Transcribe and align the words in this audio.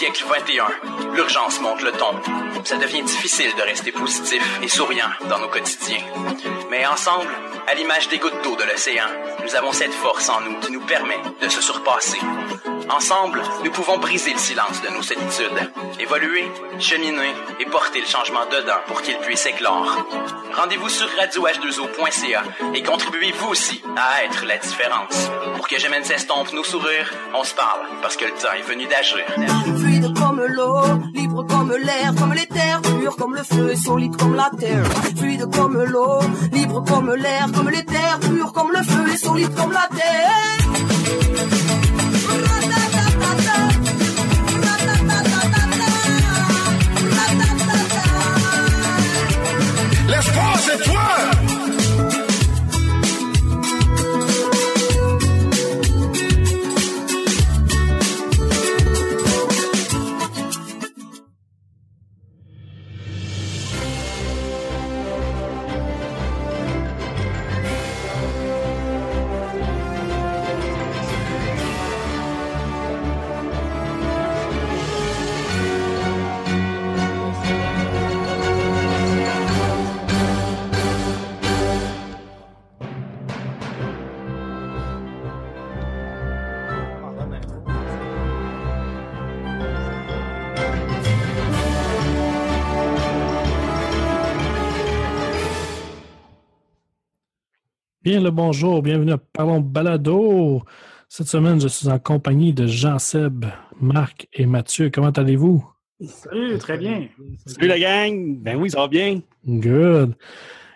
siècle 0.00 0.24
21, 0.30 1.14
l'urgence 1.14 1.60
monte 1.60 1.82
le 1.82 1.92
ton. 1.92 2.14
Ça 2.64 2.78
devient 2.78 3.02
difficile 3.02 3.54
de 3.54 3.60
rester 3.60 3.92
positif 3.92 4.42
et 4.62 4.68
souriant 4.68 5.10
dans 5.28 5.38
nos 5.38 5.48
quotidiens. 5.48 6.02
Mais 6.70 6.86
ensemble, 6.86 7.28
à 7.66 7.74
l'image 7.74 8.08
des 8.08 8.16
gouttes 8.16 8.42
d'eau 8.42 8.56
de 8.56 8.62
l'océan, 8.62 9.04
nous 9.44 9.54
avons 9.56 9.72
cette 9.72 9.92
force 9.92 10.30
en 10.30 10.40
nous 10.40 10.58
qui 10.60 10.72
nous 10.72 10.80
permet 10.80 11.18
de 11.42 11.48
se 11.50 11.60
surpasser. 11.60 12.18
Ensemble, 12.96 13.40
nous 13.64 13.70
pouvons 13.70 13.98
briser 13.98 14.32
le 14.32 14.38
silence 14.38 14.82
de 14.82 14.88
nos 14.88 15.02
solitudes, 15.02 15.70
évoluer, 16.00 16.50
cheminer 16.78 17.32
et 17.60 17.64
porter 17.66 18.00
le 18.00 18.06
changement 18.06 18.44
dedans 18.46 18.80
pour 18.88 19.02
qu'il 19.02 19.16
puisse 19.18 19.46
éclore. 19.46 20.06
Rendez-vous 20.54 20.88
sur 20.88 21.06
radioh2o.ca 21.06 22.42
et 22.74 22.82
contribuez 22.82 23.32
vous 23.38 23.48
aussi 23.48 23.80
à 23.96 24.24
être 24.24 24.44
la 24.44 24.58
différence. 24.58 25.30
Pour 25.56 25.68
que 25.68 25.78
Gemène 25.78 26.04
s'estompe 26.04 26.52
nos 26.52 26.64
sourires, 26.64 27.12
on 27.32 27.44
se 27.44 27.54
parle 27.54 27.80
parce 28.02 28.16
que 28.16 28.24
le 28.24 28.32
temps 28.32 28.52
est 28.58 28.68
venu 28.68 28.86
d'agir. 28.86 29.24
Fluide 29.78 30.12
comme 30.18 30.44
l'eau, 30.44 30.82
libre 31.14 31.46
comme 31.46 31.72
l'air, 31.76 32.12
comme 32.18 32.34
les 32.34 32.46
terres, 32.46 32.82
pur 32.82 33.16
comme 33.16 33.34
le 33.36 33.44
feu, 33.44 33.76
solide 33.76 34.16
comme 34.16 34.34
la 34.34 34.50
terre. 34.58 34.84
Fluide 35.16 35.46
comme 35.54 35.80
l'eau, 35.84 36.20
libre 36.52 36.84
comme 36.84 37.14
l'air, 37.14 37.46
comme 37.54 37.70
les 37.70 37.84
terres, 37.84 38.18
pur 38.20 38.52
comme 38.52 38.72
le 38.72 38.82
feu, 38.82 39.12
et 39.12 39.16
solide 39.16 39.54
comme 39.54 39.72
la 39.72 39.88
terre. 39.96 41.59
Bien 98.10 98.20
le 98.20 98.32
bonjour, 98.32 98.82
bienvenue 98.82 99.12
à 99.12 99.18
Parlons 99.18 99.60
Balado. 99.60 100.64
Cette 101.08 101.28
semaine, 101.28 101.60
je 101.60 101.68
suis 101.68 101.88
en 101.88 102.00
compagnie 102.00 102.52
de 102.52 102.66
Jean-Seb, 102.66 103.44
Marc 103.80 104.26
et 104.32 104.46
Mathieu. 104.46 104.90
Comment 104.92 105.10
allez-vous? 105.10 105.64
Salut, 106.04 106.58
très 106.58 106.76
bien. 106.76 107.06
Salut 107.46 107.68
la 107.68 107.78
gang! 107.78 108.42
Ben 108.42 108.60
oui, 108.60 108.68
ça 108.68 108.80
va 108.80 108.88
bien. 108.88 109.20
Good. 109.46 110.16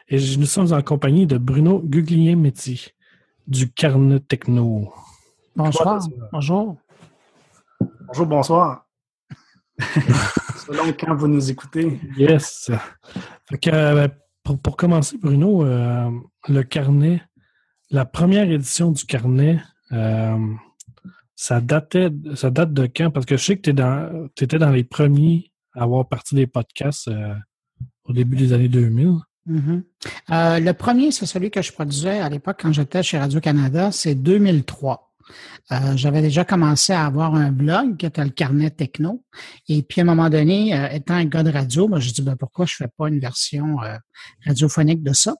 Et 0.08 0.18
nous 0.38 0.46
sommes 0.46 0.72
en 0.72 0.80
compagnie 0.80 1.26
de 1.26 1.36
Bruno 1.36 1.80
Guglielmetti 1.80 2.90
du 3.48 3.68
Carnet 3.68 4.20
Techno. 4.20 4.92
Bonsoir. 5.56 6.06
Bonjour. 6.30 6.76
Bonjour, 8.06 8.26
bonsoir. 8.26 8.86
Selon 9.80 10.92
quand 10.92 11.16
vous 11.16 11.26
nous 11.26 11.50
écoutez. 11.50 11.98
Yes. 12.16 12.70
Fait 13.48 13.58
que, 13.58 13.70
euh, 13.70 14.06
pour, 14.44 14.58
pour 14.58 14.76
commencer, 14.76 15.16
Bruno, 15.18 15.64
euh, 15.64 16.10
le 16.48 16.62
carnet, 16.62 17.22
la 17.90 18.04
première 18.04 18.50
édition 18.50 18.92
du 18.92 19.04
carnet, 19.04 19.58
euh, 19.92 20.38
ça, 21.34 21.60
datait, 21.60 22.10
ça 22.34 22.50
date 22.50 22.72
de 22.72 22.86
quand? 22.86 23.10
Parce 23.10 23.26
que 23.26 23.36
je 23.36 23.44
sais 23.44 23.56
que 23.56 23.70
tu 24.34 24.44
étais 24.44 24.58
dans 24.58 24.70
les 24.70 24.84
premiers 24.84 25.50
à 25.74 25.82
avoir 25.82 26.06
parti 26.06 26.34
des 26.34 26.46
podcasts 26.46 27.08
euh, 27.08 27.34
au 28.04 28.12
début 28.12 28.36
des 28.36 28.52
années 28.52 28.68
2000. 28.68 29.14
Mhm. 29.46 29.84
Euh, 30.30 30.60
le 30.60 30.72
premier, 30.72 31.10
c'est 31.10 31.26
celui 31.26 31.50
que 31.50 31.62
je 31.62 31.72
produisais 31.72 32.20
à 32.20 32.28
l'époque 32.28 32.58
quand 32.62 32.72
j'étais 32.72 33.02
chez 33.02 33.18
Radio-Canada, 33.18 33.92
c'est 33.92 34.14
2003. 34.14 35.13
Euh, 35.72 35.96
J'avais 35.96 36.22
déjà 36.22 36.44
commencé 36.44 36.92
à 36.92 37.06
avoir 37.06 37.34
un 37.34 37.52
blog 37.52 37.96
qui 37.96 38.06
était 38.06 38.24
le 38.24 38.30
carnet 38.30 38.70
techno. 38.70 39.24
Et 39.68 39.82
puis, 39.82 40.00
à 40.00 40.04
un 40.04 40.06
moment 40.06 40.30
donné, 40.30 40.74
euh, 40.74 40.88
étant 40.90 41.14
un 41.14 41.24
gars 41.24 41.42
de 41.42 41.50
radio, 41.50 41.88
ben, 41.88 42.00
je 42.00 42.12
dis 42.12 42.22
ben, 42.22 42.36
pourquoi 42.36 42.66
je 42.66 42.74
fais 42.76 42.88
pas 42.96 43.08
une 43.08 43.20
version 43.20 43.82
euh, 43.82 43.96
radiophonique 44.46 45.02
de 45.02 45.12
ça? 45.12 45.34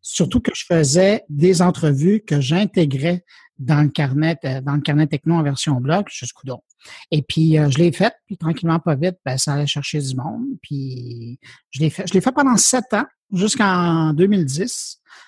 Surtout 0.00 0.40
que 0.40 0.52
je 0.54 0.64
faisais 0.66 1.24
des 1.28 1.62
entrevues 1.62 2.20
que 2.26 2.40
j'intégrais 2.40 3.24
dans 3.58 3.82
le 3.82 3.88
carnet, 3.88 4.38
euh, 4.44 4.60
dans 4.60 4.74
le 4.74 4.80
carnet 4.80 5.06
techno 5.06 5.34
en 5.34 5.42
version 5.42 5.80
blog, 5.80 6.06
jusqu'au 6.08 6.42
don. 6.44 6.62
Et 7.10 7.22
puis, 7.22 7.58
euh, 7.58 7.68
je 7.70 7.78
l'ai 7.78 7.92
fait, 7.92 8.14
puis 8.26 8.36
tranquillement, 8.36 8.78
pas 8.78 8.94
vite, 8.94 9.16
ben, 9.24 9.36
ça 9.36 9.54
allait 9.54 9.66
chercher 9.66 10.00
du 10.00 10.14
monde. 10.14 10.44
Puis, 10.62 11.38
je 11.70 11.80
l'ai 11.80 11.90
fait, 11.90 12.06
je 12.06 12.14
l'ai 12.14 12.20
fait 12.20 12.32
pendant 12.32 12.56
sept 12.56 12.92
ans, 12.92 13.06
jusqu'en 13.32 14.12
2010, 14.12 15.00
euh, 15.00 15.27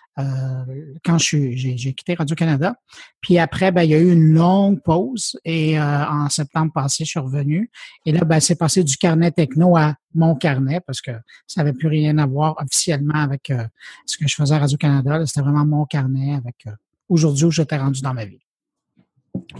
quand 1.05 1.19
je 1.19 1.25
suis, 1.25 1.57
j'ai, 1.57 1.93
quitté 1.95 2.15
Radio-Canada. 2.15 2.75
Puis 3.21 3.39
après, 3.39 3.73
ben, 3.73 3.83
il 3.83 3.91
y 3.91 3.95
a 3.95 3.99
eu 3.99 4.13
une 4.13 4.33
longue 4.33 4.83
pause 4.83 5.39
et 5.45 5.79
euh, 5.79 6.07
en 6.07 6.29
septembre 6.29 6.73
passé, 6.73 7.05
je 7.05 7.11
suis 7.11 7.21
revenu. 7.21 7.71
Et 8.07 8.13
là, 8.13 8.25
ben, 8.25 8.41
c'est 8.41 8.57
passé 8.57 8.85
du 8.85 8.97
carnet 8.97 9.31
techno 9.31 9.77
à 9.77 9.95
mon 10.15 10.35
carnet 10.35 10.81
parce 10.81 11.01
que 11.01 11.13
ça 11.47 11.63
n'avait 11.63 11.77
plus 11.77 11.89
rien 11.89 12.19
à 12.19 12.27
voir 12.27 12.57
officiellement 12.61 13.15
avec 13.15 13.51
euh, 13.51 13.65
ce 14.07 14.17
que 14.17 14.27
je 14.27 14.35
faisais 14.35 14.55
à 14.55 14.59
Radio-Canada. 14.59 15.25
C'était 15.27 15.43
vraiment 15.43 15.67
mon 15.67 15.85
carnet 15.85 16.35
avec 16.35 16.67
euh, 16.67 16.73
aujourd'hui 17.09 17.45
où 17.45 17.51
j'étais 17.51 17.77
rendu 17.77 18.01
dans 18.01 18.15
ma 18.15 18.25
vie. 18.25 18.41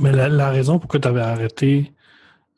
Mais 0.01 0.13
la, 0.13 0.29
la 0.29 0.51
raison 0.51 0.79
pourquoi 0.79 1.01
tu 1.01 1.09
avais 1.09 1.21
arrêté 1.21 1.93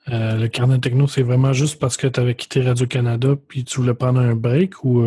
euh, 0.09 0.37
le 0.37 0.49
carnet 0.49 0.79
techno, 0.79 1.07
c'est 1.07 1.23
vraiment 1.23 1.53
juste 1.53 1.79
parce 1.79 1.97
que 1.97 2.07
tu 2.09 2.19
avais 2.19 2.35
quitté 2.35 2.61
Radio-Canada 2.63 3.37
puis 3.49 3.65
tu 3.65 3.81
voulais 3.81 3.95
prendre 3.95 4.21
un 4.21 4.35
break 4.35 4.85
ou. 4.85 5.07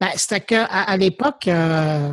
Ben, 0.00 0.08
c'était 0.16 0.40
que 0.40 0.54
à, 0.54 0.90
à 0.90 0.96
l'époque, 0.96 1.46
euh, 1.48 2.12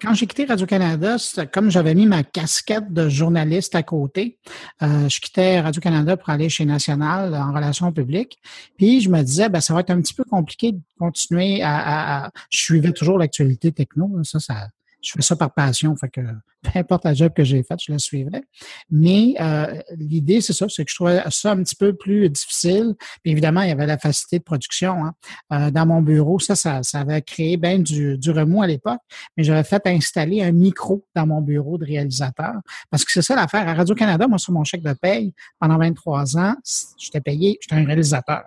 quand 0.00 0.14
j'ai 0.14 0.26
quitté 0.26 0.44
Radio-Canada, 0.46 1.16
comme 1.52 1.70
j'avais 1.70 1.94
mis 1.94 2.06
ma 2.06 2.24
casquette 2.24 2.92
de 2.92 3.08
journaliste 3.08 3.74
à 3.76 3.82
côté. 3.84 4.38
euh, 4.82 5.08
je 5.08 5.20
quittais 5.20 5.60
Radio-Canada 5.60 6.16
pour 6.16 6.28
aller 6.30 6.48
chez 6.48 6.64
National 6.64 7.34
en 7.34 7.52
relations 7.52 7.92
publiques. 7.92 8.38
Puis 8.76 9.00
je 9.00 9.08
me 9.10 9.22
disais, 9.22 9.48
ben, 9.48 9.60
ça 9.60 9.74
va 9.74 9.80
être 9.80 9.90
un 9.90 10.00
petit 10.00 10.14
peu 10.14 10.24
compliqué 10.24 10.72
de 10.72 10.80
continuer 10.98 11.62
à. 11.62 11.76
à- 11.78 12.24
à- 12.26 12.30
Je 12.50 12.58
suivais 12.58 12.92
toujours 12.92 13.18
l'actualité 13.18 13.70
techno. 13.72 14.10
là. 14.16 14.22
Ça, 14.24 14.40
ça, 14.40 14.68
je 15.02 15.12
fais 15.12 15.22
ça 15.22 15.36
par 15.36 15.52
passion. 15.52 15.94
Fait 15.96 16.08
que 16.08 16.20
peu 16.62 16.70
importe 16.78 17.04
la 17.04 17.14
job 17.14 17.32
que 17.34 17.44
j'ai 17.44 17.62
faite, 17.62 17.80
je 17.84 17.92
la 17.92 17.98
suivrais. 17.98 18.42
Mais 18.90 19.34
euh, 19.40 19.80
l'idée, 19.96 20.40
c'est 20.40 20.52
ça, 20.52 20.66
c'est 20.68 20.84
que 20.84 20.90
je 20.90 20.96
trouvais 20.96 21.22
ça 21.30 21.52
un 21.52 21.62
petit 21.62 21.76
peu 21.76 21.94
plus 21.94 22.28
difficile. 22.30 22.94
Évidemment, 23.24 23.62
il 23.62 23.68
y 23.68 23.72
avait 23.72 23.86
la 23.86 23.98
facilité 23.98 24.38
de 24.38 24.44
production. 24.44 25.04
Hein 25.04 25.14
euh, 25.52 25.70
dans 25.70 25.86
mon 25.86 26.02
bureau. 26.02 26.38
Ça, 26.38 26.54
ça, 26.54 26.82
ça 26.82 27.00
avait 27.00 27.22
créé 27.22 27.56
bien 27.56 27.78
du, 27.78 28.18
du 28.18 28.30
remous 28.30 28.62
à 28.62 28.66
l'époque, 28.66 29.00
mais 29.36 29.44
j'avais 29.44 29.64
fait 29.64 29.86
installer 29.86 30.42
un 30.42 30.52
micro 30.52 31.04
dans 31.14 31.26
mon 31.26 31.40
bureau 31.40 31.78
de 31.78 31.84
réalisateur. 31.84 32.54
Parce 32.90 33.04
que 33.04 33.12
c'est 33.12 33.22
ça 33.22 33.34
l'affaire. 33.34 33.68
À 33.68 33.74
Radio-Canada, 33.74 34.26
moi, 34.26 34.38
sur 34.38 34.52
mon 34.52 34.64
chèque 34.64 34.82
de 34.82 34.92
paye, 34.92 35.34
pendant 35.58 35.78
23 35.78 36.36
ans, 36.38 36.54
j'étais 36.98 37.20
payé, 37.20 37.58
j'étais 37.60 37.76
un 37.76 37.84
réalisateur. 37.84 38.42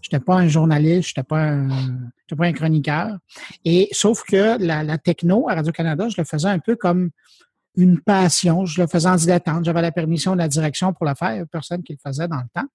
J'étais 0.00 0.20
pas 0.20 0.36
un 0.36 0.48
journaliste, 0.48 1.18
un, 1.30 1.68
j'étais 1.68 2.36
pas 2.36 2.46
un 2.46 2.52
chroniqueur. 2.52 3.18
Et 3.64 3.88
sauf 3.92 4.22
que 4.22 4.62
la, 4.62 4.82
la 4.82 4.98
techno 4.98 5.48
à 5.48 5.54
Radio-Canada, 5.54 6.08
je 6.08 6.16
le 6.18 6.24
faisais 6.24 6.48
un 6.48 6.58
peu 6.58 6.76
comme 6.76 7.10
une 7.76 8.00
passion. 8.00 8.64
Je 8.64 8.80
le 8.80 8.86
faisais 8.88 9.08
en 9.08 9.16
dilettante. 9.16 9.64
J'avais 9.64 9.82
la 9.82 9.92
permission 9.92 10.32
de 10.32 10.38
la 10.38 10.48
direction 10.48 10.92
pour 10.92 11.06
le 11.06 11.14
faire. 11.14 11.44
Personne 11.50 11.82
qui 11.82 11.92
le 11.92 11.98
faisait 12.04 12.26
dans 12.28 12.38
le 12.38 12.48
temps. 12.54 12.68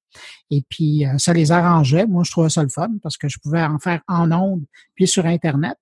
Et 0.49 0.63
puis, 0.67 1.05
euh, 1.05 1.17
ça 1.17 1.33
les 1.33 1.51
arrangeait. 1.51 2.05
Moi, 2.05 2.23
je 2.23 2.31
trouvais 2.31 2.49
ça 2.49 2.63
le 2.63 2.69
fun 2.69 2.89
parce 3.01 3.17
que 3.17 3.27
je 3.27 3.37
pouvais 3.39 3.63
en 3.63 3.79
faire 3.79 4.01
en 4.07 4.31
ondes 4.31 4.63
puis 4.95 5.07
sur 5.07 5.25
Internet. 5.25 5.77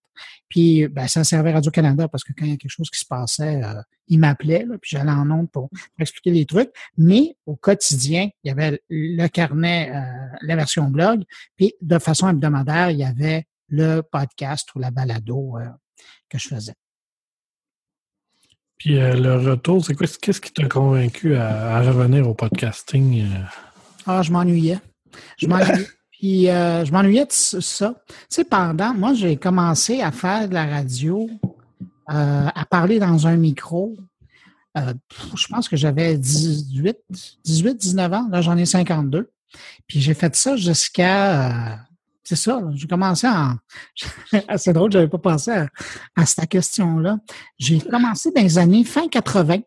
Puis, 0.49 0.87
ben, 0.87 1.07
ça 1.07 1.23
servait 1.23 1.53
Radio-Canada 1.53 2.07
parce 2.07 2.23
que 2.23 2.33
quand 2.33 2.45
il 2.45 2.51
y 2.51 2.53
a 2.53 2.57
quelque 2.57 2.71
chose 2.71 2.89
qui 2.89 2.99
se 2.99 3.05
passait, 3.05 3.63
euh, 3.63 3.81
ils 4.07 4.19
m'appelaient, 4.19 4.65
là, 4.65 4.77
puis 4.79 4.91
j'allais 4.91 5.11
en 5.11 5.29
ondes 5.29 5.51
pour, 5.51 5.69
pour 5.69 5.79
expliquer 5.99 6.31
les 6.31 6.45
trucs. 6.45 6.71
Mais 6.97 7.35
au 7.45 7.55
quotidien, 7.55 8.29
il 8.43 8.47
y 8.47 8.51
avait 8.51 8.81
le 8.89 9.27
carnet, 9.27 9.91
euh, 9.93 10.37
la 10.41 10.55
version 10.55 10.89
blog, 10.89 11.23
puis 11.55 11.73
de 11.81 11.99
façon 11.99 12.29
hebdomadaire, 12.29 12.91
il 12.91 12.97
y 12.99 13.05
avait 13.05 13.45
le 13.67 14.01
podcast 14.01 14.69
ou 14.75 14.79
la 14.79 14.91
balado 14.91 15.57
euh, 15.57 15.65
que 16.29 16.37
je 16.37 16.47
faisais. 16.47 16.73
Puis 18.77 18.95
le 18.95 19.35
retour, 19.35 19.85
c'est 19.85 19.93
quoi? 19.93 20.07
Qu'est-ce 20.07 20.39
qui 20.39 20.53
t'a 20.53 20.67
convaincu 20.69 21.35
à, 21.35 21.75
à 21.75 21.81
revenir 21.81 22.29
au 22.29 22.33
podcasting? 22.33 23.29
Ah, 24.05 24.21
je 24.21 24.31
m'ennuyais. 24.31 24.79
Je 25.37 25.47
m'ennuyais. 25.47 25.87
Puis 26.19 26.49
euh, 26.49 26.83
je 26.83 26.91
m'ennuyais 26.91 27.25
de 27.25 27.31
ça-. 27.31 27.95
Tu 28.07 28.15
sais, 28.27 28.43
pendant, 28.43 28.93
moi, 28.93 29.13
j'ai 29.13 29.37
commencé 29.37 30.01
à 30.01 30.11
faire 30.11 30.49
de 30.49 30.53
la 30.53 30.65
radio, 30.65 31.29
euh, 32.11 32.47
à 32.53 32.65
parler 32.65 32.99
dans 32.99 33.25
un 33.25 33.37
micro 33.37 33.95
euh, 34.77 34.93
je 35.35 35.47
pense 35.47 35.67
que 35.67 35.75
j'avais 35.75 36.15
18, 36.15 36.95
18, 37.43 37.75
19 37.75 38.13
ans. 38.13 38.27
Là, 38.29 38.41
j'en 38.41 38.55
ai 38.55 38.65
52. 38.65 39.31
Puis 39.87 39.99
j'ai 39.99 40.13
fait 40.13 40.35
ça 40.35 40.55
jusqu'à... 40.55 41.79
C'est 42.23 42.35
ça, 42.35 42.61
j'ai 42.75 42.87
commencé 42.87 43.27
en... 43.27 43.55
C'est 44.57 44.73
drôle, 44.73 44.91
je 44.91 44.99
n'avais 44.99 45.09
pas 45.09 45.17
pensé 45.17 45.49
à, 45.51 45.67
à 46.15 46.27
cette 46.27 46.47
question-là. 46.49 47.17
J'ai 47.57 47.79
commencé 47.79 48.29
dans 48.31 48.43
les 48.43 48.59
années 48.59 48.83
fin 48.83 49.07
80 49.07 49.61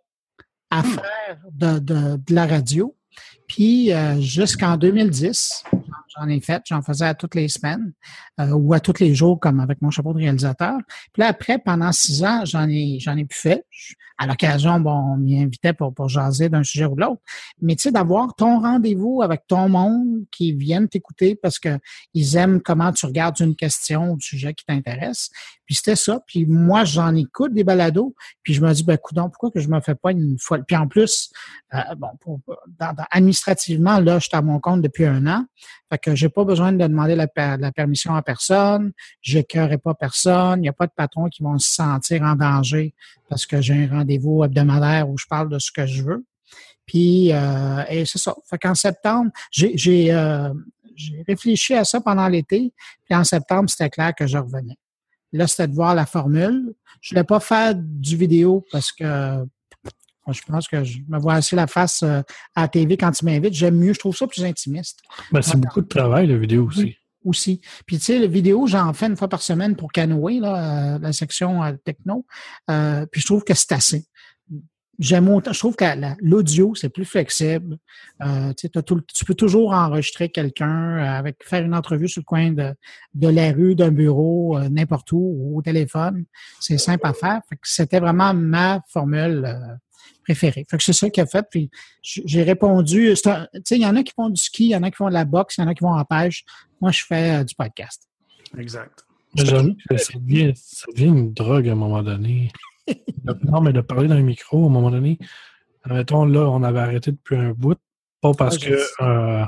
à 0.71 0.83
Hmm. 0.83 0.85
faire 0.85 1.39
de, 1.51 1.79
de, 1.81 2.17
de 2.17 2.35
la 2.35 2.47
radio. 2.47 2.95
Puis 3.49 3.91
jusqu'en 4.21 4.77
2010, 4.77 5.65
j'en 6.17 6.29
ai 6.29 6.41
fait, 6.41 6.63
j'en 6.67 6.83
faisais 6.83 7.07
à 7.07 7.15
toutes 7.15 7.35
les 7.35 7.49
semaines 7.49 7.93
euh, 8.41 8.51
ou 8.51 8.75
à 8.75 8.81
tous 8.81 8.99
les 9.01 9.15
jours 9.15 9.39
comme 9.41 9.61
avec 9.61 9.81
mon 9.83 9.91
chapeau 9.91 10.13
de 10.13 10.19
réalisateur. 10.19 10.79
Puis 11.13 11.21
là, 11.21 11.29
après, 11.29 11.59
pendant 11.59 11.93
six 11.93 12.25
ans, 12.25 12.45
j'en 12.45 12.69
ai 12.69 12.99
j'en 13.01 13.17
ai 13.17 13.25
plus 13.25 13.39
fait. 13.39 13.65
Je- 14.23 14.25
À 14.25 14.27
l'occasion, 14.29 14.81
bon, 14.81 14.93
on 14.93 15.17
m'y 15.17 15.41
invitait 15.43 15.73
pour, 15.73 15.93
pour 15.95 16.09
jaser 16.09 16.49
d'un 16.49 16.63
sujet 16.63 16.85
ou 16.87 16.95
de 16.95 17.01
l'autre. 17.01 17.21
Mais 17.61 17.75
tu 17.77 17.83
sais, 17.83 17.93
d'avoir 17.93 18.35
ton 18.35 18.61
rendez-vous 18.61 19.23
avec 19.23 19.47
ton 19.47 19.69
monde 19.69 20.25
qui 20.31 20.53
viennent 20.53 20.89
t'écouter 20.89 21.35
parce 21.35 21.59
que 21.59 21.79
ils 22.15 22.37
aiment 22.37 22.61
comment 22.61 22.93
tu 22.93 23.07
regardes 23.07 23.39
une 23.41 23.57
question 23.57 24.13
ou 24.13 24.17
du 24.17 24.25
sujet 24.27 24.55
qui 24.55 24.65
t'intéresse. 24.65 25.31
Puis 25.67 25.77
c'était 25.77 25.97
ça. 25.97 26.21
Puis 26.27 26.45
moi, 26.47 26.85
j'en 26.85 27.15
écoute 27.15 27.55
des 27.55 27.65
balados. 27.65 28.15
Puis 28.43 28.55
je 28.55 28.61
me 28.61 28.73
dis, 28.73 28.85
ben, 28.85 28.99
coudonc, 28.99 29.29
pourquoi 29.31 29.51
que 29.51 29.61
je 29.61 29.69
me 29.69 29.81
fais 29.81 29.95
pas 29.95 30.11
une 30.13 30.37
fois? 30.39 30.59
Puis 30.59 30.77
en 30.77 30.87
plus, 30.87 31.31
euh, 31.75 31.79
bon, 31.97 32.11
administrativement, 33.11 33.99
là, 34.01 34.19
je 34.19 34.29
suis 34.29 34.37
à 34.37 34.43
mon 34.43 34.61
compte 34.61 34.83
depuis 34.83 35.05
un 35.07 35.27
an. 35.27 35.45
Fait 35.91 35.99
que 35.99 36.15
j'ai 36.15 36.29
pas 36.29 36.45
besoin 36.45 36.73
de 36.73 36.79
demander 36.87 37.15
la, 37.15 37.27
per- 37.27 37.57
la 37.59 37.71
permission 37.73 38.15
à 38.15 38.23
personne. 38.23 38.93
J'écœurerai 39.21 39.79
pas 39.79 39.95
personne. 39.95 40.59
Il 40.61 40.63
n'y 40.63 40.69
a 40.69 40.73
pas 40.73 40.87
de 40.87 40.93
patron 40.95 41.29
qui 41.29 41.43
vont 41.43 41.59
se 41.59 41.69
sentir 41.75 42.23
en 42.23 42.35
danger 42.35 42.95
parce 43.29 43.47
que 43.47 43.61
j'ai 43.61 43.75
un 43.85 43.89
rendez-vous 43.89 44.12
hebdomadaire 44.45 45.09
où 45.09 45.17
je 45.19 45.27
parle 45.29 45.49
de 45.49 45.59
ce 45.59 45.71
que 45.71 45.87
je 45.87 46.03
veux. 46.03 46.25
Puis, 46.87 47.33
euh, 47.33 47.85
et 47.89 48.05
c'est 48.05 48.19
ça. 48.19 48.35
Fait 48.49 48.59
qu'en 48.59 48.75
septembre, 48.75 49.31
j'ai, 49.51 50.13
euh, 50.13 50.53
réfléchi 51.27 51.75
à 51.75 51.85
ça 51.85 52.01
pendant 52.01 52.29
l'été. 52.29 52.73
Puis 53.05 53.15
en 53.15 53.25
septembre, 53.25 53.71
c'était 53.71 53.91
clair 53.91 54.13
que 54.17 54.27
je 54.27 54.39
revenais. 54.39 54.77
Là, 55.33 55.47
c'était 55.47 55.69
de 55.69 55.75
voir 55.75 55.95
la 55.95 56.07
formule. 56.07 56.75
Je 57.01 57.11
voulais 57.11 57.25
pas 57.25 57.41
faire 57.41 57.75
du 57.75 58.17
vidéo 58.17 58.65
parce 58.71 58.93
que 58.93 59.45
je 60.29 60.41
pense 60.47 60.69
que 60.69 60.85
je 60.85 60.99
me 61.09 61.19
vois 61.19 61.35
assez 61.35 61.57
la 61.57 61.67
face 61.67 62.03
euh, 62.03 62.21
à 62.55 62.63
la 62.63 62.69
TV 62.69 62.97
quand 62.97 63.21
ils 63.21 63.25
m'invitent. 63.25 63.55
J'aime 63.55 63.77
mieux, 63.77 63.93
je 63.93 63.99
trouve 63.99 64.17
ça 64.17 64.27
plus 64.27 64.45
intimiste 64.45 65.01
Ben, 65.33 65.43
c'est 65.43 65.59
beaucoup 65.59 65.81
de 65.81 65.89
travail, 65.89 66.29
la 66.29 66.37
vidéo 66.37 66.67
aussi. 66.67 66.97
Aussi. 67.25 67.61
Puis 67.87 67.99
tu 67.99 68.05
sais, 68.05 68.19
la 68.19 68.27
vidéo, 68.27 68.67
j'en 68.67 68.93
fais 68.93 69.07
une 69.07 69.17
fois 69.17 69.29
par 69.29 69.43
semaine 69.43 69.77
pour 69.77 69.93
Canoë, 69.93 70.41
là, 70.41 70.95
euh, 70.95 70.99
la 70.99 71.13
section 71.13 71.63
euh, 71.63 71.73
techno. 71.85 72.27
Euh, 72.71 73.07
puis 73.07 73.21
je 73.21 73.27
trouve 73.27 73.45
que 73.45 73.55
c'est 73.55 73.73
assez. 73.73 74.05
J'aime 74.99 75.29
autant, 75.31 75.53
je 75.53 75.59
trouve 75.59 75.75
que 75.75 75.85
la- 75.85 76.17
l'audio, 76.21 76.75
c'est 76.75 76.91
plus 76.91 77.05
flexible. 77.05 77.77
Euh, 78.23 78.53
tu 78.55 78.69
sais, 78.73 78.83
tu 79.15 79.25
peux 79.25 79.35
toujours 79.35 79.73
enregistrer 79.73 80.29
quelqu'un 80.29 80.99
euh, 80.99 81.19
avec 81.19 81.37
faire 81.43 81.65
une 81.65 81.75
entrevue 81.75 82.09
sur 82.09 82.21
le 82.21 82.25
coin 82.25 82.53
de, 82.53 82.75
de 83.15 83.29
la 83.29 83.53
rue, 83.53 83.75
d'un 83.75 83.91
bureau, 83.91 84.59
n'importe 84.69 85.11
où, 85.13 85.35
ou 85.39 85.59
au 85.59 85.63
téléphone. 85.63 86.25
C'est 86.61 86.79
simple 86.79 87.07
à 87.07 87.15
faire. 87.15 87.41
C'était 87.63 88.01
vraiment 88.01 88.35
ma 88.35 88.81
formule 88.89 89.57
préférée. 90.23 90.65
Fait 90.69 90.77
que 90.77 90.83
c'est 90.83 90.93
ça 90.93 91.11
qu'il 91.11 91.23
a 91.23 91.27
fait. 91.27 91.45
Puis 91.51 91.71
j'ai 92.03 92.43
répondu. 92.43 93.15
Tu 93.15 93.31
sais, 93.65 93.77
il 93.77 93.83
y 93.83 93.87
en 93.87 93.97
a 93.97 94.03
qui 94.03 94.13
font 94.15 94.29
du 94.29 94.41
ski, 94.41 94.67
il 94.67 94.71
y 94.71 94.77
en 94.77 94.83
a 94.83 94.91
qui 94.91 94.97
font 94.97 95.09
de 95.09 95.15
la 95.15 95.25
boxe, 95.25 95.57
il 95.59 95.63
y 95.63 95.65
en 95.65 95.69
a 95.69 95.75
qui 95.75 95.83
vont 95.83 95.95
en 95.95 96.05
pêche. 96.05 96.45
Moi, 96.81 96.91
je 96.91 97.05
fais 97.05 97.41
euh, 97.41 97.45
du 97.45 97.55
podcast. 97.55 98.09
Exact. 98.59 99.05
Mais 99.35 99.45
J'avoue 99.45 99.75
que 99.89 99.97
ça 99.97 100.19
devient, 100.19 100.53
ça 100.55 100.87
devient 100.93 101.07
une 101.07 101.33
drogue 101.33 101.69
à 101.69 101.73
un 101.73 101.77
moment 101.77 102.03
donné. 102.03 102.51
non, 103.45 103.61
mais 103.61 103.73
de 103.73 103.81
parler 103.81 104.09
dans 104.09 104.17
un 104.17 104.23
micro, 104.23 104.65
à 104.65 104.67
un 104.67 104.71
moment 104.71 104.91
donné, 104.91 105.19
mettons, 105.87 106.25
là, 106.25 106.49
on 106.51 106.63
avait 106.63 106.81
arrêté 106.81 107.13
depuis 107.13 107.37
un 107.37 107.53
bout, 107.53 107.79
pas 108.21 108.33
parce 108.35 108.57
Ouais, 108.57 108.63
je 108.63 108.69
que 108.69 109.03
euh, 109.03 109.45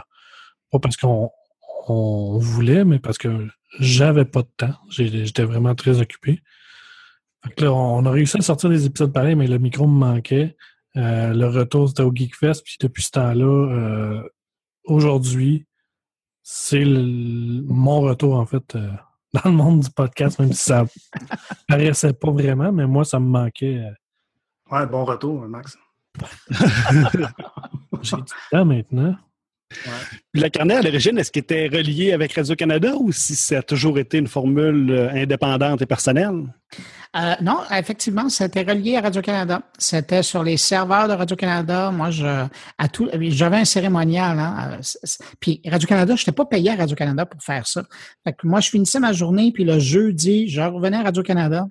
pas 0.70 0.78
parce 0.78 0.96
qu'on 0.96 1.30
on 1.88 2.38
voulait, 2.38 2.84
mais 2.84 2.98
parce 2.98 3.18
que 3.18 3.48
j'avais 3.78 4.24
pas 4.24 4.42
de 4.42 4.48
temps. 4.56 4.74
J'étais 4.88 5.44
vraiment 5.44 5.74
très 5.74 6.00
occupé. 6.00 6.40
Là, 7.58 7.72
on 7.72 8.04
a 8.06 8.10
réussi 8.10 8.36
à 8.38 8.40
sortir 8.42 8.70
des 8.70 8.86
épisodes 8.86 9.12
pareils, 9.12 9.34
mais 9.34 9.46
le 9.46 9.58
micro 9.58 9.86
me 9.86 9.98
manquait. 9.98 10.56
Euh, 10.96 11.32
le 11.34 11.46
retour, 11.48 11.88
c'était 11.88 12.02
au 12.02 12.12
Geekfest, 12.14 12.62
puis 12.64 12.76
depuis 12.80 13.02
ce 13.02 13.10
temps-là, 13.12 13.44
euh, 13.44 14.22
aujourd'hui, 14.84 15.66
c'est 16.42 16.84
mon 16.84 18.00
retour, 18.00 18.34
en 18.36 18.46
fait, 18.46 18.74
euh, 18.76 18.90
dans 19.32 19.50
le 19.50 19.56
monde 19.56 19.80
du 19.80 19.90
podcast, 19.90 20.38
même 20.38 20.52
si 20.52 20.64
ça 20.64 20.84
paraissait 21.68 22.12
pas 22.12 22.30
vraiment, 22.30 22.70
mais 22.72 22.86
moi, 22.86 23.04
ça 23.04 23.18
me 23.18 23.26
manquait. 23.26 23.78
euh, 23.78 23.90
Ouais, 24.70 24.86
bon 24.86 25.04
retour, 25.04 25.40
Max. 25.48 25.76
J'ai 28.02 28.16
du 28.16 28.22
temps 28.50 28.64
maintenant. 28.64 29.16
Le 30.32 30.48
carnet, 30.48 30.74
à 30.74 30.82
l'origine, 30.82 31.18
est-ce 31.18 31.30
qu'il 31.30 31.42
était 31.42 31.68
relié 31.68 32.12
avec 32.12 32.32
Radio-Canada 32.32 32.94
ou 32.98 33.12
si 33.12 33.34
ça 33.34 33.58
a 33.58 33.62
toujours 33.62 33.98
été 33.98 34.18
une 34.18 34.26
formule 34.26 34.90
euh, 34.90 35.10
indépendante 35.10 35.82
et 35.82 35.86
personnelle? 35.86 36.42
Euh, 37.16 37.34
non, 37.42 37.58
effectivement, 37.70 38.28
c'était 38.28 38.62
relié 38.62 38.96
à 38.96 39.02
Radio-Canada. 39.02 39.62
C'était 39.78 40.24
sur 40.24 40.42
les 40.42 40.56
serveurs 40.56 41.06
de 41.06 41.12
Radio-Canada. 41.12 41.92
Moi, 41.92 42.10
j'avais 42.10 43.56
un 43.56 43.64
cérémonial. 43.64 44.38
Hein, 44.38 44.78
euh, 44.80 45.06
puis 45.38 45.60
Radio-Canada, 45.64 46.16
je 46.16 46.22
n'étais 46.22 46.32
pas 46.32 46.44
payé 46.44 46.70
à 46.70 46.76
Radio-Canada 46.76 47.26
pour 47.26 47.40
faire 47.42 47.66
ça. 47.68 47.84
Moi, 48.42 48.60
je 48.60 48.70
finissais 48.70 48.98
ma 48.98 49.12
journée, 49.12 49.52
puis 49.52 49.64
le 49.64 49.78
jeudi, 49.78 50.48
je 50.48 50.60
revenais 50.60 50.96
à 50.96 51.02
Radio-Canada. 51.04 51.66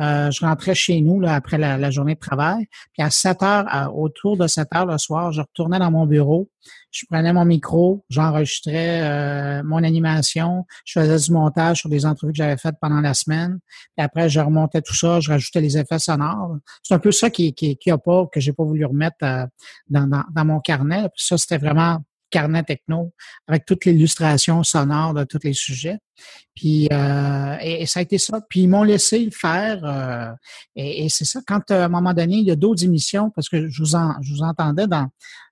Euh, 0.00 0.30
je 0.30 0.44
rentrais 0.44 0.74
chez 0.74 1.00
nous 1.00 1.22
après 1.26 1.58
la, 1.58 1.90
journée 1.90 2.14
de 2.14 2.20
travail. 2.20 2.66
Puis 2.92 3.02
à 3.02 3.10
7 3.10 3.42
heures, 3.42 3.96
autour 3.96 4.36
de 4.36 4.46
7 4.46 4.68
heures 4.74 4.86
le 4.86 4.98
soir, 4.98 5.32
je 5.32 5.40
retournais 5.40 5.78
dans 5.78 5.90
mon 5.90 6.06
bureau. 6.06 6.50
Je 6.90 7.04
prenais 7.10 7.32
mon 7.32 7.44
micro, 7.44 8.04
j'enregistrais 8.08 9.02
euh, 9.02 9.62
mon 9.64 9.82
animation, 9.82 10.64
je 10.84 11.00
faisais 11.00 11.18
du 11.18 11.32
montage 11.32 11.80
sur 11.80 11.88
des 11.88 12.06
entrevues 12.06 12.32
que 12.32 12.38
j'avais 12.38 12.56
faites 12.56 12.76
pendant 12.80 13.00
la 13.00 13.14
semaine. 13.14 13.58
Puis 13.96 14.04
après, 14.04 14.28
je 14.28 14.40
remontais 14.40 14.80
tout 14.80 14.94
ça, 14.94 15.20
je 15.20 15.30
rajoutais 15.30 15.60
les 15.60 15.76
effets 15.76 15.98
sonores. 15.98 16.56
C'est 16.82 16.94
un 16.94 16.98
peu 16.98 17.12
ça 17.12 17.30
qui 17.30 17.52
qui, 17.52 17.76
qui 17.76 17.90
a 17.90 17.98
pas 17.98 18.26
que 18.32 18.40
j'ai 18.40 18.52
pas 18.52 18.64
voulu 18.64 18.84
remettre 18.84 19.16
euh, 19.22 19.44
dans, 19.88 20.06
dans, 20.06 20.24
dans 20.34 20.44
mon 20.44 20.60
carnet. 20.60 21.08
Puis 21.14 21.26
ça, 21.26 21.36
c'était 21.36 21.58
vraiment 21.58 21.98
carnet 22.34 22.64
techno 22.64 23.12
avec 23.46 23.64
toute 23.64 23.84
l'illustration 23.84 24.62
sonore 24.64 25.14
de 25.14 25.24
tous 25.24 25.38
les 25.44 25.52
sujets. 25.54 25.98
Puis 26.56 26.88
euh, 26.92 27.56
et, 27.60 27.86
ça 27.86 28.00
a 28.00 28.02
été 28.02 28.18
ça. 28.18 28.40
Puis 28.48 28.60
ils 28.62 28.68
m'ont 28.68 28.82
laissé 28.82 29.24
le 29.24 29.30
faire. 29.30 29.78
euh, 29.84 30.32
et, 30.74 31.08
c'est 31.08 31.24
ça. 31.32 31.40
Quand 31.46 31.70
euh, 31.70 31.82
à 31.82 31.84
un 31.84 31.88
moment 31.88 32.12
donné, 32.12 32.36
il 32.36 32.46
y 32.46 32.50
a 32.50 32.56
d'autres 32.56 32.84
émissions, 32.84 33.30
parce 33.30 33.48
que 33.48 33.68
je 33.68 33.82
vous 33.82 33.94
en, 33.94 34.20
je 34.22 34.32
vous 34.34 34.42
entendais 34.42 34.88
dans 34.88 35.08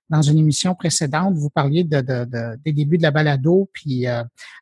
dans 0.09 0.21
une 0.21 0.37
émission 0.37 0.75
précédente, 0.75 1.33
vous 1.35 1.49
parliez 1.49 1.83
de, 1.85 2.01
de, 2.01 2.25
de- 2.25 2.55
des 2.63 2.73
débuts 2.73 2.97
de 2.97 3.03
la 3.03 3.11
balado, 3.11 3.69
puis 3.73 4.05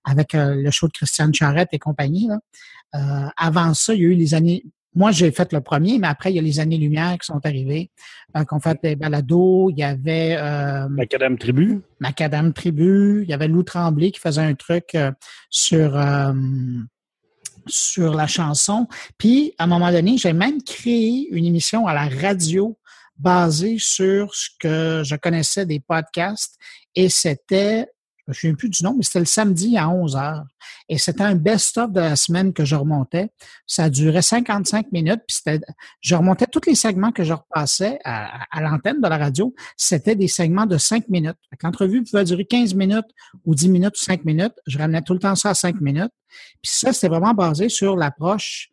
avec 0.05 0.29
le 0.33 0.71
show 0.71 0.87
de 0.87 0.93
Christiane 0.93 1.33
Charrette 1.33 1.69
et 1.73 1.79
compagnie. 1.79 2.27
Là. 2.27 3.31
Avant 3.35 3.73
ça, 3.73 3.93
il 3.93 4.01
y 4.01 4.05
a 4.05 4.09
eu 4.09 4.13
les 4.13 4.33
années. 4.33 4.63
Moi, 4.93 5.11
j'ai 5.11 5.31
fait 5.31 5.53
le 5.53 5.61
premier, 5.61 5.97
mais 5.99 6.07
après, 6.07 6.31
il 6.31 6.35
y 6.35 6.39
a 6.39 6.41
les 6.41 6.59
années 6.59 6.77
lumière 6.77 7.17
qui 7.17 7.25
sont 7.25 7.39
arrivées, 7.45 7.91
euh, 8.35 8.43
qu'on 8.43 8.59
fait 8.59 8.77
des 8.83 8.95
balados. 8.95 9.69
Il 9.69 9.79
y 9.79 9.83
avait 9.83 10.35
euh, 10.37 10.89
Macadam 10.89 11.37
Tribu? 11.37 11.81
Macadam 11.99 12.51
Tribu, 12.51 13.23
il 13.23 13.29
y 13.29 13.33
avait 13.33 13.47
Lou 13.47 13.63
Tremblay 13.63 14.11
qui 14.11 14.19
faisait 14.19 14.41
un 14.41 14.53
truc 14.53 14.95
euh, 14.95 15.11
sur 15.49 15.95
euh, 15.95 16.33
sur 17.67 18.13
la 18.13 18.27
chanson. 18.27 18.87
Puis, 19.17 19.53
à 19.57 19.63
un 19.63 19.67
moment 19.67 19.91
donné, 19.91 20.17
j'ai 20.17 20.33
même 20.33 20.61
créé 20.63 21.27
une 21.31 21.45
émission 21.45 21.87
à 21.87 21.93
la 21.93 22.07
radio 22.07 22.77
basée 23.17 23.77
sur 23.79 24.33
ce 24.33 24.49
que 24.59 25.03
je 25.05 25.15
connaissais 25.15 25.65
des 25.65 25.79
podcasts 25.79 26.57
et 26.95 27.07
c'était, 27.09 27.87
je 28.25 28.31
me 28.31 28.33
souviens 28.33 28.55
plus 28.55 28.69
du 28.69 28.83
nom, 28.83 28.93
mais 28.95 29.03
c'était 29.03 29.19
le 29.19 29.25
samedi 29.25 29.77
à 29.77 29.89
11 29.89 30.15
heures. 30.15 30.45
Et 30.89 30.97
c'était 30.97 31.23
un 31.23 31.35
best-of 31.35 31.91
de 31.91 31.99
la 31.99 32.15
semaine 32.15 32.53
que 32.53 32.65
je 32.65 32.75
remontais. 32.75 33.31
Ça 33.65 33.89
durait 33.89 34.21
55 34.21 34.91
minutes, 34.91 35.21
puis 35.27 35.37
c'était, 35.37 35.59
je 36.01 36.15
remontais 36.15 36.45
tous 36.45 36.61
les 36.67 36.75
segments 36.75 37.11
que 37.11 37.23
je 37.23 37.33
repassais 37.33 37.99
à, 38.03 38.43
à 38.51 38.61
l'antenne 38.61 39.01
de 39.01 39.07
la 39.07 39.17
radio. 39.17 39.53
C'était 39.77 40.15
des 40.15 40.27
segments 40.27 40.65
de 40.65 40.77
5 40.77 41.09
minutes. 41.09 41.37
L'entrevue 41.63 42.03
pouvait 42.03 42.23
durer 42.23 42.45
15 42.45 42.73
minutes 42.75 43.07
ou 43.45 43.55
10 43.55 43.69
minutes 43.69 43.97
ou 43.97 44.03
5 44.03 44.25
minutes. 44.25 44.53
Je 44.67 44.77
ramenais 44.77 45.01
tout 45.01 45.13
le 45.13 45.19
temps 45.19 45.35
ça 45.35 45.49
à 45.49 45.53
5 45.53 45.81
minutes. 45.81 46.11
Puis 46.61 46.71
ça, 46.71 46.93
c'était 46.93 47.09
vraiment 47.09 47.33
basé 47.33 47.69
sur 47.69 47.95
l'approche 47.95 48.69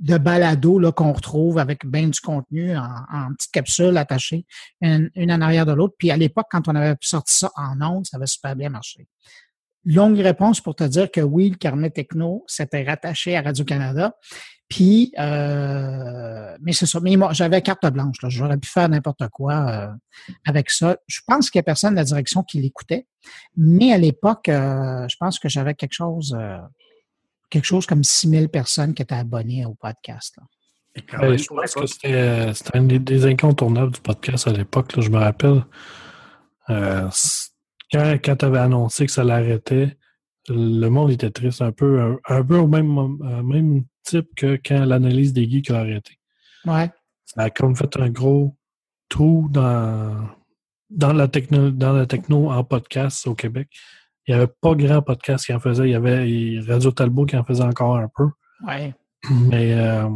de 0.00 0.18
balado 0.18 0.80
qu'on 0.92 1.12
retrouve 1.12 1.58
avec 1.58 1.86
bien 1.86 2.08
du 2.08 2.20
contenu 2.20 2.76
en, 2.76 2.88
en 3.12 3.34
petites 3.34 3.52
capsules 3.52 3.96
attachées, 3.96 4.46
une, 4.80 5.10
une 5.14 5.30
en 5.30 5.40
arrière 5.40 5.66
de 5.66 5.72
l'autre. 5.72 5.94
Puis 5.98 6.10
à 6.10 6.16
l'époque, 6.16 6.46
quand 6.50 6.66
on 6.68 6.74
avait 6.74 6.96
sorti 7.00 7.36
ça 7.36 7.50
en 7.54 7.80
ondes, 7.80 8.06
ça 8.06 8.16
avait 8.16 8.26
super 8.26 8.56
bien 8.56 8.70
marché. 8.70 9.06
Longue 9.84 10.18
réponse 10.18 10.60
pour 10.60 10.74
te 10.74 10.84
dire 10.84 11.10
que 11.10 11.20
oui, 11.20 11.50
le 11.50 11.56
carnet 11.56 11.90
techno, 11.90 12.44
c'était 12.46 12.82
rattaché 12.82 13.36
à 13.36 13.42
Radio-Canada. 13.42 14.14
Puis, 14.68 15.12
euh, 15.18 16.56
mais 16.60 16.72
c'est 16.72 16.86
ça. 16.86 17.00
Mais 17.00 17.16
moi, 17.16 17.32
j'avais 17.32 17.60
carte 17.60 17.84
blanche. 17.86 18.16
J'aurais 18.28 18.56
pu 18.56 18.68
faire 18.68 18.88
n'importe 18.88 19.26
quoi 19.28 19.68
euh, 19.68 19.88
avec 20.46 20.70
ça. 20.70 20.96
Je 21.08 21.20
pense 21.26 21.50
qu'il 21.50 21.58
n'y 21.58 21.62
a 21.62 21.64
personne 21.64 21.94
de 21.94 21.96
la 21.96 22.04
direction 22.04 22.44
qui 22.44 22.60
l'écoutait. 22.60 23.06
Mais 23.56 23.92
à 23.92 23.98
l'époque, 23.98 24.48
euh, 24.48 25.08
je 25.08 25.16
pense 25.18 25.40
que 25.40 25.48
j'avais 25.48 25.74
quelque 25.74 25.94
chose, 25.94 26.36
euh, 26.38 26.58
quelque 27.50 27.64
chose 27.64 27.86
comme 27.86 28.04
6000 28.04 28.48
personnes 28.48 28.94
qui 28.94 29.02
étaient 29.02 29.14
abonnées 29.14 29.66
au 29.66 29.74
podcast. 29.74 30.36
là. 30.38 30.44
Ben, 31.20 31.36
je 31.38 31.46
pense 31.46 31.74
que 31.74 31.86
c'était 31.86 32.12
euh, 32.12 32.52
c'était 32.52 32.76
un 32.78 32.82
des, 32.82 32.98
des 32.98 33.24
incontournables 33.26 33.92
du 33.92 34.00
podcast 34.00 34.48
à 34.48 34.52
l'époque. 34.52 34.92
Je 35.00 35.08
me 35.08 35.18
rappelle. 35.18 35.64
euh, 36.68 37.08
quand 37.92 38.14
quand 38.24 38.36
tu 38.36 38.44
avais 38.44 38.58
annoncé 38.58 39.06
que 39.06 39.12
ça 39.12 39.22
l'arrêtait, 39.24 39.96
le 40.48 40.88
monde 40.88 41.10
était 41.12 41.30
triste, 41.30 41.62
un 41.62 41.70
peu, 41.72 42.00
un, 42.00 42.18
un 42.28 42.44
peu 42.44 42.56
au 42.56 42.66
même, 42.66 42.98
euh, 42.98 43.42
même 43.42 43.84
type 44.02 44.28
que 44.36 44.58
quand 44.64 44.84
l'analyse 44.84 45.32
des 45.32 45.48
geeks 45.48 45.70
a 45.70 45.78
arrêté. 45.80 46.18
Ouais. 46.64 46.90
Ça 47.24 47.42
a 47.42 47.50
comme 47.50 47.76
fait 47.76 47.96
un 47.96 48.10
gros 48.10 48.56
trou 49.08 49.48
dans, 49.50 50.28
dans, 50.88 51.12
la, 51.12 51.28
techno, 51.28 51.70
dans 51.70 51.92
la 51.92 52.06
techno 52.06 52.50
en 52.50 52.64
podcast 52.64 53.26
au 53.26 53.34
Québec. 53.34 53.68
Il 54.30 54.34
n'y 54.34 54.42
avait 54.42 54.52
pas 54.60 54.76
grand 54.76 55.02
podcast 55.02 55.44
qui 55.44 55.52
en 55.52 55.58
faisait. 55.58 55.88
Il 55.88 55.90
y 55.90 55.94
avait 55.96 56.60
Radio 56.68 56.92
Talbot 56.92 57.26
qui 57.26 57.36
en 57.36 57.42
faisait 57.42 57.64
encore 57.64 57.96
un 57.96 58.06
peu. 58.16 58.28
Ouais. 58.64 58.94
Mais 59.28 59.74
euh, 59.74 60.08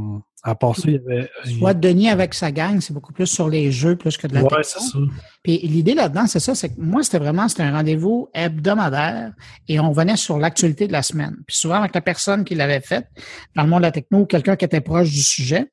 à 0.44 0.54
part 0.54 0.76
ça, 0.76 0.83
il 0.87 0.92
y 0.92 0.97
avait. 0.99 1.28
Vois, 1.59 1.75
Denis 1.75 2.09
avec 2.09 2.33
sa 2.33 2.52
gang, 2.52 2.80
c'est 2.80 2.94
beaucoup 2.94 3.12
plus 3.12 3.26
sur 3.26 3.49
les 3.49 3.73
jeux 3.73 3.97
plus 3.97 4.16
que 4.16 4.28
de 4.28 4.35
la 4.35 4.42
Ouais, 4.44 4.49
techno. 4.50 4.62
c'est 4.62 4.78
ça. 4.78 4.99
Puis 5.42 5.59
l'idée 5.64 5.94
là-dedans, 5.94 6.28
c'est 6.28 6.38
ça, 6.38 6.54
c'est 6.54 6.68
que 6.68 6.80
moi, 6.80 7.02
c'était 7.02 7.18
vraiment 7.18 7.49
c'était 7.49 7.64
un 7.64 7.73
rendez-vous 7.73 8.28
hebdomadaire 8.35 9.33
et 9.66 9.80
on 9.80 9.90
venait 9.90 10.16
sur 10.16 10.38
l'actualité 10.38 10.87
de 10.87 10.92
la 10.92 11.02
semaine. 11.02 11.35
Puis 11.49 11.56
souvent 11.56 11.75
avec 11.80 11.92
la 11.92 12.00
personne 12.00 12.44
qui 12.44 12.54
l'avait 12.54 12.83
faite, 12.83 13.09
dans 13.56 13.64
le 13.64 13.68
monde 13.68 13.80
de 13.80 13.87
la 13.87 13.90
techno, 13.90 14.21
ou 14.21 14.26
quelqu'un 14.26 14.54
qui 14.54 14.64
était 14.64 14.80
proche 14.80 15.11
du 15.11 15.23
sujet. 15.25 15.73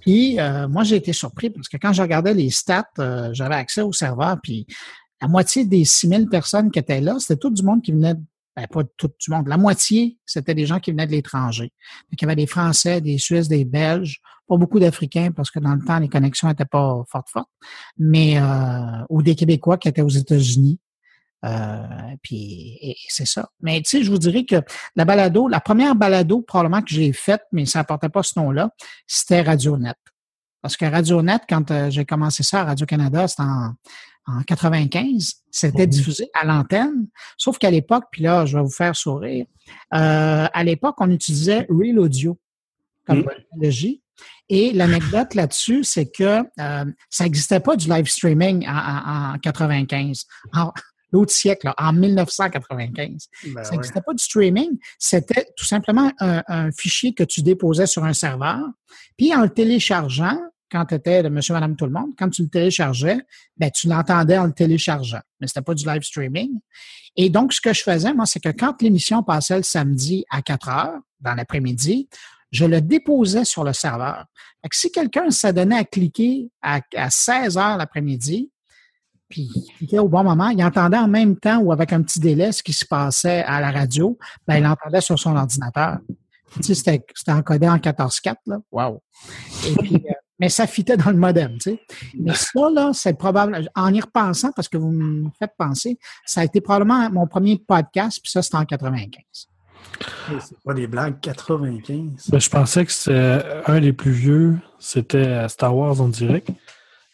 Puis 0.00 0.40
euh, 0.40 0.66
moi, 0.66 0.82
j'ai 0.82 0.96
été 0.96 1.12
surpris 1.12 1.50
parce 1.50 1.68
que 1.68 1.76
quand 1.76 1.92
je 1.92 2.00
regardais 2.00 2.32
les 2.32 2.48
stats, 2.48 2.88
euh, 2.98 3.28
j'avais 3.34 3.54
accès 3.56 3.82
au 3.82 3.92
serveur, 3.92 4.38
puis 4.42 4.66
la 5.22 5.28
moitié 5.28 5.64
des 5.64 5.84
6000 5.84 6.28
personnes 6.28 6.70
qui 6.72 6.80
étaient 6.80 7.00
là, 7.00 7.16
c'était 7.20 7.36
tout 7.36 7.50
du 7.50 7.62
monde 7.62 7.80
qui 7.80 7.92
venait, 7.92 8.14
ben, 8.56 8.66
pas 8.66 8.82
tout 8.96 9.08
du 9.08 9.30
monde, 9.30 9.46
la 9.46 9.56
moitié, 9.56 10.18
c'était 10.26 10.54
des 10.54 10.66
gens 10.66 10.80
qui 10.80 10.90
venaient 10.90 11.06
de 11.06 11.12
l'étranger. 11.12 11.72
Il 12.10 12.20
y 12.20 12.24
avait 12.24 12.34
des 12.36 12.48
Français, 12.48 13.00
des 13.00 13.18
Suisses, 13.18 13.48
des 13.48 13.64
Belges, 13.64 14.20
pas 14.48 14.56
beaucoup 14.56 14.80
d'Africains 14.80 15.30
parce 15.30 15.50
que 15.52 15.60
dans 15.60 15.74
le 15.74 15.84
temps, 15.84 16.00
les 16.00 16.08
connexions 16.08 16.48
n'étaient 16.48 16.64
pas 16.64 17.04
fortes, 17.08 17.30
fortes, 17.30 17.48
mais 17.96 18.36
euh, 18.38 19.04
ou 19.10 19.22
des 19.22 19.36
Québécois 19.36 19.78
qui 19.78 19.88
étaient 19.88 20.02
aux 20.02 20.08
États-Unis. 20.08 20.80
Euh, 21.44 21.78
puis 22.22 22.76
et- 22.80 22.90
et 22.90 22.96
c'est 23.08 23.26
ça. 23.26 23.48
Mais 23.60 23.80
tu 23.82 23.90
sais, 23.90 24.02
je 24.02 24.10
vous 24.10 24.18
dirais 24.18 24.44
que 24.44 24.56
la 24.96 25.04
balado, 25.04 25.48
la 25.48 25.60
première 25.60 25.94
balado 25.94 26.42
probablement 26.42 26.82
que 26.82 26.90
j'ai 26.90 27.12
faite, 27.12 27.42
mais 27.52 27.64
ça 27.66 27.78
n'apportait 27.80 28.08
pas 28.08 28.22
ce 28.24 28.38
nom-là, 28.38 28.70
c'était 29.06 29.40
RadioNet. 29.42 29.94
Parce 30.60 30.76
que 30.76 30.84
RadioNet, 30.84 31.40
quand 31.48 31.70
euh, 31.70 31.90
j'ai 31.90 32.04
commencé 32.04 32.42
ça 32.44 32.60
à 32.60 32.64
Radio-Canada, 32.64 33.26
c'était 33.28 33.42
en, 33.42 33.72
en 34.26 34.42
95, 34.42 35.34
c'était 35.50 35.84
Mhm. 35.84 35.90
diffusé 35.90 36.28
à 36.34 36.44
l'antenne. 36.44 37.08
Sauf 37.36 37.58
qu'à 37.58 37.70
l'époque, 37.70 38.04
puis 38.12 38.22
là, 38.22 38.46
je 38.46 38.56
vais 38.56 38.62
vous 38.62 38.70
faire 38.70 38.94
sourire, 38.96 39.46
euh, 39.94 40.46
à 40.52 40.64
l'époque, 40.64 40.96
on 40.98 41.10
utilisait 41.10 41.66
Real 41.68 41.98
Audio 41.98 42.38
comme 43.06 43.18
Mhm. 43.18 43.26
technologie. 43.26 44.02
Et 44.48 44.72
l'anecdote 44.72 45.34
là-dessus, 45.34 45.82
c'est 45.84 46.06
que 46.10 46.42
euh, 46.60 46.84
ça 47.10 47.24
n'existait 47.24 47.60
pas 47.60 47.74
du 47.76 47.88
live 47.88 48.06
streaming 48.08 48.66
en, 48.68 48.72
en, 48.76 49.34
en 49.34 49.38
95, 49.38 50.26
en 50.52 50.72
l'autre 51.10 51.32
siècle, 51.32 51.66
là, 51.66 51.74
en 51.78 51.92
1995. 51.92 53.28
Ben 53.44 53.64
Ça 53.64 53.70
ouais. 53.70 53.76
n'existait 53.76 54.00
pas 54.00 54.14
du 54.14 54.22
streaming. 54.22 54.78
C'était 54.98 55.46
tout 55.56 55.64
simplement 55.64 56.10
un, 56.20 56.42
un 56.48 56.70
fichier 56.70 57.12
que 57.14 57.24
tu 57.24 57.42
déposais 57.42 57.86
sur 57.86 58.04
un 58.04 58.12
serveur. 58.12 58.60
Puis 59.16 59.34
en 59.34 59.42
le 59.42 59.50
téléchargeant, 59.50 60.38
quand 60.72 60.86
tu 60.86 60.94
étais 60.94 61.22
de 61.22 61.28
monsieur, 61.28 61.52
madame, 61.52 61.76
tout 61.76 61.84
le 61.84 61.92
monde, 61.92 62.12
quand 62.18 62.30
tu 62.30 62.42
le 62.42 62.48
téléchargeais, 62.48 63.18
ben, 63.58 63.70
tu 63.70 63.88
l'entendais 63.88 64.38
en 64.38 64.46
le 64.46 64.52
téléchargeant. 64.52 65.20
Mais 65.40 65.46
c'était 65.46 65.60
pas 65.60 65.74
du 65.74 65.86
live 65.86 66.02
streaming. 66.02 66.58
Et 67.14 67.28
donc, 67.28 67.52
ce 67.52 67.60
que 67.60 67.74
je 67.74 67.82
faisais, 67.82 68.14
moi, 68.14 68.24
c'est 68.24 68.40
que 68.40 68.48
quand 68.48 68.80
l'émission 68.80 69.22
passait 69.22 69.58
le 69.58 69.62
samedi 69.62 70.24
à 70.30 70.40
4 70.40 70.68
heures, 70.70 70.98
dans 71.20 71.34
l'après-midi, 71.34 72.08
je 72.50 72.64
le 72.64 72.80
déposais 72.80 73.44
sur 73.44 73.64
le 73.64 73.72
serveur. 73.72 74.24
Fait 74.62 74.68
que 74.68 74.76
si 74.76 74.90
quelqu'un 74.90 75.30
s'adonnait 75.30 75.78
à 75.78 75.84
cliquer 75.84 76.50
à, 76.62 76.80
à 76.96 77.10
16 77.10 77.58
heures 77.58 77.76
l'après-midi, 77.76 78.50
puis 79.28 79.48
il 79.54 79.72
cliquait 79.76 79.98
au 79.98 80.08
bon 80.08 80.24
moment, 80.24 80.48
il 80.48 80.62
entendait 80.62 80.98
en 80.98 81.08
même 81.08 81.36
temps 81.38 81.58
ou 81.58 81.72
avec 81.72 81.92
un 81.92 82.02
petit 82.02 82.20
délai 82.20 82.52
ce 82.52 82.62
qui 82.62 82.72
se 82.72 82.84
passait 82.84 83.42
à 83.44 83.60
la 83.60 83.70
radio, 83.70 84.18
ben, 84.46 84.56
il 84.56 84.62
l'entendait 84.62 85.00
sur 85.00 85.18
son 85.18 85.36
ordinateur. 85.36 85.98
Tu 86.56 86.62
sais, 86.64 86.74
c'était, 86.74 87.04
c'était 87.14 87.32
encodé 87.32 87.66
en 87.66 87.78
14.4, 87.78 88.34
là. 88.46 88.58
Wow! 88.70 89.02
Et 89.66 89.74
puis, 89.74 89.94
euh, 89.94 90.12
mais 90.42 90.48
ça 90.48 90.66
fitait 90.66 90.96
dans 90.96 91.12
le 91.12 91.16
modem, 91.16 91.56
tu 91.58 91.70
sais. 91.70 91.80
Mais 92.18 92.34
ça, 92.34 92.68
là, 92.74 92.90
c'est 92.92 93.16
probable, 93.16 93.70
en 93.76 93.94
y 93.94 94.00
repensant, 94.00 94.50
parce 94.50 94.68
que 94.68 94.76
vous 94.76 94.90
me 94.90 95.30
faites 95.38 95.52
penser, 95.56 96.00
ça 96.26 96.40
a 96.40 96.44
été 96.44 96.60
probablement 96.60 97.08
mon 97.10 97.28
premier 97.28 97.62
podcast, 97.64 98.18
puis 98.20 98.32
ça, 98.32 98.42
c'était 98.42 98.56
en 98.56 98.64
95. 98.64 99.22
Hey, 100.28 100.38
C'est 100.40 100.58
pas 100.64 100.74
des 100.74 100.88
blagues, 100.88 101.20
95. 101.20 102.28
Ben, 102.28 102.40
je 102.40 102.50
pensais 102.50 102.84
que 102.84 102.90
c'était 102.90 103.40
un 103.66 103.80
des 103.80 103.92
plus 103.92 104.10
vieux, 104.10 104.58
c'était 104.80 105.18
euh, 105.18 105.46
Star 105.46 105.76
Wars 105.76 106.00
en 106.00 106.08
direct, 106.08 106.50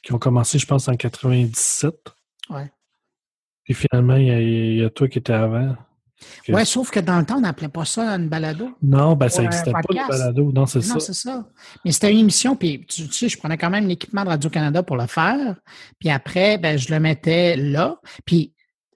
qui 0.03 0.15
ont 0.15 0.19
commencé, 0.19 0.59
je 0.59 0.65
pense, 0.67 0.89
en 0.89 0.97
97. 0.97 1.95
Ouais. 2.49 2.73
Puis 3.65 3.75
finalement, 3.75 4.17
il 4.17 4.27
y, 4.27 4.77
y 4.79 4.85
a 4.85 4.89
toi 4.89 5.07
qui 5.07 5.19
étais 5.19 5.35
avant. 5.35 5.77
Que- 6.45 6.53
Ouais, 6.53 6.65
sauf 6.65 6.91
que 6.91 7.01
dans 7.01 7.19
le 7.19 7.25
temps, 7.25 7.37
on 7.37 7.41
n'appelait 7.43 7.69
pas 7.69 7.85
ça 7.85 8.03
une 8.17 8.29
balado. 8.29 8.71
Non, 8.83 9.15
ben 9.17 9.29
ça 9.29 9.43
n'existait 9.43 9.73
pas 9.73 9.79
le 9.81 9.87
podcast. 9.87 10.09
balado. 10.09 10.53
Non, 10.53 10.67
c'est 10.67 10.79
Non, 10.89 10.95
ça. 10.95 11.01
c'est 11.01 11.13
ça. 11.15 11.49
Mais 11.85 11.93
c'était 11.93 12.13
une 12.13 12.19
émission, 12.19 12.57
puis 12.57 12.85
tu, 12.87 13.07
tu 13.09 13.13
sais, 13.13 13.29
je 13.29 13.39
prenais 13.39 13.57
quand 13.57 13.71
même 13.71 13.87
l'équipement 13.87 14.25
de 14.25 14.29
Radio-Canada 14.31 14.83
pour 14.83 14.97
le 14.97 15.07
faire. 15.07 15.57
Puis 15.99 16.11
après, 16.11 16.59
ben, 16.59 16.77
je 16.79 16.93
le 16.93 17.01
mettais 17.01 17.57
là. 17.57 18.01
Puis 18.25 18.53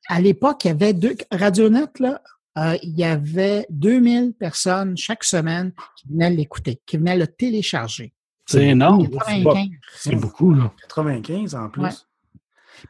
à 0.09 0.21
l'époque, 0.21 0.65
il 0.65 0.69
y 0.69 0.71
avait 0.73 0.93
deux. 0.95 1.17
Radionet, 1.31 1.85
là, 2.01 2.21
euh, 2.59 2.77
il 2.83 2.99
y 2.99 3.05
avait 3.05 3.67
2000 3.71 4.33
personnes 4.39 4.97
chaque 4.97 5.25
semaine 5.25 5.73
qui 5.97 6.09
venaient 6.09 6.31
l'écouter, 6.31 6.81
qui 6.85 6.97
venaient 6.97 7.17
le 7.17 7.27
télécharger. 7.29 8.13
C'est 8.47 8.67
énorme. 8.67 9.09
95. 9.09 9.69
C'est 9.95 10.17
beaucoup, 10.17 10.53
là. 10.53 10.73
95 10.89 11.55
en 11.55 11.69
plus. 11.71 11.83
Ouais. 11.83 11.91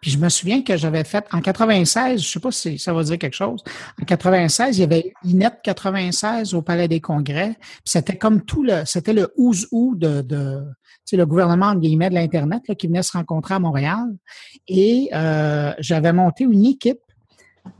Puis 0.00 0.10
je 0.10 0.18
me 0.18 0.28
souviens 0.28 0.62
que 0.62 0.76
j'avais 0.76 1.04
fait 1.04 1.24
en 1.32 1.40
96, 1.40 2.22
je 2.22 2.28
sais 2.28 2.40
pas 2.40 2.50
si 2.50 2.78
ça 2.78 2.92
va 2.92 3.02
dire 3.02 3.18
quelque 3.18 3.34
chose. 3.34 3.62
En 4.00 4.04
96, 4.04 4.78
il 4.78 4.80
y 4.80 4.84
avait 4.84 5.12
Inet 5.24 5.50
96 5.62 6.54
au 6.54 6.62
Palais 6.62 6.88
des 6.88 7.00
Congrès. 7.00 7.56
C'était 7.84 8.16
comme 8.16 8.42
tout 8.44 8.62
le, 8.62 8.84
c'était 8.86 9.12
le 9.12 9.32
ouz 9.36 9.68
ou 9.70 9.94
de, 9.96 10.22
de 10.22 10.62
sais, 11.04 11.16
le 11.16 11.26
gouvernement 11.26 11.74
guillemets 11.74 12.10
de 12.10 12.14
l'internet 12.14 12.62
qui 12.78 12.86
venait 12.86 13.02
se 13.02 13.12
rencontrer 13.12 13.54
à 13.54 13.58
Montréal. 13.58 14.16
Et 14.68 15.10
euh, 15.12 15.72
j'avais 15.78 16.12
monté 16.12 16.44
une 16.44 16.64
équipe 16.64 17.00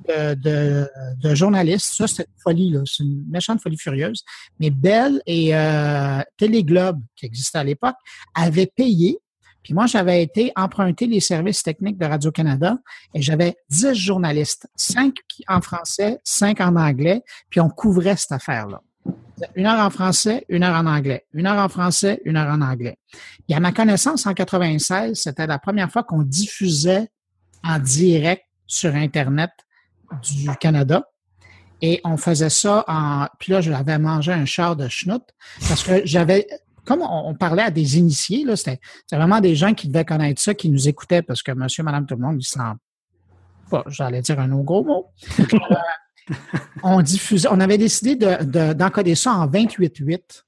de, 0.09 0.35
de, 0.35 0.89
de 1.21 1.35
journalistes. 1.35 1.95
Ça, 1.95 2.07
c'était 2.07 2.25
une 2.25 2.41
folie, 2.43 2.71
là. 2.71 2.81
C'est 2.85 3.03
une 3.03 3.25
méchante 3.29 3.61
folie 3.61 3.79
furieuse. 3.79 4.23
Mais 4.61 4.71
Bell 4.71 5.21
et 5.27 5.55
euh, 5.55 6.21
Téléglobe, 6.37 7.01
qui 7.17 7.27
existait 7.27 7.59
à 7.59 7.65
l'époque, 7.65 7.97
avaient 8.35 8.71
payé 8.75 9.19
puis 9.63 9.75
moi, 9.75 9.87
j'avais 9.87 10.23
été 10.23 10.53
emprunter 10.57 11.07
les 11.07 11.21
services 11.21 11.63
techniques 11.63 11.99
de 11.99 12.07
Radio-Canada 12.07 12.79
et 13.15 13.23
j'avais 13.23 13.57
10 13.71 13.95
journalistes, 13.95 14.69
5 14.77 15.15
en 15.49 15.61
français, 15.61 16.19
5 16.25 16.61
en 16.61 16.77
anglais, 16.77 17.23
puis 17.49 17.61
on 17.61 17.69
couvrait 17.69 18.17
cette 18.17 18.33
affaire-là. 18.33 18.83
Une 19.57 19.67
heure 19.67 19.85
en 19.85 19.91
français, 19.91 20.45
une 20.49 20.63
heure 20.63 20.77
en 20.77 20.87
anglais. 20.87 21.27
Une 21.33 21.47
heure 21.47 21.59
en 21.59 21.69
français, 21.69 22.21
une 22.25 22.37
heure 22.37 22.53
en 22.53 22.61
anglais. 22.61 22.99
Et 23.49 23.55
à 23.55 23.61
ma 23.61 23.73
connaissance, 23.73 24.27
en 24.27 24.35
96, 24.35 25.21
c'était 25.21 25.47
la 25.47 25.59
première 25.59 25.91
fois 25.91 26.05
qu'on 26.05 26.23
diffusait 26.23 27.09
en 27.65 27.79
direct 27.79 28.45
sur 28.67 28.95
Internet 28.95 29.51
du 30.23 30.49
Canada. 30.61 31.05
Et 31.81 32.01
on 32.05 32.17
faisait 32.17 32.51
ça 32.51 32.85
en... 32.87 33.27
Puis 33.41 33.53
là, 33.53 33.61
j'avais 33.61 33.99
mangé 33.99 34.33
un 34.33 34.45
char 34.45 34.77
de 34.77 34.89
schnout 34.89 35.23
parce 35.69 35.83
que 35.83 36.03
j'avais 36.05 36.47
comme 36.85 37.03
on, 37.03 37.29
on, 37.29 37.35
parlait 37.35 37.63
à 37.63 37.71
des 37.71 37.99
initiés, 37.99 38.45
là, 38.45 38.57
c'était, 38.57 38.81
vraiment 39.11 39.41
des 39.41 39.55
gens 39.55 39.75
qui 39.75 39.89
devaient 39.89 40.05
connaître 40.05 40.41
ça, 40.41 40.55
qui 40.55 40.69
nous 40.69 40.89
écoutaient, 40.89 41.23
parce 41.23 41.43
que 41.43 41.53
monsieur, 41.53 41.83
madame, 41.83 42.07
tout 42.07 42.17
le 42.17 42.23
monde, 42.23 42.39
ils 42.41 42.47
s'en 42.47 42.77
j'allais 43.87 44.23
dire 44.23 44.39
un 44.41 44.53
autre 44.53 44.65
gros 44.65 44.85
mot. 44.85 45.07
euh, 45.41 46.35
on 46.83 47.01
diffusait, 47.01 47.49
on 47.51 47.61
avait 47.61 47.79
décidé 47.79 48.17
de, 48.17 48.45
de, 48.45 48.73
d'encoder 48.73 49.15
ça 49.15 49.33
en 49.33 49.47
28.8. 49.47 50.43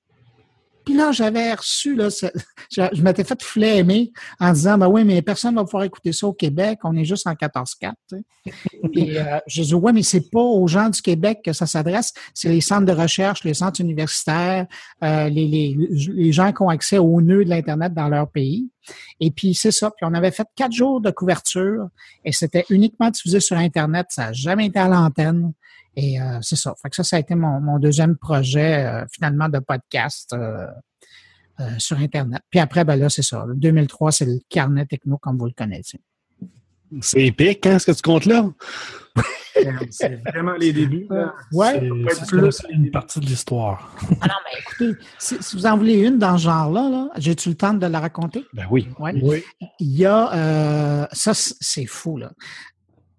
Puis 0.84 0.94
là, 0.94 1.12
j'avais 1.12 1.54
reçu, 1.54 1.94
là, 1.94 2.10
ce, 2.10 2.26
je, 2.70 2.82
je, 2.92 3.02
m'étais 3.02 3.24
fait 3.24 3.42
flémer 3.42 4.12
en 4.38 4.52
disant, 4.52 4.78
ben 4.78 4.88
oui, 4.88 5.04
mais 5.04 5.22
personne 5.22 5.54
ne 5.54 5.60
va 5.60 5.64
pouvoir 5.64 5.84
écouter 5.84 6.12
ça 6.12 6.26
au 6.26 6.32
Québec, 6.32 6.80
on 6.84 6.94
est 6.96 7.04
juste 7.04 7.26
en 7.26 7.32
14.4. 7.32 7.92
Tu 8.08 8.16
sais. 8.16 8.52
Et 8.94 9.18
euh, 9.18 9.38
je 9.46 9.62
dis, 9.62 9.74
ouais, 9.74 9.92
mais 9.92 10.02
c'est 10.02 10.30
pas 10.30 10.40
aux 10.40 10.66
gens 10.66 10.88
du 10.88 11.00
Québec 11.00 11.40
que 11.44 11.52
ça 11.52 11.66
s'adresse, 11.66 12.12
c'est 12.34 12.48
les 12.48 12.60
centres 12.60 12.86
de 12.86 12.92
recherche, 12.92 13.44
les 13.44 13.54
centres 13.54 13.80
universitaires, 13.80 14.66
euh, 15.02 15.28
les, 15.28 15.46
les, 15.46 15.76
les 15.90 16.32
gens 16.32 16.52
qui 16.52 16.62
ont 16.62 16.68
accès 16.68 16.98
au 16.98 17.20
nœud 17.20 17.44
de 17.44 17.50
l'Internet 17.50 17.94
dans 17.94 18.08
leur 18.08 18.28
pays. 18.30 18.68
Et 19.20 19.30
puis, 19.30 19.54
c'est 19.54 19.70
ça. 19.70 19.90
Puis, 19.90 20.06
on 20.06 20.14
avait 20.14 20.30
fait 20.30 20.46
quatre 20.54 20.72
jours 20.72 21.00
de 21.00 21.10
couverture 21.10 21.88
et 22.24 22.32
c'était 22.32 22.64
uniquement 22.70 23.10
diffusé 23.10 23.40
sur 23.40 23.56
Internet. 23.56 24.06
Ça 24.10 24.26
n'a 24.26 24.32
jamais 24.32 24.66
été 24.66 24.78
à 24.78 24.88
l'antenne. 24.88 25.52
Et 25.96 26.20
euh, 26.20 26.38
c'est 26.42 26.56
ça. 26.56 26.74
Fait 26.82 26.90
que 26.90 26.96
ça, 26.96 27.04
ça 27.04 27.16
a 27.16 27.18
été 27.20 27.34
mon, 27.34 27.60
mon 27.60 27.78
deuxième 27.78 28.16
projet, 28.16 28.84
euh, 28.84 29.04
finalement, 29.12 29.48
de 29.48 29.58
podcast 29.60 30.32
euh, 30.32 30.66
sur 31.78 31.98
Internet. 31.98 32.42
Puis 32.50 32.58
après, 32.60 32.84
ben 32.84 32.96
là, 32.96 33.08
c'est 33.08 33.22
ça. 33.22 33.44
Le 33.46 33.54
2003, 33.54 34.10
c'est 34.12 34.24
le 34.24 34.40
carnet 34.48 34.86
techno, 34.86 35.18
comme 35.18 35.38
vous 35.38 35.46
le 35.46 35.52
connaissez. 35.56 36.00
C'est 37.00 37.22
épique, 37.22 37.66
hein, 37.66 37.78
ce 37.78 37.86
que 37.86 37.92
tu 37.92 38.02
comptes 38.02 38.26
là? 38.26 38.44
C'est 39.90 40.20
vraiment 40.26 40.54
les 40.54 40.72
débuts. 40.72 41.06
Ouais. 41.52 41.80
C'est- 42.10 42.26
plus 42.26 42.60
une 42.70 42.90
partie 42.90 43.20
de 43.20 43.26
l'histoire. 43.26 43.94
Ah 44.20 44.26
non, 44.26 44.34
mais 44.44 44.60
écoutez, 44.60 45.00
si, 45.18 45.36
si 45.40 45.56
vous 45.56 45.66
en 45.66 45.76
voulez 45.76 45.94
une 45.94 46.18
dans 46.18 46.36
ce 46.36 46.44
genre-là, 46.44 46.88
là, 46.90 47.08
j'ai-tu 47.16 47.50
le 47.50 47.54
temps 47.54 47.72
de 47.72 47.86
la 47.86 48.00
raconter? 48.00 48.44
Ben 48.52 48.66
oui. 48.70 48.88
Ouais. 48.98 49.14
Oui. 49.22 49.44
Il 49.78 49.96
y 49.96 50.04
a, 50.04 50.34
euh, 50.34 51.06
ça 51.12 51.32
c'est 51.34 51.86
fou, 51.86 52.16
là. 52.18 52.32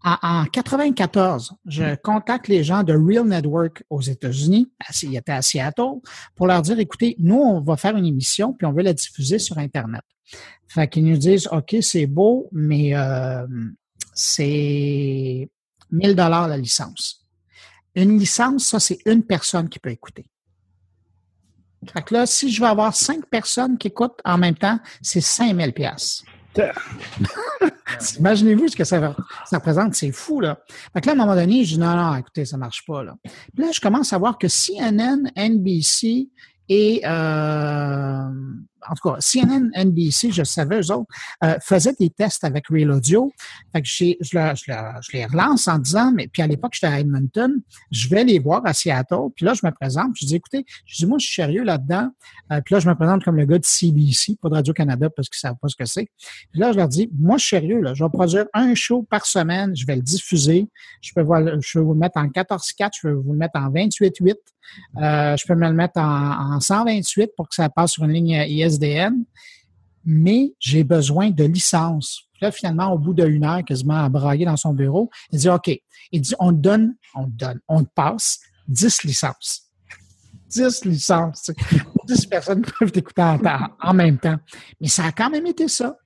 En, 0.06 0.18
en 0.22 0.46
94, 0.46 1.56
je 1.66 1.96
contacte 1.96 2.48
les 2.48 2.64
gens 2.64 2.84
de 2.84 2.94
Real 2.94 3.26
Network 3.26 3.84
aux 3.90 4.02
États-Unis, 4.02 4.72
ils 5.02 5.16
étaient 5.18 5.32
à 5.32 5.42
Seattle, 5.42 6.00
pour 6.36 6.46
leur 6.46 6.62
dire, 6.62 6.78
écoutez, 6.78 7.16
nous, 7.18 7.36
on 7.36 7.60
va 7.60 7.76
faire 7.76 7.98
une 7.98 8.06
émission, 8.06 8.54
puis 8.54 8.68
on 8.68 8.72
veut 8.72 8.84
la 8.84 8.94
diffuser 8.94 9.40
sur 9.40 9.58
Internet. 9.58 10.04
Fait 10.68 10.88
qu'ils 10.88 11.06
nous 11.06 11.18
disent, 11.18 11.48
OK, 11.52 11.76
c'est 11.82 12.06
beau, 12.06 12.50
mais 12.52 12.96
euh, 12.96 13.48
c'est 14.14 15.50
1000 15.92 16.16
dollars 16.16 16.48
la 16.48 16.58
licence. 16.58 17.26
Une 17.96 18.20
licence, 18.20 18.68
ça, 18.68 18.80
c'est 18.80 19.00
une 19.06 19.24
personne 19.24 19.70
qui 19.70 19.80
peut 19.80 19.90
écouter. 19.90 20.30
Fait 21.92 22.04
que 22.04 22.14
là, 22.14 22.26
si 22.28 22.52
je 22.52 22.62
veux 22.62 22.68
avoir 22.68 22.96
cinq 22.96 23.26
personnes 23.26 23.78
qui 23.78 23.88
écoutent 23.88 24.20
en 24.24 24.38
même 24.38 24.56
temps, 24.56 24.80
c'est 25.02 25.22
5000 25.22 25.74
pièces. 25.74 26.24
Imaginez-vous 28.20 28.68
ce 28.68 28.76
que 28.76 28.84
ça, 28.84 29.16
représente, 29.52 29.96
c'est 29.96 30.12
fou, 30.12 30.40
là. 30.40 30.60
Fait 30.94 31.02
que 31.02 31.08
là, 31.08 31.14
à 31.14 31.16
un 31.16 31.18
moment 31.18 31.36
donné, 31.36 31.64
je 31.64 31.74
dis 31.74 31.80
non, 31.80 31.96
non, 31.96 32.16
écoutez, 32.16 32.46
ça 32.46 32.58
marche 32.58 32.86
pas, 32.86 33.04
là. 33.04 33.16
Puis 33.24 33.66
là, 33.66 33.72
je 33.72 33.80
commence 33.80 34.14
à 34.14 34.18
voir 34.18 34.38
que 34.38 34.48
CNN, 34.48 35.32
NBC 35.36 36.30
et 36.68 37.02
euh, 37.06 38.30
en 38.90 38.94
tout 38.96 39.10
cas, 39.10 39.18
CNN, 39.20 39.70
NBC, 39.76 40.32
je 40.32 40.44
savais, 40.44 40.80
eux 40.82 40.92
autres, 40.92 41.08
euh, 41.44 41.56
faisaient 41.62 41.96
des 42.00 42.10
tests 42.10 42.44
avec 42.44 42.68
Real 42.70 42.92
Audio. 42.92 43.32
Fait 43.74 43.82
que 43.82 43.88
je, 43.88 44.04
le- 44.06 44.16
je, 44.56 44.72
le- 44.72 45.02
je 45.02 45.18
les 45.18 45.26
relance 45.26 45.68
en 45.68 45.78
disant, 45.80 46.12
mais 46.14 46.28
puis 46.28 46.42
à 46.42 46.48
l'époque, 46.48 46.74
j'étais 46.74 46.88
à 46.88 47.00
Edmonton, 47.00 47.52
je 47.92 48.10
vais 48.10 48.24
les 48.24 48.40
voir 48.40 48.62
à 48.66 48.74
Seattle, 48.74 49.30
puis 49.36 49.46
là, 49.46 49.54
je 49.54 49.66
me 49.66 49.72
présente, 49.72 50.12
je 50.20 50.26
dis, 50.26 50.36
écoutez, 50.36 50.66
je 50.86 50.98
dis, 50.98 51.06
moi, 51.06 51.18
je 51.20 51.26
suis 51.26 51.36
sérieux 51.42 51.64
là-dedans. 51.64 52.10
Euh, 52.52 52.62
puis 52.64 52.74
là, 52.76 52.80
je 52.80 52.88
me 52.90 52.96
présente 52.96 53.24
comme 53.24 53.36
le 53.38 53.46
gars 53.46 53.60
de 53.60 53.66
CBC, 53.66 54.38
pas 54.42 54.50
de 54.50 54.56
Radio-Canada, 54.56 55.10
parce 55.16 55.30
qu'ils 55.30 55.40
savent 55.40 55.56
pas 55.62 55.68
ce 55.68 55.76
que 55.76 55.86
c'est. 55.86 56.08
Puis 56.52 56.60
là, 56.60 56.72
je 56.72 56.78
leur 56.78 56.88
dis, 56.88 57.10
moi, 57.18 57.38
je 57.38 57.46
suis 57.46 57.56
sérieux, 57.58 57.82
là, 57.82 57.94
je 57.94 58.04
vais 58.04 58.10
produire 58.10 58.46
un 58.54 58.76
show 58.76 59.04
par 59.10 59.26
semaine, 59.26 59.76
je 59.76 59.86
vais 59.86 59.96
le 59.96 60.02
diffuser. 60.02 60.68
Je 61.02 61.12
peux, 61.14 61.22
vous 61.22 61.34
le 61.34 61.94
mettre 61.96 62.18
en 62.18 62.28
14-4, 62.28 62.90
je 62.96 63.02
peux 63.08 63.14
vous 63.14 63.34
le 63.34 63.38
mettre 63.40 63.58
en 63.60 63.70
28-8. 63.70 64.34
Euh, 64.98 65.38
je 65.38 65.46
peux 65.46 65.54
me 65.56 65.68
le 65.68 65.74
mettre 65.74 66.00
en, 66.00 66.56
en 66.56 66.60
128 66.60 67.32
pour 67.38 67.48
que 67.48 67.56
ça 67.56 67.70
passe 67.70 67.92
sur 67.94 68.04
une 68.04 68.12
ligne 68.14 68.36
ISDN. 68.76 69.26
Mais 70.04 70.54
j'ai 70.60 70.84
besoin 70.84 71.32
de 71.32 71.44
licence. 71.44 72.26
Puis 72.34 72.44
là, 72.44 72.52
finalement, 72.52 72.92
au 72.92 73.00
bout 73.00 73.14
d'une 73.14 73.44
heure, 73.44 73.64
quasiment 73.64 74.04
à 74.04 74.10
brailler 74.10 74.46
dans 74.46 74.58
son 74.58 74.74
bureau, 74.74 75.10
il 75.32 75.40
dit, 75.40 75.50
OK. 75.50 75.72
Il 76.12 76.22
dit, 76.22 76.36
on 76.40 76.52
te 76.52 76.58
donne, 76.58 76.96
on 77.16 77.26
te 77.26 77.32
donne, 77.32 77.60
on 77.68 77.84
te 77.84 77.90
passe 77.96 78.40
10 78.68 79.04
licences. 79.04 79.64
10 80.50 80.86
licences. 80.86 81.44
tu 81.44 81.54
sais. 81.54 81.82
10 82.06 82.26
personnes 82.28 82.62
peuvent 82.80 82.92
t'écouter 82.92 83.22
en, 83.82 83.94
même 83.94 84.18
temps. 84.20 84.38
Mais 84.80 84.88
ça 84.88 85.06
a 85.06 85.12
quand 85.12 85.30
même 85.30 85.48
été 85.48 85.68
ça. 85.68 85.98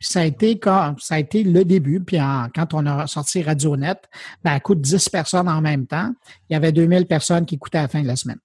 Ça 0.00 0.20
a 0.20 0.24
été 0.24 0.58
quand, 0.58 0.96
ça 0.98 1.14
a 1.14 1.18
été 1.18 1.44
le 1.44 1.64
début. 1.64 2.00
Puis 2.00 2.16
quand 2.16 2.74
on 2.74 2.86
a 2.86 3.06
sorti 3.06 3.42
RadioNet, 3.42 4.00
ben, 4.42 4.52
à 4.52 4.60
coup 4.60 4.74
de 4.74 4.80
10 4.80 5.08
personnes 5.10 5.48
en 5.48 5.60
même 5.60 5.86
temps, 5.86 6.12
il 6.48 6.54
y 6.54 6.56
avait 6.56 6.72
2000 6.72 7.06
personnes 7.06 7.46
qui 7.46 7.54
écoutaient 7.54 7.78
à 7.78 7.82
la 7.82 7.88
fin 7.88 8.02
de 8.02 8.08
la 8.08 8.16
semaine. 8.16 8.38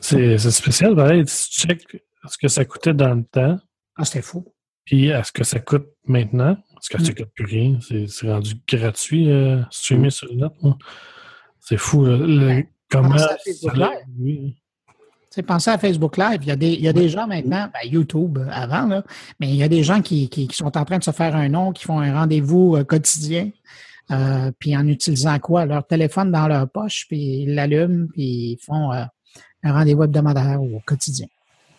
C'est 0.00 0.38
spécial, 0.38 0.94
pareil. 0.94 1.24
Si 1.26 1.50
tu 1.50 1.66
checkes 1.68 2.02
ce 2.28 2.38
que 2.38 2.48
ça 2.48 2.64
coûtait 2.64 2.94
dans 2.94 3.14
le 3.14 3.24
temps, 3.24 3.58
Ah, 3.96 4.04
c'était 4.04 4.22
fou. 4.22 4.44
puis 4.84 5.12
à 5.12 5.22
ce 5.24 5.32
que 5.32 5.44
ça 5.44 5.60
coûte 5.60 5.86
maintenant, 6.06 6.56
parce 6.74 6.88
que 6.88 7.02
ça 7.02 7.12
Mm. 7.12 7.14
coûte 7.14 7.30
plus 7.34 7.44
rien. 7.44 7.78
C'est 8.08 8.30
rendu 8.30 8.54
gratuit, 8.68 9.30
euh, 9.30 9.60
streamer 9.70 10.10
sur 10.10 10.28
le 10.28 10.34
net. 10.36 10.52
C'est 11.60 11.76
fou. 11.78 12.04
là. 12.04 12.16
Le- 12.18 12.64
comment 12.90 13.16
ça 13.18 13.36
pensez 15.42 15.70
à 15.70 15.78
Facebook 15.78 16.16
Live. 16.16 16.38
Il 16.42 16.46
y 16.48 16.50
a 16.52 16.56
des, 16.56 16.68
il 16.74 16.80
y 16.80 16.86
a 16.88 16.92
des 16.92 17.08
gens 17.08 17.26
maintenant, 17.26 17.68
ben, 17.72 17.90
YouTube 17.90 18.38
avant, 18.52 18.86
là, 18.86 19.02
mais 19.40 19.48
il 19.48 19.56
y 19.56 19.64
a 19.64 19.68
des 19.68 19.82
gens 19.82 20.00
qui, 20.00 20.28
qui, 20.28 20.46
qui 20.46 20.56
sont 20.56 20.76
en 20.78 20.84
train 20.84 20.98
de 20.98 21.02
se 21.02 21.10
faire 21.10 21.34
un 21.34 21.48
nom, 21.48 21.72
qui 21.72 21.84
font 21.84 21.98
un 21.98 22.14
rendez-vous 22.14 22.76
euh, 22.76 22.84
quotidien, 22.84 23.50
euh, 24.12 24.52
puis 24.60 24.76
en 24.76 24.86
utilisant 24.86 25.36
quoi? 25.40 25.66
Leur 25.66 25.84
téléphone 25.88 26.30
dans 26.30 26.46
leur 26.46 26.70
poche, 26.70 27.06
puis 27.08 27.42
ils 27.42 27.54
l'allument, 27.54 28.06
puis 28.12 28.22
ils 28.52 28.58
font 28.64 28.92
euh, 28.92 29.04
un 29.64 29.72
rendez-vous 29.72 30.04
hebdomadaire 30.04 30.62
au 30.62 30.80
quotidien. 30.86 31.26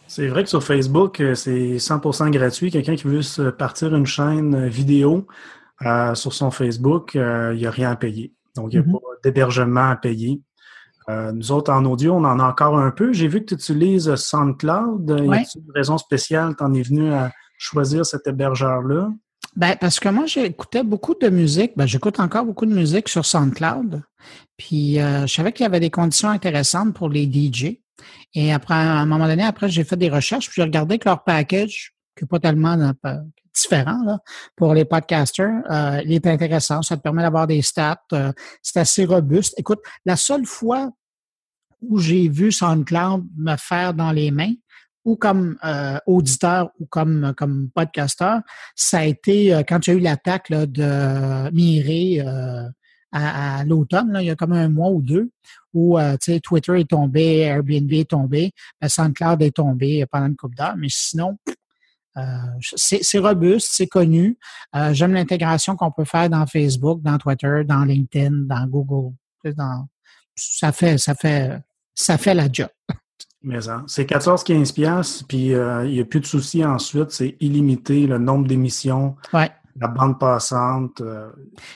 C'est 0.07 0.27
vrai 0.27 0.43
que 0.43 0.49
sur 0.49 0.63
Facebook, 0.63 1.19
euh, 1.21 1.33
c'est 1.33 1.77
100% 1.79 2.29
gratuit. 2.29 2.69
Quelqu'un 2.71 2.95
qui 2.95 3.07
veut 3.07 3.21
se 3.23 3.49
partir 3.49 3.95
une 3.95 4.05
chaîne 4.05 4.53
euh, 4.55 4.67
vidéo 4.67 5.25
euh, 5.85 6.13
sur 6.15 6.33
son 6.33 6.51
Facebook, 6.51 7.15
euh, 7.15 7.53
il 7.55 7.59
n'y 7.59 7.65
a 7.65 7.71
rien 7.71 7.91
à 7.91 7.95
payer. 7.95 8.31
Donc, 8.55 8.71
il 8.73 8.79
n'y 8.79 8.85
a 8.85 8.87
Mhm. 8.87 8.93
pas 8.93 8.99
d'hébergement 9.23 9.89
à 9.89 9.95
payer. 9.95 10.41
Euh, 11.09 11.31
nous 11.31 11.51
autres, 11.51 11.71
en 11.71 11.85
audio, 11.85 12.13
on 12.13 12.23
en 12.23 12.39
a 12.39 12.43
encore 12.47 12.77
un 12.77 12.91
peu. 12.91 13.13
J'ai 13.13 13.27
vu 13.27 13.41
que 13.41 13.45
tu 13.45 13.53
utilises 13.55 14.13
SoundCloud. 14.15 15.09
Y 15.23 15.27
Ouais. 15.27 15.37
a-t-il 15.39 15.63
une 15.65 15.71
raison 15.71 15.97
spéciale? 15.97 16.55
Tu 16.55 16.63
en 16.63 16.73
es 16.73 16.81
venu 16.81 17.11
à 17.13 17.31
choisir 17.57 18.05
cet 18.05 18.25
hébergeur-là? 18.27 19.11
Ben, 19.55 19.75
parce 19.79 19.99
que 19.99 20.09
moi, 20.09 20.25
j'écoutais 20.25 20.83
beaucoup 20.83 21.15
de 21.15 21.29
musique. 21.29 21.73
Ben, 21.75 21.85
j'écoute 21.85 22.19
encore 22.19 22.45
beaucoup 22.45 22.65
de 22.65 22.73
musique 22.73 23.07
sur 23.07 23.25
SoundCloud. 23.25 24.01
Puis, 24.57 24.99
euh, 24.99 25.25
je 25.27 25.33
savais 25.33 25.51
qu'il 25.51 25.63
y 25.63 25.67
avait 25.67 25.79
des 25.79 25.89
conditions 25.89 26.29
intéressantes 26.29 26.93
pour 26.93 27.09
les 27.09 27.25
DJ. 27.25 27.79
Et 28.33 28.51
après, 28.51 28.73
à 28.73 28.99
un 28.99 29.05
moment 29.05 29.27
donné, 29.27 29.43
après, 29.43 29.69
j'ai 29.69 29.83
fait 29.83 29.95
des 29.95 30.09
recherches, 30.09 30.47
puis 30.47 30.55
j'ai 30.57 30.63
regardé 30.63 30.99
que 30.99 31.07
leur 31.07 31.23
package, 31.23 31.93
qui 32.17 32.23
n'est 32.23 32.27
pas 32.27 32.39
tellement 32.39 32.77
euh, 33.05 33.17
différent 33.53 34.03
là, 34.05 34.19
pour 34.55 34.73
les 34.73 34.85
podcasters, 34.85 35.61
euh, 35.69 36.01
il 36.05 36.13
est 36.13 36.27
intéressant. 36.27 36.81
Ça 36.81 36.97
te 36.97 37.01
permet 37.01 37.21
d'avoir 37.21 37.47
des 37.47 37.61
stats. 37.61 38.01
euh, 38.13 38.31
c'est 38.61 38.79
assez 38.79 39.05
robuste. 39.05 39.53
Écoute, 39.57 39.79
la 40.05 40.15
seule 40.15 40.45
fois 40.45 40.91
où 41.81 41.99
j'ai 41.99 42.27
vu 42.29 42.51
SoundCloud 42.51 43.25
me 43.37 43.55
faire 43.57 43.93
dans 43.93 44.11
les 44.11 44.31
mains, 44.31 44.53
ou 45.05 45.15
comme 45.15 45.57
euh, 45.63 45.97
auditeur 46.07 46.71
ou 46.79 46.85
comme, 46.87 47.33
comme 47.37 47.69
podcasteur, 47.73 48.41
ça 48.75 48.99
a 48.99 49.05
été 49.05 49.53
euh, 49.53 49.63
quand 49.67 49.87
il 49.87 49.89
y 49.91 49.93
a 49.93 49.97
eu 49.97 50.01
l'attaque 50.01 50.51
de 50.51 51.49
Mireille 51.51 52.21
euh, 52.21 52.67
à, 53.11 53.59
à 53.59 53.63
l'automne, 53.63 54.17
il 54.19 54.25
y 54.25 54.29
a 54.29 54.35
comme 54.35 54.51
un 54.51 54.67
mois 54.67 54.89
ou 54.89 55.01
deux, 55.01 55.29
où 55.73 55.97
euh, 55.97 56.17
Twitter 56.43 56.79
est 56.79 56.89
tombé, 56.89 57.39
Airbnb 57.39 57.91
est 57.93 58.09
tombé, 58.09 58.51
ben, 58.81 58.89
SoundCloud 58.89 59.41
est 59.41 59.55
tombé 59.55 60.05
pendant 60.11 60.25
une 60.25 60.35
couple 60.35 60.55
d'heures, 60.55 60.75
mais 60.77 60.89
sinon, 60.89 61.37
euh, 62.17 62.21
c'est 62.75 63.19
robuste, 63.19 63.69
c'est 63.71 63.87
connu. 63.87 64.37
Euh, 64.75 64.93
J'aime 64.93 65.13
l'intégration 65.13 65.75
qu'on 65.75 65.91
peut 65.91 66.05
faire 66.05 66.29
dans 66.29 66.45
Facebook, 66.45 67.01
dans 67.01 67.17
Twitter, 67.17 67.63
dans 67.65 67.83
LinkedIn, 67.83 68.45
dans 68.45 68.65
Google. 68.67 69.13
Dans, 69.43 69.87
ça 70.35 70.71
fait, 70.71 70.97
ça 70.97 71.13
fait, 71.13 71.59
ça 71.93 72.17
fait 72.17 72.33
la 72.33 72.47
job. 72.51 72.69
Mais 73.47 73.69
hein, 73.69 73.83
c'est 73.87 74.09
14-15 74.09 74.73
piastres, 74.73 75.25
puis 75.27 75.53
euh, 75.53 75.85
il 75.85 75.93
n'y 75.93 75.99
a 76.01 76.05
plus 76.05 76.19
de 76.19 76.25
soucis 76.25 76.65
ensuite. 76.65 77.11
C'est 77.11 77.37
illimité, 77.39 78.07
le 78.07 78.17
nombre 78.17 78.47
d'émissions, 78.47 79.15
Ouais. 79.33 79.51
la 79.79 79.87
bande 79.87 80.17
passante. 80.19 80.99
euh, 81.01 81.29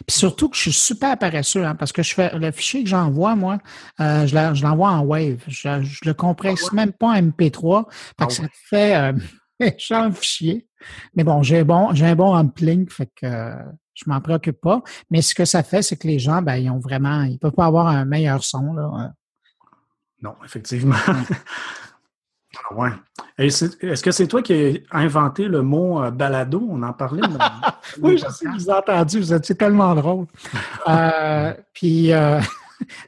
Puis 0.07 0.17
surtout 0.17 0.49
que 0.49 0.55
je 0.55 0.61
suis 0.61 0.73
super 0.73 1.15
paresseux, 1.17 1.63
hein, 1.65 1.75
parce 1.75 1.91
que 1.91 2.01
je 2.01 2.13
fais 2.15 2.35
le 2.37 2.49
fichier 2.51 2.83
que 2.83 2.89
j'envoie, 2.89 3.35
moi, 3.35 3.59
euh, 3.99 4.25
je 4.25 4.63
l'envoie 4.63 4.89
en 4.89 5.01
Wave. 5.05 5.43
Je, 5.47 5.81
je 5.83 5.99
le 6.05 6.13
compresse 6.15 6.71
même 6.73 6.91
pas 6.91 7.07
en 7.09 7.21
MP3. 7.21 7.85
Fait 7.89 8.15
Ah 8.19 8.25
que 8.25 8.33
ça 8.33 8.43
ouais. 8.43 8.49
fait 8.69 8.95
euh, 8.95 9.13
méchant 9.59 10.11
fichier. 10.11 10.65
Mais 11.15 11.23
bon, 11.23 11.43
j'ai 11.43 11.59
un 11.59 11.65
bon, 11.65 11.93
j'ai 11.93 12.05
un 12.07 12.15
bon 12.15 12.35
uplink, 12.41 12.89
fait 12.91 13.11
que 13.15 13.25
euh, 13.27 13.53
je 13.93 14.05
m'en 14.07 14.21
préoccupe 14.21 14.61
pas. 14.61 14.81
Mais 15.11 15.21
ce 15.21 15.35
que 15.35 15.43
ça 15.45 15.61
fait, 15.61 15.81
c'est 15.81 15.97
que 15.97 16.07
les 16.07 16.17
gens, 16.19 16.41
ben, 16.41 16.55
ils 16.55 16.69
ont 16.71 16.79
vraiment, 16.79 17.23
ils 17.23 17.37
peuvent 17.37 17.51
pas 17.51 17.65
avoir 17.65 17.87
un 17.87 18.05
meilleur 18.05 18.43
son, 18.43 18.73
là. 18.73 19.11
Non, 20.21 20.35
effectivement. 20.43 20.95
Ah 22.57 22.75
ouais. 22.75 22.89
Est-ce 23.37 24.03
que 24.03 24.11
c'est 24.11 24.27
toi 24.27 24.41
qui 24.41 24.83
as 24.91 24.97
inventé 24.97 25.47
le 25.47 25.61
mot 25.61 26.03
euh, 26.03 26.11
balado? 26.11 26.65
On 26.69 26.81
en 26.83 26.93
parlait. 26.93 27.21
Oui, 28.01 28.17
je 28.17 28.29
sais, 28.29 28.45
je 28.45 28.63
vous 28.63 28.69
ai 28.69 28.73
entendu, 28.73 29.19
vous 29.19 29.33
étiez 29.33 29.55
tellement 29.55 29.95
drôle. 29.95 30.27
Euh, 30.87 31.53
puis, 31.73 32.11
euh, 32.11 32.39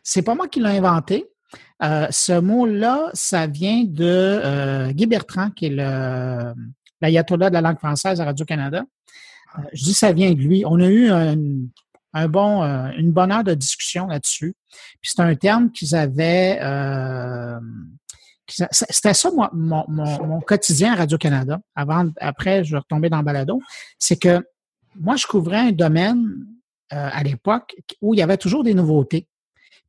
c'est 0.02 0.24
pas 0.24 0.34
moi 0.34 0.48
qui 0.48 0.60
l'ai 0.60 0.78
inventé. 0.78 1.30
Euh, 1.84 2.08
ce 2.10 2.40
mot-là, 2.40 3.10
ça 3.14 3.46
vient 3.48 3.84
de 3.86 4.92
Guy 4.92 5.06
Bertrand, 5.06 5.52
qui 5.52 5.68
est 5.68 5.70
le 5.70 6.54
l'ayatollah 7.02 7.50
de 7.50 7.56
la 7.56 7.62
langue 7.62 7.80
française 7.80 8.22
à 8.22 8.26
Radio-Canada. 8.26 8.84
Euh, 9.58 9.62
je 9.74 9.84
dis 9.84 9.94
ça 9.94 10.12
vient 10.12 10.32
de 10.32 10.40
lui. 10.40 10.64
On 10.66 10.80
a 10.80 10.88
eu 10.88 11.10
un, 11.10 11.36
un 12.14 12.28
bon, 12.28 12.64
une 12.98 13.12
bonne 13.12 13.32
heure 13.32 13.44
de 13.44 13.54
discussion 13.54 14.08
là-dessus. 14.08 14.56
Puis 15.02 15.12
c'est 15.16 15.22
un 15.22 15.36
terme 15.36 15.72
qu'ils 15.72 15.96
avaient... 15.96 16.60
euh, 16.62 17.60
c'était 18.48 19.14
ça, 19.14 19.32
moi, 19.32 19.50
mon, 19.54 20.42
quotidien 20.42 20.94
à 20.94 20.96
Radio-Canada. 20.98 21.60
Avant, 21.76 22.10
après, 22.20 22.64
je 22.64 22.76
retomber 22.76 23.10
dans 23.10 23.20
le 23.20 23.24
balado. 23.24 23.62
C'est 23.98 24.18
que 24.18 24.46
moi, 25.00 25.16
je 25.16 25.26
couvrais 25.26 25.58
un 25.58 25.72
domaine 25.72 26.46
euh, 26.94 27.10
à 27.12 27.24
l'époque 27.24 27.76
où 28.02 28.14
il 28.14 28.18
y 28.18 28.22
avait 28.22 28.38
toujours 28.38 28.64
des 28.64 28.74
nouveautés. 28.74 29.28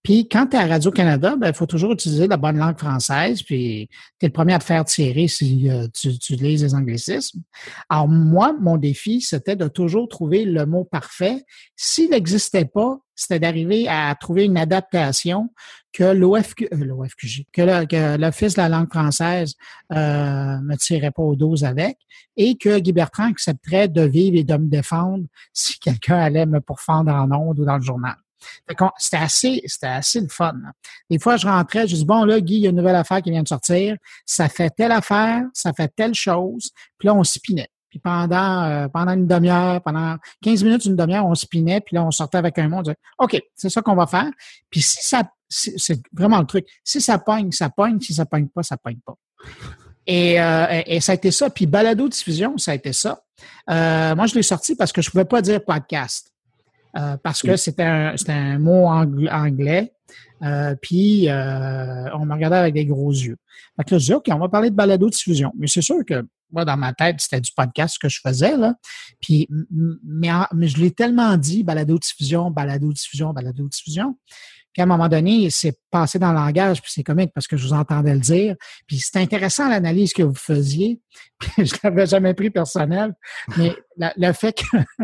Puis 0.02 0.28
quand 0.28 0.48
tu 0.48 0.56
es 0.56 0.60
à 0.60 0.66
Radio-Canada, 0.66 1.32
il 1.34 1.40
ben, 1.40 1.52
faut 1.52 1.66
toujours 1.66 1.92
utiliser 1.92 2.26
la 2.26 2.36
bonne 2.36 2.58
langue 2.58 2.78
française, 2.78 3.42
puis 3.42 3.88
tu 4.18 4.26
es 4.26 4.28
le 4.28 4.32
premier 4.32 4.54
à 4.54 4.58
te 4.58 4.64
faire 4.64 4.84
tirer 4.84 5.28
si 5.28 5.70
euh, 5.70 5.86
tu, 5.94 6.18
tu 6.18 6.32
utilises 6.32 6.62
les 6.62 6.74
anglicismes. 6.74 7.42
Alors 7.88 8.08
moi, 8.08 8.52
mon 8.60 8.76
défi, 8.76 9.20
c'était 9.20 9.54
de 9.54 9.68
toujours 9.68 10.08
trouver 10.08 10.44
le 10.44 10.66
mot 10.66 10.84
parfait. 10.84 11.44
S'il 11.76 12.10
n'existait 12.10 12.64
pas, 12.64 12.98
c'était 13.14 13.38
d'arriver 13.38 13.86
à 13.88 14.14
trouver 14.18 14.44
une 14.44 14.56
adaptation 14.56 15.50
que 15.92 16.04
l'OFQ, 16.04 16.68
euh, 16.72 16.84
l'OFQJ, 16.84 17.44
que, 17.52 18.16
l'Office 18.16 18.54
de 18.54 18.60
la 18.60 18.68
langue 18.68 18.90
française 18.90 19.54
euh, 19.92 20.58
me 20.60 20.76
tirait 20.76 21.10
pas 21.10 21.22
au 21.22 21.36
dos 21.36 21.64
avec, 21.64 21.98
et 22.36 22.56
que 22.56 22.78
Guy 22.78 22.92
Bertrand 22.92 23.30
accepterait 23.30 23.88
de 23.88 24.02
vivre 24.02 24.36
et 24.36 24.44
de 24.44 24.56
me 24.56 24.68
défendre 24.68 25.24
si 25.52 25.78
quelqu'un 25.80 26.18
allait 26.18 26.46
me 26.46 26.60
pourfendre 26.60 27.12
en 27.12 27.30
ondes 27.30 27.60
ou 27.60 27.64
dans 27.64 27.76
le 27.76 27.82
journal. 27.82 28.16
C'était 28.98 29.16
assez, 29.16 29.62
c'était 29.66 29.86
assez 29.86 30.20
le 30.20 30.28
fun. 30.28 30.54
Des 31.10 31.18
fois, 31.18 31.36
je 31.36 31.46
rentrais, 31.46 31.86
je 31.86 31.96
dis 31.96 32.04
bon 32.04 32.24
là, 32.24 32.40
Guy, 32.40 32.54
il 32.54 32.60
y 32.60 32.66
a 32.66 32.70
une 32.70 32.76
nouvelle 32.76 32.96
affaire 32.96 33.22
qui 33.22 33.30
vient 33.30 33.42
de 33.42 33.48
sortir. 33.48 33.96
Ça 34.26 34.48
fait 34.48 34.70
telle 34.70 34.92
affaire, 34.92 35.42
ça 35.52 35.72
fait 35.72 35.92
telle 35.94 36.14
chose. 36.14 36.70
Puis 36.98 37.06
là, 37.06 37.14
on 37.14 37.24
spinait. 37.24 37.68
Puis 37.88 37.98
pendant, 37.98 38.62
euh, 38.62 38.88
pendant 38.88 39.12
une 39.12 39.26
demi-heure, 39.26 39.82
pendant 39.82 40.16
15 40.42 40.64
minutes, 40.64 40.86
une 40.86 40.96
demi-heure, 40.96 41.26
on 41.26 41.34
spinait, 41.34 41.82
puis 41.82 41.94
là, 41.94 42.04
on 42.04 42.10
sortait 42.10 42.38
avec 42.38 42.58
un 42.58 42.66
mot, 42.66 42.78
on 42.78 42.82
disait, 42.82 42.96
OK, 43.18 43.38
c'est 43.54 43.68
ça 43.68 43.82
qu'on 43.82 43.94
va 43.94 44.06
faire. 44.06 44.30
Puis 44.70 44.80
si 44.80 45.06
ça, 45.06 45.22
c'est 45.52 46.00
vraiment 46.12 46.40
le 46.40 46.46
truc. 46.46 46.66
Si 46.82 47.02
ça 47.02 47.18
pogne, 47.18 47.52
ça 47.52 47.68
pogne. 47.68 48.00
Si 48.00 48.14
ça 48.14 48.24
pogne 48.24 48.48
pas, 48.48 48.62
ça 48.62 48.78
pogne 48.78 48.98
pas. 49.04 49.14
Et, 50.06 50.40
euh, 50.40 50.82
et, 50.86 51.00
ça 51.00 51.12
a 51.12 51.14
été 51.14 51.30
ça. 51.30 51.50
Puis 51.50 51.66
balado 51.66 52.08
diffusion, 52.08 52.56
ça 52.58 52.72
a 52.72 52.74
été 52.74 52.92
ça. 52.92 53.22
Euh, 53.70 54.14
moi, 54.16 54.26
je 54.26 54.34
l'ai 54.34 54.42
sorti 54.42 54.74
parce 54.74 54.92
que 54.92 55.02
je 55.02 55.10
pouvais 55.10 55.24
pas 55.24 55.42
dire 55.42 55.62
podcast. 55.62 56.31
Parce 57.22 57.42
que 57.42 57.56
c'était 57.56 57.82
un, 57.82 58.14
un 58.28 58.58
mot 58.58 58.86
anglais. 58.86 59.92
puis 60.80 61.26
on 61.28 62.26
me 62.26 62.32
regardait 62.32 62.56
avec 62.56 62.74
des 62.74 62.86
gros 62.86 63.10
yeux. 63.10 63.36
Fait 63.76 63.84
que 63.84 63.94
là, 63.94 63.98
je 63.98 64.04
dis, 64.04 64.14
OK, 64.14 64.26
on 64.30 64.38
va 64.38 64.48
parler 64.48 64.70
de 64.70 64.74
balado 64.74 65.08
diffusion. 65.08 65.52
Mais 65.56 65.66
c'est 65.66 65.82
sûr 65.82 66.04
que 66.06 66.26
moi, 66.52 66.64
dans 66.64 66.76
ma 66.76 66.92
tête, 66.92 67.20
c'était 67.20 67.40
du 67.40 67.50
podcast 67.52 67.98
que 67.98 68.08
je 68.08 68.20
faisais, 68.22 68.56
là. 68.56 68.74
Puis, 69.20 69.48
mais, 70.04 70.28
mais 70.52 70.68
je 70.68 70.78
l'ai 70.78 70.90
tellement 70.90 71.36
dit, 71.36 71.64
balado-diffusion, 71.64 72.50
balado-diffusion, 72.50 73.32
balado-diffusion, 73.32 74.18
qu'à 74.74 74.84
un 74.84 74.86
moment 74.86 75.08
donné, 75.08 75.50
c'est 75.50 75.78
passé 75.90 76.18
dans 76.18 76.32
le 76.32 76.38
langage, 76.38 76.80
puis 76.80 76.90
c'est 76.92 77.02
comique 77.02 77.32
parce 77.34 77.46
que 77.46 77.56
je 77.56 77.66
vous 77.66 77.72
entendais 77.72 78.14
le 78.14 78.20
dire. 78.20 78.56
Puis 78.86 78.98
c'est 78.98 79.18
intéressant 79.18 79.68
l'analyse 79.68 80.12
que 80.12 80.22
vous 80.22 80.34
faisiez. 80.34 81.00
Puis 81.38 81.66
je 81.66 81.74
l'avais 81.82 82.06
jamais 82.06 82.34
pris 82.34 82.50
personnel, 82.50 83.12
mais 83.56 83.74
le 83.96 84.32
fait 84.32 84.52
que 84.52 84.76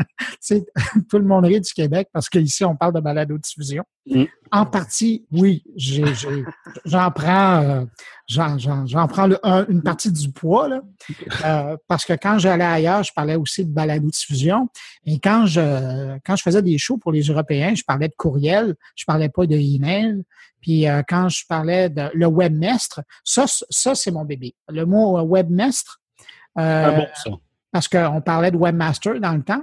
tout 1.11 1.18
le 1.18 1.24
monde 1.24 1.44
rit 1.44 1.61
du 1.61 1.72
Québec 1.72 2.09
parce 2.12 2.28
qu'ici, 2.28 2.64
on 2.64 2.76
parle 2.76 2.94
de 2.94 3.00
balado-diffusion. 3.00 3.85
Mm. 4.10 4.24
En 4.50 4.64
partie, 4.64 5.26
oui, 5.30 5.62
j'en 6.86 7.10
prends, 7.10 7.62
euh, 7.62 7.84
j'en 8.26 9.06
prends 9.06 9.28
une 9.68 9.82
partie 9.82 10.10
du 10.10 10.32
poids, 10.32 10.68
là, 10.68 10.80
euh, 11.44 11.76
parce 11.86 12.06
que 12.06 12.14
quand 12.14 12.38
j'allais 12.38 12.64
ailleurs, 12.64 13.02
je 13.02 13.12
parlais 13.12 13.36
aussi 13.36 13.66
de 13.66 13.70
balado-diffusion. 13.70 14.68
Et 15.04 15.18
quand 15.18 15.44
je, 15.44 16.16
quand 16.24 16.34
je 16.36 16.42
faisais 16.42 16.62
des 16.62 16.78
shows 16.78 16.96
pour 16.96 17.12
les 17.12 17.22
Européens, 17.22 17.74
je 17.74 17.82
parlais 17.84 18.08
de 18.08 18.14
courriel, 18.16 18.74
je 18.96 19.04
parlais 19.04 19.28
pas 19.28 19.44
de 19.44 19.56
email. 19.56 20.22
Puis 20.62 20.88
euh, 20.88 21.02
quand 21.06 21.28
je 21.28 21.44
parlais 21.46 21.90
de 21.90 22.10
le 22.14 22.26
webmestre, 22.26 23.02
ça, 23.24 23.44
ça 23.46 23.94
c'est 23.94 24.10
mon 24.10 24.24
bébé. 24.24 24.54
Le 24.68 24.86
mot 24.86 25.22
webmestre, 25.26 26.00
ah 26.56 26.90
bon, 26.92 27.06
ça. 27.14 27.30
parce 27.70 27.86
qu'on 27.86 28.22
parlait 28.22 28.50
de 28.50 28.56
webmaster 28.56 29.20
dans 29.20 29.34
le 29.34 29.42
temps. 29.42 29.62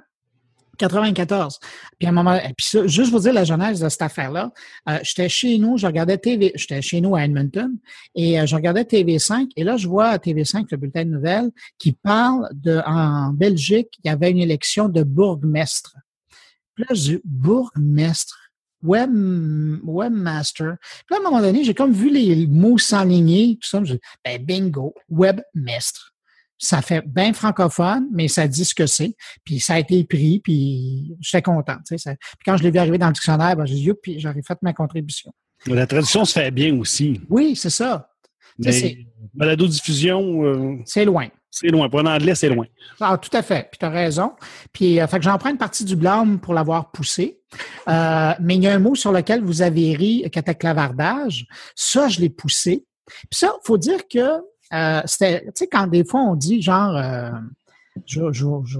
94. 0.76 1.60
Puis 1.98 2.08
à 2.08 2.10
un 2.10 2.14
moment, 2.14 2.38
puis 2.58 2.68
ça, 2.68 2.88
juste 2.88 3.12
vous 3.12 3.20
dire 3.20 3.34
la 3.34 3.44
genèse 3.44 3.80
de 3.80 3.90
cette 3.90 4.02
affaire-là, 4.02 4.52
euh, 4.90 5.00
j'étais 5.04 5.30
chez 5.30 5.58
nous, 5.58 5.78
je 5.78 5.88
regardais 5.88 6.18
TV, 6.18 6.52
j'étais 6.56 6.82
chez 6.82 7.02
nous 7.02 7.16
à 7.16 7.24
Edmonton 7.24 7.76
et 8.16 8.40
euh, 8.40 8.46
je 8.46 8.56
regardais 8.56 8.84
TV5 8.84 9.50
et 9.56 9.64
là 9.64 9.78
je 9.78 9.88
vois 9.88 10.08
à 10.08 10.18
TV5 10.18 10.66
le 10.72 10.78
bulletin 10.78 11.06
de 11.06 11.10
nouvelles 11.10 11.52
qui 11.78 11.94
parle 11.94 12.50
de 12.54 12.82
en 12.86 13.32
Belgique, 13.32 13.90
il 14.04 14.08
y 14.08 14.12
avait 14.12 14.32
une 14.32 14.40
élection 14.40 14.90
de 14.90 15.04
bourgmestre. 15.04 15.96
Puis 16.76 16.86
là 16.88 16.96
je 16.96 17.02
dis 17.02 17.22
bourgmestre? 17.24 18.40
Web, 18.84 19.10
webmaster? 19.84 20.76
Puis 20.80 21.16
là, 21.16 21.18
à 21.18 21.20
un 21.20 21.24
moment 21.24 21.42
donné, 21.42 21.64
j'ai 21.64 21.74
comme 21.74 21.92
vu 21.92 22.12
les 22.12 22.46
mots 22.46 22.78
s'enligner, 22.78 23.58
tout 23.60 23.68
ça. 23.68 23.84
Je 23.84 23.94
dis, 23.94 24.00
ben, 24.24 24.40
bingo, 24.46 24.94
webmestre 25.10 26.14
ça 26.58 26.82
fait 26.82 27.04
bien 27.06 27.34
francophone, 27.34 28.08
mais 28.12 28.28
ça 28.28 28.48
dit 28.48 28.65
ce 28.65 28.74
que 28.74 28.86
c'est. 28.86 29.15
Puis 29.44 29.60
ça 29.60 29.76
a 29.76 29.80
été 29.80 30.04
pris, 30.04 30.39
puis 30.39 31.15
j'étais 31.20 31.41
content. 31.41 31.76
Tu 31.88 31.98
sais, 31.98 32.15
puis 32.15 32.46
quand 32.46 32.58
je 32.58 32.63
l'ai 32.63 32.72
vu 32.72 32.80
arriver 32.80 32.98
dans 32.98 33.08
le 33.08 33.13
dictionnaire, 33.13 33.56
ben, 33.56 33.65
j'ai 33.65 33.76
dit, 33.76 33.91
puis 34.02 34.20
j'aurais 34.20 34.41
fait 34.41 34.58
ma 34.62 34.74
contribution. 34.74 35.32
La 35.68 35.88
traduction 35.88 36.26
se 36.26 36.34
fait 36.34 36.52
bien 36.52 36.78
aussi. 36.78 37.22
Oui, 37.30 37.56
c'est 37.56 37.70
ça. 37.70 38.10
Mais 38.58 39.06
balado-diffusion... 39.34 40.46
Euh, 40.46 40.78
c'est 40.86 41.06
loin. 41.06 41.28
C'est 41.52 41.68
loin. 41.68 41.89
Pour 41.89 42.02
un 42.02 42.06
anglais, 42.06 42.36
c'est 42.36 42.50
loin. 42.50 42.65
Ah, 43.00 43.18
tout 43.18 43.36
à 43.36 43.41
fait. 43.41 43.70
Puis 43.72 43.80
tu 43.80 43.86
as 43.86 43.89
raison. 43.89 44.34
Puis, 44.72 45.00
euh, 45.00 45.08
fait 45.08 45.18
que 45.18 45.24
j'en 45.24 45.38
prends 45.38 45.50
une 45.50 45.58
partie 45.58 45.86
du 45.86 45.96
blâme 45.96 46.39
pour 46.39 46.54
l'avoir 46.54 46.91
poussé. 46.91 47.39
Euh, 47.88 48.34
mais 48.39 48.56
il 48.56 48.63
y 48.63 48.68
a 48.68 48.74
un 48.74 48.80
mot 48.80 48.96
sur 48.96 49.12
lequel 49.12 49.41
vous 49.41 49.62
avez 49.62 49.96
ri, 49.96 50.30
cataclavardage. 50.32 51.48
Ça, 51.76 52.08
je 52.08 52.20
l'ai 52.20 52.30
poussé. 52.30 52.86
Puis 53.08 53.39
ça, 53.39 53.54
faut 53.63 53.78
dire 53.78 54.08
que 54.08 54.41
euh, 54.76 55.02
c'était, 55.06 55.42
tu 55.46 55.52
sais, 55.56 55.68
quand 55.68 55.88
des 55.88 56.04
fois 56.04 56.22
on 56.22 56.36
dit 56.36 56.62
genre, 56.62 56.96
euh, 56.96 57.32
je, 58.06 58.32
je, 58.32 58.46
je, 58.66 58.80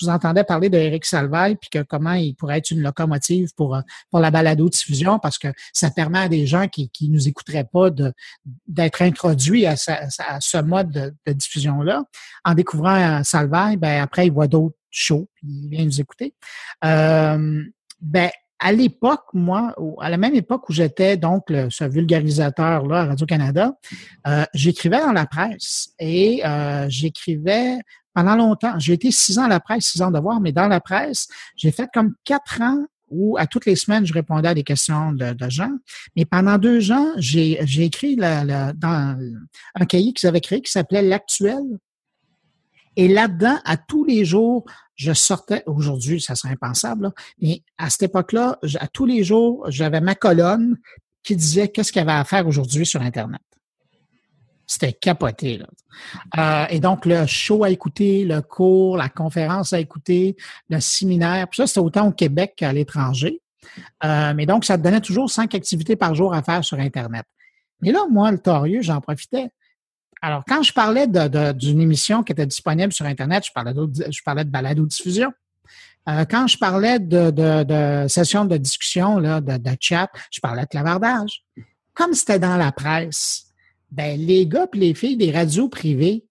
vous 0.00 0.08
entendais 0.08 0.44
parler 0.44 0.68
d'Éric 0.68 1.04
Salvaille, 1.04 1.56
puis 1.56 1.70
que 1.70 1.82
comment 1.82 2.12
il 2.12 2.34
pourrait 2.34 2.58
être 2.58 2.70
une 2.70 2.82
locomotive 2.82 3.54
pour, 3.54 3.78
pour 4.10 4.20
la 4.20 4.30
balado-diffusion, 4.30 5.18
parce 5.18 5.38
que 5.38 5.48
ça 5.72 5.90
permet 5.90 6.18
à 6.18 6.28
des 6.28 6.46
gens 6.46 6.68
qui 6.68 6.90
ne 7.02 7.14
nous 7.14 7.28
écouteraient 7.28 7.68
pas 7.70 7.90
de, 7.90 8.12
d'être 8.66 9.02
introduits 9.02 9.66
à, 9.66 9.76
ce 9.76 10.60
mode 10.62 10.90
de, 10.90 11.32
diffusion-là. 11.32 12.04
En 12.44 12.54
découvrant 12.54 12.96
euh, 12.96 13.22
Salvaille, 13.22 13.76
ben 13.76 14.02
après, 14.02 14.26
il 14.26 14.32
voit 14.32 14.48
d'autres 14.48 14.76
shows, 14.90 15.28
puis 15.34 15.46
il 15.46 15.68
vient 15.68 15.84
nous 15.84 16.00
écouter. 16.00 16.34
Euh, 16.84 17.62
ben, 18.00 18.30
à 18.58 18.72
l'époque, 18.72 19.24
moi, 19.32 19.74
à 20.00 20.08
la 20.08 20.16
même 20.16 20.34
époque 20.34 20.68
où 20.68 20.72
j'étais 20.72 21.16
donc 21.16 21.44
ce 21.48 21.84
vulgarisateur-là 21.84 23.00
à 23.00 23.04
Radio-Canada, 23.06 23.72
euh, 24.26 24.44
j'écrivais 24.54 25.00
dans 25.00 25.12
la 25.12 25.26
presse 25.26 25.92
et 25.98 26.44
euh, 26.46 26.86
j'écrivais 26.88 27.78
pendant 28.14 28.36
longtemps. 28.36 28.78
J'ai 28.78 28.94
été 28.94 29.10
six 29.10 29.38
ans 29.38 29.44
à 29.44 29.48
la 29.48 29.60
presse, 29.60 29.86
six 29.86 30.02
ans 30.02 30.10
de 30.10 30.18
voir, 30.18 30.40
mais 30.40 30.52
dans 30.52 30.68
la 30.68 30.80
presse, 30.80 31.28
j'ai 31.56 31.72
fait 31.72 31.88
comme 31.92 32.14
quatre 32.24 32.60
ans 32.62 32.84
où 33.10 33.36
à 33.38 33.46
toutes 33.46 33.66
les 33.66 33.76
semaines, 33.76 34.06
je 34.06 34.12
répondais 34.12 34.48
à 34.48 34.54
des 34.54 34.64
questions 34.64 35.12
de, 35.12 35.36
gens. 35.48 35.70
Mais 36.16 36.24
pendant 36.24 36.58
deux 36.58 36.90
ans, 36.90 37.12
j'ai 37.16 37.60
écrit 37.82 38.16
dans 38.16 39.18
un 39.74 39.84
cahier 39.86 40.12
qu'ils 40.12 40.28
avaient 40.28 40.40
créé 40.40 40.62
qui 40.62 40.72
s'appelait 40.72 41.02
L'actuel. 41.02 41.62
Et 42.96 43.08
là-dedans, 43.08 43.58
à 43.64 43.76
tous 43.76 44.04
les 44.04 44.24
jours, 44.24 44.64
je 44.94 45.12
sortais, 45.12 45.62
aujourd'hui, 45.66 46.20
ça 46.20 46.34
serait 46.34 46.52
impensable, 46.52 47.12
mais 47.40 47.62
à 47.78 47.90
cette 47.90 48.04
époque-là, 48.04 48.58
à 48.78 48.86
tous 48.86 49.06
les 49.06 49.24
jours, 49.24 49.64
j'avais 49.68 50.00
ma 50.00 50.14
colonne 50.14 50.76
qui 51.22 51.34
disait 51.36 51.68
qu'est-ce 51.68 51.92
qu'il 51.92 52.00
y 52.00 52.02
avait 52.02 52.12
à 52.12 52.24
faire 52.24 52.46
aujourd'hui 52.46 52.86
sur 52.86 53.02
Internet. 53.02 53.40
C'était 54.66 54.92
capoté. 54.92 55.58
Là. 55.58 55.66
Euh, 56.38 56.66
et 56.70 56.80
donc, 56.80 57.04
le 57.06 57.26
show 57.26 57.64
à 57.64 57.70
écouter, 57.70 58.24
le 58.24 58.40
cours, 58.40 58.96
la 58.96 59.08
conférence 59.08 59.72
à 59.72 59.80
écouter, 59.80 60.36
le 60.70 60.80
séminaire, 60.80 61.46
ça, 61.52 61.66
c'était 61.66 61.80
autant 61.80 62.08
au 62.08 62.12
Québec 62.12 62.54
qu'à 62.56 62.72
l'étranger. 62.72 63.40
Euh, 64.04 64.32
mais 64.34 64.46
donc, 64.46 64.64
ça 64.64 64.78
te 64.78 64.82
donnait 64.82 65.00
toujours 65.00 65.30
cinq 65.30 65.54
activités 65.54 65.96
par 65.96 66.14
jour 66.14 66.32
à 66.34 66.42
faire 66.42 66.64
sur 66.64 66.78
Internet. 66.78 67.24
Mais 67.80 67.92
là, 67.92 68.04
moi, 68.10 68.30
le 68.30 68.38
torieux, 68.38 68.80
j'en 68.80 69.00
profitais. 69.00 69.48
Alors, 70.24 70.42
quand 70.48 70.62
je 70.62 70.72
parlais 70.72 71.06
d'une 71.06 71.82
émission 71.82 72.22
qui 72.22 72.32
était 72.32 72.46
disponible 72.46 72.94
sur 72.94 73.04
Internet, 73.04 73.44
je 73.44 73.52
parlais, 73.52 73.74
je 73.74 74.22
parlais 74.24 74.42
de 74.42 74.48
balado-diffusion. 74.48 75.30
Euh, 76.08 76.24
quand 76.24 76.46
je 76.46 76.56
parlais 76.56 76.98
de, 76.98 77.30
de, 77.30 78.08
sessions 78.08 78.46
de 78.46 78.56
discussion, 78.56 79.18
là, 79.18 79.42
de, 79.42 79.58
de, 79.58 79.76
chat, 79.78 80.08
je 80.30 80.40
parlais 80.40 80.62
de 80.62 80.68
clavardage. 80.68 81.44
Comme 81.92 82.14
c'était 82.14 82.38
dans 82.38 82.56
la 82.56 82.72
presse, 82.72 83.48
ben, 83.90 84.18
les 84.18 84.46
gars 84.46 84.66
et 84.72 84.78
les 84.78 84.94
filles 84.94 85.18
des 85.18 85.30
radios 85.30 85.68
privées 85.68 86.24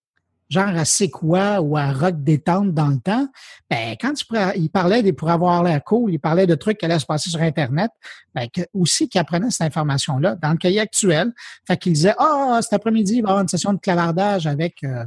genre 0.53 0.69
à 0.69 0.85
C'est 0.85 1.09
quoi 1.09 1.59
ou 1.61 1.75
à 1.77 1.91
Rock 1.91 2.23
Détente 2.23 2.73
dans 2.73 2.87
le 2.87 2.99
temps, 2.99 3.27
ben, 3.69 3.95
quand 3.99 4.13
il 4.55 4.69
parlait 4.69 5.03
des, 5.03 5.13
pour 5.13 5.29
avoir 5.29 5.63
l'air 5.63 5.83
cool, 5.83 6.13
il 6.13 6.19
parlait 6.19 6.47
de 6.47 6.55
trucs 6.55 6.77
qui 6.77 6.85
allaient 6.85 6.99
se 6.99 7.05
passer 7.05 7.29
sur 7.29 7.41
Internet, 7.41 7.91
ben, 8.33 8.47
que, 8.47 8.61
aussi 8.73 9.09
qu'il 9.09 9.19
apprenait 9.19 9.51
cette 9.51 9.67
information-là 9.67 10.35
dans 10.35 10.51
le 10.51 10.57
cahier 10.57 10.79
actuel. 10.79 11.33
Fait 11.67 11.77
qu'il 11.77 11.93
disait, 11.93 12.13
ah, 12.17 12.57
oh, 12.57 12.61
cet 12.61 12.73
après-midi, 12.73 13.15
il 13.15 13.21
va 13.21 13.29
y 13.29 13.31
avoir 13.31 13.41
une 13.41 13.47
session 13.47 13.73
de 13.73 13.79
clavardage 13.79 14.47
avec, 14.47 14.83
euh, 14.83 15.03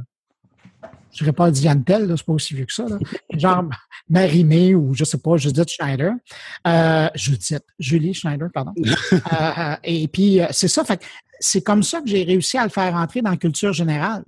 je 1.11 1.19
dirais 1.19 1.33
pas 1.33 1.49
Diane 1.49 1.83
Tell, 1.83 2.13
c'est 2.15 2.25
pas 2.25 2.33
aussi 2.33 2.53
vieux 2.53 2.65
que 2.65 2.73
ça, 2.73 2.85
là. 2.87 2.97
genre 3.33 3.65
Marimé 4.09 4.75
ou 4.75 4.93
je 4.93 5.03
sais 5.03 5.17
pas, 5.17 5.37
Judith 5.37 5.69
Schneider. 5.69 6.13
Euh, 6.65 7.09
Judith, 7.15 7.63
Julie 7.79 8.13
Schneider, 8.13 8.49
pardon. 8.53 8.73
Euh, 9.39 9.75
et 9.83 10.07
puis, 10.07 10.41
euh, 10.41 10.47
c'est 10.51 10.67
ça, 10.67 10.83
fait 10.83 11.01
c'est 11.39 11.61
comme 11.61 11.83
ça 11.83 12.01
que 12.01 12.07
j'ai 12.07 12.23
réussi 12.23 12.57
à 12.57 12.63
le 12.63 12.69
faire 12.69 12.95
entrer 12.95 13.21
dans 13.21 13.31
la 13.31 13.37
culture 13.37 13.73
générale. 13.73 14.23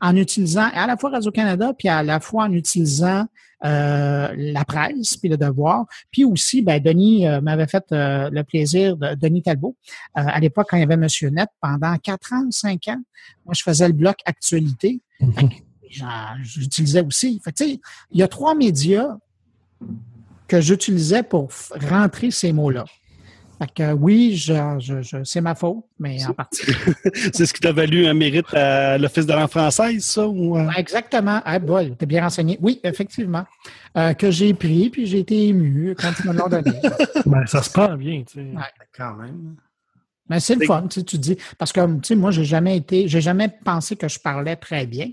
En 0.00 0.16
utilisant 0.16 0.68
à 0.74 0.86
la 0.86 0.96
fois 0.96 1.10
Radio-Canada, 1.10 1.72
puis 1.78 1.88
à 1.88 2.02
la 2.02 2.20
fois 2.20 2.44
en 2.44 2.52
utilisant 2.52 3.26
euh, 3.64 4.34
la 4.36 4.64
presse, 4.66 5.16
puis 5.16 5.30
le 5.30 5.38
devoir. 5.38 5.86
Puis 6.10 6.24
aussi, 6.24 6.60
ben, 6.60 6.80
Denis 6.82 7.26
euh, 7.26 7.40
m'avait 7.40 7.66
fait 7.66 7.84
euh, 7.90 8.28
le 8.30 8.44
plaisir, 8.44 8.98
de, 8.98 9.14
Denis 9.14 9.42
Talbot, 9.42 9.74
à 10.14 10.38
l'époque, 10.40 10.66
quand 10.70 10.76
il 10.76 10.80
y 10.80 10.82
avait 10.82 10.98
Monsieur 10.98 11.30
Net, 11.30 11.48
pendant 11.60 11.96
quatre 11.96 12.34
ans, 12.34 12.46
cinq 12.50 12.88
ans, 12.88 13.00
moi, 13.46 13.54
je 13.54 13.62
faisais 13.62 13.86
le 13.86 13.94
bloc 13.94 14.16
actualité. 14.26 15.00
Mhm. 15.20 15.50
J'utilisais 16.42 17.02
aussi. 17.02 17.40
Fait 17.42 17.58
il 17.60 17.80
y 18.12 18.22
a 18.22 18.28
trois 18.28 18.54
médias 18.54 19.16
que 20.48 20.60
j'utilisais 20.60 21.22
pour 21.22 21.48
rentrer 21.88 22.30
ces 22.30 22.52
mots-là. 22.52 22.84
Fait 23.58 23.72
que 23.72 23.92
oui, 23.92 24.36
je, 24.36 24.52
je, 24.78 25.24
c'est 25.24 25.40
ma 25.40 25.54
faute, 25.54 25.84
mais 25.98 26.24
en 26.26 26.34
partie. 26.34 26.62
c'est 27.32 27.46
ce 27.46 27.54
qui 27.54 27.60
t'a 27.60 27.72
valu 27.72 28.06
un 28.06 28.12
mérite 28.12 28.52
à 28.52 28.98
l'Office 28.98 29.24
de 29.24 29.32
langue 29.32 29.48
française, 29.48 30.04
ça? 30.04 30.26
Ou... 30.28 30.58
Euh? 30.58 30.70
Exactement. 30.76 31.40
Ah, 31.44 31.58
bon, 31.58 31.94
t'es 31.94 32.04
bien 32.04 32.22
renseigné. 32.22 32.58
Oui, 32.60 32.80
effectivement. 32.84 33.44
Euh, 33.96 34.12
que 34.12 34.30
j'ai 34.30 34.52
pris, 34.52 34.90
puis 34.90 35.06
j'ai 35.06 35.20
été 35.20 35.48
ému 35.48 35.94
quand 35.98 36.12
ils 36.22 36.30
me 36.30 36.36
l'ont 36.36 36.48
donné. 36.48 36.72
ben, 37.26 37.46
ça 37.46 37.62
se 37.62 37.70
prend 37.70 37.96
bien, 37.96 38.24
tu 38.26 38.40
sais. 38.40 38.46
Quand 38.94 39.14
même. 39.14 39.56
Mais 40.28 40.40
c'est 40.40 40.56
le 40.56 40.66
fun, 40.66 40.86
tu, 40.88 41.00
sais, 41.00 41.04
tu 41.04 41.18
dis. 41.18 41.38
Parce 41.56 41.72
que, 41.72 41.80
tu 41.96 42.00
sais, 42.08 42.14
moi, 42.14 42.30
j'ai 42.32 42.44
jamais 42.44 42.76
été, 42.76 43.08
j'ai 43.08 43.20
jamais 43.20 43.48
pensé 43.48 43.96
que 43.96 44.08
je 44.08 44.18
parlais 44.18 44.56
très 44.56 44.86
bien. 44.86 45.08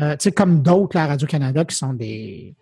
Euh, 0.00 0.12
tu 0.12 0.24
sais, 0.24 0.32
comme 0.32 0.62
d'autres 0.62 0.96
à 0.96 1.06
Radio-Canada 1.06 1.64
qui 1.64 1.76
sont 1.76 1.92
des. 1.92 2.54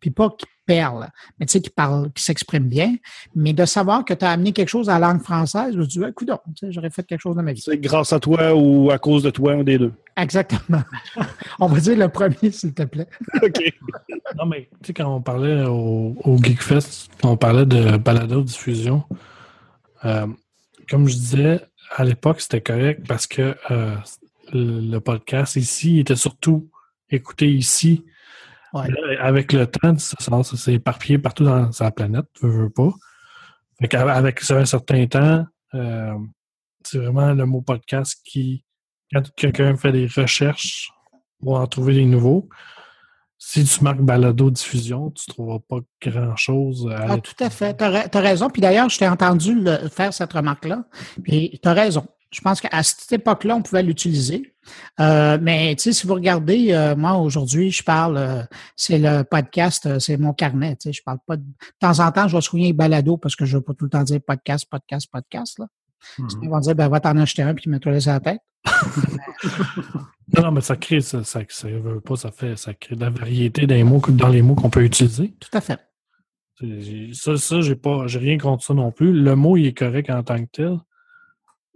Puis 0.00 0.10
pas 0.10 0.30
qui 0.30 0.46
perle, 0.66 1.08
mais 1.38 1.46
tu 1.46 1.52
sais, 1.52 1.60
qui 1.60 1.70
parle, 1.70 2.12
qui 2.12 2.22
s'exprime 2.22 2.68
bien. 2.68 2.94
Mais 3.34 3.52
de 3.52 3.64
savoir 3.64 4.04
que 4.04 4.14
tu 4.14 4.24
as 4.24 4.30
amené 4.30 4.52
quelque 4.52 4.68
chose 4.68 4.88
à 4.88 4.98
la 4.98 5.08
langue 5.08 5.22
française, 5.22 5.72
je 5.74 5.78
me 5.78 5.86
dis, 5.86 6.00
écoute, 6.08 6.30
j'aurais 6.62 6.90
fait 6.90 7.02
quelque 7.02 7.20
chose 7.20 7.34
dans 7.34 7.42
ma 7.42 7.52
vie. 7.52 7.60
C'est 7.60 7.78
grâce 7.78 8.12
à 8.12 8.20
toi 8.20 8.54
ou 8.54 8.90
à 8.90 8.98
cause 8.98 9.22
de 9.22 9.30
toi, 9.30 9.54
un 9.54 9.64
des 9.64 9.78
deux? 9.78 9.92
Exactement. 10.16 10.82
on 11.60 11.66
va 11.66 11.80
dire 11.80 11.96
le 11.96 12.08
premier, 12.08 12.52
s'il 12.52 12.72
te 12.72 12.84
plaît. 12.84 13.08
OK. 13.42 13.60
non, 14.38 14.46
mais 14.46 14.68
tu 14.82 14.88
sais, 14.88 14.92
quand 14.94 15.12
on 15.12 15.20
parlait 15.20 15.64
au, 15.64 16.16
au 16.22 16.38
Geekfest, 16.38 17.08
quand 17.20 17.32
on 17.32 17.36
parlait 17.36 17.66
de 17.66 17.96
balado-diffusion, 17.96 19.02
euh, 20.04 20.26
comme 20.88 21.08
je 21.08 21.14
disais, 21.14 21.60
à 21.96 22.04
l'époque, 22.04 22.40
c'était 22.40 22.60
correct 22.60 23.06
parce 23.08 23.26
que 23.26 23.56
euh, 23.70 23.96
le 24.52 24.98
podcast 24.98 25.56
ici 25.56 25.98
était 25.98 26.16
surtout 26.16 26.70
écouté 27.10 27.50
ici 27.50 28.04
avec 28.72 29.52
le 29.52 29.66
temps, 29.66 29.96
ça, 29.98 30.42
s'est 30.42 30.74
éparpillé 30.74 31.18
partout 31.18 31.44
dans 31.44 31.70
la 31.78 31.90
planète, 31.90 32.26
tu 32.34 32.46
veux, 32.46 32.70
pas. 32.70 32.90
avec 33.92 34.50
un 34.50 34.64
certain 34.64 35.06
temps, 35.06 35.44
euh, 35.74 36.14
c'est 36.84 36.98
vraiment 36.98 37.32
le 37.32 37.46
mot 37.46 37.62
podcast 37.62 38.20
qui, 38.24 38.64
quand 39.12 39.22
quelqu'un 39.34 39.76
fait 39.76 39.92
des 39.92 40.06
recherches 40.06 40.92
pour 41.40 41.58
en 41.58 41.66
trouver 41.66 41.94
des 41.94 42.04
nouveaux, 42.04 42.48
si 43.38 43.64
tu 43.64 43.82
marques 43.82 44.02
balado 44.02 44.50
diffusion, 44.50 45.10
tu 45.10 45.24
ne 45.28 45.32
trouveras 45.32 45.58
pas 45.66 45.78
grand-chose. 46.02 46.88
À 46.92 47.12
ah, 47.12 47.18
tout 47.18 47.34
à 47.42 47.48
fait. 47.48 47.74
Tu 47.76 47.84
as, 47.84 48.20
raison. 48.20 48.50
Puis 48.50 48.60
d'ailleurs, 48.60 48.90
je 48.90 48.98
t'ai 48.98 49.08
entendu 49.08 49.64
faire 49.90 50.12
cette 50.12 50.32
remarque-là. 50.34 50.84
Puis 51.24 51.58
tu 51.62 51.68
as 51.68 51.72
raison. 51.72 52.06
Je 52.30 52.40
pense 52.40 52.60
qu'à 52.60 52.82
cette 52.82 53.10
époque-là, 53.12 53.56
on 53.56 53.62
pouvait 53.62 53.82
l'utiliser. 53.82 54.54
Euh, 55.00 55.38
mais 55.40 55.74
tu 55.74 55.84
sais, 55.84 55.92
si 55.92 56.06
vous 56.06 56.14
regardez, 56.14 56.72
euh, 56.72 56.94
moi 56.94 57.14
aujourd'hui, 57.14 57.72
je 57.72 57.82
parle, 57.82 58.16
euh, 58.16 58.42
c'est 58.76 58.98
le 58.98 59.24
podcast, 59.24 59.98
c'est 59.98 60.16
mon 60.16 60.32
carnet. 60.32 60.76
Tu 60.76 60.88
sais, 60.88 60.92
je 60.92 61.02
parle 61.02 61.18
pas 61.26 61.36
de... 61.36 61.42
de 61.42 61.48
temps 61.80 61.98
en 61.98 62.12
temps, 62.12 62.28
je 62.28 62.36
vais 62.36 62.40
souligner 62.40 62.72
balado 62.72 63.16
parce 63.16 63.34
que 63.34 63.44
je 63.44 63.56
veux 63.56 63.62
pas 63.62 63.74
tout 63.74 63.84
le 63.84 63.90
temps 63.90 64.04
dire 64.04 64.20
podcast, 64.24 64.66
podcast, 64.70 65.08
podcast. 65.10 65.58
Là. 65.58 65.66
Mm-hmm. 66.18 66.38
Ils 66.42 66.50
vont 66.50 66.60
dire, 66.60 66.74
ben 66.76 66.88
va 66.88 67.00
t'en 67.00 67.16
acheter 67.16 67.42
un 67.42 67.54
puis 67.54 67.68
mets-toi 67.68 67.98
sur 67.98 68.12
la 68.12 68.20
tête. 68.20 68.40
non, 70.36 70.42
non, 70.42 70.52
mais 70.52 70.60
ça 70.60 70.76
crée, 70.76 71.00
ça, 71.00 71.24
ça, 71.24 71.40
ça, 71.48 71.68
veut 71.68 72.00
pas, 72.00 72.14
ça 72.14 72.30
fait, 72.30 72.56
ça 72.56 72.74
crée 72.74 72.94
de 72.94 73.00
la 73.00 73.10
variété 73.10 73.66
dans 73.66 73.74
les 73.74 73.84
mots, 73.84 74.02
dans 74.08 74.28
les 74.28 74.42
mots 74.42 74.54
qu'on 74.54 74.70
peut 74.70 74.84
utiliser. 74.84 75.34
Tout 75.40 75.56
à 75.56 75.60
fait. 75.60 75.80
Ça, 77.12 77.38
ça 77.38 77.60
j'ai 77.62 77.74
pas, 77.74 78.06
j'ai 78.06 78.18
rien 78.18 78.36
contre 78.38 78.62
ça 78.62 78.74
non 78.74 78.92
plus. 78.92 79.14
Le 79.14 79.34
mot, 79.34 79.56
il 79.56 79.66
est 79.66 79.76
correct 79.76 80.10
en 80.10 80.22
tant 80.22 80.36
que 80.36 80.50
tel 80.52 80.78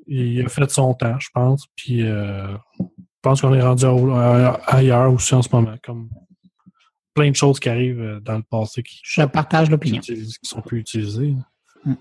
il 0.06 0.44
a 0.44 0.48
fait 0.48 0.70
son 0.70 0.94
temps, 0.94 1.18
je 1.18 1.28
pense. 1.32 1.66
Puis 1.76 2.02
euh, 2.02 2.52
je 2.78 2.84
pense 3.22 3.40
qu'on 3.40 3.54
est 3.54 3.62
rendu 3.62 3.86
ailleurs 4.66 5.12
aussi 5.12 5.34
en 5.34 5.42
ce 5.42 5.48
moment, 5.52 5.74
comme 5.82 6.08
plein 7.14 7.30
de 7.30 7.36
choses 7.36 7.60
qui 7.60 7.68
arrivent 7.68 8.00
euh, 8.00 8.20
dans 8.20 8.36
le 8.36 8.42
passé 8.42 8.82
qui, 8.82 9.00
je 9.02 9.22
partage 9.22 9.70
l'opinion. 9.70 10.00
Qui, 10.00 10.26
sont 10.42 10.60
plus 10.60 10.80
utilisées. 10.80 11.34
Mm. 11.84 11.94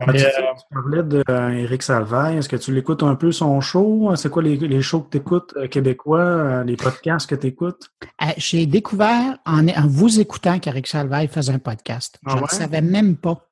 tu, 0.00 0.24
euh, 0.24 0.30
parlais 0.70 1.02
d'Éric 1.02 1.82
Salvaille. 1.82 2.38
Est-ce 2.38 2.48
que 2.48 2.56
tu 2.56 2.72
l'écoutes 2.74 3.02
un 3.02 3.16
peu 3.16 3.32
son 3.32 3.60
show? 3.60 4.14
C'est 4.16 4.30
quoi 4.30 4.42
les, 4.42 4.82
shows 4.82 5.02
que 5.02 5.10
tu 5.10 5.18
écoutes 5.18 5.54
québécois, 5.68 6.64
les 6.64 6.76
podcasts 6.76 7.28
que 7.28 7.34
tu 7.34 7.48
écoutes? 7.48 7.90
J'ai 8.38 8.66
découvert 8.66 9.38
en, 9.44 9.66
vous 9.86 10.20
écoutant 10.20 10.58
qu'Éric 10.58 10.86
Salvaille 10.86 11.28
faisait 11.28 11.52
un 11.52 11.58
podcast. 11.58 12.18
Ah 12.26 12.36
je 12.36 12.42
ne 12.42 12.48
savais 12.48 12.82
même 12.82 13.16
pas. 13.16 13.46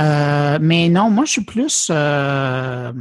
Euh, 0.00 0.58
mais 0.60 0.88
non, 0.88 1.10
moi, 1.10 1.24
je 1.24 1.32
suis 1.32 1.44
plus. 1.44 1.88
Euh, 1.90 2.92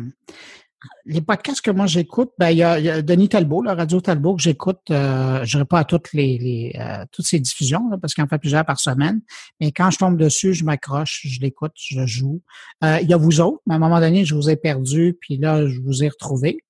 les 1.06 1.22
podcasts 1.22 1.62
que 1.62 1.72
moi 1.72 1.86
j'écoute, 1.86 2.32
ben 2.38 2.50
il 2.50 2.58
y, 2.58 2.64
a, 2.64 3.02
Denis 3.02 3.30
Talbot, 3.30 3.62
la 3.62 3.74
radio 3.74 4.02
Talbot 4.02 4.36
que 4.36 4.42
j'écoute, 4.42 4.82
euh, 4.90 5.44
je 5.44 5.58
ne 5.58 5.64
pas 5.64 5.80
à 5.80 5.84
toutes 5.86 6.12
les, 6.14 6.74
euh, 6.78 7.06
toutes 7.12 7.26
ces 7.26 7.40
diffusions 7.40 7.90
parce 8.02 8.14
qu'il 8.14 8.24
en 8.24 8.28
fait 8.28 8.38
plusieurs 8.38 8.66
par 8.66 8.80
semaine. 8.80 9.22
Mais 9.60 9.72
quand 9.72 9.92
je 9.92 9.98
tombe 9.98 10.18
dessus, 10.18 10.54
je 10.54 10.64
m'accroche, 10.64 11.22
je 11.26 11.40
l'écoute, 11.42 11.74
je 11.76 12.06
joue. 12.06 12.42
il 12.82 13.08
y 13.08 13.14
a 13.14 13.18
vous 13.18 13.42
autres, 13.42 13.62
mais 13.66 13.74
à 13.74 13.78
un 13.78 13.80
moment 13.80 14.00
donné, 14.00 14.26
je 14.26 14.36
vous 14.36 14.50
ai 14.50 14.56
perdu, 14.56 15.18
puis 15.20 15.38
là, 15.38 15.68
je 15.68 15.80
vous 15.80 16.04
ai 16.04 16.10
retrouvé. 16.10 16.64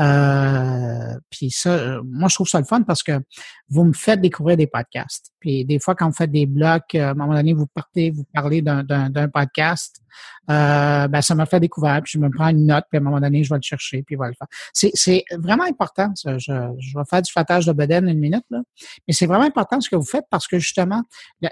Euh, 0.00 1.18
puis 1.30 1.50
ça, 1.50 1.70
euh, 1.70 2.02
moi, 2.04 2.28
je 2.28 2.34
trouve 2.34 2.48
ça 2.48 2.58
le 2.58 2.64
fun 2.64 2.82
parce 2.82 3.02
que 3.02 3.20
vous 3.68 3.84
me 3.84 3.92
faites 3.92 4.20
découvrir 4.20 4.56
des 4.56 4.66
podcasts. 4.66 5.32
Puis 5.46 5.64
des 5.64 5.78
fois, 5.78 5.94
quand 5.94 6.08
vous 6.08 6.12
faites 6.12 6.32
des 6.32 6.44
blocs, 6.44 6.96
euh, 6.96 7.06
à 7.06 7.10
un 7.10 7.14
moment 7.14 7.34
donné, 7.34 7.54
vous 7.54 7.68
partez, 7.68 8.10
vous 8.10 8.24
parlez 8.34 8.62
d'un 8.62 9.28
podcast. 9.32 10.02
Euh, 10.50 11.06
ben, 11.06 11.22
ça 11.22 11.36
m'a 11.36 11.46
fait 11.46 11.60
découvrir, 11.60 12.02
puis 12.02 12.14
je 12.14 12.18
me 12.18 12.28
prends 12.30 12.48
une 12.48 12.66
note, 12.66 12.84
puis 12.90 12.98
à 12.98 13.00
un 13.00 13.04
moment 13.04 13.20
donné, 13.20 13.44
je 13.44 13.50
vais 13.50 13.56
le 13.58 13.62
chercher, 13.62 14.02
puis 14.02 14.16
je 14.16 14.20
vais 14.20 14.26
le 14.26 14.34
faire. 14.34 14.48
C'est 14.72 15.22
vraiment 15.38 15.62
important. 15.62 16.10
Ça. 16.16 16.36
Je, 16.36 16.52
je, 16.80 16.98
vais 16.98 17.04
faire 17.08 17.22
du 17.22 17.30
fatage 17.30 17.64
de 17.64 17.72
Beden 17.72 18.08
une 18.08 18.18
minute, 18.18 18.42
là. 18.50 18.58
mais 19.06 19.14
c'est 19.14 19.26
vraiment 19.26 19.44
important 19.44 19.80
ce 19.80 19.88
que 19.88 19.94
vous 19.94 20.04
faites 20.04 20.24
parce 20.30 20.48
que 20.48 20.58
justement, 20.58 21.04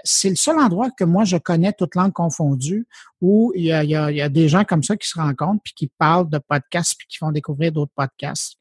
c'est 0.03 0.29
le 0.29 0.35
seul 0.35 0.59
endroit 0.59 0.89
que 0.91 1.05
moi, 1.05 1.23
je 1.23 1.37
connais, 1.37 1.71
toute 1.71 1.95
langue 1.95 2.11
confondue, 2.11 2.89
où 3.21 3.53
il 3.55 3.63
y 3.63 3.71
a, 3.71 3.85
il 3.85 3.91
y 3.91 3.95
a, 3.95 4.11
il 4.11 4.17
y 4.17 4.21
a 4.21 4.27
des 4.27 4.49
gens 4.49 4.65
comme 4.65 4.83
ça 4.83 4.97
qui 4.97 5.07
se 5.07 5.17
rencontrent, 5.17 5.61
puis 5.63 5.73
qui 5.73 5.89
parlent 5.97 6.29
de 6.29 6.39
podcasts, 6.39 6.97
puis 6.97 7.07
qui 7.07 7.17
font 7.17 7.31
découvrir 7.31 7.71
d'autres 7.71 7.93
podcasts. 7.95 8.57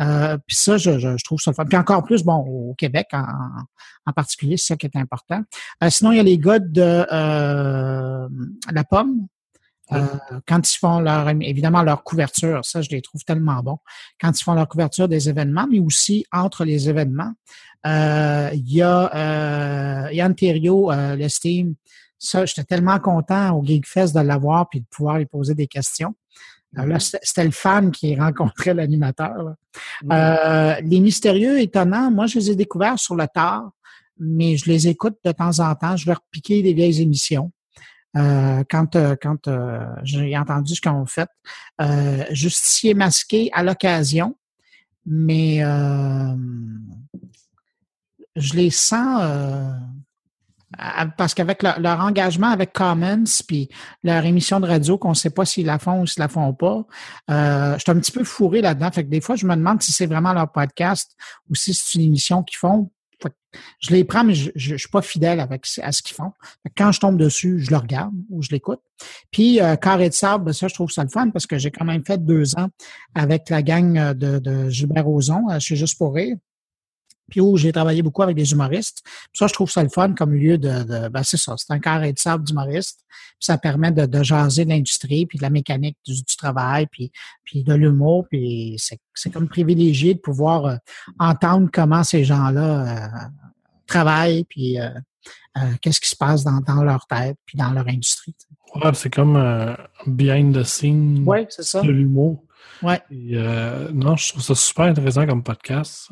Euh, 0.00 0.38
puis 0.46 0.56
ça, 0.56 0.78
je, 0.78 0.98
je, 0.98 1.24
trouve 1.24 1.40
ça 1.40 1.50
le 1.50 1.54
fun. 1.54 1.64
Puis 1.66 1.76
encore 1.76 2.02
plus, 2.02 2.24
bon, 2.24 2.36
au 2.36 2.74
Québec 2.74 3.08
en, 3.12 3.24
en 4.06 4.12
particulier, 4.12 4.56
c'est 4.56 4.68
ça 4.68 4.76
qui 4.76 4.86
est 4.86 4.96
important. 4.96 5.42
Euh, 5.82 5.90
sinon, 5.90 6.12
il 6.12 6.16
y 6.16 6.20
a 6.20 6.24
les 6.24 6.38
gars 6.38 6.58
de 6.58 7.06
euh, 7.12 8.28
La 8.72 8.84
Pomme, 8.84 9.26
euh, 9.92 10.06
quand 10.46 10.72
ils 10.72 10.78
font 10.78 11.00
leur, 11.00 11.28
évidemment, 11.28 11.82
leur 11.82 12.02
couverture, 12.02 12.64
ça, 12.64 12.80
je 12.82 12.90
les 12.90 13.02
trouve 13.02 13.22
tellement 13.24 13.62
bons. 13.62 13.78
Quand 14.20 14.38
ils 14.38 14.42
font 14.42 14.54
leur 14.54 14.68
couverture 14.68 15.08
des 15.08 15.28
événements, 15.28 15.66
mais 15.70 15.80
aussi 15.80 16.24
entre 16.32 16.64
les 16.64 16.88
événements, 16.88 17.32
euh, 17.86 18.50
il 18.52 18.72
y 18.72 18.82
a 18.82 19.14
euh, 20.06 20.12
Yann 20.12 20.34
Thériault, 20.34 20.92
euh, 20.92 21.16
le 21.16 21.28
Steam. 21.28 21.74
Ça, 22.18 22.46
j'étais 22.46 22.64
tellement 22.64 22.98
content 23.00 23.56
au 23.56 23.64
Geekfest 23.64 24.14
de 24.14 24.20
l'avoir 24.20 24.68
puis 24.68 24.80
de 24.80 24.86
pouvoir 24.88 25.18
lui 25.18 25.26
poser 25.26 25.54
des 25.54 25.66
questions. 25.66 26.14
Là, 26.74 26.98
c'était 26.98 27.44
le 27.44 27.50
fan 27.50 27.90
qui 27.90 28.16
rencontrait 28.16 28.74
l'animateur. 28.74 29.54
les 30.02 31.00
mystérieux 31.00 31.60
étonnants, 31.60 32.10
moi, 32.10 32.26
je 32.26 32.38
les 32.38 32.50
ai 32.50 32.56
découverts 32.56 32.98
sur 32.98 33.14
le 33.14 33.26
tard, 33.26 33.70
mais 34.18 34.56
je 34.56 34.70
les 34.70 34.88
écoute 34.88 35.16
de 35.24 35.32
temps 35.32 35.58
en 35.58 35.74
temps. 35.74 35.96
Je 35.96 36.06
vais 36.06 36.14
repiquer 36.14 36.62
des 36.62 36.74
vieilles 36.74 37.00
émissions. 37.02 37.50
Euh, 38.14 38.62
quand 38.68 38.94
euh, 38.94 39.16
quand 39.20 39.48
euh, 39.48 39.86
j'ai 40.02 40.36
entendu 40.36 40.74
ce 40.74 40.80
qu'ils 40.80 40.92
ont 40.92 41.06
fait. 41.06 41.28
justicier 42.30 42.94
masqué 42.94 43.50
à 43.52 43.62
l'occasion, 43.62 44.36
mais 45.06 45.60
je 48.36 48.54
les 48.54 48.70
sens 48.70 49.22
parce 51.16 51.34
qu'avec 51.34 51.62
leur, 51.62 52.00
engagement 52.00 52.48
avec 52.48 52.72
Commons 52.72 53.24
puis 53.46 53.68
leur 54.02 54.24
émission 54.24 54.60
de 54.60 54.66
radio 54.66 54.98
qu'on 54.98 55.10
ne 55.10 55.14
sait 55.14 55.30
pas 55.30 55.44
s'ils 55.44 55.66
la 55.66 55.78
font 55.78 56.02
ou 56.02 56.06
s'ils 56.06 56.20
la 56.20 56.28
font 56.28 56.52
pas, 56.54 56.84
je 57.28 57.76
suis 57.78 57.90
un 57.90 57.98
petit 57.98 58.12
peu 58.12 58.24
fourré 58.24 58.60
là-dedans. 58.60 58.90
Fait 58.90 59.04
que 59.04 59.10
des 59.10 59.20
fois, 59.20 59.36
je 59.36 59.46
me 59.46 59.54
demande 59.54 59.82
si 59.82 59.92
c'est 59.92 60.06
vraiment 60.06 60.32
leur 60.32 60.50
podcast 60.50 61.16
ou 61.50 61.54
si 61.54 61.74
c'est 61.74 61.98
une 61.98 62.06
émission 62.06 62.42
qu'ils 62.42 62.58
font 62.58 62.90
je 63.80 63.90
les 63.90 64.04
prends, 64.04 64.24
mais 64.24 64.34
je 64.34 64.72
ne 64.72 64.78
suis 64.78 64.88
pas 64.88 65.02
fidèle 65.02 65.40
avec, 65.40 65.66
à 65.82 65.92
ce 65.92 66.02
qu'ils 66.02 66.16
font. 66.16 66.32
Quand 66.76 66.92
je 66.92 67.00
tombe 67.00 67.18
dessus, 67.18 67.60
je 67.60 67.70
le 67.70 67.76
regarde 67.76 68.14
ou 68.30 68.42
je 68.42 68.50
l'écoute. 68.50 68.80
Puis 69.30 69.60
euh, 69.60 69.76
Carré 69.76 70.08
de 70.08 70.14
sable, 70.14 70.44
ben, 70.44 70.52
ça, 70.52 70.68
je 70.68 70.74
trouve 70.74 70.90
ça 70.90 71.02
le 71.02 71.08
fun 71.08 71.30
parce 71.30 71.46
que 71.46 71.58
j'ai 71.58 71.70
quand 71.70 71.84
même 71.84 72.04
fait 72.04 72.24
deux 72.24 72.56
ans 72.56 72.68
avec 73.14 73.50
la 73.50 73.62
gang 73.62 74.14
de, 74.14 74.38
de 74.38 74.68
Gilbert 74.68 75.04
Rozon 75.04 75.50
euh, 75.50 75.58
chez 75.58 75.76
Juste 75.76 75.98
pour 75.98 76.14
rire. 76.14 76.36
Puis 77.30 77.40
où 77.40 77.56
j'ai 77.56 77.72
travaillé 77.72 78.02
beaucoup 78.02 78.22
avec 78.22 78.36
des 78.36 78.52
humoristes. 78.52 79.02
ça, 79.32 79.46
je 79.46 79.52
trouve 79.52 79.70
ça 79.70 79.82
le 79.82 79.88
fun 79.88 80.12
comme 80.12 80.34
lieu 80.34 80.58
de, 80.58 80.82
de 80.82 81.08
ben 81.08 81.22
c'est 81.22 81.36
ça, 81.36 81.54
c'est 81.56 81.72
un 81.72 81.78
carré 81.78 82.12
de 82.12 82.18
sable 82.18 82.44
d'humoriste. 82.44 83.04
Ça 83.40 83.58
permet 83.58 83.90
de, 83.90 84.06
de 84.06 84.22
jaser 84.22 84.64
de 84.64 84.70
l'industrie, 84.70 85.26
puis 85.26 85.38
de 85.38 85.42
la 85.42 85.50
mécanique 85.50 85.96
du, 86.06 86.14
du 86.14 86.36
travail, 86.36 86.86
puis, 86.86 87.10
puis 87.44 87.64
de 87.64 87.74
l'humour, 87.74 88.26
puis 88.30 88.76
c'est, 88.78 88.98
c'est 89.14 89.30
comme 89.30 89.48
privilégié 89.48 90.14
de 90.14 90.20
pouvoir 90.20 90.66
euh, 90.66 90.76
entendre 91.18 91.68
comment 91.72 92.04
ces 92.04 92.24
gens-là 92.24 92.86
euh, 92.86 93.28
travaillent, 93.86 94.44
puis 94.44 94.78
euh, 94.78 94.90
qu'est-ce 95.80 96.00
qui 96.00 96.08
se 96.08 96.16
passe 96.16 96.44
dans, 96.44 96.60
dans, 96.60 96.84
leur 96.84 97.06
tête, 97.06 97.36
puis 97.44 97.58
dans 97.58 97.70
leur 97.70 97.88
industrie. 97.88 98.34
Ouais, 98.74 98.92
c'est 98.94 99.12
comme 99.12 99.76
behind 100.06 100.54
the 100.54 100.64
scenes 100.64 101.24
ouais, 101.26 101.46
c'est 101.50 101.64
ça. 101.64 101.82
de 101.82 101.90
l'humour. 101.90 102.42
Ouais. 102.82 103.00
non, 103.92 104.16
je 104.16 104.30
trouve 104.30 104.42
ça 104.42 104.54
super 104.54 104.86
intéressant 104.86 105.26
comme 105.26 105.42
podcast. 105.42 106.10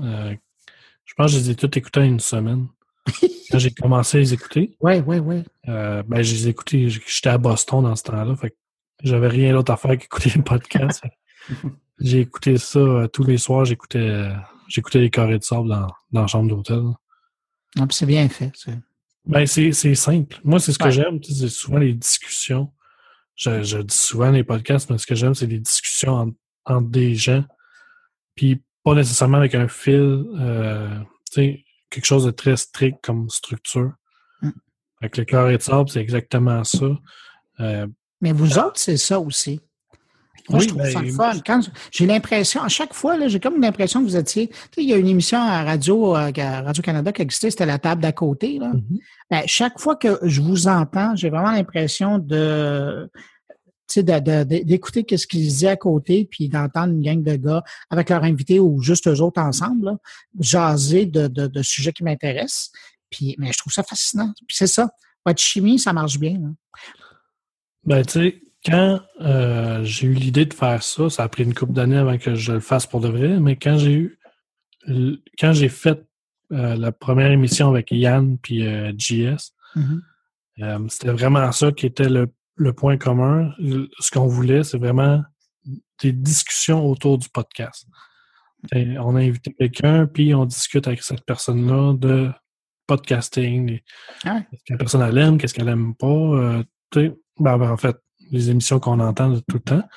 Je 1.11 1.15
pense 1.17 1.33
que 1.33 1.39
je 1.39 1.43
les 1.43 1.51
ai 1.51 1.55
tous 1.57 1.77
écoutés 1.77 2.01
en 2.01 2.05
une 2.05 2.21
semaine. 2.21 2.69
Quand 3.51 3.59
j'ai 3.59 3.73
commencé 3.73 4.19
à 4.19 4.21
les 4.21 4.33
écouter. 4.33 4.77
Oui, 4.81 5.01
oui, 5.05 5.19
oui. 5.19 5.43
Euh, 5.69 6.05
ben, 6.07 6.23
je 6.23 6.33
les 6.33 6.47
ai 6.47 6.51
écoutés. 6.51 6.89
J'étais 6.89 7.31
à 7.31 7.37
Boston 7.37 7.83
dans 7.83 7.97
ce 7.97 8.05
temps-là. 8.05 8.37
Fait 8.37 8.57
j'avais 9.03 9.27
rien 9.27 9.53
d'autre 9.53 9.73
à 9.73 9.77
faire 9.77 9.99
qu'écouter 9.99 10.31
les 10.37 10.43
podcasts. 10.43 11.03
j'ai 12.01 12.21
écouté 12.21 12.59
ça 12.59 12.79
euh, 12.79 13.09
tous 13.09 13.25
les 13.25 13.39
soirs. 13.39 13.65
J'écoutais 13.65 13.99
euh, 13.99 14.33
j'écoutais 14.69 15.01
les 15.01 15.11
carrés 15.11 15.39
de 15.39 15.43
sable 15.43 15.69
dans, 15.69 15.89
dans 16.13 16.21
la 16.21 16.27
chambre 16.29 16.49
d'hôtel. 16.49 16.83
Ah, 17.77 17.87
c'est 17.91 18.07
bien 18.07 18.29
fait. 18.29 18.53
Ben, 19.27 19.47
c'est 19.47 19.73
simple. 19.73 20.39
Moi, 20.45 20.61
c'est 20.61 20.73
ce 20.73 20.79
que 20.79 20.91
j'aime. 20.91 21.19
C'est 21.25 21.49
souvent 21.49 21.79
les 21.79 21.95
discussions. 21.95 22.73
Je, 23.35 23.65
je, 23.65 23.79
dis 23.79 23.97
souvent 23.97 24.31
les 24.31 24.45
podcasts, 24.45 24.89
mais 24.91 24.99
ce 24.99 25.07
que 25.07 25.17
j'aime, 25.17 25.35
c'est 25.35 25.47
les 25.47 25.59
discussions 25.59 26.13
entre, 26.13 26.37
entre 26.67 26.89
des 26.89 27.17
gens. 27.17 27.45
Puis 28.37 28.63
pas 28.85 28.95
nécessairement 28.95 29.39
avec 29.39 29.55
un 29.55 29.69
fil, 29.69 30.25
euh, 30.39 30.99
quelque 31.35 32.05
chose 32.05 32.25
de 32.25 32.31
très 32.31 32.57
strict 32.57 32.99
comme 33.03 33.29
structure. 33.29 33.93
Mm. 34.43 34.51
Avec 35.03 35.17
le 35.17 35.25
carré 35.25 35.57
de 35.57 35.63
sable, 35.63 35.89
c'est 35.89 36.01
exactement 36.01 36.65
ça. 36.65 36.87
Euh, 37.61 37.87
Mais 38.21 38.33
vous 38.33 38.59
autres, 38.59 38.79
c'est 38.79 38.97
ça 38.97 39.21
aussi. 39.21 39.61
Moi, 40.49 40.61
je 40.61 40.69
trouve 40.69 40.85
ça 40.85 41.01
ben, 41.01 41.13
fun. 41.13 41.33
Quand 41.47 41.61
j'ai 41.93 42.07
l'impression, 42.07 42.63
à 42.63 42.69
chaque 42.69 42.95
fois, 42.95 43.29
j'ai 43.29 43.39
comme 43.39 43.61
l'impression 43.61 44.01
que 44.01 44.07
vous 44.07 44.17
étiez. 44.17 44.51
Il 44.77 44.89
y 44.89 44.93
a 44.93 44.97
une 44.97 45.07
émission 45.07 45.39
à 45.39 45.63
Radio, 45.63 46.17
euh, 46.17 46.33
Radio-Canada 46.37 47.13
qui 47.13 47.23
existait, 47.23 47.51
c'était 47.51 47.67
la 47.67 47.79
table 47.79 48.01
d'à 48.01 48.13
côté. 48.13 48.59
Là. 48.59 48.73
Mm-hmm. 48.73 48.99
ben, 49.31 49.43
chaque 49.47 49.79
fois 49.79 49.97
que 49.97 50.19
je 50.23 50.41
vous 50.41 50.67
entends, 50.67 51.15
j'ai 51.15 51.31
vraiment 51.31 51.53
l'impression 51.53 52.19
de 52.19 53.09
d'écouter 53.99 55.05
ce 55.17 55.27
qu'ils 55.27 55.41
disaient 55.41 55.69
à 55.69 55.77
côté, 55.77 56.27
puis 56.31 56.49
d'entendre 56.49 56.93
une 56.93 57.03
gang 57.03 57.23
de 57.23 57.37
gars 57.37 57.63
avec 57.91 58.11
leur 58.11 58.23
invité 58.25 58.61
ou 58.61 58.81
juste 58.81 59.09
eux 59.09 59.21
autres 59.21 59.41
ensemble, 59.41 59.97
jaser 60.39 61.07
de, 61.07 61.27
de, 61.27 61.63
sujets 61.63 61.93
qui 61.93 62.05
m'intéressent. 62.05 62.71
Puis, 63.11 63.35
mais 63.39 63.53
je 63.53 63.59
trouve 63.59 63.73
ça 63.73 63.83
fascinant. 63.83 64.33
Puis 64.47 64.57
c'est 64.57 64.67
ça. 64.67 64.91
Votre 65.27 65.41
chimie, 65.41 65.79
ça 65.79 65.93
marche 65.93 66.19
bien. 66.19 66.41
Ben, 67.85 68.05
tu 68.05 68.13
sais, 68.13 68.43
quand 68.65 69.01
euh, 69.21 69.83
j'ai 69.85 70.07
eu 70.07 70.15
l'idée 70.15 70.45
de 70.45 70.55
faire 70.55 70.83
ça, 70.83 71.09
ça 71.11 71.25
a 71.25 71.29
pris 71.29 71.45
une 71.45 71.55
couple 71.55 71.73
d'années 71.73 71.97
avant 71.97 72.19
que 72.19 72.35
je 72.35 72.53
le 72.53 72.61
fasse 72.61 72.87
pour 72.87 73.01
de 73.01 73.09
vrai, 73.09 73.41
mais 73.41 73.57
quand 73.57 73.79
j'ai 73.79 73.93
eu 73.93 74.17
quand 75.39 75.53
j'ai 75.53 75.69
fait 75.69 76.03
euh, 76.53 76.75
la 76.75 76.91
première 76.91 77.31
émission 77.31 77.69
avec 77.69 77.91
Yann 77.91 78.39
puis 78.39 78.67
euh, 78.67 78.93
JS, 78.97 79.53
mm-hmm. 79.77 80.89
c'était 80.89 81.13
vraiment 81.13 81.53
ça 81.53 81.71
qui 81.71 81.85
était 81.87 82.09
le 82.09 82.29
le 82.61 82.75
point 82.75 82.99
commun, 82.99 83.53
ce 83.59 84.11
qu'on 84.11 84.27
voulait, 84.27 84.63
c'est 84.65 84.77
vraiment 84.77 85.23
des 86.03 86.13
discussions 86.13 86.87
autour 86.87 87.17
du 87.17 87.27
podcast. 87.31 87.87
on 88.75 89.17
a 89.17 89.21
invité 89.21 89.55
quelqu'un, 89.55 90.07
puis 90.07 90.35
on 90.35 90.45
discute 90.45 90.87
avec 90.87 91.03
cette 91.03 91.25
personne-là 91.25 91.95
de 91.95 92.31
podcasting. 92.87 93.81
Ah 94.27 94.43
qu'est-ce 94.43 94.65
que 94.65 94.73
la 94.75 94.77
personne 94.77 95.01
elle 95.01 95.17
aime, 95.17 95.39
qu'est-ce 95.39 95.55
qu'elle 95.55 95.69
aime 95.69 95.95
pas. 95.95 96.07
Euh, 96.07 96.63
ben, 96.95 97.17
ben, 97.39 97.71
en 97.71 97.79
fait, 97.79 97.97
les 98.31 98.51
émissions 98.51 98.79
qu'on 98.79 99.01
entend 99.01 99.35
tout 99.41 99.45
le 99.55 99.61
temps, 99.61 99.89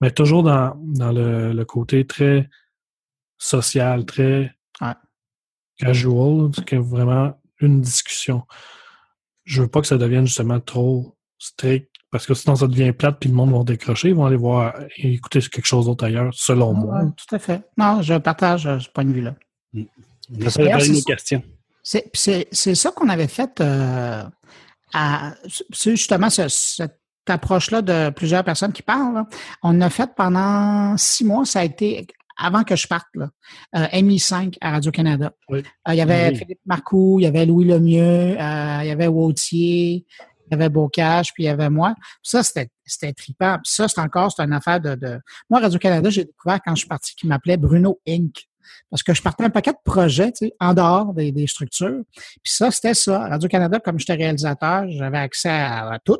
mais 0.00 0.10
toujours 0.10 0.42
dans, 0.42 0.74
dans 0.76 1.12
le, 1.12 1.64
côté 1.64 2.04
très 2.04 2.50
social, 3.38 4.04
très 4.06 4.56
casual, 5.76 6.50
vraiment 6.72 7.40
une 7.60 7.80
discussion. 7.80 8.42
Je 9.44 9.62
veux 9.62 9.68
pas 9.68 9.80
que 9.80 9.86
ça 9.86 9.98
devienne 9.98 10.26
justement 10.26 10.58
trop 10.58 11.16
strict 11.38 11.88
parce 12.10 12.26
que 12.26 12.34
sinon, 12.34 12.56
ça 12.56 12.66
devient 12.66 12.92
plate, 12.92 13.18
puis 13.20 13.28
le 13.28 13.34
monde 13.34 13.52
va 13.52 13.62
décrocher. 13.64 14.08
Ils 14.08 14.14
vont 14.14 14.24
aller 14.24 14.36
voir 14.36 14.74
et 14.96 15.12
écouter 15.12 15.40
quelque 15.40 15.66
chose 15.66 15.86
d'autre 15.86 16.04
ailleurs, 16.04 16.32
selon 16.32 16.72
moi. 16.72 17.02
tout 17.16 17.34
à 17.34 17.38
fait. 17.38 17.62
Non, 17.76 18.00
je 18.00 18.14
partage 18.14 18.66
euh, 18.66 18.78
ce 18.78 18.88
point 18.88 19.04
de 19.04 19.12
vue-là. 19.12 19.34
Mm. 19.74 19.84
une 20.30 21.04
question. 21.04 21.42
C'est 21.82 22.74
ça 22.74 22.90
qu'on 22.92 23.08
avait 23.08 23.28
fait 23.28 23.60
euh, 23.60 24.22
à 24.94 25.34
justement 25.72 26.30
cette 26.30 26.92
approche-là 27.26 27.82
de 27.82 28.10
plusieurs 28.10 28.44
personnes 28.44 28.72
qui 28.72 28.82
parlent. 28.82 29.24
On 29.62 29.80
a 29.80 29.90
fait 29.90 30.10
pendant 30.14 30.96
six 30.96 31.24
mois, 31.24 31.44
ça 31.44 31.60
a 31.60 31.64
été 31.64 32.06
avant 32.40 32.62
que 32.62 32.76
je 32.76 32.86
parte, 32.86 33.08
là, 33.14 33.30
euh, 33.76 33.86
MI5 33.86 34.56
à 34.60 34.70
Radio-Canada. 34.70 35.32
Il 35.50 35.64
y 35.88 36.00
avait 36.00 36.34
Philippe 36.34 36.60
Marcoux, 36.64 37.18
il 37.18 37.24
y 37.24 37.26
avait 37.26 37.44
Louis 37.44 37.64
Lemieux, 37.64 38.30
il 38.30 38.86
y 38.86 38.90
avait 38.90 39.08
Wautier, 39.08 40.06
il 40.50 40.54
y 40.54 40.54
avait 40.54 40.68
Bocage, 40.68 41.32
puis 41.32 41.44
il 41.44 41.46
y 41.46 41.50
avait 41.50 41.70
moi. 41.70 41.94
ça, 42.22 42.42
c'était, 42.42 42.68
c'était 42.84 43.12
trippant. 43.12 43.58
Puis 43.62 43.72
ça, 43.72 43.88
c'est 43.88 44.00
encore, 44.00 44.32
c'est 44.32 44.42
une 44.42 44.52
affaire 44.52 44.80
de, 44.80 44.94
de... 44.94 45.20
Moi, 45.50 45.60
Radio-Canada, 45.60 46.10
j'ai 46.10 46.24
découvert 46.24 46.60
quand 46.64 46.74
je 46.74 46.80
suis 46.80 46.88
parti 46.88 47.14
qui 47.14 47.26
m'appelait 47.26 47.56
Bruno 47.56 48.00
Inc. 48.06 48.48
Parce 48.90 49.02
que 49.02 49.14
je 49.14 49.22
partais 49.22 49.44
un 49.44 49.50
paquet 49.50 49.72
de 49.72 49.78
projets, 49.84 50.32
tu 50.32 50.46
sais, 50.46 50.54
en 50.60 50.74
dehors 50.74 51.14
des, 51.14 51.32
des 51.32 51.46
structures. 51.46 52.02
Puis 52.14 52.52
ça, 52.52 52.70
c'était 52.70 52.94
ça. 52.94 53.28
Radio-Canada, 53.28 53.80
comme 53.80 53.98
j'étais 53.98 54.14
réalisateur, 54.14 54.88
j'avais 54.88 55.18
accès 55.18 55.48
à, 55.50 55.98
tout. 56.04 56.18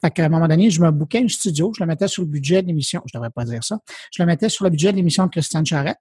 Fait 0.00 0.10
qu'à 0.10 0.24
un 0.24 0.28
moment 0.28 0.48
donné, 0.48 0.70
je 0.70 0.80
me 0.80 0.90
bouquais 0.90 1.22
un 1.22 1.28
studio, 1.28 1.72
je 1.76 1.82
le 1.82 1.86
mettais 1.86 2.08
sur 2.08 2.22
le 2.22 2.28
budget 2.28 2.62
de 2.62 2.68
l'émission. 2.68 3.02
Je 3.06 3.16
devrais 3.16 3.30
pas 3.30 3.44
dire 3.44 3.62
ça. 3.62 3.78
Je 4.12 4.22
le 4.22 4.26
mettais 4.26 4.48
sur 4.48 4.64
le 4.64 4.70
budget 4.70 4.92
de 4.92 4.96
l'émission 4.96 5.26
de 5.26 5.30
Christiane 5.30 5.66
Charette. 5.66 5.98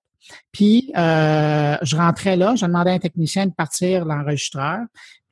Puis 0.52 0.92
euh, 0.98 1.78
je 1.82 1.96
rentrais 1.96 2.36
là, 2.36 2.56
je 2.56 2.66
demandais 2.66 2.92
à 2.92 2.94
un 2.94 3.00
technicien 3.00 3.46
de 3.46 3.54
partir 3.54 4.06
l'enregistreur. 4.06 4.80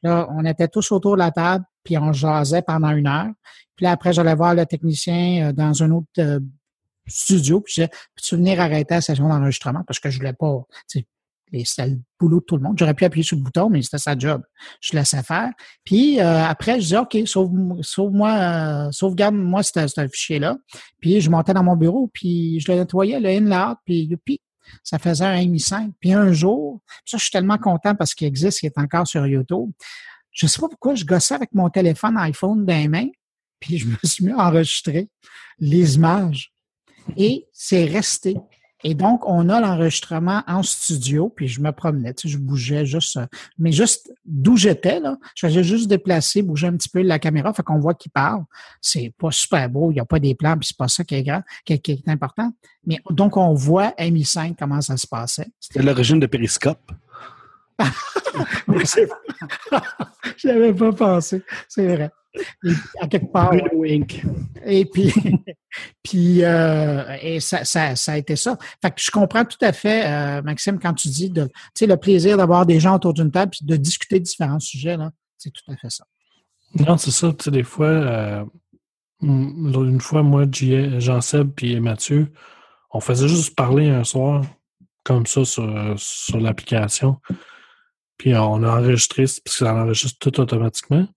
Là, 0.06 0.28
on 0.30 0.46
était 0.46 0.68
tous 0.68 0.92
autour 0.92 1.14
de 1.14 1.20
la 1.20 1.32
table, 1.32 1.66
puis 1.84 1.98
on 1.98 2.14
jasait 2.14 2.62
pendant 2.62 2.92
une 2.92 3.08
heure. 3.08 3.32
Puis 3.76 3.86
là, 3.86 3.92
après, 3.92 4.14
j'allais 4.14 4.36
voir 4.36 4.54
le 4.54 4.64
technicien 4.68 5.50
euh, 5.50 5.52
dans 5.52 5.82
un 5.82 5.90
autre 5.90 6.08
euh, 6.20 6.40
studio, 7.08 7.60
puis 7.60 7.74
je 7.76 7.82
disais, 7.82 7.90
peux-tu 8.16 8.36
venir 8.36 8.62
arrêter 8.62 8.94
la 8.94 9.02
session 9.02 9.28
d'enregistrement? 9.28 9.82
Parce 9.88 10.00
que 10.00 10.12
je 10.12 10.20
voulais 10.20 10.34
pas, 10.34 10.62
c'était 10.88 11.88
le 11.88 12.00
boulot 12.20 12.40
de 12.40 12.46
tout 12.46 12.56
le 12.56 12.62
monde. 12.62 12.78
J'aurais 12.78 12.94
pu 12.94 13.04
appuyer 13.04 13.24
sur 13.24 13.36
le 13.36 13.42
bouton, 13.42 13.68
mais 13.72 13.82
c'était 13.82 13.98
sa 13.98 14.16
job. 14.16 14.44
Je 14.80 14.96
laissais 14.96 15.24
faire. 15.24 15.50
Puis 15.84 16.20
euh, 16.20 16.44
après, 16.46 16.76
je 16.76 16.84
disais, 16.86 16.98
OK, 16.98 17.18
sauve-moi, 17.26 17.82
sauve 17.82 18.14
sauvegarde-moi 18.92 19.64
ce 19.64 20.08
fichier-là. 20.08 20.56
Puis 21.02 21.20
je 21.20 21.32
montais 21.32 21.56
dans 21.56 21.64
mon 21.64 21.76
bureau, 21.76 22.12
puis 22.14 22.60
je 22.60 22.72
le 22.72 22.78
nettoyais, 22.78 23.20
le 23.20 23.30
in, 23.30 23.76
puis, 23.86 24.16
puis 24.24 24.40
ça 24.84 25.00
faisait 25.00 25.26
un 25.26 25.42
MI5. 25.42 25.92
Puis 26.00 26.14
un 26.14 26.32
jour, 26.32 26.82
ça, 27.06 27.18
je 27.18 27.24
suis 27.24 27.32
tellement 27.32 27.58
content 27.58 27.96
parce 27.96 28.14
qu'il 28.14 28.28
existe, 28.28 28.64
il 28.64 28.68
est 28.68 28.78
encore 28.78 29.08
sur 29.08 29.26
YouTube. 29.26 29.72
Je 30.32 30.48
sais 30.48 30.60
pas 30.60 30.68
pourquoi 30.68 30.96
je 30.96 31.06
gossais 31.06 31.34
avec 31.34 31.54
mon 31.54 31.70
téléphone 31.70 32.18
iPhone 32.18 32.66
dans 32.66 32.74
les 32.74 32.88
mains, 32.88 33.10
puis 33.60 33.78
je 33.78 33.88
me 33.88 33.96
suis 34.04 34.26
mis 34.26 34.34
à 34.34 34.52
les 35.60 35.96
images. 35.96 36.54
Et 37.16 37.48
c'est 37.54 37.86
resté. 37.86 38.36
Et 38.88 38.94
donc, 38.94 39.28
on 39.28 39.50
a 39.50 39.60
l'enregistrement 39.60 40.44
en 40.46 40.62
studio, 40.62 41.34
puis 41.36 41.48
je 41.48 41.60
me 41.60 41.72
promenais, 41.72 42.14
tu 42.14 42.28
sais, 42.28 42.34
je 42.36 42.38
bougeais 42.38 42.86
juste, 42.86 43.20
mais 43.58 43.72
juste 43.72 44.14
d'où 44.26 44.58
j'étais, 44.58 45.00
là, 45.00 45.18
je 45.34 45.48
faisais 45.48 45.64
juste 45.64 45.88
déplacer, 45.88 46.44
bouger 46.44 46.68
un 46.68 46.78
petit 46.78 46.90
peu 46.90 47.02
la 47.02 47.18
caméra, 47.18 47.52
fait 47.52 47.64
qu'on 47.64 47.80
voit 47.80 47.96
qui 47.96 48.10
parle. 48.10 48.44
C'est 48.82 49.12
pas 49.18 49.32
super 49.32 49.68
beau, 49.72 49.90
il 49.90 49.96
n'y 49.96 50.00
a 50.00 50.06
pas 50.06 50.20
des 50.20 50.36
plans, 50.36 50.56
puis 50.56 50.68
c'est 50.68 50.78
pas 50.78 50.88
ça 50.88 51.04
qui 51.04 51.16
est 51.16 51.24
grand, 51.24 51.42
qui 51.66 51.74
est, 51.74 52.08
important. 52.08 52.52
Mais 52.86 53.00
donc, 53.10 53.38
on 53.38 53.56
voit 53.56 53.90
MI5 53.98 54.56
comment 54.56 54.82
ça 54.82 54.98
se 54.98 55.08
passait. 55.08 55.48
C'était 55.60 55.82
l'origine 55.82 56.20
de 56.20 56.28
Périscope. 56.28 56.92
Je 60.38 60.48
n'avais 60.48 60.74
pas 60.76 60.92
pensé, 60.92 61.42
c'est 61.68 61.88
vrai. 61.88 62.12
À 63.02 63.08
quelque 63.08 63.32
part. 63.32 63.54
Wink. 63.74 64.24
Et 64.66 64.86
puis, 64.86 65.14
puis 66.04 66.44
euh, 66.44 67.18
et 67.22 67.40
ça, 67.40 67.66
ça, 67.66 67.96
ça, 67.96 68.14
a 68.14 68.18
été 68.18 68.36
ça. 68.36 68.58
Fait 68.82 68.92
que 68.92 69.02
je 69.02 69.12
comprends 69.12 69.46
tout 69.46 69.58
à 69.62 69.74
fait, 69.74 70.06
euh, 70.06 70.42
Maxime, 70.42 70.80
quand 70.80 70.94
tu 70.94 71.08
dis 71.10 71.30
de, 71.30 71.50
le 71.82 71.96
plaisir 71.96 72.38
d'avoir 72.38 72.66
des 72.66 72.80
gens 72.80 72.96
autour 72.96 73.14
d'une 73.14 73.32
table 73.32 73.52
et 73.62 73.66
de 73.66 73.76
discuter 73.76 74.20
de 74.20 74.26
différents 74.26 74.60
sujets, 74.60 74.98
là, 74.98 75.12
c'est 75.38 75.52
tout 75.52 75.72
à 75.72 75.76
fait 75.76 75.90
ça. 75.90 76.06
Non, 76.76 76.98
c'est 76.98 77.12
ça. 77.12 77.32
Tu 77.34 77.46
sais, 77.46 77.52
des 77.52 77.64
fois, 77.64 77.88
euh, 77.88 78.46
une 79.22 80.02
fois, 80.02 80.24
moi, 80.24 80.46
Jean-Seb 80.52 81.52
puis 81.56 81.80
Mathieu, 81.80 82.32
on 82.92 83.00
faisait 83.00 83.28
juste 83.28 83.56
parler 83.56 83.90
un 83.90 84.04
soir 84.04 84.44
comme 85.04 85.26
ça 85.26 85.46
sur, 85.46 85.94
sur 85.98 86.40
l'application. 86.40 87.18
Puis 88.18 88.36
on 88.36 88.64
a 88.64 88.80
enregistré, 88.80 89.24
parce 89.24 89.40
que 89.40 89.52
ça 89.52 89.76
enregistre 89.76 90.18
tout 90.20 90.40
automatiquement. 90.40 91.08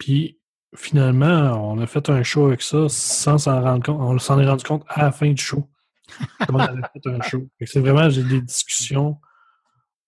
Puis 0.00 0.40
finalement, 0.74 1.70
on 1.72 1.78
a 1.80 1.86
fait 1.86 2.08
un 2.10 2.22
show 2.24 2.46
avec 2.46 2.62
ça 2.62 2.86
sans 2.88 3.38
s'en 3.38 3.60
rendre 3.62 3.84
compte. 3.84 4.00
On 4.00 4.18
s'en 4.18 4.40
est 4.40 4.48
rendu 4.48 4.64
compte 4.64 4.82
à 4.88 5.02
la 5.02 5.12
fin 5.12 5.30
du 5.30 5.40
show. 5.40 5.68
on 6.48 6.58
avait 6.58 6.80
fait 6.92 7.08
un 7.08 7.20
show. 7.22 7.46
C'est 7.64 7.78
vraiment, 7.80 8.08
j'ai 8.10 8.24
des 8.24 8.40
discussions 8.40 9.18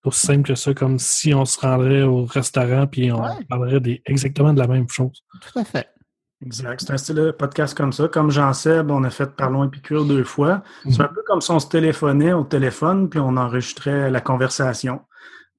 aussi 0.03 0.27
simple 0.27 0.47
que 0.49 0.55
ça, 0.55 0.73
comme 0.73 0.99
si 0.99 1.33
on 1.33 1.45
se 1.45 1.57
rendrait 1.61 2.01
au 2.01 2.25
restaurant 2.25 2.87
puis 2.87 3.09
on 3.11 3.21
Ouais. 3.23 3.45
parlerait 3.47 3.79
des, 3.79 4.01
exactement 4.05 4.51
de 4.53 4.59
la 4.59 4.67
même 4.67 4.89
chose. 4.89 5.23
Tout 5.41 5.59
à 5.59 5.63
fait. 5.63 5.87
Exact. 6.45 6.81
C'est 6.81 6.91
un 6.91 6.97
style 6.97 7.15
de 7.15 7.31
podcast 7.31 7.73
comme 7.77 7.93
ça. 7.93 8.09
Comme 8.09 8.29
Jean-Seb, 8.29 8.91
on 8.91 9.03
a 9.05 9.09
fait 9.09 9.33
Parlons 9.33 9.63
Épicure 9.63 10.03
deux 10.05 10.25
fois. 10.25 10.61
C'est 10.89 10.99
un 11.01 11.07
peu 11.07 11.21
comme 11.25 11.39
si 11.39 11.51
on 11.51 11.59
se 11.59 11.67
téléphonait 11.69 12.33
au 12.33 12.43
téléphone, 12.43 13.09
puis 13.09 13.21
on 13.21 13.37
enregistrait 13.37 14.11
la 14.11 14.19
conversation. 14.19 14.99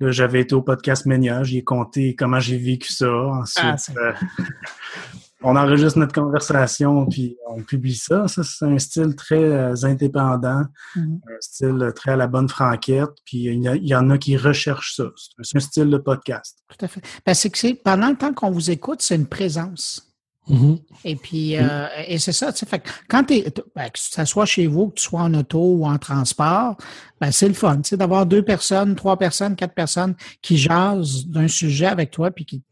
Là, 0.00 0.10
j'avais 0.10 0.40
été 0.40 0.54
au 0.54 0.62
podcast 0.62 1.06
Ménia, 1.06 1.42
j'y 1.44 1.58
ai 1.58 1.64
compté 1.64 2.14
comment 2.16 2.40
j'ai 2.40 2.58
vécu 2.58 2.92
ça. 2.92 3.10
Ensuite, 3.12 3.64
Ah, 3.64 3.76
c'est- 3.78 3.96
euh, 3.96 4.12
on 5.42 5.56
enregistre 5.56 5.98
notre 5.98 6.12
conversation, 6.14 7.06
puis 7.06 7.36
on 7.48 7.62
publie 7.62 7.94
ça. 7.94 8.26
Ça, 8.28 8.42
c'est 8.42 8.64
un 8.64 8.78
style 8.78 9.14
très 9.14 9.42
euh, 9.42 9.74
indépendant, 9.84 10.62
Mhm. 10.96 11.20
un 11.28 11.36
style 11.40 11.92
très 11.94 12.12
à 12.12 12.16
la 12.16 12.26
bonne 12.26 12.48
franquette, 12.48 13.10
puis 13.24 13.44
il 13.44 13.62
y, 13.62 13.88
y 13.88 13.94
en 13.94 14.10
a 14.10 14.18
qui 14.18 14.36
recherchent 14.36 14.96
ça. 14.96 15.04
C'est- 15.42 15.56
un 15.56 15.60
style 15.60 15.90
de 15.90 15.98
podcast. 15.98 16.58
Tout 16.68 16.84
à 16.84 16.88
fait. 16.88 17.00
Ben, 17.24 17.34
c'est 17.34 17.50
que 17.50 17.74
pendant 17.82 18.08
le 18.10 18.16
temps 18.16 18.32
qu'on 18.34 18.50
vous 18.50 18.70
écoute, 18.70 19.00
c'est 19.02 19.14
une 19.16 19.26
présence. 19.26 20.10
Mhm. 20.48 20.78
Et 21.04 21.16
puis, 21.16 21.56
euh, 21.56 21.86
et 22.06 22.18
c'est 22.18 22.32
ça, 22.32 22.52
tu 22.52 22.58
sais, 22.60 22.66
fait 22.66 22.78
que 22.80 22.90
quand 23.08 23.24
t'es, 23.24 23.50
t- 23.50 23.62
ben, 23.74 23.88
que 23.88 23.98
ça 23.98 24.26
soit 24.26 24.44
chez 24.46 24.66
vous, 24.66 24.88
que 24.90 24.94
tu 24.96 25.04
sois 25.04 25.22
en 25.22 25.32
auto 25.34 25.58
ou 25.58 25.86
en 25.86 25.96
transport, 25.98 26.76
ben, 27.20 27.30
c'est 27.32 27.48
le 27.48 27.54
fun, 27.54 27.76
tu 27.78 27.90
sais, 27.90 27.96
d'avoir 27.96 28.26
deux 28.26 28.42
personnes, 28.42 28.94
trois 28.94 29.16
personnes, 29.18 29.56
quatre 29.56 29.74
personnes 29.74 30.14
qui 30.42 30.58
jasent 30.58 31.26
d'un 31.26 31.48
sujet 31.48 31.86
avec 31.86 32.10
toi, 32.10 32.30
puis 32.30 32.44
qui, 32.44 32.58
tu 32.60 32.64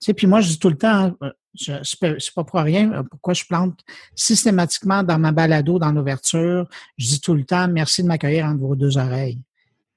sais, 0.00 0.12
puis 0.14 0.26
moi, 0.26 0.40
je 0.42 0.48
dis 0.48 0.58
tout 0.58 0.68
le 0.68 0.76
temps, 0.76 1.14
euh, 1.22 1.30
je- 1.54 1.72
c'est 1.82 1.98
pas, 1.98 2.08
c'est 2.18 2.34
pas 2.34 2.44
pour 2.44 2.60
rien, 2.60 2.92
euh, 2.92 3.02
pourquoi 3.10 3.32
je 3.32 3.44
plante 3.44 3.78
systématiquement 4.14 5.02
dans 5.02 5.18
ma 5.18 5.32
balado, 5.32 5.78
dans 5.78 5.92
l'ouverture, 5.92 6.68
je 6.98 7.06
dis 7.08 7.20
tout 7.20 7.34
le 7.34 7.44
temps, 7.44 7.68
merci 7.68 8.02
de 8.02 8.08
m'accueillir 8.08 8.46
entre 8.46 8.60
vos 8.60 8.76
deux 8.76 8.98
oreilles. 8.98 9.38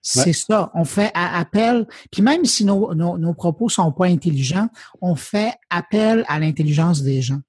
C'est 0.10 0.34
ça. 0.34 0.72
On 0.74 0.86
fait 0.86 1.12
appel. 1.14 1.86
Puis 2.12 2.22
même 2.22 2.46
si 2.46 2.64
nos, 2.64 2.94
nos, 2.94 3.18
nos 3.18 3.34
propos 3.34 3.68
sont 3.68 3.92
pas 3.92 4.06
intelligents, 4.06 4.70
on 5.02 5.16
fait 5.16 5.54
appel 5.70 6.24
à 6.28 6.40
l'intelligence 6.40 7.02
des 7.04 7.22
gens. 7.22 7.42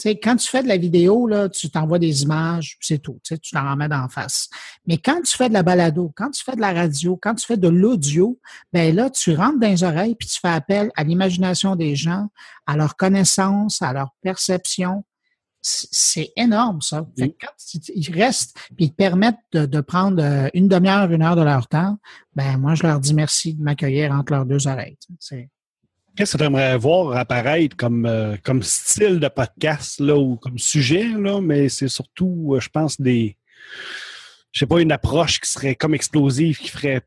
Tu 0.00 0.08
quand 0.08 0.34
tu 0.36 0.48
fais 0.48 0.64
de 0.64 0.68
la 0.68 0.78
vidéo, 0.78 1.28
là, 1.28 1.48
tu 1.48 1.70
t'envoies 1.70 2.00
des 2.00 2.22
images, 2.22 2.76
c'est 2.80 2.98
tout. 2.98 3.20
Tu 3.22 3.34
sais, 3.34 3.38
tu 3.38 3.54
leur 3.54 3.64
en 3.64 3.76
mets 3.76 3.88
d'en 3.88 4.08
face. 4.08 4.48
Mais 4.86 4.98
quand 4.98 5.20
tu 5.22 5.36
fais 5.36 5.48
de 5.48 5.54
la 5.54 5.62
balado, 5.62 6.12
quand 6.16 6.30
tu 6.30 6.42
fais 6.42 6.56
de 6.56 6.60
la 6.60 6.72
radio, 6.72 7.16
quand 7.20 7.36
tu 7.36 7.46
fais 7.46 7.56
de 7.56 7.68
l'audio, 7.68 8.40
ben 8.72 8.94
là, 8.94 9.10
tu 9.10 9.34
rentres 9.34 9.60
dans 9.60 9.68
les 9.68 9.84
oreilles 9.84 10.16
puis 10.16 10.26
tu 10.26 10.40
fais 10.40 10.48
appel 10.48 10.90
à 10.96 11.04
l'imagination 11.04 11.76
des 11.76 11.94
gens, 11.94 12.28
à 12.66 12.76
leur 12.76 12.96
connaissance, 12.96 13.80
à 13.80 13.92
leur 13.92 14.08
perception. 14.22 15.04
C'est 15.64 16.32
énorme, 16.36 16.82
ça. 16.82 17.06
Fait 17.16 17.28
que 17.28 17.34
quand 17.40 17.52
ils- 17.94 18.10
restent 18.12 18.56
puis 18.76 18.86
ils 18.86 18.90
te 18.90 18.96
permettent 18.96 19.36
de, 19.52 19.64
de 19.64 19.80
prendre 19.80 20.20
euh, 20.20 20.48
une 20.54 20.66
demi-heure, 20.66 21.10
une 21.12 21.22
heure 21.22 21.36
de 21.36 21.42
leur 21.42 21.68
temps, 21.68 21.98
ben 22.34 22.58
moi, 22.58 22.74
je 22.74 22.82
leur 22.82 22.98
dis 22.98 23.14
merci 23.14 23.54
de 23.54 23.62
m'accueillir 23.62 24.10
entre 24.10 24.32
leurs 24.32 24.44
deux 24.44 24.66
oreilles. 24.66 24.98
Qu'est-ce 26.16 26.32
que 26.32 26.38
tu 26.38 26.44
aimerais 26.44 26.76
voir 26.76 27.16
apparaître 27.16 27.76
comme, 27.76 28.06
euh, 28.06 28.36
comme 28.42 28.62
style 28.62 29.20
de 29.20 29.28
podcast 29.28 30.00
là, 30.00 30.16
ou 30.18 30.34
comme 30.36 30.58
sujet, 30.58 31.04
là, 31.08 31.40
mais 31.40 31.68
c'est 31.68 31.88
surtout, 31.88 32.54
euh, 32.54 32.60
je 32.60 32.68
pense, 32.68 33.00
des. 33.00 33.36
Je 34.50 34.58
sais 34.58 34.66
pas, 34.66 34.80
une 34.82 34.92
approche 34.92 35.40
qui 35.40 35.48
serait 35.48 35.76
comme 35.76 35.94
explosive, 35.94 36.58
qui 36.58 36.68
ferait 36.68 37.02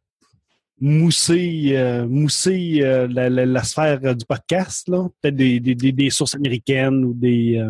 mousser, 0.80 1.72
euh, 1.76 2.08
mousser 2.08 2.80
la, 2.82 3.30
la- 3.30 3.45
la 3.45 3.64
sphère 3.64 4.16
du 4.16 4.26
podcast, 4.26 4.88
là? 4.88 5.08
Peut-être 5.22 5.36
des, 5.36 5.60
des, 5.60 5.76
des 5.91 6.10
sources 6.10 6.36
américaines 6.36 7.03
ou 7.03 7.14
des. 7.14 7.64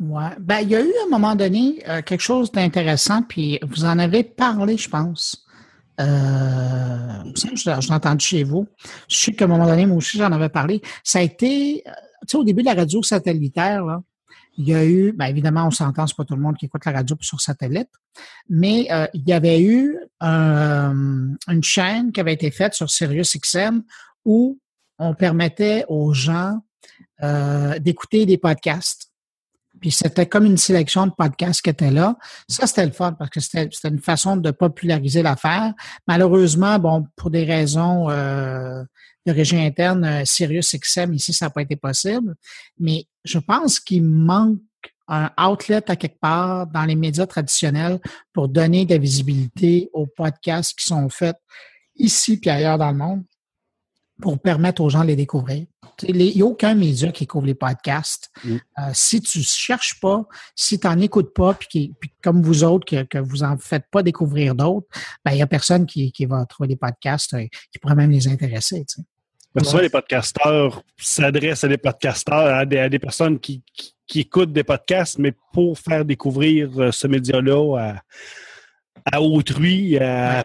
Euh, 0.00 0.04
Ouais. 0.04 0.30
Ben, 0.38 0.60
il 0.60 0.68
y 0.70 0.76
a 0.76 0.80
eu 0.80 0.90
à 1.02 1.06
un 1.06 1.10
moment 1.10 1.34
donné 1.34 1.82
euh, 1.88 2.02
quelque 2.02 2.20
chose 2.20 2.52
d'intéressant, 2.52 3.22
puis 3.22 3.58
vous 3.62 3.84
en 3.84 3.98
avez 3.98 4.22
parlé, 4.24 4.76
je 4.76 4.88
pense. 4.88 5.46
Euh, 6.00 7.24
je, 7.34 7.70
l'ai 7.70 7.94
entendu 7.94 8.24
chez 8.24 8.44
vous. 8.44 8.66
Je 9.08 9.16
sais 9.16 9.32
qu'à 9.32 9.46
un 9.46 9.48
moment 9.48 9.66
donné, 9.66 9.86
moi 9.86 9.96
aussi, 9.96 10.18
j'en 10.18 10.30
avais 10.32 10.50
parlé. 10.50 10.82
Ça 11.02 11.20
a 11.20 11.22
été, 11.22 11.82
euh, 11.86 11.90
tu 12.22 12.32
sais, 12.32 12.36
au 12.36 12.44
début 12.44 12.62
de 12.62 12.66
la 12.66 12.74
radio 12.74 13.02
satellitaire, 13.02 13.84
là, 13.84 14.02
il 14.58 14.68
y 14.68 14.74
a 14.74 14.84
eu, 14.84 15.12
ben 15.12 15.26
évidemment, 15.26 15.66
on 15.66 15.70
s'entend, 15.70 16.06
c'est 16.06 16.16
pas 16.16 16.24
tout 16.24 16.34
le 16.34 16.40
monde 16.40 16.56
qui 16.56 16.64
écoute 16.66 16.84
la 16.86 16.92
radio 16.92 17.16
sur 17.20 17.40
satellite, 17.40 17.90
mais 18.48 18.88
euh, 18.90 19.06
il 19.12 19.22
y 19.28 19.32
avait 19.34 19.60
eu 19.62 19.98
un- 20.20 21.34
une 21.48 21.62
chaîne 21.62 22.10
qui 22.12 22.20
avait 22.20 22.32
été 22.32 22.50
faite 22.50 22.72
sur 22.72 22.90
SiriusXM 22.90 23.82
où 24.24 24.58
on 24.98 25.14
permettait 25.14 25.84
aux 25.88 26.14
gens 26.14 26.60
euh, 27.22 27.78
d'écouter 27.78 28.24
des 28.26 28.38
podcasts. 28.38 29.05
Puis 29.80 29.90
c'était 29.90 30.26
comme 30.26 30.46
une 30.46 30.56
sélection 30.56 31.06
de 31.06 31.12
podcasts 31.12 31.62
qui 31.62 31.70
étaient 31.70 31.90
là. 31.90 32.16
Ça, 32.48 32.66
c'était 32.66 32.86
le 32.86 32.92
fun 32.92 33.12
parce 33.12 33.30
que 33.30 33.40
c'était 33.40 33.68
c'était 33.70 33.88
une 33.88 34.00
façon 34.00 34.36
de 34.36 34.50
populariser 34.50 35.22
l'affaire. 35.22 35.74
Malheureusement, 36.06 36.78
bon, 36.78 37.06
pour 37.16 37.30
des 37.30 37.44
raisons 37.44 38.08
euh, 38.10 38.82
de 39.26 39.32
régie 39.32 39.58
interne, 39.58 40.04
euh, 40.04 40.24
Sirius 40.24 40.76
XM, 40.76 41.12
ici, 41.14 41.32
ça 41.32 41.46
n'a 41.46 41.50
pas 41.50 41.62
été 41.62 41.76
possible. 41.76 42.34
Mais 42.78 43.06
je 43.24 43.38
pense 43.38 43.80
qu'il 43.80 44.04
manque 44.04 44.60
un 45.08 45.30
outlet 45.38 45.88
à 45.88 45.96
quelque 45.96 46.18
part 46.18 46.66
dans 46.66 46.84
les 46.84 46.96
médias 46.96 47.26
traditionnels 47.26 48.00
pour 48.32 48.48
donner 48.48 48.86
de 48.86 48.94
la 48.94 48.98
visibilité 48.98 49.90
aux 49.92 50.06
podcasts 50.06 50.76
qui 50.78 50.86
sont 50.86 51.08
faits 51.08 51.36
ici 51.94 52.38
puis 52.38 52.50
ailleurs 52.50 52.78
dans 52.78 52.90
le 52.90 52.98
monde 52.98 53.22
pour 54.20 54.40
permettre 54.40 54.82
aux 54.82 54.88
gens 54.88 55.02
de 55.02 55.08
les 55.08 55.16
découvrir. 55.16 55.66
Les- 56.02 56.26
Il 56.28 56.36
n'y 56.36 56.42
a 56.42 56.46
aucun 56.46 56.74
média 56.74 57.10
qui 57.12 57.26
couvre 57.26 57.46
les 57.46 57.54
podcasts. 57.54 58.30
Mm. 58.44 58.56
Euh, 58.56 58.82
si 58.92 59.20
tu 59.20 59.38
ne 59.38 59.42
cherches 59.44 59.98
pas, 60.00 60.24
si 60.54 60.78
tu 60.78 60.86
n'en 60.86 60.98
écoutes 61.00 61.32
pas, 61.34 61.54
puis, 61.54 61.68
qui- 61.68 61.94
puis 62.00 62.10
comme 62.22 62.42
vous 62.42 62.64
autres, 62.64 62.84
que, 62.86 63.02
que 63.04 63.18
vous 63.18 63.42
en 63.42 63.56
faites 63.58 63.84
pas 63.90 64.02
découvrir 64.02 64.54
d'autres, 64.54 64.86
ben, 65.24 65.32
il 65.32 65.36
n'y 65.36 65.42
a 65.42 65.46
personne 65.46 65.86
qui, 65.86 66.12
qui 66.12 66.26
va 66.26 66.44
trouver 66.46 66.68
des 66.68 66.76
podcasts 66.76 67.34
euh, 67.34 67.46
qui 67.72 67.78
pourrait 67.80 67.94
même 67.94 68.10
les 68.10 68.28
intéresser. 68.28 68.84
tu 68.88 68.96
sais. 68.96 69.02
Parce 69.54 69.64
que 69.66 69.70
souvent, 69.70 69.82
les 69.82 69.88
podcasteurs 69.88 70.82
s'adressent 70.98 71.64
à 71.64 71.68
des 71.68 71.78
podcasteurs, 71.78 72.54
à 72.54 72.66
des, 72.66 72.78
à 72.78 72.88
des 72.90 72.98
personnes 72.98 73.40
qui, 73.40 73.62
qui, 73.74 73.94
qui 74.06 74.20
écoutent 74.20 74.52
des 74.52 74.64
podcasts, 74.64 75.18
mais 75.18 75.32
pour 75.54 75.78
faire 75.78 76.04
découvrir 76.04 76.70
euh, 76.78 76.92
ce 76.92 77.06
média-là 77.06 77.78
à, 77.78 78.02
à 79.10 79.22
autrui, 79.22 79.98
à, 79.98 80.44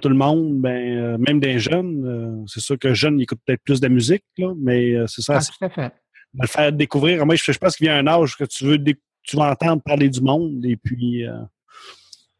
tout 0.00 0.08
le 0.08 0.14
monde, 0.14 0.60
ben, 0.60 0.98
euh, 0.98 1.18
même 1.18 1.38
des 1.40 1.58
jeunes. 1.58 2.04
euh, 2.04 2.44
c'est 2.46 2.60
sûr 2.60 2.78
que 2.78 2.88
les 2.88 2.94
jeunes 2.94 3.18
ils 3.20 3.22
écoutent 3.22 3.40
peut-être 3.46 3.62
plus 3.62 3.80
de 3.80 3.88
musique, 3.88 4.24
là, 4.38 4.52
mais 4.58 4.94
euh, 4.94 5.06
c'est 5.06 5.22
ça, 5.22 5.38
Ah, 5.38 5.40
tout 5.40 5.64
à 5.64 5.70
fait. 5.70 5.94
de 6.34 6.42
le 6.42 6.48
faire 6.48 6.72
découvrir. 6.72 7.24
Moi, 7.24 7.36
je, 7.36 7.52
je 7.52 7.58
pense 7.58 7.76
qu'il 7.76 7.86
y 7.86 7.90
a 7.90 7.96
un 7.96 8.06
âge 8.06 8.36
que 8.36 8.44
tu 8.44 8.64
veux 8.64 8.78
tu 9.24 9.36
vas 9.36 9.52
entendre 9.52 9.80
parler 9.82 10.08
du 10.08 10.20
monde 10.20 10.64
et 10.66 10.76
puis 10.76 11.24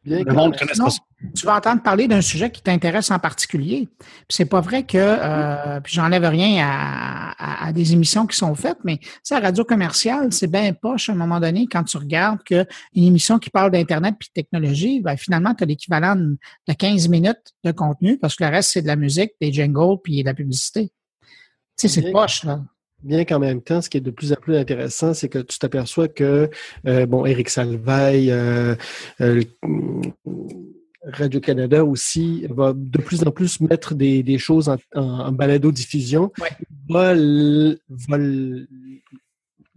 Bien 0.05 0.25
le 0.25 0.33
monde 0.33 0.57
connaisse 0.59 0.79
pas 0.79 0.91
ça. 0.91 0.99
tu 1.37 1.47
vas 1.47 1.57
entendre 1.57 1.81
parler 1.83 2.09
d'un 2.09 2.21
sujet 2.21 2.51
qui 2.51 2.61
t'intéresse 2.61 3.11
en 3.13 3.21
particulier. 3.21 3.89
C'est 4.29 4.47
pas 4.47 4.61
vrai 4.61 4.85
que, 4.85 4.99
euh, 4.99 5.81
puis 5.81 5.93
j'enlève 5.95 6.25
rien 6.25 6.67
à, 6.67 7.31
à- 7.39 7.67
à 7.69 7.73
des 7.73 7.93
émissions 7.93 8.27
qui 8.27 8.37
sont 8.37 8.55
faites, 8.57 8.79
mais 8.83 8.99
ça, 9.23 9.39
radio 9.39 9.65
commerciale, 9.65 10.33
c'est 10.33 10.49
bien 10.51 10.73
poche 10.73 11.09
à 11.09 11.13
un 11.13 11.15
moment 11.15 11.39
donné 11.39 11.69
quand 11.71 11.85
tu 11.85 11.97
regardes 11.99 12.43
que 12.43 12.67
une 12.95 13.05
émission 13.05 13.39
qui 13.39 13.51
parle 13.51 13.71
d'Internet 13.71 14.17
puis 14.19 14.29
de 14.35 14.43
technologie, 14.43 15.01
ben, 15.01 15.17
finalement, 15.17 15.55
tu 15.55 15.63
as 15.63 15.67
l'équivalent 15.67 16.17
de 16.17 16.37
de 16.69 16.73
15 16.73 17.09
minutes 17.09 17.53
de 17.63 17.71
contenu 17.71 18.19
parce 18.19 18.35
que 18.35 18.43
le 18.45 18.51
reste, 18.51 18.71
c'est 18.73 18.83
de 18.83 18.89
la 18.89 18.97
musique, 18.97 19.31
des 19.41 19.53
jingles 19.53 19.99
puis 20.03 20.23
de 20.23 20.27
la 20.27 20.35
publicité. 20.35 20.91
Tu 21.79 21.89
sais, 21.89 21.89
c'est 21.89 22.11
poche, 22.13 22.43
là. 22.45 22.61
Bien 23.03 23.25
qu'en 23.25 23.39
même 23.41 23.61
temps, 23.63 23.81
ce 23.83 23.91
qui 23.91 23.97
est 23.99 24.01
de 24.01 24.11
plus 24.13 24.33
en 24.33 24.37
plus 24.37 24.57
intéressant, 24.57 25.13
c'est 25.15 25.29
que 25.29 25.39
tu 25.41 25.59
t'aperçois 25.59 26.07
que, 26.09 26.49
euh, 26.87 27.07
bon, 27.07 27.27
Éric 27.27 27.49
Salvaille, 27.51 28.31
euh, 28.31 28.75
euh, 29.21 29.43
Radio-Canada 31.05 31.85
aussi, 31.85 32.47
va 32.49 32.73
de 32.77 32.99
plus 32.99 33.25
en 33.27 33.31
plus 33.33 33.61
mettre 33.61 33.95
des, 33.95 34.23
des 34.23 34.39
choses 34.39 34.69
en, 34.69 34.77
en, 34.95 35.03
en 35.03 35.33
balado-diffusion, 35.33 36.31
Ouais. 36.41 36.51
va 36.89 37.15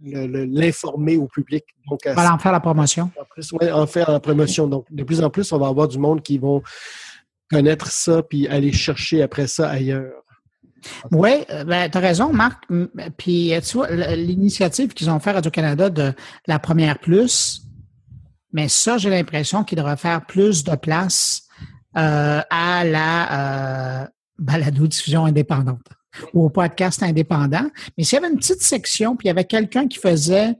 l'informer 0.00 1.16
au 1.16 1.26
public. 1.26 1.64
Donc, 1.90 2.06
à- 2.06 2.12
On 2.12 2.14
va 2.14 2.32
en 2.34 2.38
faire 2.38 2.52
la 2.52 2.60
promotion. 2.60 3.10
en 3.20 3.24
plus, 3.24 3.52
ouais, 3.52 3.70
en 3.72 3.86
faire 3.86 4.08
en 4.10 4.20
promotion. 4.20 4.66
Donc, 4.66 4.86
de 4.90 5.02
plus 5.04 5.20
en 5.22 5.30
plus, 5.30 5.50
on 5.52 5.58
va 5.58 5.68
avoir 5.68 5.88
du 5.88 5.98
monde 5.98 6.22
qui 6.22 6.38
vont 6.38 6.62
connaître 7.50 7.90
ça 7.90 8.22
puis 8.22 8.46
aller 8.48 8.72
chercher 8.72 9.22
après 9.22 9.46
ça 9.46 9.68
ailleurs. 9.68 10.22
Oui, 11.10 11.44
ben, 11.66 11.90
tu 11.90 11.98
as 11.98 12.00
raison, 12.00 12.32
Marc. 12.32 12.64
Puis, 13.16 13.54
euh, 13.54 13.60
tu 13.60 13.76
vois, 13.76 13.90
l'initiative 13.90 14.94
qu'ils 14.94 15.10
ont 15.10 15.20
fait 15.20 15.32
Radio-Canada 15.32 15.90
de 15.90 16.12
la 16.46 16.58
première 16.58 16.98
plus, 16.98 17.62
mais 18.52 18.68
ça, 18.68 18.98
j'ai 18.98 19.10
l'impression 19.10 19.64
qu'il 19.64 19.76
devrait 19.76 19.96
faire 19.96 20.24
plus 20.24 20.64
de 20.64 20.74
place 20.76 21.42
euh, 21.96 22.40
à 22.50 22.84
la 22.84 24.02
euh, 24.02 24.06
balado-diffusion 24.38 25.26
indépendante 25.26 25.86
ou 26.32 26.44
au 26.44 26.50
podcast 26.50 27.02
indépendant. 27.02 27.68
Mais 27.96 28.04
s'il 28.04 28.16
y 28.16 28.18
avait 28.18 28.32
une 28.32 28.38
petite 28.38 28.62
section, 28.62 29.16
puis 29.16 29.26
il 29.26 29.28
y 29.28 29.30
avait 29.30 29.44
quelqu'un 29.44 29.86
qui 29.88 29.98
faisait 29.98 30.54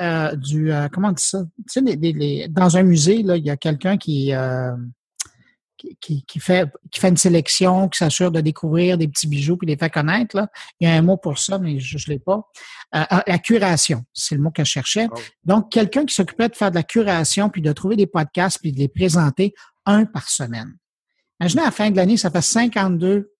euh, 0.00 0.34
du... 0.36 0.72
euh, 0.72 0.88
comment 0.90 1.08
on 1.08 1.12
dit 1.12 1.22
ça? 1.22 1.44
Tu 1.72 1.84
sais, 1.84 2.48
dans 2.48 2.76
un 2.76 2.82
musée, 2.82 3.22
là, 3.22 3.36
il 3.36 3.44
y 3.44 3.50
a 3.50 3.56
quelqu'un 3.56 3.96
qui... 3.96 4.32
qui, 6.00 6.24
qui, 6.24 6.40
fait, 6.40 6.68
qui 6.90 7.00
fait 7.00 7.08
une 7.08 7.16
sélection, 7.16 7.88
qui 7.88 7.98
s'assure 7.98 8.30
de 8.30 8.40
découvrir 8.40 8.98
des 8.98 9.08
petits 9.08 9.26
bijoux 9.26 9.56
puis 9.56 9.66
les 9.66 9.76
fait 9.76 9.90
connaître. 9.90 10.36
Là. 10.36 10.48
Il 10.80 10.88
y 10.88 10.90
a 10.90 10.94
un 10.94 11.02
mot 11.02 11.16
pour 11.16 11.38
ça, 11.38 11.58
mais 11.58 11.78
je 11.78 11.96
ne 11.96 12.14
l'ai 12.14 12.18
pas. 12.18 12.48
Euh, 12.94 13.04
ah, 13.10 13.24
la 13.26 13.38
curation, 13.38 14.04
c'est 14.12 14.34
le 14.34 14.42
mot 14.42 14.50
que 14.50 14.64
je 14.64 14.70
cherchais. 14.70 15.08
Oh. 15.10 15.18
Donc, 15.44 15.70
quelqu'un 15.70 16.04
qui 16.04 16.14
s'occupait 16.14 16.48
de 16.48 16.56
faire 16.56 16.70
de 16.70 16.76
la 16.76 16.82
curation 16.82 17.50
puis 17.50 17.62
de 17.62 17.72
trouver 17.72 17.96
des 17.96 18.06
podcasts 18.06 18.58
puis 18.60 18.72
de 18.72 18.78
les 18.78 18.88
présenter 18.88 19.54
un 19.86 20.04
par 20.04 20.28
semaine. 20.28 20.76
Imaginez 21.40 21.62
à 21.62 21.66
la 21.66 21.70
fin 21.70 21.90
de 21.90 21.96
l'année, 21.96 22.16
ça 22.16 22.30
fait 22.30 22.42
52 22.42 23.33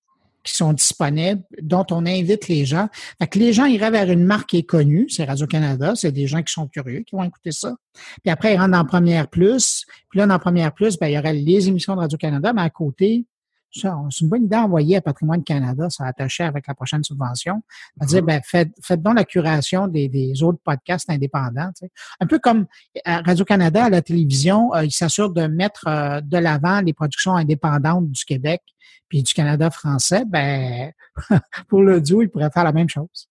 qui 0.44 0.54
sont 0.54 0.72
disponibles, 0.72 1.42
dont 1.62 1.86
on 1.90 2.06
invite 2.06 2.48
les 2.48 2.64
gens. 2.64 2.88
Fait 3.18 3.26
que 3.26 3.38
les 3.38 3.52
gens 3.52 3.64
iraient 3.64 3.90
vers 3.90 4.10
une 4.10 4.24
marque 4.24 4.50
qui 4.50 4.58
est 4.58 4.64
connue, 4.64 5.06
c'est 5.08 5.24
Radio-Canada, 5.24 5.94
c'est 5.96 6.12
des 6.12 6.26
gens 6.26 6.42
qui 6.42 6.52
sont 6.52 6.68
curieux, 6.68 7.00
qui 7.00 7.16
vont 7.16 7.24
écouter 7.24 7.50
ça. 7.50 7.74
Puis 8.22 8.30
après, 8.30 8.54
ils 8.54 8.58
rentrent 8.58 8.72
dans 8.72 8.84
Première 8.84 9.28
Plus. 9.28 9.86
Puis 10.10 10.18
là, 10.18 10.26
dans 10.26 10.38
Première 10.38 10.72
Plus, 10.72 10.98
ben, 10.98 11.08
il 11.08 11.14
y 11.14 11.18
aurait 11.18 11.32
les 11.32 11.68
émissions 11.68 11.94
de 11.94 12.00
Radio-Canada, 12.00 12.52
mais 12.54 12.62
à 12.62 12.70
côté, 12.70 13.24
c'est 13.74 14.20
une 14.20 14.28
bonne 14.28 14.44
idée 14.44 14.56
à 14.56 14.62
envoyer 14.62 14.96
à 14.96 15.00
Patrimoine 15.00 15.42
Canada, 15.42 15.90
ça 15.90 16.04
attaché 16.06 16.44
avec 16.44 16.66
la 16.66 16.74
prochaine 16.74 17.02
subvention. 17.02 17.62
À 18.00 18.06
dire, 18.06 18.22
ben, 18.22 18.40
faites, 18.44 18.70
faites 18.82 19.02
donc 19.02 19.16
la 19.16 19.24
curation 19.24 19.88
des, 19.88 20.08
des 20.08 20.42
autres 20.42 20.60
podcasts 20.64 21.10
indépendants. 21.10 21.70
tu 21.76 21.86
sais. 21.86 21.90
Un 22.20 22.26
peu 22.26 22.38
comme 22.38 22.66
à 23.04 23.20
Radio-Canada, 23.22 23.84
à 23.84 23.90
la 23.90 24.02
télévision, 24.02 24.74
euh, 24.74 24.84
ils 24.84 24.92
s'assurent 24.92 25.32
de 25.32 25.46
mettre 25.46 25.86
euh, 25.88 26.20
de 26.20 26.38
l'avant 26.38 26.80
les 26.80 26.92
productions 26.92 27.34
indépendantes 27.34 28.10
du 28.10 28.24
Québec 28.24 28.62
puis 29.08 29.22
du 29.22 29.34
Canada 29.34 29.70
français. 29.70 30.24
Ben, 30.26 30.92
pour 31.68 31.82
l'audio, 31.82 32.22
ils 32.22 32.28
pourraient 32.28 32.50
faire 32.50 32.64
la 32.64 32.72
même 32.72 32.88
chose. 32.88 33.28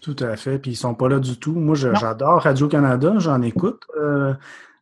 Tout 0.00 0.16
à 0.20 0.36
fait. 0.36 0.58
Puis 0.58 0.72
ils 0.72 0.76
sont 0.76 0.94
pas 0.94 1.08
là 1.08 1.18
du 1.18 1.38
tout. 1.38 1.52
Moi, 1.52 1.74
j'adore 1.74 2.42
Radio-Canada, 2.42 3.14
j'en 3.18 3.42
écoute. 3.42 3.82
euh, 3.96 4.34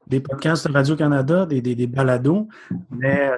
des 0.06 0.20
podcasts 0.20 0.68
de 0.68 0.72
Radio-Canada, 0.72 1.46
des, 1.46 1.60
des, 1.60 1.74
des 1.74 1.86
balados, 1.86 2.48
mais 2.90 3.32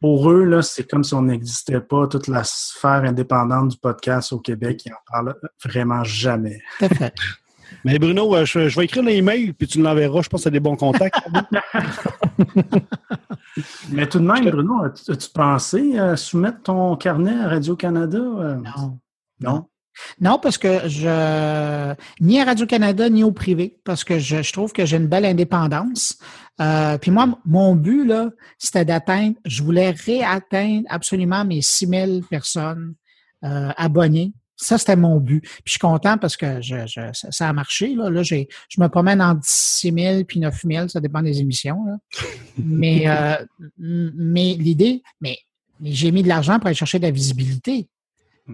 pour 0.00 0.30
eux, 0.30 0.44
là, 0.44 0.62
c'est 0.62 0.88
comme 0.88 1.04
si 1.04 1.14
on 1.14 1.22
n'existait 1.22 1.80
pas. 1.80 2.06
Toute 2.06 2.26
la 2.28 2.42
sphère 2.44 3.04
indépendante 3.04 3.68
du 3.68 3.76
podcast 3.76 4.32
au 4.32 4.38
Québec, 4.38 4.82
ils 4.86 4.92
en 4.92 4.96
parlent 5.10 5.34
vraiment 5.64 6.02
jamais. 6.04 6.60
Tout 6.78 6.86
à 6.86 6.88
fait. 6.88 7.14
Mais 7.84 7.98
Bruno, 7.98 8.34
euh, 8.34 8.44
je, 8.44 8.68
je 8.68 8.76
vais 8.76 8.84
écrire 8.84 9.02
l'email 9.04 9.52
puis 9.52 9.68
tu 9.68 9.80
l'enverras. 9.80 10.22
Je 10.22 10.28
pense 10.28 10.40
que 10.40 10.44
c'est 10.44 10.50
des 10.50 10.60
bons 10.60 10.76
contacts. 10.76 11.16
Mais 13.90 14.08
tout 14.08 14.18
de 14.18 14.24
même, 14.24 14.50
Bruno, 14.50 14.82
as-tu 14.84 15.28
pensé 15.32 15.98
à 15.98 16.16
soumettre 16.16 16.62
ton 16.62 16.96
carnet 16.96 17.38
à 17.40 17.48
Radio-Canada? 17.48 18.18
euh? 18.18 18.56
Non. 18.56 18.98
Non? 19.40 19.66
Non, 20.20 20.38
parce 20.38 20.56
que 20.58 20.88
je 20.88 21.94
ni 22.20 22.40
à 22.40 22.44
Radio-Canada 22.44 23.08
ni 23.08 23.22
au 23.24 23.32
privé, 23.32 23.78
parce 23.84 24.04
que 24.04 24.18
je, 24.18 24.42
je 24.42 24.52
trouve 24.52 24.72
que 24.72 24.86
j'ai 24.86 24.96
une 24.96 25.08
belle 25.08 25.26
indépendance. 25.26 26.18
Euh, 26.60 26.98
puis 26.98 27.10
moi, 27.10 27.38
mon 27.44 27.74
but, 27.74 28.04
là, 28.04 28.30
c'était 28.58 28.84
d'atteindre, 28.84 29.36
je 29.44 29.62
voulais 29.62 29.90
réatteindre 29.90 30.84
absolument 30.88 31.44
mes 31.44 31.62
6000 31.62 32.22
personnes 32.28 32.94
euh, 33.44 33.70
abonnées. 33.76 34.32
Ça, 34.56 34.76
c'était 34.76 34.96
mon 34.96 35.18
but. 35.20 35.40
Puis 35.40 35.62
je 35.64 35.70
suis 35.72 35.78
content 35.78 36.18
parce 36.18 36.36
que 36.36 36.60
je, 36.60 36.86
je- 36.86 37.28
ça, 37.30 37.48
a 37.48 37.52
marché. 37.54 37.94
Là, 37.94 38.10
là 38.10 38.22
j'ai, 38.22 38.46
je 38.68 38.78
me 38.80 38.88
promène 38.88 39.22
entre 39.22 39.40
6 39.44 39.90
000 39.92 40.24
puis 40.24 40.38
9 40.38 40.54
000, 40.62 40.88
ça 40.88 41.00
dépend 41.00 41.22
des 41.22 41.40
émissions. 41.40 41.82
Là. 41.86 41.96
mais 42.58 43.08
euh, 43.08 43.36
mais 43.78 44.54
l'idée, 44.58 45.02
mais, 45.22 45.38
mais 45.80 45.92
j'ai 45.92 46.10
mis 46.10 46.22
de 46.22 46.28
l'argent 46.28 46.58
pour 46.58 46.66
aller 46.66 46.74
chercher 46.74 46.98
de 46.98 47.04
la 47.04 47.10
visibilité. 47.10 47.88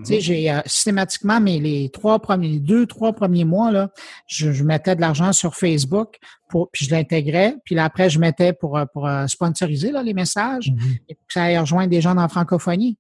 Sais, 0.05 0.21
j'ai 0.21 0.51
euh, 0.51 0.61
systématiquement, 0.67 1.41
mais 1.41 1.59
les 1.59 1.89
trois 1.91 2.19
premiers, 2.19 2.49
les 2.49 2.61
deux, 2.61 2.87
trois 2.87 3.13
premiers 3.13 3.45
mois, 3.45 3.71
là, 3.71 3.91
je, 4.27 4.53
je 4.53 4.65
mettais 4.65 4.97
de 4.97 5.01
l'argent 5.01 5.33
sur 5.33 5.55
Facebook, 5.55 6.19
pour, 6.49 6.71
puis 6.71 6.85
je 6.85 6.91
l'intégrais, 6.91 7.57
puis 7.65 7.75
là, 7.75 7.85
après, 7.85 8.11
je 8.11 8.19
mettais 8.19 8.53
pour, 8.53 8.77
euh, 8.77 8.85
pour 8.87 9.07
euh, 9.07 9.27
sponsoriser 9.27 9.93
là, 9.93 10.03
les 10.03 10.15
messages, 10.15 10.73
et 11.09 11.15
pour 11.15 11.27
que 11.27 11.33
ça 11.33 11.45
aille 11.45 11.59
rejoindre 11.59 11.91
des 11.91 12.01
gens 12.01 12.15
dans 12.15 12.23
la 12.23 12.29
francophonie. 12.29 12.99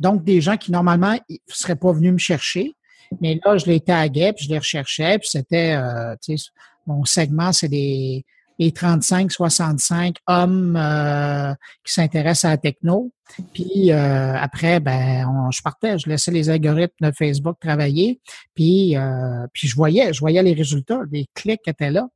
Donc, 0.00 0.24
des 0.24 0.40
gens 0.40 0.56
qui, 0.56 0.70
normalement, 0.70 1.12
ne 1.28 1.36
seraient 1.48 1.76
pas 1.76 1.92
venus 1.92 2.12
me 2.12 2.18
chercher, 2.18 2.74
mais 3.20 3.40
là, 3.44 3.56
je 3.56 3.66
les 3.66 3.80
taguais, 3.80 4.32
puis 4.32 4.44
je 4.44 4.50
les 4.50 4.58
recherchais, 4.58 5.18
puis 5.18 5.28
c'était, 5.28 5.74
euh, 5.74 6.14
tu 6.22 6.36
sais, 6.36 6.50
mon 6.86 7.04
segment, 7.04 7.52
c'est 7.52 7.68
des 7.68 8.24
les 8.58 8.70
35-65 8.70 10.16
hommes 10.26 10.76
euh, 10.76 11.54
qui 11.84 11.92
s'intéressent 11.94 12.46
à 12.46 12.50
la 12.50 12.56
techno. 12.58 13.12
Puis 13.52 13.92
euh, 13.92 14.34
après, 14.36 14.80
ben, 14.80 15.26
on- 15.28 15.50
je 15.50 15.62
partais, 15.62 15.98
je 15.98 16.08
laissais 16.08 16.30
les 16.30 16.50
algorithmes 16.50 17.06
de 17.08 17.12
Facebook 17.12 17.56
travailler. 17.60 18.20
Puis, 18.54 18.96
euh, 18.96 19.46
puis 19.52 19.68
je 19.68 19.76
voyais, 19.76 20.12
je 20.12 20.20
voyais 20.20 20.42
les 20.42 20.54
résultats, 20.54 21.00
les 21.10 21.26
clics 21.34 21.66
étaient 21.66 21.90
là. 21.90 22.08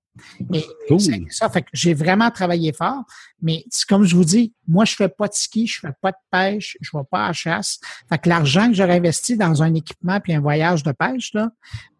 Et 0.53 0.63
Cool. 0.89 1.01
c'est 1.01 1.23
ça, 1.31 1.49
fait 1.49 1.63
que 1.63 1.69
j'ai 1.73 1.95
vraiment 1.95 2.31
travaillé 2.31 2.75
fort. 2.75 3.03
Mais 3.41 3.65
c'est 3.71 3.87
comme 3.89 4.05
je 4.05 4.15
vous 4.15 4.27
dis, 4.27 4.53
moi, 4.69 4.85
je 4.85 4.95
fais 4.95 5.09
pas 5.09 5.27
de 5.27 5.33
ski, 5.33 5.67
je 5.67 5.81
fais 5.81 5.93
pas 6.03 6.11
de 6.11 6.17
pêche, 6.31 6.77
je 6.83 6.91
vais 6.95 7.05
pas 7.11 7.25
à 7.25 7.27
la 7.29 7.33
chasse. 7.33 7.79
Fait 8.11 8.19
que 8.19 8.29
l'argent 8.29 8.69
que 8.69 8.75
j'aurais 8.75 8.97
investi 8.97 9.39
dans 9.39 9.63
un 9.63 9.73
équipement 9.73 10.21
puis 10.21 10.35
un 10.35 10.41
voyage 10.41 10.83
de 10.83 10.93
pêche, 10.93 11.31
là, 11.33 11.49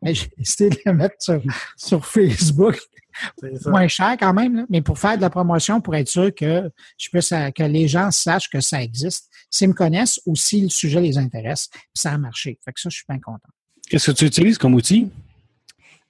ben, 0.03 0.15
j'ai 0.15 0.29
décidé 0.37 0.69
de 0.71 0.79
le 0.85 0.93
mettre 0.93 1.15
sur, 1.21 1.41
sur 1.77 2.05
Facebook. 2.07 2.79
Moins 3.67 3.89
cher 3.89 4.17
quand 4.19 4.33
même, 4.33 4.57
là, 4.57 4.65
mais 4.69 4.83
pour 4.83 4.99
faire 4.99 5.17
de 5.17 5.23
la 5.23 5.31
promotion, 5.31 5.81
pour 5.81 5.95
être 5.95 6.09
sûr 6.09 6.35
que 6.35 6.71
je 6.99 7.09
puisse, 7.11 7.33
euh, 7.33 7.51
que 7.51 7.63
les 7.63 7.89
gens 7.89 8.11
sachent 8.11 8.49
que 8.49 8.61
ça 8.61 8.83
existe, 8.83 9.29
s'ils 9.51 9.69
me 9.69 9.75
connaissent 9.75 10.21
ou 10.27 10.37
si 10.37 10.63
le 10.63 10.69
sujet 10.69 11.01
les 11.01 11.19
intéresse, 11.19 11.69
puis 11.71 11.83
ça 11.95 12.13
a 12.13 12.19
marché. 12.19 12.59
Fait 12.65 12.73
que 12.73 12.81
ça, 12.81 12.89
je 12.89 12.97
suis 12.97 13.05
bien 13.09 13.19
content. 13.19 13.49
Qu'est-ce 13.89 14.11
que 14.11 14.17
tu 14.17 14.25
utilises 14.25 14.59
comme 14.59 14.75
outil? 14.75 15.11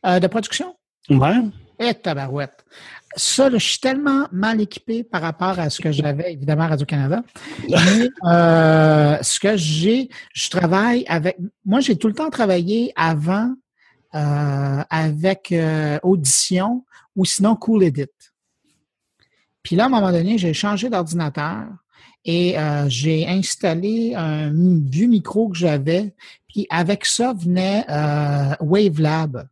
Euh, 0.07 0.21
de 0.21 0.27
production? 0.27 0.77
Ouais. 1.11 1.37
Eh, 1.79 1.95
tabarouette. 1.95 2.65
Ça, 3.17 3.51
là, 3.51 3.59
je 3.59 3.67
suis 3.67 3.79
tellement 3.79 4.27
mal 4.33 4.61
équipé 4.61 5.05
par 5.05 5.21
rapport 5.21 5.59
à 5.59 5.69
ce 5.69 5.81
que 5.81 5.93
j'avais, 5.93 6.33
évidemment, 6.33 6.63
à 6.65 6.69
Radio-Canada. 6.69 7.23
Mais 7.69 8.09
euh, 8.25 9.19
ce 9.21 9.39
que 9.39 9.57
j'ai, 9.57 10.09
je 10.33 10.49
travaille 10.49 11.05
avec. 11.09 11.37
Moi, 11.65 11.81
j'ai 11.81 11.97
tout 11.97 12.09
le 12.09 12.15
temps 12.15 12.31
travaillé 12.31 12.93
avant 12.97 13.55
euh, 14.15 14.83
avec 14.91 15.53
euh, 15.53 15.99
Audition 16.03 16.85
ou 17.17 17.25
sinon 17.25 17.57
Cool 17.57 17.85
Edit. 17.85 18.07
Puis 19.63 19.77
là, 19.77 19.85
à 19.85 19.87
un 19.87 19.91
moment 19.91 20.13
donné, 20.13 20.39
j'ai 20.39 20.53
changé 20.53 20.91
d'ordinateur 20.91 21.67
et 22.25 22.59
euh, 22.59 22.89
j'ai 22.89 23.27
installé 23.27 24.15
un 24.15 24.51
vieux 24.53 25.07
micro 25.07 25.49
que 25.49 25.57
j'avais. 25.57 26.15
Puis 26.49 26.67
avec 26.69 27.07
ça 27.07 27.33
venait 27.33 27.87
Wavelab. 28.61 29.49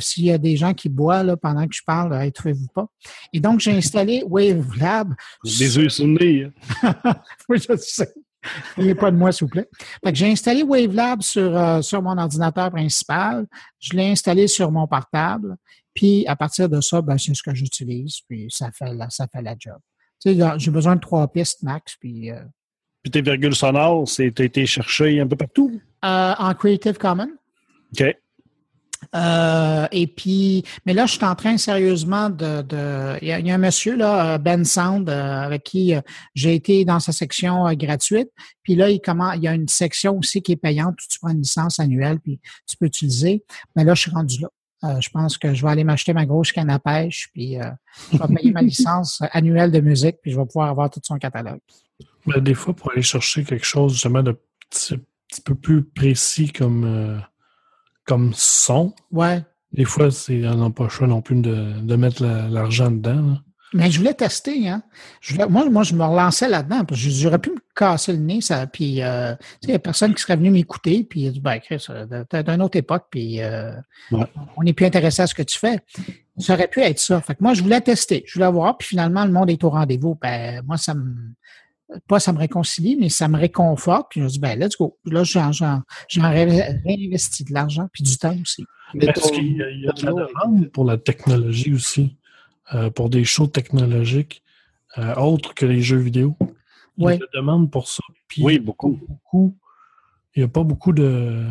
S'il 0.00 0.24
y 0.24 0.32
a 0.32 0.38
des 0.38 0.56
gens 0.56 0.74
qui 0.74 0.88
boivent 0.88 1.26
là, 1.26 1.36
pendant 1.36 1.66
que 1.66 1.74
je 1.74 1.82
parle, 1.84 2.24
étouffez-vous 2.24 2.68
pas. 2.68 2.86
Et 3.32 3.40
donc, 3.40 3.60
j'ai 3.60 3.72
installé 3.72 4.24
Wavelab. 4.28 5.14
Des 5.44 5.76
yeux 5.76 5.88
sur 5.88 6.06
le 6.06 6.12
nez. 6.12 6.50
hein. 6.82 6.94
oui, 7.48 7.58
je 7.58 7.76
sais. 7.76 8.12
N'oubliez 8.76 8.94
pas 8.94 9.10
de 9.10 9.16
moi, 9.16 9.32
s'il 9.32 9.46
vous 9.46 9.50
plaît. 9.50 9.68
Fait 10.04 10.12
que 10.12 10.18
j'ai 10.18 10.30
installé 10.30 10.62
Wavelab 10.62 11.22
sur, 11.22 11.56
euh, 11.56 11.82
sur 11.82 12.02
mon 12.02 12.16
ordinateur 12.18 12.70
principal. 12.70 13.46
Je 13.78 13.96
l'ai 13.96 14.10
installé 14.10 14.48
sur 14.48 14.70
mon 14.70 14.86
portable. 14.86 15.56
Puis, 15.94 16.26
à 16.26 16.36
partir 16.36 16.68
de 16.68 16.80
ça, 16.80 17.02
ben, 17.02 17.18
c'est 17.18 17.34
ce 17.34 17.42
que 17.42 17.54
j'utilise. 17.54 18.20
Puis, 18.28 18.46
ça 18.50 18.70
fait 18.72 18.92
la, 18.94 19.10
ça 19.10 19.26
fait 19.30 19.42
la 19.42 19.54
job. 19.58 19.78
Tu 20.20 20.30
sais, 20.30 20.34
là, 20.34 20.54
j'ai 20.58 20.70
besoin 20.70 20.96
de 20.96 21.00
trois 21.00 21.28
pistes 21.28 21.62
max. 21.62 21.96
Puis, 22.00 22.30
euh, 22.30 22.40
Puis 23.02 23.10
tes 23.10 23.22
virgules 23.22 23.54
sonores, 23.54 24.08
c'est 24.08 24.40
été 24.40 24.66
cherché 24.66 25.20
un 25.20 25.26
peu 25.26 25.36
partout? 25.36 25.80
euh, 26.04 26.34
en 26.38 26.54
Creative 26.54 26.98
Commons. 26.98 27.32
OK. 27.92 28.16
Euh, 29.14 29.86
et 29.92 30.06
puis, 30.06 30.64
mais 30.86 30.94
là, 30.94 31.06
je 31.06 31.12
suis 31.12 31.24
en 31.24 31.34
train 31.34 31.56
sérieusement 31.58 32.30
de. 32.30 32.62
de 32.62 33.18
il, 33.20 33.28
y 33.28 33.32
a, 33.32 33.40
y 33.40 33.50
a 33.50 33.54
un 33.54 33.58
monsieur, 33.58 33.96
là, 33.96 34.34
euh, 34.34 34.38
Ben 34.38 34.64
Sound, 34.64 35.08
euh, 35.08 35.42
avec 35.42 35.64
qui 35.64 35.94
euh, 35.94 36.00
j'ai 36.34 36.54
été 36.54 36.84
dans 36.84 37.00
sa 37.00 37.12
section 37.12 37.70
gratuite. 37.74 38.30
Puis 38.62 38.74
là, 38.74 38.88
il, 38.90 39.00
comment, 39.00 39.32
il 39.32 39.42
y 39.42 39.48
a 39.48 39.54
une 39.54 39.68
section 39.68 40.18
aussi 40.18 40.40
qui 40.42 40.52
est 40.52 40.56
payante 40.56 40.94
où 40.94 41.06
tu 41.08 41.18
prends 41.18 41.30
une 41.30 41.42
licence 41.42 41.78
annuelle, 41.78 42.20
puis 42.20 42.40
tu 42.66 42.76
peux 42.76 42.86
utiliser. 42.86 43.44
Mais 43.76 43.84
là, 43.84 43.94
je 43.94 44.02
suis 44.02 44.10
rendu 44.10 44.40
là. 44.40 44.48
Euh, 44.84 45.00
je 45.00 45.10
pense 45.10 45.38
que 45.38 45.54
je 45.54 45.62
vais 45.62 45.70
aller 45.70 45.84
m'acheter 45.84 46.12
ma 46.12 46.26
grosse 46.26 46.50
canne 46.50 46.70
à 46.70 46.78
pêche, 46.78 47.28
puis 47.32 47.60
euh, 47.60 47.70
je 48.12 48.18
vais 48.18 48.34
payer 48.34 48.50
ma 48.50 48.62
licence 48.62 49.22
annuelle 49.30 49.70
de 49.70 49.80
musique, 49.80 50.16
puis 50.20 50.32
je 50.32 50.38
vais 50.38 50.44
pouvoir 50.44 50.70
avoir 50.70 50.90
tout 50.90 51.00
son 51.04 51.18
catalogue. 51.18 51.60
Mais 52.26 52.40
des 52.40 52.54
fois, 52.54 52.74
pour 52.74 52.90
aller 52.90 53.02
chercher 53.02 53.44
quelque 53.44 53.64
chose 53.64 53.92
justement 53.92 54.22
de 54.22 54.36
petit, 54.68 54.98
petit 55.28 55.40
peu 55.40 55.54
plus 55.54 55.84
précis 55.84 56.50
comme, 56.50 56.84
euh, 56.84 57.18
comme 58.06 58.32
son, 58.34 58.94
Ouais. 59.10 59.42
des 59.72 59.84
fois, 59.84 60.10
c'est 60.10 60.46
on 60.46 60.56
n'a 60.56 60.70
pas 60.70 60.84
le 60.84 60.90
choix 60.90 61.06
non 61.06 61.20
plus 61.22 61.36
de, 61.40 61.80
de 61.80 61.96
mettre 61.96 62.22
la- 62.22 62.48
l'argent 62.48 62.90
dedans. 62.90 63.14
là. 63.22 63.40
Mais 63.74 63.90
je 63.90 63.98
voulais 63.98 64.12
tester, 64.12 64.68
hein. 64.68 64.82
Je 65.22 65.32
voulais- 65.32 65.46
moi, 65.48 65.64
moi, 65.70 65.82
je 65.82 65.94
me 65.94 66.04
relançais 66.04 66.46
là-dedans, 66.46 66.84
parce 66.84 67.02
que 67.02 67.08
j'aurais 67.08 67.38
pu 67.38 67.50
me 67.52 67.56
casser 67.74 68.12
le 68.12 68.18
nez, 68.18 68.42
ça, 68.42 68.66
puis, 68.66 69.02
euh, 69.02 69.34
il 69.62 69.70
y 69.70 69.72
a 69.72 69.78
personne 69.78 70.14
qui 70.14 70.20
serait 70.20 70.36
venu 70.36 70.50
m'écouter, 70.50 71.04
puis 71.04 71.22
il 71.22 71.28
a 71.28 71.30
dit, 71.30 71.40
ben, 71.40 71.58
Chris, 71.58 71.82
euh, 71.88 72.22
t'es 72.28 72.42
d'une 72.42 72.60
autre 72.60 72.76
époque, 72.76 73.06
puis 73.10 73.40
euh, 73.40 73.72
Ouais. 74.10 74.26
on 74.58 74.62
n'est 74.62 74.74
plus 74.74 74.84
intéressé 74.84 75.22
à 75.22 75.26
ce 75.26 75.34
que 75.34 75.42
tu 75.42 75.58
fais. 75.58 75.80
Ça 76.36 76.52
aurait 76.52 76.68
pu 76.68 76.80
être 76.80 76.98
ça. 76.98 77.22
Fait 77.22 77.34
que 77.34 77.42
moi, 77.42 77.54
je 77.54 77.62
voulais 77.62 77.80
tester, 77.80 78.24
je 78.26 78.34
voulais 78.34 78.50
voir, 78.52 78.76
puis 78.76 78.88
finalement, 78.88 79.24
le 79.24 79.32
monde 79.32 79.48
est 79.48 79.64
au 79.64 79.70
rendez-vous. 79.70 80.18
Ben, 80.20 80.60
moi, 80.66 80.76
ça 80.76 80.92
me, 80.92 81.14
pas 82.08 82.20
ça 82.20 82.32
me 82.32 82.38
réconcilie, 82.38 82.96
mais 82.96 83.08
ça 83.08 83.28
me 83.28 83.38
réconforte, 83.38 84.06
puis 84.10 84.20
je 84.20 84.24
me 84.24 84.30
dis, 84.30 84.38
ben, 84.38 84.58
let's 84.58 84.76
go. 84.76 84.98
Puis 85.04 85.12
là, 85.14 85.24
j'en, 85.24 85.52
j'en, 85.52 85.82
j'en 86.08 86.30
ré- 86.30 86.78
réinvestis 86.84 87.44
de 87.44 87.52
l'argent, 87.52 87.88
puis 87.92 88.02
du 88.02 88.16
temps 88.18 88.34
aussi. 88.42 88.64
Mais 88.94 89.06
Parce 89.06 89.22
ton- 89.22 89.34
qu'il 89.34 89.56
y 89.56 89.62
a, 89.62 89.70
il 89.70 89.80
y 89.80 89.88
a 89.88 89.92
de 89.92 90.04
la 90.04 90.12
demande 90.12 90.68
pour 90.70 90.84
la 90.84 90.98
technologie 90.98 91.72
aussi, 91.72 92.16
euh, 92.74 92.90
pour 92.90 93.08
des 93.10 93.24
shows 93.24 93.46
technologiques 93.48 94.42
euh, 94.98 95.14
autres 95.14 95.54
que 95.54 95.64
les 95.66 95.80
jeux 95.80 95.96
vidéo. 95.98 96.36
Il 96.98 97.04
y 97.04 97.06
Ouais. 97.06 97.14
a 97.14 97.16
de 97.16 97.26
la 97.32 97.40
demande 97.40 97.70
pour 97.70 97.88
ça. 97.88 98.02
Puis 98.28 98.42
Oui, 98.42 98.58
beaucoup. 98.58 98.98
beaucoup. 99.08 99.56
Il 100.36 100.40
n'y 100.40 100.44
a 100.44 100.48
pas 100.48 100.62
beaucoup 100.62 100.92
de, 100.92 101.46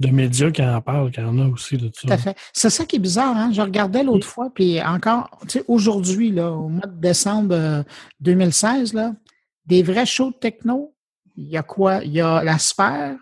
de 0.00 0.08
médias 0.08 0.50
qui 0.50 0.62
en 0.62 0.80
parlent, 0.80 1.10
qui 1.10 1.20
en 1.20 1.38
a 1.38 1.46
aussi 1.46 1.76
de 1.76 1.90
ça. 1.94 2.06
Tout 2.08 2.12
à 2.12 2.16
fait. 2.16 2.36
C'est 2.54 2.70
ça 2.70 2.86
qui 2.86 2.96
est 2.96 3.00
bizarre, 3.00 3.36
hein? 3.36 3.50
Je 3.52 3.60
regardais 3.60 4.02
l'autre 4.02 4.26
fois, 4.26 4.48
puis 4.54 4.80
encore, 4.82 5.28
tu 5.42 5.58
sais, 5.58 5.64
aujourd'hui, 5.68 6.30
là, 6.30 6.50
au 6.52 6.68
mois 6.68 6.86
de 6.86 6.98
décembre 7.00 7.54
euh, 7.54 7.82
2016, 8.20 8.94
là, 8.94 9.12
des 9.66 9.82
vrais 9.82 10.06
shows 10.06 10.30
de 10.30 10.36
techno, 10.36 10.94
il 11.36 11.48
y 11.48 11.56
a 11.56 11.62
quoi? 11.62 12.02
Il 12.04 12.12
y 12.12 12.20
a 12.20 12.42
la 12.42 12.58
sphère. 12.58 13.16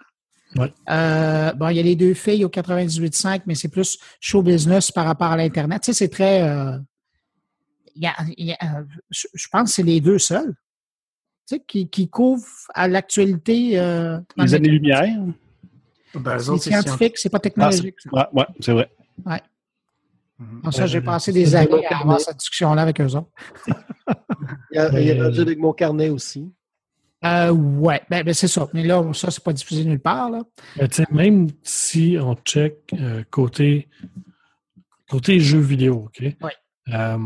Ouais. 0.57 0.73
Euh, 0.89 1.53
bon, 1.53 1.69
il 1.69 1.77
y 1.77 1.81
a 1.81 1.83
les 1.83 1.97
deux 1.97 2.15
filles 2.15 2.45
au 2.45 2.49
98.5, 2.49 3.43
mais 3.47 3.55
c'est 3.55 3.69
plus 3.69 3.99
show 4.19 4.43
business 4.43 4.91
par 4.91 5.05
rapport 5.05 5.29
à 5.31 5.37
l'Internet. 5.37 5.83
Tu 5.83 5.87
sais, 5.87 5.99
c'est 5.99 6.09
très. 6.09 6.43
euh, 6.43 6.79
il 7.95 8.03
y 8.03 8.07
a- 8.07 8.17
il 8.37 8.47
y 8.47 8.53
a, 8.53 8.57
euh, 8.79 8.85
je 9.11 9.49
pense 9.51 9.71
que 9.71 9.75
c'est 9.75 9.83
les 9.83 10.01
deux 10.01 10.19
seuls. 10.19 10.55
Tu 11.47 11.57
sais, 11.57 11.61
qui, 11.67 11.89
qui 11.89 12.09
couvrent 12.09 12.47
à 12.75 12.89
l'actualité. 12.89 13.79
Euh, 13.79 14.21
Les 14.37 14.47
le- 14.47 14.55
années-lumière. 14.55 15.03
Ben, 16.15 16.39
c'est 16.39 16.71
scientifique, 16.83 17.19
c'est 17.19 17.29
pas 17.29 17.39
technologique. 17.41 17.97
ça. 18.01 18.11
Ouais, 18.13 18.25
ouais, 18.33 18.47
c'est 18.61 18.73
vrai. 18.73 18.91
Donc 20.39 20.73
ça, 20.73 20.87
j'ai 20.87 20.99
Euh, 20.99 21.03
passé 21.03 21.33
des 21.33 21.55
années 21.57 21.87
à 21.87 21.99
avoir 22.01 22.21
cette 22.21 22.37
discussion-là 22.37 22.83
avec 22.83 23.01
eux 23.01 23.15
autres. 23.17 23.31
Il 24.71 24.77
y 24.77 24.79
a, 24.79 24.89
il 25.01 25.17
Mais- 25.17 25.23
rendu 25.23 25.41
avec 25.41 25.59
mon 25.59 25.73
carnet 25.73 26.09
aussi. 26.11 26.53
Euh, 27.25 27.51
ouais, 27.51 28.01
ben, 28.09 28.23
ben, 28.23 28.33
c'est 28.33 28.47
ça. 28.49 28.69
Mais 28.73 28.85
là, 28.85 29.03
ça, 29.13 29.31
c'est 29.31 29.43
pas 29.43 29.53
diffusé 29.53 29.85
nulle 29.85 29.99
part. 30.01 30.31
Là. 30.31 30.43
Même 31.11 31.49
si 31.65 32.17
on 32.21 32.37
check 32.37 32.77
euh, 32.95 33.25
côté, 33.31 33.89
côté 35.11 35.41
jeux 35.41 35.59
vidéo, 35.59 36.05
OK? 36.07 36.21
Ouais. 36.21 36.53
Euh, 36.95 37.19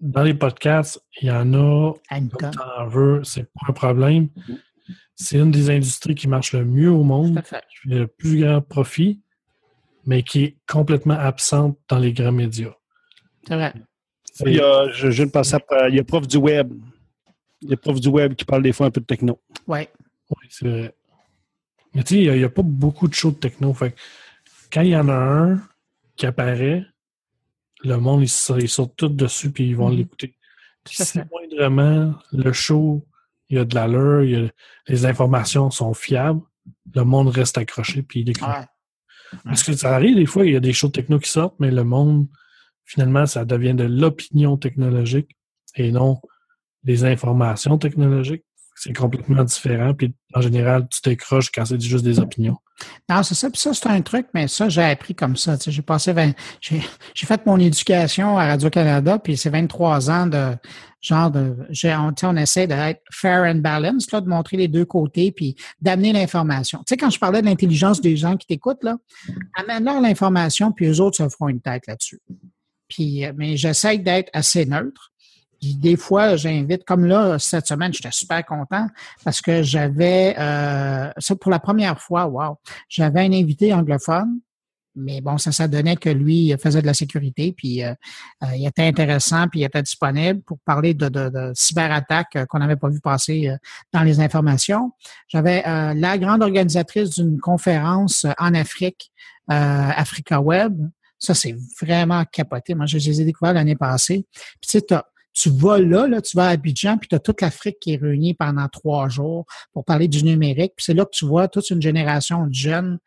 dans 0.00 0.22
les 0.22 0.34
podcasts, 0.34 1.00
il 1.22 1.28
y 1.28 1.30
en 1.30 1.54
a, 1.54 1.92
t'en 2.52 2.86
veux, 2.88 3.22
c'est 3.22 3.44
pas 3.44 3.66
un 3.68 3.72
problème. 3.72 4.28
C'est 5.14 5.38
une 5.38 5.50
des 5.52 5.70
industries 5.70 6.14
qui 6.16 6.26
marche 6.26 6.52
le 6.52 6.64
mieux 6.64 6.90
au 6.90 7.04
monde, 7.04 7.40
qui 7.42 7.48
fait 7.48 7.62
le 7.84 8.06
plus 8.08 8.40
grand 8.40 8.60
profit, 8.62 9.22
mais 10.06 10.22
qui 10.22 10.44
est 10.44 10.56
complètement 10.68 11.14
absente 11.18 11.78
dans 11.88 11.98
les 11.98 12.12
grands 12.12 12.32
médias. 12.32 12.74
C'est 13.46 13.54
vrai. 13.54 13.72
Il 14.46 14.54
y 14.54 14.60
a, 14.60 14.88
je, 14.90 15.10
je 15.10 15.16
viens 15.16 15.26
de 15.26 15.30
passer 15.30 15.54
après- 15.54 15.88
il 15.90 15.96
y 15.96 16.00
a 16.00 16.04
prof 16.04 16.26
du 16.26 16.36
web. 16.36 16.72
Il 17.62 17.70
y 17.70 17.74
a 17.74 17.76
prof 17.76 18.00
du 18.00 18.08
web 18.08 18.34
qui 18.34 18.44
parle 18.44 18.62
des 18.62 18.72
fois 18.72 18.86
un 18.86 18.90
peu 18.90 19.00
de 19.00 19.06
techno. 19.06 19.40
Ouais. 19.66 19.90
Oui, 20.30 20.46
c'est 20.48 20.66
vrai. 20.68 20.94
Mais 21.94 22.02
tu 22.04 22.14
sais, 22.14 22.22
il 22.22 22.32
n'y 22.32 22.44
a, 22.44 22.48
pas 22.48 22.62
beaucoup 22.62 23.08
de 23.08 23.14
shows 23.14 23.32
de 23.32 23.36
techno. 23.36 23.74
Fait 23.74 23.94
quand 24.72 24.82
il 24.82 24.90
y 24.90 24.96
en 24.96 25.08
a 25.08 25.14
un 25.14 25.60
qui 26.16 26.26
apparaît, 26.26 26.84
le 27.82 27.96
monde, 27.96 28.22
ils 28.22 28.56
ils 28.62 28.68
sautent 28.68 28.94
tous 28.96 29.08
dessus 29.08 29.50
puis 29.50 29.68
ils 29.68 29.76
vont 29.76 29.90
Mhm. 29.90 29.96
l'écouter. 29.96 30.34
À 30.98 31.04
si 31.04 31.18
moindrement 31.30 32.14
le 32.32 32.52
show, 32.52 33.04
il 33.48 33.56
y 33.56 33.60
a 33.60 33.64
de 33.64 33.74
l'allure, 33.74 34.50
les 34.88 35.04
informations 35.06 35.70
sont 35.70 35.92
fiables, 35.92 36.40
le 36.94 37.02
monde 37.02 37.28
reste 37.28 37.58
accroché 37.58 38.02
puis 38.02 38.20
il 38.20 38.30
écoute. 38.30 38.46
Ouais. 38.48 38.64
Parce 39.44 39.62
que 39.62 39.72
ça 39.72 39.94
arrive 39.94 40.16
des 40.16 40.26
fois, 40.26 40.46
il 40.46 40.52
y 40.52 40.56
a 40.56 40.60
des 40.60 40.72
shows 40.72 40.88
de 40.88 40.92
techno 40.92 41.18
qui 41.18 41.30
sortent, 41.30 41.58
mais 41.58 41.70
le 41.70 41.84
monde, 41.84 42.26
finalement, 42.84 43.26
ça 43.26 43.44
devient 43.44 43.74
de 43.74 43.84
l'opinion 43.84 44.56
technologique 44.56 45.36
et 45.76 45.92
non 45.92 46.20
des 46.82 47.04
informations 47.04 47.78
technologiques. 47.78 48.44
C'est 48.82 48.94
complètement 48.94 49.44
différent. 49.44 49.92
Puis 49.92 50.14
en 50.32 50.40
général, 50.40 50.88
tu 50.88 51.00
décroches 51.04 51.50
quand 51.52 51.66
c'est 51.66 51.78
juste 51.78 52.02
des 52.02 52.18
opinions. 52.18 52.56
Non, 53.10 53.22
c'est 53.22 53.34
ça. 53.34 53.50
Puis 53.50 53.60
ça, 53.60 53.74
c'est 53.74 53.88
un 53.88 54.00
truc, 54.00 54.28
mais 54.32 54.48
ça, 54.48 54.70
j'ai 54.70 54.82
appris 54.82 55.14
comme 55.14 55.36
ça. 55.36 55.58
Tu 55.58 55.64
sais, 55.64 55.70
j'ai 55.70 55.82
passé 55.82 56.14
20, 56.14 56.32
j'ai, 56.62 56.80
j'ai 57.14 57.26
fait 57.26 57.44
mon 57.44 57.58
éducation 57.58 58.38
à 58.38 58.46
Radio-Canada, 58.46 59.18
puis 59.18 59.36
c'est 59.36 59.50
23 59.50 60.10
ans 60.10 60.26
de 60.26 60.54
genre 61.02 61.30
de, 61.30 61.56
j'ai, 61.68 61.94
on, 61.94 62.10
tu 62.14 62.22
sais, 62.22 62.26
on 62.26 62.36
essaie 62.36 62.66
d'être 62.66 63.02
fair 63.12 63.42
and 63.42 63.56
balanced, 63.56 64.12
là, 64.12 64.22
de 64.22 64.28
montrer 64.28 64.56
les 64.56 64.68
deux 64.68 64.86
côtés, 64.86 65.30
puis 65.30 65.56
d'amener 65.82 66.14
l'information. 66.14 66.78
Tu 66.78 66.84
sais, 66.88 66.96
quand 66.96 67.10
je 67.10 67.18
parlais 67.18 67.42
de 67.42 67.46
l'intelligence 67.46 68.00
des 68.00 68.16
gens 68.16 68.38
qui 68.38 68.46
t'écoutent, 68.46 68.82
là, 68.82 68.96
amène-leur 69.56 70.00
l'information, 70.00 70.72
puis 70.72 70.86
eux 70.86 71.02
autres 71.02 71.18
se 71.18 71.28
feront 71.28 71.48
une 71.48 71.60
tête 71.60 71.86
là-dessus. 71.86 72.20
Puis, 72.88 73.26
euh, 73.26 73.32
mais 73.36 73.58
j'essaie 73.58 73.98
d'être 73.98 74.30
assez 74.32 74.64
neutre. 74.64 75.09
Des 75.62 75.96
fois, 75.96 76.36
j'invite, 76.36 76.84
comme 76.84 77.04
là, 77.04 77.38
cette 77.38 77.66
semaine, 77.66 77.92
j'étais 77.92 78.12
super 78.12 78.44
content 78.46 78.86
parce 79.24 79.42
que 79.42 79.62
j'avais, 79.62 80.34
euh, 80.38 81.10
ça 81.18 81.36
pour 81.36 81.50
la 81.50 81.58
première 81.58 82.00
fois, 82.00 82.26
wow, 82.26 82.56
j'avais 82.88 83.20
un 83.20 83.32
invité 83.32 83.74
anglophone, 83.74 84.40
mais 84.96 85.20
bon, 85.20 85.38
ça, 85.38 85.52
ça 85.52 85.68
donnait 85.68 85.96
que 85.96 86.10
lui 86.10 86.54
faisait 86.60 86.82
de 86.82 86.86
la 86.86 86.94
sécurité, 86.94 87.52
puis 87.52 87.84
euh, 87.84 87.94
euh, 88.42 88.56
il 88.56 88.66
était 88.66 88.84
intéressant, 88.84 89.48
puis 89.48 89.60
il 89.60 89.64
était 89.64 89.82
disponible 89.82 90.40
pour 90.42 90.58
parler 90.60 90.94
de, 90.94 91.08
de, 91.08 91.28
de 91.28 91.52
cyberattaques 91.54 92.36
euh, 92.36 92.46
qu'on 92.46 92.58
n'avait 92.58 92.76
pas 92.76 92.88
vu 92.88 93.00
passer 93.00 93.48
euh, 93.48 93.56
dans 93.92 94.02
les 94.02 94.20
informations. 94.20 94.92
J'avais 95.28 95.62
la 95.62 96.18
grande 96.18 96.42
organisatrice 96.42 97.10
d'une 97.10 97.38
conférence 97.38 98.26
en 98.38 98.54
Afrique, 98.54 99.12
Africa 99.48 100.40
Web. 100.40 100.88
Ça, 101.18 101.34
c'est 101.34 101.54
vraiment 101.80 102.24
capoté. 102.24 102.74
Moi, 102.74 102.86
je 102.86 102.96
les 102.96 103.20
ai 103.20 103.24
découverts 103.24 103.54
l'année 103.54 103.76
passée. 103.76 104.26
Puis 104.60 104.70
tu 104.70 104.78
sais, 104.78 104.86
tu 105.40 105.50
vas 105.50 105.78
là, 105.78 106.06
là, 106.06 106.20
tu 106.20 106.36
vas 106.36 106.46
à 106.48 106.50
Abidjan, 106.50 106.98
puis 106.98 107.08
tu 107.08 107.14
as 107.14 107.18
toute 107.20 107.40
l'Afrique 107.40 107.78
qui 107.80 107.92
est 107.94 107.96
réunie 107.96 108.34
pendant 108.34 108.68
trois 108.68 109.08
jours 109.08 109.46
pour 109.72 109.84
parler 109.84 110.08
du 110.08 110.22
numérique. 110.24 110.74
Puis 110.76 110.84
c'est 110.84 110.94
là 110.94 111.04
que 111.04 111.10
tu 111.12 111.24
vois 111.26 111.48
toute 111.48 111.68
une 111.70 111.82
génération 111.82 112.46
de 112.46 112.54
jeunes 112.54 112.98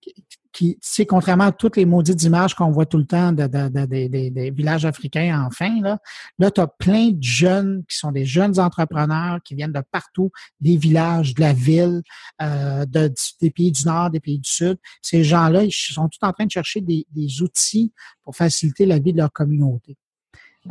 qui, 0.00 0.14
qui 0.52 0.78
sais, 0.80 1.04
contrairement 1.04 1.44
à 1.44 1.52
toutes 1.52 1.76
les 1.76 1.84
maudites 1.84 2.22
images 2.22 2.54
qu'on 2.54 2.70
voit 2.70 2.86
tout 2.86 2.96
le 2.98 3.06
temps 3.06 3.32
de, 3.32 3.46
de- 3.48 3.68
de- 3.68 3.86
de- 3.86 4.08
de- 4.08 4.28
des 4.28 4.50
villages 4.50 4.84
africains, 4.84 5.44
enfin, 5.46 5.80
là, 5.82 5.98
là 6.38 6.50
tu 6.50 6.60
as 6.60 6.68
plein 6.68 7.10
de 7.10 7.22
jeunes 7.22 7.82
qui 7.88 7.96
sont 7.96 8.12
des 8.12 8.24
jeunes 8.24 8.58
entrepreneurs 8.60 9.40
qui 9.44 9.56
viennent 9.56 9.72
de 9.72 9.82
partout, 9.90 10.30
des 10.60 10.76
villages, 10.76 11.34
de 11.34 11.40
la 11.40 11.52
ville, 11.52 12.02
euh, 12.40 12.86
de- 12.86 13.12
des 13.40 13.50
pays 13.50 13.72
du 13.72 13.84
Nord, 13.84 14.10
des 14.10 14.20
pays 14.20 14.38
du 14.38 14.48
Sud. 14.48 14.76
Ces 15.02 15.24
gens-là, 15.24 15.64
ils 15.64 15.72
sont 15.72 16.08
tous 16.08 16.24
en 16.24 16.32
train 16.32 16.46
de 16.46 16.50
chercher 16.52 16.80
des, 16.80 17.04
des 17.10 17.42
outils 17.42 17.92
pour 18.22 18.36
faciliter 18.36 18.86
la 18.86 18.98
vie 19.00 19.12
de 19.12 19.18
leur 19.18 19.32
communauté. 19.32 19.96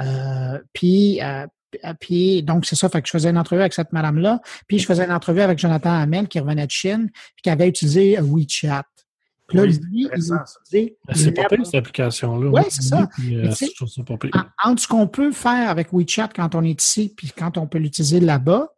Euh, 0.01 0.59
puis, 0.73 1.21
euh, 1.21 1.45
puis, 1.99 2.43
donc, 2.43 2.65
c'est 2.65 2.75
ça. 2.75 2.89
Fait 2.89 3.01
que 3.01 3.07
je 3.07 3.11
faisais 3.11 3.29
une 3.29 3.37
entrevue 3.37 3.61
avec 3.61 3.73
cette 3.73 3.93
madame-là. 3.93 4.41
Puis, 4.67 4.79
je 4.79 4.85
faisais 4.85 5.05
une 5.05 5.11
entrevue 5.11 5.41
avec 5.41 5.59
Jonathan 5.59 5.91
Hamel 5.91 6.27
qui 6.27 6.39
revenait 6.39 6.65
de 6.65 6.71
Chine, 6.71 7.09
puis 7.13 7.41
qui 7.43 7.49
avait 7.49 7.67
utilisé 7.67 8.17
euh, 8.17 8.21
WeChat. 8.21 8.83
Là, 9.53 9.61
Oui, 9.63 9.73
c'est 9.73 9.81
lui, 9.83 10.01
il 10.01 11.33
pas 11.33 11.47
pire, 11.49 11.65
cette 11.65 11.75
application-là. 11.75 12.45
Ouais, 12.49 12.61
Moi, 12.61 12.63
c'est 12.69 12.81
ça. 12.81 13.07
puis, 13.13 13.35
euh, 13.37 13.41
Mais 13.43 13.49
tu 13.49 13.55
sais, 13.55 13.65
je 13.67 13.75
trouve 13.75 13.89
ça 13.89 14.03
pas 14.03 14.17
pire. 14.17 14.31
en- 14.65 14.71
entre 14.71 14.81
ce 14.81 14.87
qu'on 14.87 15.07
peut 15.07 15.31
faire 15.31 15.69
avec 15.69 15.93
WeChat 15.93 16.29
quand 16.35 16.55
on 16.55 16.63
est 16.63 16.81
ici, 16.81 17.13
puis 17.15 17.31
quand 17.37 17.57
on 17.57 17.67
peut 17.67 17.77
l'utiliser 17.77 18.19
là-bas, 18.19 18.69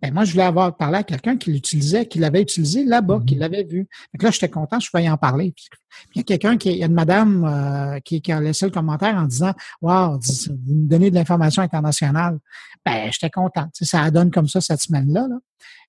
ben 0.00 0.12
moi, 0.12 0.24
je 0.24 0.32
voulais 0.32 0.44
avoir 0.44 0.76
parlé 0.76 0.98
à 0.98 1.02
quelqu'un 1.04 1.36
qui 1.36 1.52
l'utilisait, 1.52 2.06
qui 2.06 2.18
l'avait 2.18 2.42
utilisé 2.42 2.84
là-bas, 2.84 3.20
qui 3.24 3.34
Mhm. 3.34 3.40
l'avait 3.40 3.62
vu. 3.64 3.86
Donc 4.14 4.22
là, 4.22 4.30
j'étais 4.32 4.48
content, 4.48 4.80
je 4.80 4.90
pouvais 4.90 5.04
y 5.04 5.10
en 5.10 5.16
parler. 5.16 5.52
Puis 5.52 5.68
il 6.14 6.18
y 6.18 6.20
a 6.20 6.24
quelqu'un 6.24 6.56
qui, 6.56 6.70
il 6.72 6.78
y 6.78 6.82
a 6.82 6.86
une 6.86 6.94
madame 6.94 7.44
euh, 7.44 8.00
qui, 8.00 8.20
qui 8.20 8.32
a 8.32 8.40
laissé 8.40 8.64
le 8.64 8.72
commentaire 8.72 9.14
en 9.16 9.26
disant 9.26 9.52
Wow, 9.80 10.18
dis- 10.18 10.48
vous 10.48 10.74
me 10.74 10.88
donnez 10.88 11.10
de 11.10 11.14
l'information 11.14 11.62
internationale. 11.62 12.38
Ben, 12.84 13.10
j'étais 13.12 13.30
content. 13.30 13.66
Tu 13.74 13.84
sais, 13.84 13.96
ça 13.96 14.10
donne 14.10 14.30
comme 14.32 14.48
ça 14.48 14.60
cette 14.60 14.80
semaine-là. 14.80 15.28
là. 15.28 15.36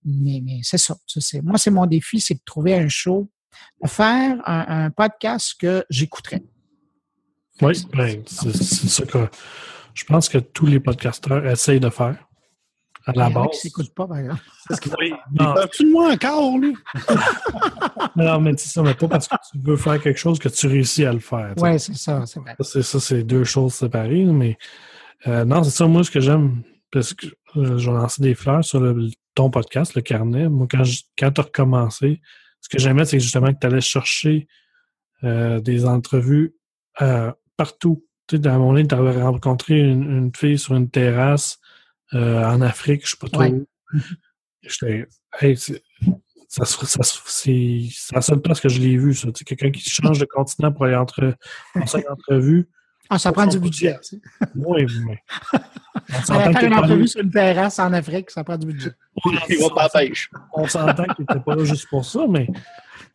Mais, 0.06 0.42
mais 0.46 0.60
c'est 0.62 0.78
ça. 0.78 0.96
Tu 1.08 1.20
sais, 1.20 1.28
c'est- 1.38 1.42
moi, 1.42 1.58
c'est 1.58 1.72
mon 1.72 1.86
défi, 1.88 2.20
c'est 2.20 2.34
de 2.36 2.42
trouver 2.46 2.76
un 2.76 2.90
show, 2.90 3.30
de 3.84 3.88
faire 3.90 4.38
un, 4.46 4.86
un 4.86 4.90
podcast 4.92 5.56
que 5.60 5.86
j'écouterais. 5.90 6.44
Oui, 7.62 7.74
ben, 7.94 8.24
c'est 8.26 8.56
c'est 8.56 8.88
ça 8.90 9.06
que 9.06 9.28
je 9.94 10.04
pense 10.06 10.28
que 10.30 10.38
tous 10.40 10.66
les 10.66 10.80
podcasteurs 10.80 11.46
essayent 11.48 11.80
de 11.80 11.90
faire. 11.90 12.18
À 13.06 13.12
la 13.12 13.28
Il 13.28 13.34
y 13.34 13.36
en 13.36 13.42
a 13.42 13.44
qui 13.44 13.48
base. 13.50 13.60
s'écoutent 13.60 13.94
pas, 13.94 14.08
par 14.08 14.18
exemple. 14.18 14.42
Oui, 14.98 15.12
Il 15.12 15.38
non, 15.44 15.54
parle-tu 15.54 15.84
de 15.84 15.92
moi 15.92 16.12
encore, 16.14 16.58
lui? 16.58 16.74
non, 18.16 18.40
mais 18.40 18.54
c'est 18.58 18.70
ça, 18.70 18.82
mais 18.82 18.94
pas 18.94 19.08
parce 19.08 19.28
que 19.28 19.36
tu 19.52 19.58
veux 19.60 19.76
faire 19.78 20.02
quelque 20.02 20.20
chose 20.20 20.40
que 20.40 20.50
tu 20.50 20.68
réussis 20.68 21.06
à 21.06 21.12
le 21.14 21.20
faire. 21.20 21.54
tu. 21.56 21.64
Oui, 21.64 21.80
c'est 21.80 21.96
ça, 21.96 22.26
c'est 22.26 22.40
vrai. 22.40 22.56
Ça, 22.60 22.64
c'est 22.64 22.84
ça, 22.84 23.00
c'est 23.00 23.24
deux 23.24 23.44
choses 23.44 23.74
séparées, 23.74 24.24
mais 24.26 24.58
euh, 25.28 25.44
non, 25.46 25.64
c'est 25.64 25.72
ça, 25.72 25.86
moi, 25.86 26.04
ce 26.04 26.12
que 26.12 26.20
j'aime, 26.22 26.64
parce 26.92 27.14
que 27.14 27.28
euh, 27.58 27.78
je 27.78 27.90
vais 27.92 27.98
lancer 27.98 28.22
des 28.22 28.36
fleurs 28.36 28.64
sur 28.64 28.80
le- 28.80 29.10
ton 29.36 29.50
podcast, 29.50 29.96
le 29.96 30.02
carnet. 30.02 30.48
Moi, 30.48 30.68
quand, 30.70 30.84
je- 30.84 31.02
quand 31.18 31.32
tu 31.32 31.42
as 31.42 31.44
recommencé, 31.44 32.22
ce 32.64 32.70
que 32.70 32.80
j'aimais, 32.80 33.06
c'est 33.06 33.20
justement 33.20 33.54
que 33.54 33.60
tu 33.60 33.68
allais 33.68 33.82
chercher 33.82 34.48
euh, 35.24 35.60
des 35.60 35.86
entrevues 35.86 36.56
euh, 37.02 37.32
partout. 37.58 38.06
Tu 38.28 38.38
sais, 38.38 38.40
dans 38.40 38.58
mon 38.58 38.72
livre, 38.74 38.88
tu 38.88 38.96
avais 38.96 39.22
rencontré 39.22 39.78
une, 39.80 40.04
une 40.04 40.32
fille 40.36 40.58
sur 40.58 40.74
une 40.76 40.90
terrasse 40.90 41.60
euh, 42.14 42.44
en 42.46 42.62
Afrique, 42.62 43.06
je 43.06 43.12
sais 43.12 43.18
pas 43.20 43.28
trop 43.28 43.42
Ouais. 43.42 43.52
où. 43.52 43.68
J'étais, 44.62 45.06
hey, 45.42 45.58
ça, 45.58 46.64
se- 46.66 46.86
ça, 46.86 47.00
c'est 47.26 47.82
la 48.14 48.22
seule 48.22 48.42
place 48.42 48.62
que 48.62 48.70
je 48.70 48.80
l'ai 48.80 48.98
vu, 48.98 49.14
ça. 49.14 49.28
Tu 49.32 49.40
sais, 49.40 49.46
quelqu'un 49.46 49.72
qui 49.72 49.88
change 49.90 50.20
de 50.20 50.26
continent 50.26 50.72
pour 50.72 50.86
aller 50.86 50.96
entre, 50.96 51.36
passer 51.74 52.00
une 52.00 52.10
entrevue. 52.12 52.70
Ah, 53.10 53.20
ça 53.20 53.34
prend 53.34 53.46
du 53.46 53.60
budget. 53.60 53.98
Oui, 54.56 54.86
mais. 55.06 55.20
On 56.10 56.22
s'entend 56.24 56.54
faire 56.54 56.64
une 56.64 56.74
entrevue 56.74 57.08
sur 57.08 57.22
une 57.22 57.32
terrasse 57.32 57.80
en 57.80 57.94
Afrique, 57.94 58.30
ça 58.32 58.44
prend 58.44 58.58
du 58.58 58.68
budget. 58.68 58.92
Il 59.50 59.60
va 59.60 59.70
pas 59.70 59.82
à 59.82 59.90
la 59.94 60.08
pêche. 60.08 60.30
on 60.54 60.68
s'entend 60.68 61.06
qu'il 61.16 61.26
n'était 61.28 61.40
pas 61.40 61.56
là 61.56 61.64
juste 61.64 61.88
pour 61.90 62.04
ça, 62.06 62.26
mais 62.30 62.48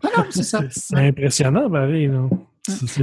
Non, 0.02 0.10
non, 0.16 0.24
c'est 0.30 0.42
ça. 0.42 0.60
c'est 0.70 0.96
impressionnant, 0.96 1.68
pareil. 1.70 2.06
là. 2.08 2.22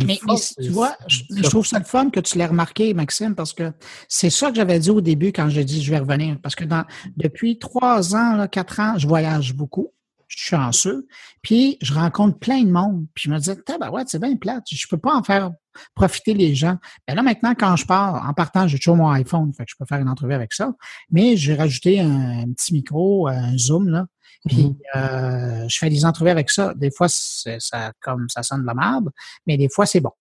Mais, 0.05 0.15
fun, 0.17 0.25
mais 0.27 0.37
c'est- 0.37 0.61
tu 0.61 0.69
vois, 0.69 0.95
je, 1.07 1.41
trouve 1.49 1.65
ça 1.65 1.79
le 1.79 1.85
fun 1.85 2.09
que 2.11 2.19
tu 2.19 2.37
l'aies 2.37 2.45
remarqué, 2.45 2.93
Maxime, 2.93 3.33
parce 3.33 3.51
que 3.53 3.71
c'est 4.07 4.29
ça 4.29 4.49
que 4.49 4.55
j'avais 4.55 4.77
dit 4.77 4.91
au 4.91 5.01
début 5.01 5.31
quand 5.31 5.49
j'ai 5.49 5.63
dit 5.63 5.83
je 5.83 5.89
vais 5.89 5.97
revenir. 5.97 6.37
Parce 6.41 6.53
que 6.55 6.65
dans, 6.65 6.83
depuis 7.17 7.57
trois 7.57 8.15
ans, 8.15 8.35
là, 8.35 8.47
quatre 8.47 8.79
ans, 8.79 8.93
je 8.97 9.07
voyage 9.07 9.55
beaucoup. 9.55 9.91
Je 10.27 10.37
suis 10.37 10.49
chanceux. 10.55 11.07
Puis 11.41 11.77
je 11.81 11.93
rencontre 11.93 12.37
plein 12.39 12.63
de 12.63 12.71
monde. 12.71 13.05
Puis 13.13 13.25
je 13.25 13.31
me 13.31 13.37
disais, 13.37 13.57
ouais, 13.91 14.03
c'est 14.07 14.19
bien 14.19 14.35
plate. 14.35 14.63
Je 14.69 14.87
peux 14.87 14.97
pas 14.97 15.15
en 15.15 15.23
faire 15.23 15.51
profiter 15.93 16.33
les 16.33 16.55
gens. 16.55 16.77
Mais 17.07 17.15
là, 17.15 17.21
maintenant, 17.21 17.53
quand 17.57 17.75
je 17.75 17.85
pars, 17.85 18.27
en 18.27 18.33
partant, 18.33 18.67
j'ai 18.67 18.77
toujours 18.77 18.95
mon 18.97 19.09
iPhone, 19.09 19.53
fait 19.53 19.65
que 19.65 19.71
je 19.71 19.75
peux 19.77 19.85
faire 19.85 19.99
une 19.99 20.09
entrevue 20.09 20.33
avec 20.33 20.53
ça. 20.53 20.73
Mais 21.11 21.37
j'ai 21.37 21.55
rajouté 21.55 21.99
un, 21.99 22.45
petit 22.55 22.73
micro, 22.73 23.27
un 23.27 23.57
Zoom, 23.57 23.89
là. 23.89 24.05
Puis 24.47 24.63
Mhm. 24.63 24.75
euh, 24.95 25.65
je 25.67 25.77
fais 25.77 25.89
des 25.89 26.05
entrevues 26.05 26.29
avec 26.29 26.49
ça. 26.51 26.73
Des 26.75 26.91
fois, 26.91 27.07
ça 27.09 27.91
comme 27.99 28.27
ça 28.29 28.43
sonne 28.43 28.61
de 28.61 28.67
la 28.67 28.75
merde, 28.75 29.09
mais 29.47 29.57
des 29.57 29.69
fois, 29.69 29.85
c'est 29.85 30.01
bon. 30.01 30.11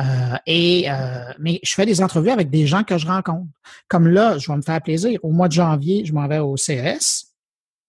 Euh, 0.00 0.36
et 0.46 0.90
euh, 0.90 1.32
mais 1.38 1.60
je 1.62 1.72
fais 1.74 1.86
des 1.86 2.02
entrevues 2.02 2.30
avec 2.30 2.50
des 2.50 2.66
gens 2.66 2.82
que 2.84 2.98
je 2.98 3.06
rencontre. 3.06 3.48
Comme 3.88 4.08
là, 4.08 4.38
je 4.38 4.50
vais 4.50 4.56
me 4.56 4.62
faire 4.62 4.80
plaisir. 4.82 5.20
Au 5.22 5.30
mois 5.30 5.48
de 5.48 5.52
janvier, 5.52 6.04
je 6.04 6.12
m'en 6.12 6.26
vais 6.26 6.38
au 6.38 6.56
CES. 6.56 7.29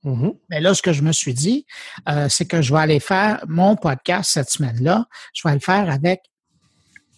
Mhm. 0.04 0.34
Mais 0.50 0.60
là, 0.60 0.74
ce 0.74 0.82
que 0.82 0.94
je 0.94 1.04
me 1.04 1.12
suis 1.12 1.34
dit, 1.34 1.66
euh, 2.10 2.28
c'est 2.30 2.46
que 2.46 2.62
je 2.62 2.74
vais 2.74 2.80
aller 2.80 3.00
faire 3.00 3.44
mon 3.48 3.76
podcast 3.76 4.32
cette 4.32 4.50
semaine-là. 4.50 5.06
Je 5.34 5.48
vais 5.48 5.54
le 5.54 5.60
faire 5.60 5.90
avec 5.90 6.24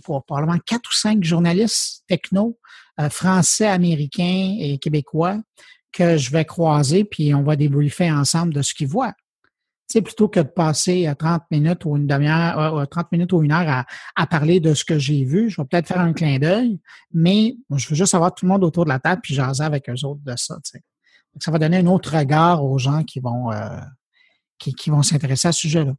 pour 0.04 0.26
probablement 0.26 0.60
quatre 0.66 0.90
ou 0.90 0.94
cinq 0.94 1.24
journalistes 1.24 2.04
techno, 2.08 2.60
euh, 3.00 3.10
français, 3.10 3.68
américains 3.68 4.58
et 4.60 4.78
québécois 4.78 5.38
que 5.94 6.18
je 6.18 6.32
vais 6.32 6.44
croiser, 6.44 7.06
puis 7.06 7.34
on 7.34 7.44
va 7.44 7.56
débriefer 7.56 8.12
ensemble 8.12 8.54
de 8.54 8.62
ce 8.62 8.74
qu'ils 8.74 8.88
voient. 8.88 9.14
Sais, 9.88 10.02
plutôt 10.02 10.28
que 10.28 10.40
de 10.40 10.48
passer 10.48 11.08
euh, 11.08 11.14
30 11.14 11.44
minutes 11.52 11.86
ou 11.86 11.96
une 11.98 12.08
demi-heure, 12.08 12.60
euh, 12.60 12.82
euh, 12.82 12.86
30 12.86 13.12
minutes 13.12 13.34
ou 13.34 13.44
une 13.44 13.52
heure 13.52 13.86
à, 14.16 14.28
parler 14.28 14.60
de 14.60 14.74
ce 14.74 14.84
que 14.84 14.98
j'ai 14.98 15.24
vu, 15.24 15.50
je 15.50 15.62
vais 15.62 15.68
peut-être 15.70 15.88
faire 15.88 16.00
un 16.00 16.14
clin 16.14 16.40
d'œil, 16.40 16.80
mais 17.14 17.56
je 17.76 17.90
veux 17.90 17.96
juste 17.96 18.16
avoir 18.16 18.34
tout 18.34 18.46
le 18.46 18.52
monde 18.52 18.64
autour 18.64 18.86
de 18.86 18.90
la 18.90 19.00
table 19.00 19.22
puis 19.22 19.36
jaser 19.36 19.64
avec 19.64 19.90
eux 19.90 20.06
autres 20.06 20.22
de 20.26 20.36
ça. 20.36 20.56
Ça 21.40 21.52
va 21.52 21.60
donner 21.60 21.78
un 21.78 21.88
autre 21.88 22.16
regard 22.18 22.64
aux 22.64 22.78
gens 22.78 23.04
qui 23.04 23.20
vont 23.20 23.52
euh, 23.52 23.80
qui, 24.58 24.74
qui 24.74 24.90
vont 24.90 25.02
s'intéresser 25.02 25.48
à 25.48 25.52
ce 25.52 25.62
sujet-là. 25.62 25.94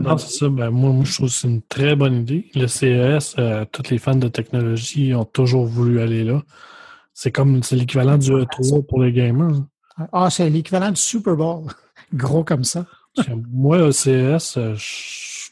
Non, 0.00 0.16
c'est 0.16 0.30
ça. 0.38 0.48
Ben, 0.48 0.70
moi, 0.70 0.92
moi, 0.92 1.04
je 1.04 1.14
trouve 1.14 1.28
que 1.28 1.34
c'est 1.34 1.48
une 1.48 1.62
très 1.62 1.94
bonne 1.94 2.22
idée. 2.22 2.50
Le 2.54 2.66
CES, 2.66 3.34
euh, 3.38 3.64
tous 3.70 3.90
les 3.90 3.98
fans 3.98 4.14
de 4.14 4.28
technologie 4.28 5.14
ont 5.14 5.26
toujours 5.26 5.66
voulu 5.66 6.00
aller 6.00 6.24
là. 6.24 6.42
C'est 7.12 7.32
comme 7.32 7.62
c'est 7.62 7.76
l'équivalent 7.76 8.16
du 8.16 8.30
E3 8.30 8.86
pour 8.86 9.02
les 9.02 9.12
gamers. 9.12 9.62
Ah, 10.12 10.30
c'est 10.30 10.48
l'équivalent 10.48 10.90
du 10.90 11.00
Super 11.00 11.36
Bowl. 11.36 11.64
Gros 12.14 12.44
comme 12.44 12.64
ça. 12.64 12.86
Moi, 13.52 13.78
au 13.82 13.92
CES, 13.92 14.56
euh, 14.56 14.74
je 14.76 15.50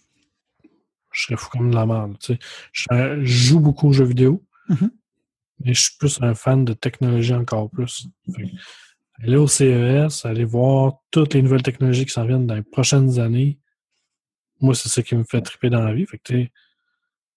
je 1.13 1.23
serais 1.25 1.37
fou 1.37 1.49
comme 1.51 1.71
de 1.71 1.75
la 1.75 1.87
merde. 1.87 2.17
tu 2.21 2.35
sais. 2.35 2.39
Je, 2.73 2.85
je 3.23 3.25
joue 3.49 3.61
beaucoup 3.61 3.89
aux 3.89 3.93
jeux 3.93 4.05
vidéo, 4.05 4.43
Mhm. 4.69 4.91
Mais 5.61 5.75
je 5.75 5.83
suis 5.83 5.97
plus 5.99 6.21
un 6.23 6.35
fan 6.35 6.65
de 6.65 6.73
technologie 6.73 7.35
encore 7.35 7.71
plus. 7.71 8.09
Fait 8.35 8.45
que, 8.45 8.49
aller 9.23 9.37
au 9.37 9.47
CES, 9.47 10.25
aller 10.25 10.45
voir 10.45 10.99
toutes 11.11 11.35
les 11.35 11.43
nouvelles 11.43 11.63
technologies 11.63 12.05
qui 12.05 12.13
s'en 12.13 12.27
viennent 12.27 12.47
dans 12.47 12.55
les 12.55 12.63
prochaines 12.63 13.19
années, 13.19 13.59
moi, 14.61 14.75
c'est 14.75 14.89
ça 14.89 15.03
qui 15.03 15.15
me 15.15 15.25
fait 15.25 15.41
triper 15.43 15.71
dans 15.71 15.83
la 15.83 15.93
vie. 15.93 16.07
Fait 16.07 16.19
que, 16.19 16.47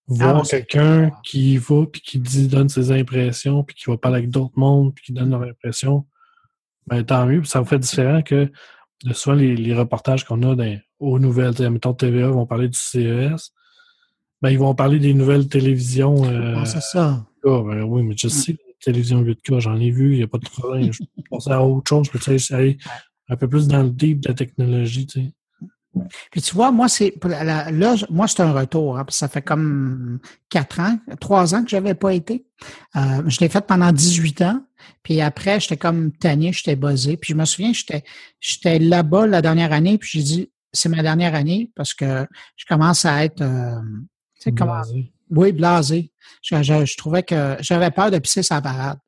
voir 0.08 0.38
Ah, 0.38 0.48
quelqu'un 0.50 1.12
qui 1.24 1.54
y 1.54 1.58
va, 1.58 1.86
puis 1.86 2.02
qui 2.02 2.20
dit, 2.20 2.48
donne 2.48 2.70
ses 2.70 2.92
impressions, 2.92 3.64
puis 3.64 3.76
qui 3.76 3.90
va 3.90 3.98
parler 3.98 4.20
avec 4.20 4.30
d'autres 4.30 4.58
mondes, 4.58 4.94
puis 4.94 5.06
qui 5.06 5.14
donne 5.14 5.30
leurs 5.30 5.44
impressions, 5.44 6.06
ben, 6.88 7.04
tant 7.04 7.26
mieux. 7.26 7.44
Ça 7.44 7.60
me 7.60 7.66
fait 7.66 7.80
différent 7.80 8.22
que 8.22 8.52
de 9.04 9.14
souvent 9.14 9.36
les, 9.36 9.56
les 9.56 9.74
reportages 9.74 10.26
qu'on 10.26 10.42
a 10.44 10.56
dans, 10.56 10.80
aux 11.00 11.20
nouvelles. 11.20 11.54
Mettons, 11.70 11.94
TVA 11.94 12.28
vont 12.30 12.46
parler 12.46 12.68
du 12.70 12.78
CES. 12.78 13.54
Ben, 14.42 14.50
ils 14.50 14.60
vont 14.60 14.74
parler 14.76 15.00
des 15.00 15.14
nouvelles 15.14 15.48
télévisions. 15.48 16.24
Euh, 16.26 16.56
Ah, 16.58 16.66
c'est 16.66 16.82
ça. 16.82 17.26
8K. 17.44 17.68
Ben 17.70 17.84
oui, 17.84 18.04
mais 18.04 18.16
je 18.18 18.28
sais, 18.28 18.52
la 18.54 18.74
télévision 18.84 19.22
8K, 19.24 19.60
j'en 19.60 19.76
ai 19.80 19.92
vu, 19.92 20.12
il 20.14 20.18
n'y 20.18 20.24
a 20.24 20.28
pas 20.28 20.38
de 20.38 20.46
problème. 20.50 20.92
Je 20.94 21.00
pensais 21.30 21.52
à 21.52 21.64
autre 21.64 21.90
chose, 21.90 22.08
je 22.12 22.18
peux 22.18 22.56
aller 22.56 22.78
un 23.30 23.36
peu 23.36 23.48
plus 23.48 23.68
dans 23.68 23.84
le 23.84 23.90
deep 23.92 24.22
de 24.22 24.30
la 24.30 24.34
technologie, 24.34 25.06
tu 25.06 25.22
sais. 25.22 25.32
Puis 26.32 26.42
tu 26.42 26.54
vois, 26.54 26.72
moi, 26.72 26.88
c'est 26.88 27.14
là, 27.24 27.96
je- 27.96 28.06
moi, 28.10 28.28
c'est 28.28 28.42
un 28.42 28.54
retour. 28.54 28.98
hein, 28.98 29.04
parce 29.04 29.16
que 29.18 29.20
ça 29.20 29.28
fait 29.28 29.42
comme 29.42 30.20
quatre 30.50 30.80
ans, 30.80 30.98
trois 31.20 31.56
ans 31.56 31.64
que 31.64 31.70
j'avais 31.70 31.96
pas 31.96 32.14
été. 32.14 32.46
Euh, 32.96 33.24
je 33.28 33.40
l'ai 33.40 33.50
fait 33.50 33.66
pendant 33.66 33.92
18 33.92 34.42
ans. 34.44 34.64
Puis 35.04 35.20
après, 35.20 35.60
j'étais 35.60 35.78
comme 35.78 36.12
tanné, 36.12 36.54
j'étais 36.54 36.76
buzzé. 36.76 37.18
Puis 37.18 37.34
je 37.34 37.38
me 37.38 37.44
souviens, 37.44 37.74
j'étais 37.74 38.04
j'étais 38.40 38.78
là-bas 38.80 39.26
la 39.28 39.42
dernière 39.42 39.74
année, 39.74 39.98
puis 39.98 40.10
j'ai 40.14 40.22
dit 40.24 40.52
c'est 40.72 40.90
ma 40.90 41.02
dernière 41.02 41.34
année 41.34 41.72
parce 41.76 41.94
que 41.96 42.28
je 42.56 42.66
commence 42.66 43.04
à 43.06 43.26
être 43.26 43.42
euh, 43.42 43.80
tu 44.36 44.42
sais, 44.44 44.52
comment. 44.52 44.82
Oui, 45.30 45.52
blasé. 45.52 46.12
Je, 46.42 46.62
je- 46.64 46.86
je 46.86 46.98
trouvais 46.98 47.24
que 47.24 47.58
j'avais 47.62 47.92
peur 47.92 48.12
de 48.12 48.20
pisser 48.20 48.44
sa 48.44 48.62
parade. 48.62 49.00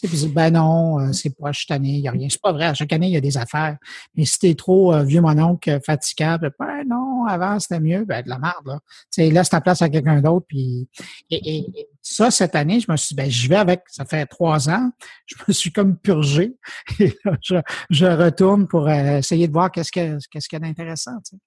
Tu 0.00 0.08
sais, 0.08 0.08
puis 0.08 0.16
je 0.18 0.26
ben 0.34 0.50
non, 0.54 0.98
euh, 1.00 1.12
c'est 1.12 1.36
pas 1.36 1.52
chaque 1.52 1.70
année, 1.76 1.90
il 1.96 2.00
n'y 2.00 2.08
a 2.08 2.12
rien. 2.12 2.26
C'est 2.30 2.40
pas 2.40 2.52
vrai, 2.52 2.64
à 2.64 2.74
chaque 2.74 2.92
année, 2.94 3.08
il 3.08 3.12
y 3.12 3.16
a 3.16 3.20
des 3.20 3.36
affaires. 3.36 3.76
Mais 4.16 4.24
si 4.24 4.38
t'es 4.38 4.54
trop 4.54 4.92
euh, 4.94 5.02
vieux 5.04 5.20
mononcle, 5.20 5.68
euh, 5.70 5.80
fatigable, 5.84 6.50
ben 6.58 6.82
non, 6.88 7.26
avant 7.26 7.58
c'était 7.60 7.78
mieux, 7.78 8.04
ben 8.06 8.22
de 8.24 8.28
la 8.30 8.38
merde, 8.38 8.66
là. 8.66 8.80
Tu 9.12 9.22
sais, 9.22 9.30
laisse 9.30 9.50
ta 9.50 9.60
place 9.60 9.82
à 9.82 9.90
quelqu'un 9.90 10.20
d'autre. 10.22 10.46
Puis 10.48 10.88
et, 11.30 11.36
et- 11.58 11.78
et 11.80 11.88
ça, 12.00 12.30
cette 12.30 12.54
année, 12.56 12.80
je 12.80 12.90
me 12.90 12.96
suis 12.96 13.08
dit, 13.14 13.14
ben 13.22 13.30
j'y 13.30 13.48
vais 13.48 13.56
avec, 13.56 13.82
ça 13.88 14.04
fait 14.06 14.24
trois 14.26 14.68
ans, 14.70 14.90
je 15.26 15.36
me 15.46 15.52
suis 15.52 15.70
comme 15.72 15.96
purgé. 15.98 16.56
Et 16.98 17.14
là, 17.24 17.36
je, 17.42 17.56
je 17.90 18.06
retourne 18.06 18.66
pour 18.66 18.88
euh, 18.88 19.18
essayer 19.18 19.46
de 19.46 19.52
voir 19.52 19.70
qu'est-ce 19.70 19.92
que 19.92 20.18
qu'est-ce 20.30 20.48
qu'il 20.48 20.58
y 20.58 20.62
a 20.62 20.66
d'intéressant. 20.66 21.18
tu 21.24 21.36
sais. 21.36 21.42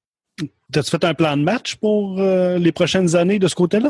T'as-tu 0.72 0.90
fait 0.92 1.04
un 1.06 1.14
plan 1.14 1.38
de 1.38 1.44
match 1.44 1.76
pour 1.76 2.20
euh, 2.20 2.58
les 2.58 2.72
prochaines 2.72 3.16
années 3.16 3.40
de 3.40 3.48
ce 3.48 3.56
côté-là? 3.56 3.90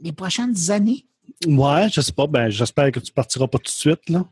Les 0.00 0.12
prochaines 0.12 0.54
années, 0.70 1.04
Ouais, 1.46 1.88
je 1.90 2.00
sais 2.02 2.12
pas. 2.12 2.26
Ben, 2.26 2.50
j'espère 2.50 2.90
que 2.92 3.00
tu 3.00 3.12
partiras 3.12 3.46
pas 3.46 3.56
tout 3.58 3.64
de 3.64 3.68
suite, 3.68 4.10
là. 4.10 4.24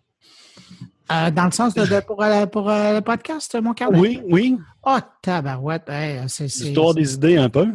euh, 1.11 1.31
dans 1.31 1.47
le 1.47 1.53
sens 1.53 1.73
de, 1.73 1.87
de- 1.87 2.01
pour, 2.01 2.23
euh, 2.23 2.45
pour 2.45 2.69
euh, 2.69 2.93
le 2.95 3.01
podcast, 3.01 3.57
mon 3.63 3.73
carnet. 3.73 3.99
Oui, 3.99 4.21
oui. 4.29 4.59
Oh, 4.85 4.99
tabarouette. 5.23 5.89
Hey, 5.89 6.21
c'est, 6.29 6.49
c'est, 6.49 6.67
Histoire 6.69 6.93
des 6.93 7.15
idées 7.15 7.37
un 7.39 7.49
peu. 7.49 7.67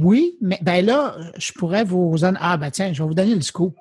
Oui, 0.00 0.34
mais 0.40 0.58
ben 0.62 0.84
là, 0.84 1.14
je 1.38 1.52
pourrais 1.52 1.84
vous 1.84 2.18
donner. 2.18 2.38
Ah, 2.40 2.56
ben 2.56 2.70
tiens, 2.72 2.92
je 2.92 3.00
vais 3.02 3.08
vous 3.08 3.14
donner 3.14 3.36
le 3.36 3.40
scoop. 3.42 3.76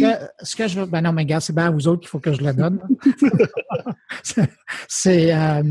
Que- 0.00 0.44
ce 0.44 0.56
que 0.56 0.66
je 0.68 0.80
veux. 0.80 0.86
Ben 0.86 1.02
non, 1.02 1.12
mais 1.12 1.24
gars, 1.26 1.40
c'est 1.40 1.52
bien 1.54 1.66
à 1.66 1.70
vous 1.70 1.86
autres 1.88 2.00
qu'il 2.00 2.08
faut 2.08 2.20
que 2.20 2.32
je 2.32 2.40
le 2.42 2.52
donne. 2.54 2.80
C'est- 4.88 5.34
euh, 5.34 5.62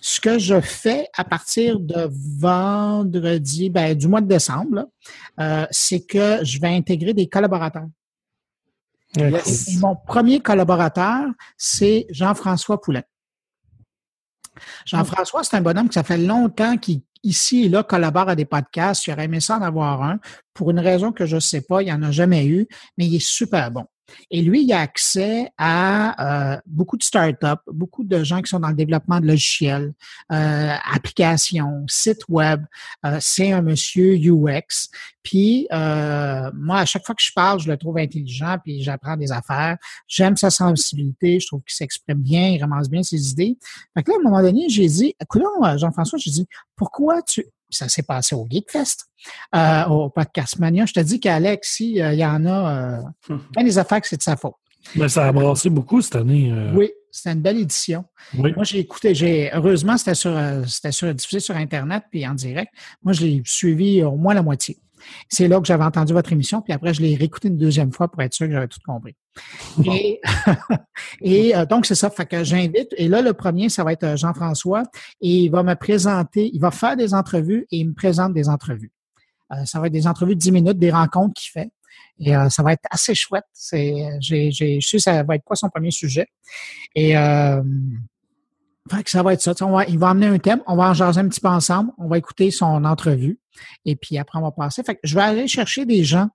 ce 0.00 0.20
que 0.20 0.38
je 0.38 0.60
fais 0.60 1.08
à 1.16 1.24
partir 1.24 1.78
de 1.80 2.08
vendredi, 2.38 3.68
ben, 3.70 3.94
du 3.96 4.08
mois 4.08 4.20
de 4.20 4.28
décembre, 4.28 4.88
euh, 5.40 5.66
c'est 5.70 6.00
que 6.00 6.38
je 6.44 6.58
vais 6.60 6.68
intégrer 6.68 7.12
des 7.14 7.28
collaborateurs. 7.28 7.86
Yes. 9.16 9.68
Et 9.68 9.76
mon 9.78 9.94
premier 9.94 10.40
collaborateur, 10.40 11.26
c'est 11.58 12.06
Jean-François 12.10 12.80
Poulet. 12.80 13.04
Jean-François, 14.86 15.44
c'est 15.44 15.56
un 15.56 15.60
bonhomme 15.60 15.88
que 15.88 15.94
ça 15.94 16.02
fait 16.02 16.18
longtemps 16.18 16.76
qu'il, 16.76 17.00
ici 17.22 17.64
et 17.64 17.68
là, 17.68 17.82
collabore 17.82 18.28
à 18.28 18.36
des 18.36 18.44
podcasts. 18.44 19.06
Il 19.06 19.12
aurait 19.12 19.24
aimé 19.24 19.40
ça 19.40 19.56
en 19.56 19.62
avoir 19.62 20.02
un. 20.02 20.18
Pour 20.54 20.70
une 20.70 20.80
raison 20.80 21.12
que 21.12 21.26
je 21.26 21.36
ne 21.36 21.40
sais 21.40 21.62
pas, 21.62 21.82
il 21.82 21.86
n'y 21.86 21.92
en 21.92 22.02
a 22.02 22.10
jamais 22.10 22.46
eu, 22.46 22.66
mais 22.98 23.06
il 23.06 23.16
est 23.16 23.26
super 23.26 23.70
bon. 23.70 23.86
Et 24.30 24.42
lui, 24.42 24.64
il 24.64 24.72
a 24.72 24.80
accès 24.80 25.50
à 25.58 26.54
euh, 26.54 26.60
beaucoup 26.66 26.96
de 26.96 27.02
startups, 27.02 27.62
beaucoup 27.66 28.04
de 28.04 28.22
gens 28.24 28.42
qui 28.42 28.48
sont 28.48 28.60
dans 28.60 28.68
le 28.68 28.74
développement 28.74 29.20
de 29.20 29.26
logiciels, 29.26 29.92
euh, 30.30 30.74
applications, 30.92 31.84
sites 31.88 32.28
web. 32.28 32.64
Euh, 33.06 33.18
c'est 33.20 33.52
un 33.52 33.62
monsieur 33.62 34.14
UX. 34.14 34.88
Puis 35.22 35.68
euh, 35.72 36.50
moi, 36.54 36.78
à 36.78 36.84
chaque 36.84 37.04
fois 37.06 37.14
que 37.14 37.22
je 37.22 37.32
parle, 37.32 37.60
je 37.60 37.70
le 37.70 37.76
trouve 37.76 37.98
intelligent, 37.98 38.56
puis 38.62 38.82
j'apprends 38.82 39.16
des 39.16 39.30
affaires. 39.30 39.76
J'aime 40.08 40.36
sa 40.36 40.50
sensibilité, 40.50 41.38
je 41.40 41.46
trouve 41.46 41.62
qu'il 41.62 41.74
s'exprime 41.74 42.18
bien, 42.18 42.48
il 42.48 42.60
ramasse 42.60 42.88
bien 42.88 43.02
ses 43.02 43.30
idées. 43.30 43.56
Fait 43.94 44.02
que 44.02 44.10
là, 44.10 44.16
à 44.16 44.20
un 44.20 44.22
moment 44.22 44.42
donné, 44.42 44.68
j'ai 44.68 44.86
dit, 44.86 45.14
écoute, 45.20 45.42
Jean-François, 45.76 46.18
j'ai 46.18 46.30
dit, 46.30 46.46
pourquoi 46.76 47.22
tu... 47.22 47.44
Ça 47.72 47.88
s'est 47.88 48.02
passé 48.02 48.34
au 48.34 48.46
Geekfest, 48.48 49.06
euh, 49.54 49.84
au 49.86 50.10
Podcast 50.10 50.58
Mania. 50.58 50.86
Je 50.86 50.92
te 50.92 51.00
dis 51.00 51.18
qu'Alex, 51.18 51.72
s'il 51.76 51.96
y 51.96 52.24
en 52.24 52.44
a 52.46 53.02
euh, 53.30 53.36
bien 53.52 53.64
des 53.64 53.78
affaires 53.78 54.00
que 54.00 54.06
c'est 54.08 54.16
de 54.18 54.22
sa 54.22 54.36
faute. 54.36 54.54
Mais 54.96 55.08
ça 55.08 55.26
a 55.26 55.32
brassé 55.32 55.70
beaucoup 55.70 56.00
cette 56.02 56.16
année. 56.16 56.50
euh, 56.52 56.72
Oui, 56.74 56.90
c'était 57.10 57.32
une 57.32 57.40
belle 57.40 57.58
édition. 57.58 58.04
oui. 58.36 58.52
Moi, 58.54 58.64
j'ai 58.64 58.80
écouté, 58.80 59.14
j'ai 59.14 59.50
heureusement, 59.52 59.96
c'était 59.96 60.14
sur, 60.14 60.36
euh, 60.36 60.64
c'était 60.66 60.92
sur, 60.92 61.14
diffusé 61.14 61.40
sur 61.40 61.56
Internet 61.56 62.02
puis 62.10 62.26
en 62.26 62.34
direct. 62.34 62.72
Moi, 63.02 63.12
je 63.12 63.20
l'ai 63.24 63.42
suivi 63.44 64.02
au 64.02 64.16
moins 64.16 64.34
la 64.34 64.42
moitié. 64.42 64.78
C'est 65.28 65.48
là 65.48 65.60
que 65.60 65.66
j'avais 65.66 65.84
entendu 65.84 66.12
votre 66.12 66.32
émission, 66.32 66.62
puis 66.62 66.72
après, 66.72 66.94
je 66.94 67.02
l'ai 67.02 67.14
réécouté 67.14 67.48
une 67.48 67.56
deuxième 67.56 67.92
fois 67.92 68.08
pour 68.08 68.22
être 68.22 68.34
sûr 68.34 68.46
que 68.46 68.52
j'avais 68.52 68.68
tout 68.68 68.80
compris. 68.84 69.16
Et, 69.84 70.20
et 71.22 71.56
euh, 71.56 71.64
donc, 71.64 71.86
c'est 71.86 71.94
ça. 71.94 72.10
Fait 72.10 72.26
que 72.26 72.44
j'invite. 72.44 72.88
Et 72.96 73.08
là, 73.08 73.22
le 73.22 73.32
premier, 73.32 73.68
ça 73.68 73.84
va 73.84 73.92
être 73.92 74.04
euh, 74.04 74.16
Jean-François. 74.16 74.82
Et 75.20 75.44
il 75.44 75.50
va 75.50 75.62
me 75.62 75.74
présenter, 75.74 76.50
il 76.52 76.60
va 76.60 76.70
faire 76.70 76.96
des 76.96 77.14
entrevues 77.14 77.66
et 77.70 77.78
il 77.78 77.88
me 77.88 77.94
présente 77.94 78.34
des 78.34 78.48
entrevues. 78.48 78.92
Euh, 79.52 79.64
ça 79.64 79.80
va 79.80 79.86
être 79.86 79.92
des 79.92 80.06
entrevues 80.06 80.34
de 80.34 80.40
10 80.40 80.52
minutes, 80.52 80.78
des 80.78 80.90
rencontres 80.90 81.34
qu'il 81.34 81.50
fait. 81.50 81.70
Et 82.18 82.36
euh, 82.36 82.48
ça 82.48 82.62
va 82.62 82.72
être 82.72 82.84
assez 82.90 83.14
chouette. 83.14 83.44
C'est, 83.52 84.08
j'ai, 84.20 84.50
j'ai 84.50 84.80
su 84.80 84.98
ça 84.98 85.22
va 85.22 85.36
être 85.36 85.44
quoi 85.44 85.56
son 85.56 85.68
premier 85.68 85.90
sujet. 85.90 86.26
Et 86.94 87.16
euh, 87.16 87.62
Fait 88.90 89.04
que 89.04 89.10
ça 89.10 89.22
va 89.22 89.32
être 89.32 89.40
ça. 89.40 89.54
On 89.60 89.70
va- 89.70 89.84
il 89.86 89.96
va 89.98 90.08
amener 90.10 90.26
un 90.26 90.38
thème, 90.38 90.60
on 90.66 90.74
va 90.76 90.90
en 90.90 90.94
jaser 90.94 91.20
un 91.20 91.28
petit 91.28 91.40
peu 91.40 91.48
ensemble, 91.48 91.92
on 91.98 92.08
va 92.08 92.18
écouter 92.18 92.50
son 92.50 92.84
entrevue 92.84 93.38
et 93.84 93.94
puis 93.94 94.18
après 94.18 94.38
on 94.40 94.42
va 94.42 94.50
passer. 94.50 94.82
Fait 94.82 94.94
que 94.96 95.00
je 95.04 95.14
vais 95.14 95.20
aller 95.20 95.46
chercher 95.46 95.86
des 95.86 96.02
gens 96.02 96.28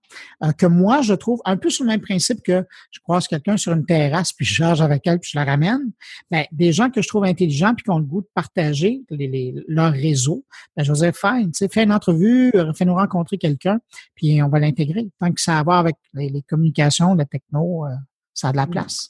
euh, 0.43 0.53
que 0.53 0.65
moi 0.65 1.01
je 1.01 1.13
trouve 1.13 1.41
un 1.43 1.57
peu 1.57 1.69
sur 1.69 1.83
le 1.83 1.89
même 1.89 1.99
principe 1.99 2.41
que 2.41 2.63
je 2.91 2.99
croise 3.01 3.27
quelqu'un 3.27 3.57
sur 3.57 3.73
une 3.73 3.85
terrasse 3.85 4.31
puis 4.31 4.45
je 4.45 4.53
charge 4.53 4.81
avec 4.81 5.05
elle 5.07 5.19
puis 5.19 5.31
je 5.33 5.37
la 5.37 5.43
ramène. 5.43 5.91
Ben, 6.31 6.45
des 6.53 6.71
gens 6.71 6.89
que 6.89 7.01
je 7.01 7.07
trouve 7.09 7.25
intelligents 7.25 7.73
puis 7.75 7.83
qui 7.83 7.89
ont 7.89 7.97
le 7.99 8.05
goût 8.05 8.21
de 8.21 8.29
partager 8.33 9.01
les- 9.09 9.27
les- 9.27 9.53
leur 9.67 9.91
réseau. 9.91 10.45
Ben, 10.77 10.83
je 10.83 10.93
vais 10.93 10.99
dire 11.11 11.15
fine, 11.19 11.51
tu 11.51 11.57
sais, 11.57 11.67
fais 11.67 11.83
une 11.83 11.91
entrevue, 11.91 12.51
euh, 12.55 12.71
fais-nous 12.71 12.95
rencontrer 12.95 13.37
quelqu'un 13.37 13.79
puis 14.15 14.41
on 14.41 14.47
va 14.47 14.59
l'intégrer. 14.59 15.09
Tant 15.19 15.33
que 15.33 15.41
ça 15.41 15.57
a 15.57 15.59
à 15.59 15.63
voir 15.63 15.79
avec 15.79 15.97
les, 16.13 16.29
les 16.29 16.43
communications, 16.43 17.13
la 17.13 17.25
techno, 17.25 17.85
euh, 17.87 17.89
ça 18.33 18.49
a 18.49 18.51
de 18.53 18.57
la 18.57 18.67
place. 18.67 19.09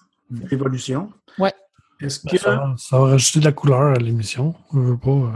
L'évolution. 0.50 1.12
Ouais. 1.38 1.54
Est-ce 2.02 2.24
Ben, 2.26 2.32
que. 2.32 2.38
Ça, 2.38 2.56
va- 2.56 2.74
ça 2.78 3.00
va 3.00 3.06
rajouter 3.08 3.40
de 3.40 3.46
la 3.46 3.52
couleur 3.52 3.82
à 3.82 3.94
l'émission. 3.96 4.54
Je 4.74 4.80
veux 4.80 4.98
pas. 4.98 5.10
euh, 5.12 5.32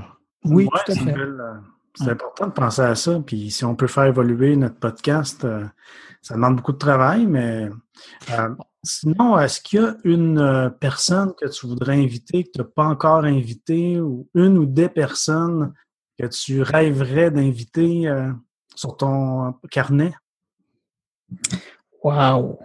Oui, 0.46 0.66
Ouais, 0.66 0.80
tout 0.86 0.92
à 0.92 0.96
c'est 0.96 1.04
fait. 1.04 1.18
euh, 1.18 1.54
C'est 1.96 2.10
important 2.10 2.48
de 2.48 2.52
penser 2.54 2.82
à 2.82 2.96
ça. 2.96 3.20
Puis 3.26 3.52
si 3.52 3.66
on 3.66 3.76
peut 3.76 3.88
faire 3.88 4.06
évoluer 4.06 4.56
notre 4.56 4.78
podcast, 4.78 5.44
euh, 5.44 5.66
ça 6.22 6.36
demande 6.36 6.56
beaucoup 6.58 6.72
de 6.72 6.78
travail, 6.78 7.26
mais 7.26 7.70
euh, 8.32 8.50
sinon, 8.84 9.38
est-ce 9.40 9.60
qu'il 9.60 9.82
y 9.82 9.84
a 9.84 9.96
une 10.06 10.72
personne 10.80 11.34
que 11.40 11.48
tu 11.50 11.68
voudrais 11.68 11.96
inviter, 12.02 12.44
que 12.46 12.52
tu 12.54 12.60
n'as 12.60 12.66
pas 12.66 12.86
encore 12.86 13.26
invité, 13.26 14.00
ou 14.00 14.28
une 14.36 14.58
ou 14.58 14.66
des 14.66 14.88
personnes 14.90 15.74
que 16.18 16.28
tu 16.28 16.62
rêverais 16.62 17.30
d'inviter 17.32 18.08
euh, 18.08 18.32
sur 18.76 18.96
ton 18.98 19.54
carnet? 19.70 20.14
Wow. 22.04 22.60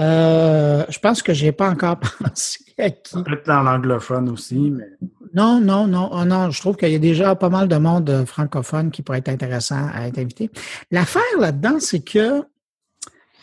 Euh, 0.00 0.84
je 0.88 0.98
pense 0.98 1.22
que 1.22 1.34
j'ai 1.34 1.52
pas 1.52 1.68
encore 1.68 1.98
pensé 2.24 2.60
à 2.78 2.90
qui. 2.90 3.22
Peut-être 3.22 3.46
dans 3.46 3.62
l'anglophone 3.62 4.30
aussi, 4.30 4.70
mais 4.70 4.88
Non, 5.34 5.60
non, 5.60 5.86
non, 5.86 6.08
oh 6.12 6.24
non. 6.24 6.50
Je 6.50 6.60
trouve 6.60 6.76
qu'il 6.76 6.90
y 6.90 6.94
a 6.94 6.98
déjà 6.98 7.34
pas 7.36 7.50
mal 7.50 7.68
de 7.68 7.76
monde 7.76 8.08
euh, 8.08 8.26
francophone 8.26 8.90
qui 8.90 9.02
pourrait 9.02 9.18
être 9.18 9.28
intéressant 9.28 9.88
à 9.92 10.08
être 10.08 10.18
invité. 10.18 10.50
L'affaire 10.90 11.22
là-dedans, 11.38 11.78
c'est 11.80 12.00
que 12.00 12.42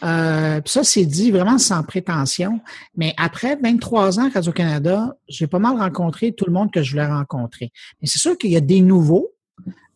euh, 0.03 0.61
ça, 0.65 0.83
c'est 0.83 1.05
dit 1.05 1.31
vraiment 1.31 1.57
sans 1.57 1.83
prétention. 1.83 2.59
Mais 2.95 3.13
après 3.17 3.55
23 3.55 4.19
ans 4.19 4.27
à 4.27 4.29
Radio-Canada, 4.29 5.15
j'ai 5.27 5.47
pas 5.47 5.59
mal 5.59 5.77
rencontré 5.77 6.33
tout 6.33 6.45
le 6.45 6.51
monde 6.51 6.71
que 6.71 6.83
je 6.83 6.91
voulais 6.91 7.07
rencontrer. 7.07 7.71
Mais 8.01 8.07
c'est 8.07 8.19
sûr 8.19 8.37
qu'il 8.37 8.51
y 8.51 8.57
a 8.57 8.61
des 8.61 8.81
nouveaux 8.81 9.31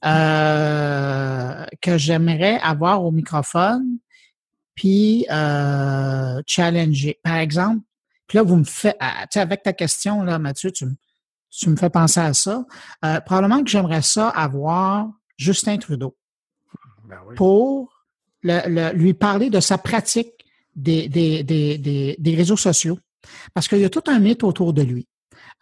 euh, 0.05 1.65
que 1.81 1.97
j'aimerais 1.97 2.59
avoir 2.63 3.03
au 3.03 3.11
microphone, 3.11 3.97
puis 4.75 5.25
euh, 5.31 6.41
challenger. 6.47 7.19
Par 7.23 7.35
exemple, 7.35 7.81
puis 8.27 8.37
là, 8.37 8.43
vous 8.43 8.55
me 8.55 8.63
faites, 8.63 8.95
ah, 8.99 9.23
tu 9.23 9.27
sais, 9.33 9.39
avec 9.41 9.63
ta 9.63 9.73
question, 9.73 10.23
là, 10.23 10.39
Mathieu, 10.39 10.71
tu, 10.71 10.85
me- 10.85 10.95
tu 11.49 11.69
me 11.69 11.75
fais 11.75 11.89
penser 11.89 12.19
à 12.21 12.33
ça. 12.33 12.65
Euh, 13.03 13.19
probablement 13.21 13.63
que 13.63 13.69
j'aimerais 13.69 14.01
ça 14.01 14.29
avoir 14.29 15.09
Justin 15.37 15.77
Trudeau 15.77 16.15
ben 17.03 17.17
oui. 17.27 17.35
pour 17.35 18.05
le- 18.41 18.67
le- 18.69 18.93
lui 18.97 19.13
parler 19.13 19.49
de 19.49 19.59
sa 19.59 19.77
pratique 19.77 20.33
des, 20.75 21.09
des, 21.09 21.43
des, 21.43 21.77
des, 21.77 22.15
des 22.17 22.35
réseaux 22.35 22.55
sociaux. 22.57 22.97
Parce 23.53 23.67
qu'il 23.67 23.79
y 23.79 23.85
a 23.85 23.89
tout 23.89 24.03
un 24.07 24.19
mythe 24.19 24.43
autour 24.43 24.73
de 24.73 24.81
lui. 24.81 25.07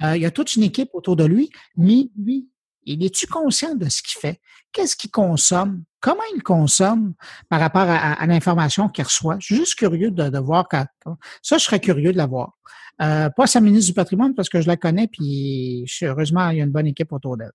Euh, 0.04 0.16
il 0.16 0.22
y 0.22 0.26
a 0.26 0.32
toute 0.32 0.56
une 0.56 0.64
équipe 0.64 0.90
autour 0.94 1.16
de 1.16 1.26
lui, 1.26 1.50
mais 1.76 2.10
lui, 2.18 2.48
il 2.86 3.04
est-tu 3.04 3.28
conscient 3.28 3.76
de 3.76 3.90
ce 3.90 4.02
qu'il 4.02 4.20
fait? 4.20 4.40
Qu'est-ce 4.72 4.96
qu'il 4.96 5.12
consomme? 5.12 5.84
Comment 6.02 6.24
il 6.36 6.44
consomme 6.44 7.14
par 7.50 7.60
rapport 7.60 7.88
à, 7.88 8.26
l'information 8.26 8.90
qu'il 8.90 9.04
reçoit? 9.04 9.38
Je 9.40 9.46
suis 9.48 9.56
juste 9.56 9.76
curieux 9.76 10.12
de, 10.12 10.40
voir 10.40 10.68
ça, 11.42 11.58
je 11.58 11.64
serais 11.64 11.80
curieux 11.80 12.12
de 12.12 12.18
la 12.18 12.26
voir. 12.26 12.54
Euh, 13.02 13.30
pas 13.30 13.48
sa 13.48 13.62
ministre 13.62 13.88
du 13.88 13.94
patrimoine 13.94 14.36
parce 14.36 14.50
que 14.50 14.62
je 14.62 14.68
la 14.68 14.78
connais, 14.78 15.08
puis 15.08 15.86
heureusement, 16.02 16.50
il 16.50 16.58
y 16.58 16.62
a 16.62 16.64
une 16.64 16.72
bonne 16.72 16.88
équipe 16.88 17.12
autour 17.14 17.38
d'elle. 17.38 17.52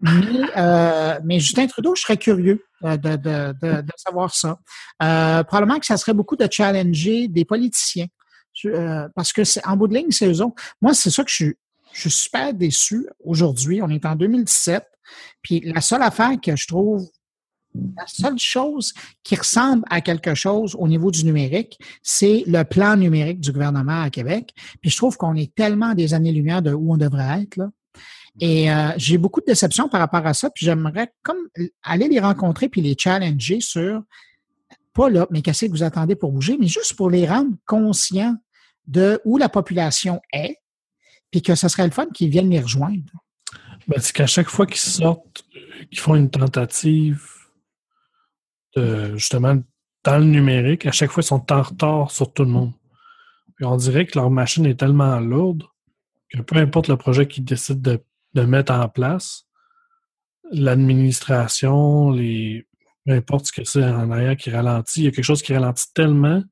Mais, 0.00 0.10
euh, 0.56 1.18
mais 1.24 1.40
Justin 1.40 1.66
Trudeau, 1.66 1.94
je 1.94 2.02
serais 2.02 2.16
curieux 2.16 2.64
euh, 2.84 2.96
de, 2.96 3.92
savoir 3.96 4.34
ça. 4.34 4.58
Euh, 5.02 5.42
probablement 5.42 5.80
que 5.80 5.86
ça 5.86 5.96
serait 5.96 6.14
beaucoup 6.14 6.36
de 6.36 6.48
challenger 6.50 7.28
des 7.28 7.44
politiciens. 7.44 8.06
Euh, 8.64 9.08
parce 9.14 9.32
que 9.32 9.42
en 9.68 9.76
bout 9.76 9.88
de 9.88 9.94
ligne, 9.94 10.10
c'est 10.10 10.28
eux 10.28 10.42
autres. 10.42 10.62
Moi, 10.80 10.94
c'est 10.94 11.10
ça 11.10 11.24
que 11.24 11.30
je 11.30 11.34
suis, 11.34 11.54
je 11.92 12.00
suis 12.02 12.10
super 12.10 12.54
déçu 12.54 13.06
aujourd'hui. 13.24 13.82
On 13.82 13.88
est 13.88 14.04
en 14.04 14.14
2017. 14.14 14.84
Puis 15.42 15.60
la 15.60 15.80
seule 15.80 16.02
affaire 16.02 16.32
que 16.40 16.54
je 16.54 16.66
trouve, 16.66 17.08
la 17.74 18.06
seule 18.06 18.38
chose 18.38 18.92
qui 19.22 19.36
ressemble 19.36 19.84
à 19.90 20.00
quelque 20.00 20.34
chose 20.34 20.74
au 20.78 20.88
niveau 20.88 21.10
du 21.10 21.24
numérique, 21.24 21.78
c'est 22.02 22.44
le 22.46 22.64
plan 22.64 22.96
numérique 22.96 23.40
du 23.40 23.52
gouvernement 23.52 24.02
à 24.02 24.10
Québec. 24.10 24.52
Puis 24.80 24.90
je 24.90 24.96
trouve 24.96 25.16
qu'on 25.16 25.34
est 25.34 25.54
tellement 25.54 25.94
des 25.94 26.14
années-lumière 26.14 26.62
de 26.62 26.72
où 26.72 26.92
on 26.92 26.96
devrait 26.96 27.42
être. 27.42 27.70
Et 28.40 28.70
euh, 28.70 28.90
j'ai 28.96 29.18
beaucoup 29.18 29.40
de 29.40 29.46
déceptions 29.46 29.88
par 29.88 30.00
rapport 30.00 30.26
à 30.26 30.34
ça. 30.34 30.50
Puis 30.50 30.64
j'aimerais 30.64 31.12
comme 31.22 31.38
aller 31.82 32.08
les 32.08 32.20
rencontrer 32.20 32.68
puis 32.68 32.80
les 32.80 32.96
challenger 32.98 33.60
sur 33.60 34.02
pas 34.94 35.10
là, 35.10 35.26
mais 35.30 35.42
qu'est-ce 35.42 35.66
que 35.66 35.70
vous 35.70 35.84
attendez 35.84 36.16
pour 36.16 36.32
bouger, 36.32 36.56
mais 36.58 36.66
juste 36.66 36.94
pour 36.94 37.08
les 37.08 37.24
rendre 37.26 37.52
conscients 37.66 38.36
de 38.88 39.20
où 39.24 39.38
la 39.38 39.48
population 39.48 40.20
est, 40.32 40.56
puis 41.30 41.40
que 41.40 41.54
ce 41.54 41.68
serait 41.68 41.84
le 41.84 41.92
fun 41.92 42.06
qu'ils 42.12 42.30
viennent 42.30 42.50
les 42.50 42.60
rejoindre. 42.60 43.12
Ben, 43.86 44.00
c'est 44.00 44.12
qu'à 44.12 44.26
chaque 44.26 44.48
fois 44.48 44.66
qu'ils 44.66 44.76
sortent, 44.78 45.44
qu'ils 45.88 46.00
font 46.00 46.16
une 46.16 46.30
tentative 46.30 47.37
justement 49.14 49.56
dans 50.04 50.18
le 50.18 50.24
numérique, 50.24 50.86
à 50.86 50.92
chaque 50.92 51.10
fois 51.10 51.22
ils 51.22 51.26
sont 51.26 51.52
en 51.52 51.62
retard 51.62 52.10
sur 52.10 52.32
tout 52.32 52.44
le 52.44 52.50
monde. 52.50 52.72
Puis 53.56 53.64
on 53.64 53.76
dirait 53.76 54.06
que 54.06 54.18
leur 54.18 54.30
machine 54.30 54.66
est 54.66 54.78
tellement 54.78 55.18
lourde 55.20 55.64
que 56.30 56.40
peu 56.42 56.56
importe 56.56 56.88
le 56.88 56.96
projet 56.96 57.26
qu'ils 57.26 57.44
décident 57.44 57.92
de, 57.92 58.00
de 58.34 58.42
mettre 58.42 58.72
en 58.72 58.88
place, 58.88 59.46
l'administration, 60.50 62.10
les 62.10 62.66
peu 63.08 63.14
importe 63.14 63.46
ce 63.46 63.52
que 63.52 63.64
c'est 63.64 63.84
en 63.84 64.10
arrière 64.10 64.36
qui 64.36 64.50
ralentit, 64.50 65.00
il 65.00 65.04
y 65.04 65.08
a 65.08 65.10
quelque 65.10 65.24
chose 65.24 65.40
qui 65.40 65.54
ralentit 65.54 65.86
tellement 65.94 66.42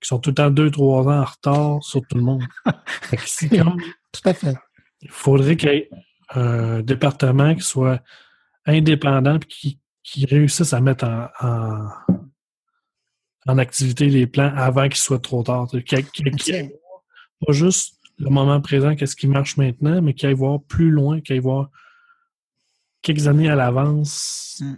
qu'ils 0.00 0.08
sont 0.08 0.18
tout 0.18 0.30
le 0.30 0.34
temps 0.34 0.50
deux, 0.50 0.70
trois 0.70 1.06
ans 1.06 1.20
en 1.20 1.24
retard 1.24 1.82
sur 1.82 2.00
tout 2.08 2.16
le 2.16 2.22
monde. 2.22 2.42
Comme 3.10 3.80
Tout 4.12 4.20
à 4.24 4.32
fait. 4.32 4.54
il 5.02 5.10
faudrait 5.10 5.56
qu'il 5.56 5.68
y 5.68 5.72
ait 5.72 5.90
un 6.30 6.80
département 6.80 7.54
qui 7.54 7.60
soit 7.60 8.02
indépendant 8.64 9.36
et 9.36 9.40
qui, 9.40 9.78
qui 10.04 10.26
réussisse 10.26 10.72
à 10.72 10.80
mettre 10.80 11.04
en, 11.06 11.28
en, 11.40 11.88
en 13.46 13.58
activité 13.58 14.06
les 14.06 14.26
plans 14.28 14.52
avant 14.54 14.84
qu'il 14.84 14.96
soit 15.00 15.18
trop 15.22 15.42
tard. 15.42 15.66
Pas 15.70 17.52
juste 17.52 17.96
le 18.18 18.30
moment 18.30 18.60
présent, 18.60 18.94
qu'est-ce 18.94 19.16
qui 19.16 19.26
marche 19.26 19.56
maintenant, 19.56 20.00
mais 20.00 20.14
qu'il 20.14 20.28
aille 20.28 20.34
voir 20.34 20.62
plus 20.62 20.90
loin, 20.90 21.20
qu'il 21.20 21.32
aille 21.34 21.40
voir 21.40 21.70
quelques 23.02 23.26
années 23.26 23.48
à 23.50 23.56
l'avance 23.56 24.60
Mm. 24.60 24.74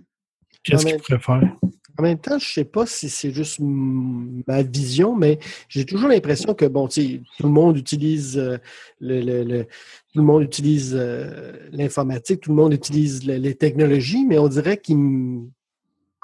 qu'est-ce 0.65 0.85
Ouais, 0.87 0.93
qu'il 0.99 1.01
mais- 1.11 1.19
pourrait 1.19 1.41
faire. 1.41 1.57
En 1.99 2.03
même 2.03 2.19
temps, 2.19 2.39
je 2.39 2.53
sais 2.53 2.65
pas 2.65 2.85
si 2.87 3.09
c'est 3.09 3.31
juste 3.33 3.59
ma 3.61 4.63
vision, 4.63 5.17
mais 5.17 5.39
j'ai 5.69 5.85
toujours 5.85 6.09
l'impression 6.09 6.53
que 6.55 6.67
bon, 6.67 6.89
tu 6.89 7.01
sais, 7.03 7.21
tout 7.39 7.45
le 7.45 7.53
monde 7.53 7.79
utilise 7.79 8.37
euh, 8.39 8.59
le, 9.01 9.21
le- 9.23 9.45
le- 9.45 9.65
tout 9.65 10.21
le 10.21 10.23
monde 10.23 10.43
utilise 10.43 10.95
euh, 10.95 11.53
l'informatique, 11.73 12.41
tout 12.43 12.51
le 12.51 12.57
monde 12.57 12.75
utilise 12.75 13.25
le- 13.27 13.37
les 13.37 13.55
technologies, 13.55 14.25
mais 14.27 14.39
on 14.39 14.49
dirait 14.49 14.77
qu'ils 14.79 14.97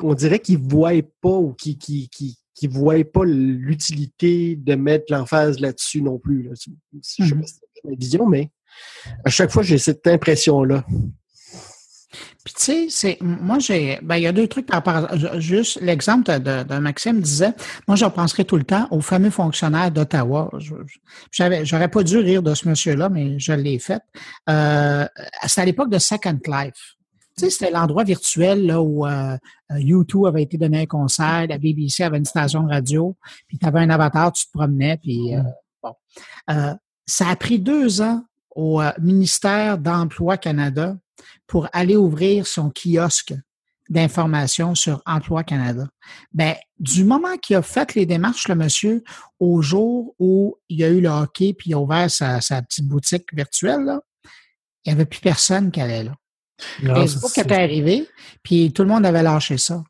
on 0.02 0.14
dirait 0.14 0.40
qu'ils 0.40 0.58
voient 0.58 0.92
pas 1.20 1.36
ou 1.38 1.54
qu'ils 1.54 2.08
voient 2.70 3.04
pas 3.04 3.24
l'utilité 3.24 4.56
de 4.56 4.74
mettre 4.74 5.12
l'emphase 5.12 5.60
là-dessus 5.60 6.02
non 6.02 6.18
plus. 6.18 6.42
là. 6.44 6.50
Je 6.54 6.62
sais 7.02 7.34
pas 7.34 7.46
si 7.46 7.54
c'est 7.74 7.84
ma 7.88 7.94
vision, 7.94 8.26
mais 8.26 8.50
à 9.24 9.30
chaque 9.30 9.50
fois 9.50 9.62
j'ai 9.62 9.78
cette 9.78 10.06
impression-là. 10.06 10.84
Puis 12.44 12.54
tu 12.54 12.62
sais, 12.62 12.86
c'est 12.90 13.18
moi 13.20 13.58
j'ai 13.58 13.98
ben 14.02 14.16
il 14.16 14.22
y 14.22 14.26
a 14.26 14.32
deux 14.32 14.48
trucs 14.48 14.66
par 14.66 14.82
rapport 14.82 15.40
juste 15.40 15.80
l'exemple 15.80 16.24
de, 16.24 16.62
de 16.62 16.78
Maxime 16.78 17.20
disait 17.20 17.54
moi 17.88 17.96
je 17.96 18.04
repenserai 18.04 18.44
tout 18.44 18.56
le 18.56 18.64
temps 18.64 18.86
au 18.90 19.00
fameux 19.00 19.30
fonctionnaire 19.30 19.90
d'Ottawa. 19.90 20.50
J'avais 21.30 21.64
j'aurais 21.64 21.88
pas 21.88 22.02
dû 22.02 22.18
rire 22.18 22.42
de 22.42 22.54
ce 22.54 22.68
monsieur-là 22.68 23.08
mais 23.08 23.38
je 23.38 23.52
l'ai 23.52 23.78
fait. 23.78 24.02
Euh, 24.48 25.06
c'était 25.46 25.60
à 25.62 25.64
l'époque 25.64 25.90
de 25.90 25.98
Second 25.98 26.38
Life. 26.46 26.96
Tu 27.36 27.44
sais, 27.44 27.50
c'était 27.50 27.70
l'endroit 27.70 28.04
virtuel 28.04 28.66
là, 28.66 28.82
où 28.82 29.06
euh, 29.06 29.38
U2 29.70 30.28
avait 30.28 30.42
été 30.42 30.58
donné 30.58 30.82
un 30.82 30.86
concert, 30.86 31.46
la 31.48 31.56
BBC 31.56 32.02
avait 32.02 32.18
une 32.18 32.26
station 32.26 32.62
de 32.62 32.68
radio, 32.68 33.16
puis 33.48 33.58
tu 33.58 33.66
avais 33.66 33.80
un 33.80 33.90
avatar, 33.90 34.32
tu 34.32 34.44
te 34.44 34.52
promenais, 34.52 34.98
puis 34.98 35.34
euh, 35.34 35.40
bon. 35.82 35.94
Euh, 36.50 36.74
ça 37.06 37.28
a 37.28 37.36
pris 37.36 37.58
deux 37.58 38.02
ans 38.02 38.22
au 38.54 38.80
euh, 38.80 38.90
ministère 39.00 39.78
d'Emploi 39.78 40.36
Canada 40.36 40.96
pour 41.46 41.68
aller 41.72 41.96
ouvrir 41.96 42.46
son 42.46 42.70
kiosque 42.70 43.34
d'information 43.88 44.74
sur 44.74 45.02
Emploi 45.04 45.44
Canada. 45.44 45.86
Ben, 46.32 46.54
du 46.78 47.04
moment 47.04 47.36
qu'il 47.36 47.56
a 47.56 47.62
fait 47.62 47.94
les 47.94 48.06
démarches, 48.06 48.48
le 48.48 48.54
monsieur, 48.54 49.02
au 49.38 49.60
jour 49.60 50.14
où 50.18 50.56
il 50.68 50.78
y 50.78 50.84
a 50.84 50.88
eu 50.88 51.00
le 51.00 51.08
hockey 51.08 51.52
puis 51.52 51.70
il 51.70 51.74
a 51.74 51.78
ouvert 51.78 52.10
sa, 52.10 52.40
sa 52.40 52.62
petite 52.62 52.86
boutique 52.86 53.26
virtuelle, 53.34 53.82
là, 53.84 54.00
il 54.84 54.88
n'y 54.88 54.92
avait 54.94 55.04
plus 55.04 55.20
personne 55.20 55.70
qui 55.70 55.80
allait 55.80 56.04
là. 56.04 56.12
Facebook 56.94 57.36
était 57.38 57.54
arrivé, 57.54 58.08
puis 58.42 58.72
tout 58.72 58.82
le 58.82 58.88
monde 58.88 59.04
avait 59.04 59.22
lâché 59.22 59.58
ça. 59.58 59.82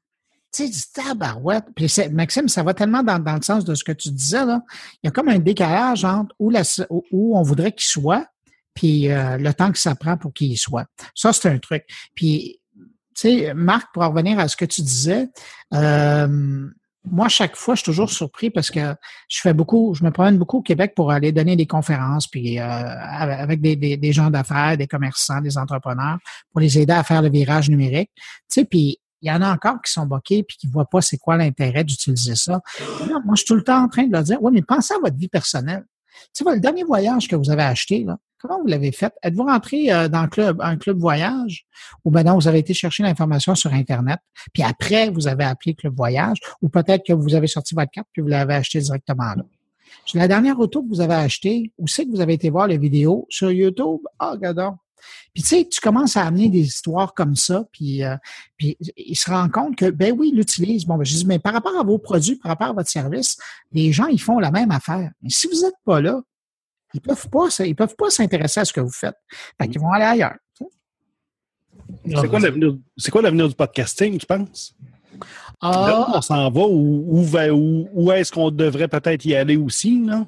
Tu 0.55 0.65
sais, 0.65 0.69
du 0.71 0.81
tabarouette. 0.93 1.65
Puis 1.75 1.91
Maxime, 2.11 2.49
ça 2.49 2.63
va 2.63 2.75
tellement 2.75 3.03
dans, 3.03 3.19
dans 3.19 3.37
le 3.37 3.43
sens 3.43 3.65
de 3.65 3.75
ce 3.75 3.85
que 3.85 3.93
tu 3.93 4.11
disais, 4.11 4.45
là. 4.45 4.63
Il 5.03 5.07
y 5.07 5.09
a 5.09 5.11
comme 5.11 5.29
un 5.29 5.39
décalage 5.39 6.05
entre 6.05 6.35
où, 6.39 6.51
la, 6.51 6.63
où- 6.91 7.05
où 7.11 7.39
on 7.39 7.43
voudrait 7.43 7.73
qu'il 7.73 7.89
soit, 7.89 8.27
puis 8.75 9.11
euh, 9.11 9.39
le 9.39 9.53
temps 9.55 9.73
que 9.73 9.79
ça 9.79 9.95
prend 9.95 10.17
pour 10.17 10.33
qu'il 10.33 10.53
y 10.53 10.57
soit. 10.57 10.87
Ça, 11.15 11.33
c'est 11.33 11.49
un 11.49 11.59
truc. 11.59 11.85
Puis, 12.15 12.61
tu 12.77 12.85
sais, 13.15 13.55
Marc, 13.55 13.93
pour 13.93 14.03
en 14.03 14.11
revenir 14.11 14.39
à 14.39 14.49
ce 14.49 14.57
que 14.57 14.65
tu 14.65 14.83
disais, 14.83 15.29
euh, 15.75 16.67
moi, 17.05 17.29
chaque 17.29 17.57
fois, 17.57 17.75
je 17.75 17.81
suis 17.81 17.87
toujours 17.91 18.11
surpris 18.11 18.51
parce 18.51 18.71
que 18.71 18.95
je 19.29 19.41
fais 19.41 19.53
beaucoup, 19.53 19.93
je 19.95 20.05
me 20.05 20.11
promène 20.11 20.39
beaucoup 20.39 20.59
au 20.59 20.63
Québec 20.63 20.93
pour 20.95 21.11
aller 21.11 21.33
donner 21.33 21.57
des 21.57 21.67
conférences, 21.67 22.29
puis 22.29 22.61
euh, 22.61 22.65
avec 22.65 23.61
des, 23.61 23.77
des, 23.77 24.13
gens 24.13 24.31
d'affaires, 24.31 24.77
des 24.77 24.87
commerçants, 24.87 25.41
des 25.41 25.59
entrepreneurs, 25.59 26.19
pour 26.53 26.61
les 26.61 26.79
aider 26.79 26.93
à 26.93 27.03
faire 27.03 27.23
le 27.23 27.29
virage 27.29 27.69
numérique. 27.69 28.11
Tu 28.17 28.61
sais, 28.61 28.65
puis 28.65 28.99
il 29.21 29.29
y 29.29 29.33
en 29.33 29.43
a 29.43 29.53
encore 29.53 29.81
qui 29.83 29.93
sont 29.93 30.07
bloqués 30.07 30.43
puis 30.43 30.57
qui 30.57 30.67
voient 30.67 30.89
pas 30.89 31.01
c'est 31.01 31.19
quoi 31.19 31.37
l'intérêt 31.37 31.85
d'utiliser 31.85 32.35
ça. 32.35 32.61
Moi, 33.25 33.35
je 33.35 33.37
suis 33.37 33.47
tout 33.47 33.55
le 33.55 33.65
temps 33.65 33.83
en 33.83 33.89
train 33.89 34.05
de 34.05 34.13
leur 34.13 34.23
dire, 34.23 34.39
oui, 34.41 34.53
mais 34.53 34.63
pensez 34.63 34.95
à 34.95 34.99
votre 34.99 35.17
vie 35.17 35.29
personnelle. 35.29 35.85
Tu 36.35 36.45
sais, 36.45 36.51
le 36.53 36.61
dernier 36.61 36.85
voyage 36.85 37.29
que 37.29 37.37
vous 37.37 37.51
avez 37.51 37.63
acheté, 37.63 38.05
là, 38.05 38.19
comment 38.43 38.61
vous 38.61 38.67
l'avez 38.67 38.93
fait? 38.93 39.13
Êtes-vous 39.23 39.45
rentré 39.45 39.93
euh, 39.93 40.09
dans 40.09 40.23
le 40.23 40.29
club, 40.29 40.61
un 40.61 40.77
club 40.77 40.99
voyage? 40.99 41.65
Ou 42.05 42.11
ben 42.11 42.25
non, 42.25 42.35
vous 42.35 42.49
avez 42.49 42.59
été 42.59 42.75
chercher 42.75 43.03
l'information 43.03 43.55
sur 43.55 43.73
Internet, 43.73 44.19
puis 44.53 44.63
après, 44.63 45.11
vous 45.11 45.29
avez 45.29 45.45
appelé 45.45 45.75
Club 45.75 45.95
Voyage, 45.97 46.39
ou 46.61 46.69
peut-être 46.69 47.05
que 47.07 47.13
vous 47.13 47.35
avez 47.35 47.47
sorti 47.47 47.75
votre 47.75 47.91
carte 47.91 48.09
puis 48.13 48.23
vous 48.23 48.29
l'avez 48.29 48.55
acheté 48.55 48.81
directement 48.81 49.35
là? 49.35 49.45
La 50.15 50.27
dernière 50.27 50.59
auto 50.59 50.83
que 50.83 50.89
vous 50.89 51.01
avez 51.01 51.15
achetée, 51.15 51.73
où 51.79 51.87
c'est 51.87 52.05
que 52.05 52.11
vous 52.11 52.21
avez 52.21 52.35
été 52.35 52.51
voir 52.51 52.67
les 52.67 52.79
vidéos? 52.79 53.27
Sur 53.31 53.53
YouTube? 53.53 54.01
Ah, 54.19 54.33
regardons. 54.33 54.77
Puis 55.35 55.43
tu 55.43 55.49
sais, 55.49 55.69
tu 55.69 55.81
commences 55.81 56.17
à 56.17 56.27
amener 56.27 56.49
des 56.49 56.61
histoires 56.61 57.15
comme 57.15 57.37
ça, 57.37 57.65
puis, 57.73 58.05
euh, 58.05 58.17
puis 58.57 58.77
il 58.97 59.17
se 59.17 59.31
rend 59.31 59.49
compte 59.49 59.77
que, 59.77 59.91
ben 59.91 60.15
oui, 60.17 60.31
il 60.33 60.37
l'utilise. 60.37 60.85
Bon, 60.87 60.97
ben, 60.97 61.05
je 61.05 61.15
dis, 61.15 61.27
mais 61.27 61.39
par 61.39 61.53
rapport 61.53 61.79
à 61.79 61.83
vos 61.83 61.99
produits, 61.99 62.37
par 62.37 62.51
rapport 62.51 62.69
à 62.69 62.73
votre 62.73 62.91
service, 62.91 63.37
les 63.73 63.93
gens, 63.93 64.07
ils 64.07 64.21
font 64.21 64.39
la 64.39 64.51
même 64.51 64.71
affaire. 64.71 65.11
Mais 65.23 65.31
si 65.31 65.47
vous 65.47 65.63
n'êtes 65.63 65.75
pas 65.85 66.01
là, 66.01 66.21
ils 66.95 67.01
peuvent 67.01 67.29
pas, 67.29 67.49
ils 67.65 67.75
peuvent 67.77 67.97
pas 67.97 68.11
s'intéresser 68.11 68.61
à 68.61 68.65
ce 68.65 68.73
que 68.73 68.81
vous 68.81 68.91
faites. 68.91 69.17
Fait 69.61 69.69
qu'ils 69.69 69.81
vont 69.81 69.91
aller 69.93 70.05
ailleurs. 70.05 70.37
C'est 72.05 72.29
quoi 72.29 72.41
l'avenir 72.41 72.77
c'est 72.97 73.11
quoi 73.11 73.23
l'avenir 73.23 73.49
du 73.49 73.55
podcasting, 73.55 74.19
tu 74.19 74.27
penses? 74.27 74.75
Ah, 75.61 76.09
on 76.17 76.21
s'en 76.23 76.51
va 76.51 76.63
ou 76.63 77.05
où, 77.07 77.23
va- 77.23 77.53
où- 77.53 77.87
où 77.93 78.11
est-ce 78.11 78.33
qu'on 78.33 78.51
devrait 78.51 78.89
peut-être 78.89 79.25
y 79.25 79.35
aller 79.35 79.57
aussi? 79.57 80.05
Là? 80.05 80.27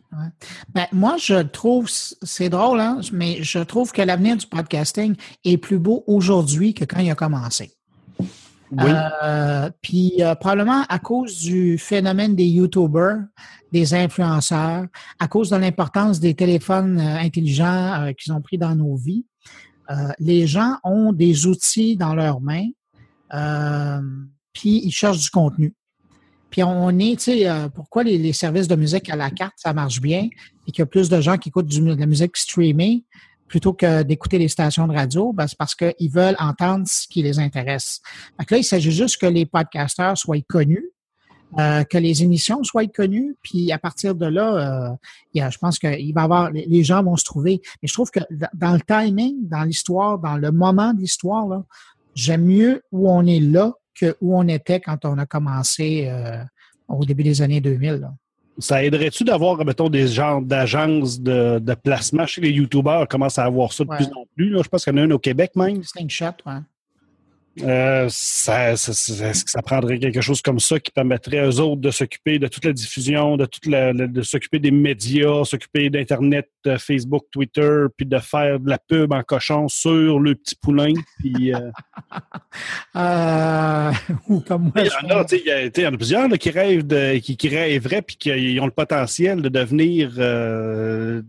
Ben, 0.72 0.86
moi, 0.92 1.16
je 1.18 1.42
trouve, 1.42 1.88
c'est 1.88 2.48
drôle, 2.50 2.78
hein, 2.80 3.00
mais 3.12 3.42
je 3.42 3.58
trouve 3.58 3.90
que 3.92 4.02
l'avenir 4.02 4.36
du 4.36 4.46
podcasting 4.46 5.16
est 5.44 5.56
plus 5.56 5.78
beau 5.78 6.04
aujourd'hui 6.06 6.74
que 6.74 6.84
quand 6.84 7.00
il 7.00 7.10
a 7.10 7.14
commencé. 7.14 7.72
Euh, 8.72 9.70
puis 9.82 10.14
euh, 10.20 10.34
probablement 10.34 10.84
à 10.88 10.98
cause 10.98 11.38
du 11.40 11.78
phénomène 11.78 12.34
des 12.34 12.46
YouTubers, 12.46 13.24
des 13.72 13.94
influenceurs, 13.94 14.86
à 15.18 15.28
cause 15.28 15.50
de 15.50 15.56
l'importance 15.56 16.20
des 16.20 16.34
téléphones 16.34 16.98
euh, 16.98 17.18
intelligents 17.18 18.12
qu'ils 18.18 18.32
ont 18.32 18.40
pris 18.40 18.58
dans 18.58 18.74
nos 18.74 18.96
vies, 18.96 19.26
les 20.18 20.46
gens 20.46 20.78
ont 20.82 21.12
des 21.12 21.46
outils 21.46 21.94
dans 21.96 22.14
leurs 22.14 22.40
mains, 22.40 22.68
puis 24.54 24.80
ils 24.82 24.90
cherchent 24.90 25.20
du 25.20 25.30
contenu. 25.30 25.74
Puis 26.48 26.62
on 26.62 26.88
est, 26.98 27.18
tu 27.18 27.42
sais, 27.42 27.68
pourquoi 27.74 28.02
les, 28.02 28.32
services 28.32 28.66
de 28.66 28.76
musique 28.76 29.10
à 29.10 29.16
la 29.16 29.30
carte, 29.30 29.52
ça 29.56 29.74
marche 29.74 30.00
bien, 30.00 30.28
et 30.66 30.72
qu'il 30.72 30.78
y 30.78 30.82
a 30.82 30.86
plus 30.86 31.10
de 31.10 31.20
gens 31.20 31.36
qui 31.36 31.50
écoutent 31.50 31.66
de 31.66 31.94
la 32.00 32.06
musique 32.06 32.34
streamée 32.38 33.04
plutôt 33.48 33.72
que 33.72 34.02
d'écouter 34.02 34.38
les 34.38 34.48
stations 34.48 34.86
de 34.86 34.94
radio, 34.94 35.32
ben, 35.32 35.46
c'est 35.46 35.58
parce 35.58 35.74
qu'ils 35.74 36.10
veulent 36.10 36.36
entendre 36.38 36.86
ce 36.88 37.06
qui 37.06 37.22
les 37.22 37.38
intéresse. 37.38 38.00
Là, 38.50 38.56
il 38.58 38.64
s'agit 38.64 38.90
juste 38.90 39.18
que 39.20 39.26
les 39.26 39.46
podcasteurs 39.46 40.16
soient 40.16 40.40
connus, 40.48 40.90
euh, 41.58 41.84
que 41.84 41.98
les 41.98 42.22
émissions 42.22 42.64
soient 42.64 42.86
connues, 42.86 43.36
puis 43.42 43.70
à 43.70 43.78
partir 43.78 44.14
de 44.14 44.26
là, 44.26 44.90
euh, 45.34 45.50
je 45.50 45.58
pense 45.58 45.78
que 45.78 45.98
il 46.00 46.12
va 46.12 46.22
avoir, 46.22 46.50
les 46.50 46.82
gens 46.82 47.02
vont 47.02 47.16
se 47.16 47.24
trouver. 47.24 47.60
Mais 47.80 47.88
je 47.88 47.92
trouve 47.92 48.10
que 48.10 48.20
dans- 48.54 48.74
le 48.74 48.80
timing, 48.80 49.48
dans 49.48 49.62
l'histoire, 49.62 50.18
dans 50.18 50.36
le 50.36 50.50
moment 50.50 50.92
de 50.92 51.00
l'histoire, 51.00 51.62
j'aime 52.14 52.44
mieux 52.44 52.82
où 52.90 53.08
on 53.10 53.24
est 53.26 53.40
là 53.40 53.72
que 53.94 54.16
où 54.20 54.36
on 54.36 54.48
était 54.48 54.80
quand 54.80 55.04
on 55.04 55.18
a 55.18 55.26
commencé 55.26 56.06
euh, 56.08 56.42
au 56.88 57.04
début 57.04 57.22
des 57.22 57.40
années 57.42 57.60
2000. 57.60 57.94
là. 58.00 58.12
Ça 58.58 58.84
aiderait-tu 58.84 59.24
d'avoir, 59.24 59.64
mettons, 59.64 59.88
des 59.88 60.06
genres 60.06 60.40
d'agences 60.40 61.20
de, 61.20 61.58
de 61.58 61.74
placement? 61.74 62.24
Que 62.24 62.40
les 62.40 62.50
YouTubers 62.50 63.08
commencent 63.08 63.38
à 63.38 63.44
avoir 63.44 63.72
ça 63.72 63.84
de 63.84 63.90
Ouais. 63.90 63.96
plus 63.96 64.06
en 64.06 64.26
plus. 64.36 64.50
Là. 64.50 64.60
Je 64.62 64.68
pense 64.68 64.84
qu'il 64.84 64.92
y 64.94 64.96
en 64.96 65.02
a 65.02 65.06
un 65.06 65.10
au 65.10 65.18
Québec 65.18 65.52
même. 65.56 65.82
Slingshot, 65.82 66.26
ouais. 66.46 66.52
Euh, 67.62 68.06
ça, 68.10 68.76
ça- 68.76 68.92
ça- 68.92 69.28
Est-ce 69.30 69.44
que 69.44 69.50
ça 69.50 69.62
prendrait 69.62 69.98
quelque 70.00 70.20
chose 70.20 70.42
comme 70.42 70.58
ça 70.58 70.80
qui 70.80 70.90
permettrait 70.90 71.46
aux 71.46 71.60
autres 71.60 71.80
de 71.80 71.90
s'occuper 71.92 72.38
de 72.40 72.48
toute 72.48 72.64
la 72.64 72.72
diffusion, 72.72 73.36
de 73.36 73.46
toute 73.46 73.66
la, 73.66 73.92
de 73.92 74.22
s'occuper 74.22 74.58
des 74.58 74.72
médias, 74.72 75.44
s'occuper 75.44 75.88
d'Internet, 75.88 76.48
Facebook, 76.78 77.24
Twitter, 77.30 77.84
puis 77.96 78.06
de 78.06 78.18
faire 78.18 78.58
de 78.58 78.68
la 78.68 78.78
pub 78.78 79.12
en 79.12 79.22
cochon 79.22 79.68
sur 79.68 80.18
le 80.18 80.34
petit 80.34 80.56
poulain. 80.56 80.92
Puis, 81.20 81.54
euh, 81.54 81.70
Euh, 82.96 83.90
ou 84.28 84.40
comme 84.40 84.64
moi. 84.64 84.72
il 84.76 84.86
y 84.86 85.12
en 85.12 85.18
a, 85.18 85.24
il 85.32 85.82
y 85.82 85.86
en 85.86 85.92
a 85.92 85.96
plusieurs 85.96 86.28
là, 86.28 86.38
qui 86.38 86.50
rêvent 86.50 86.86
de, 86.86 87.18
qui, 87.18 87.36
qui 87.36 87.48
rêveraient 87.48 88.02
puis 88.02 88.16
qui 88.16 88.58
ont 88.60 88.66
le 88.66 88.70
potentiel 88.70 89.42
de 89.42 89.48
devenir 89.48 90.12
euh, 90.18 91.22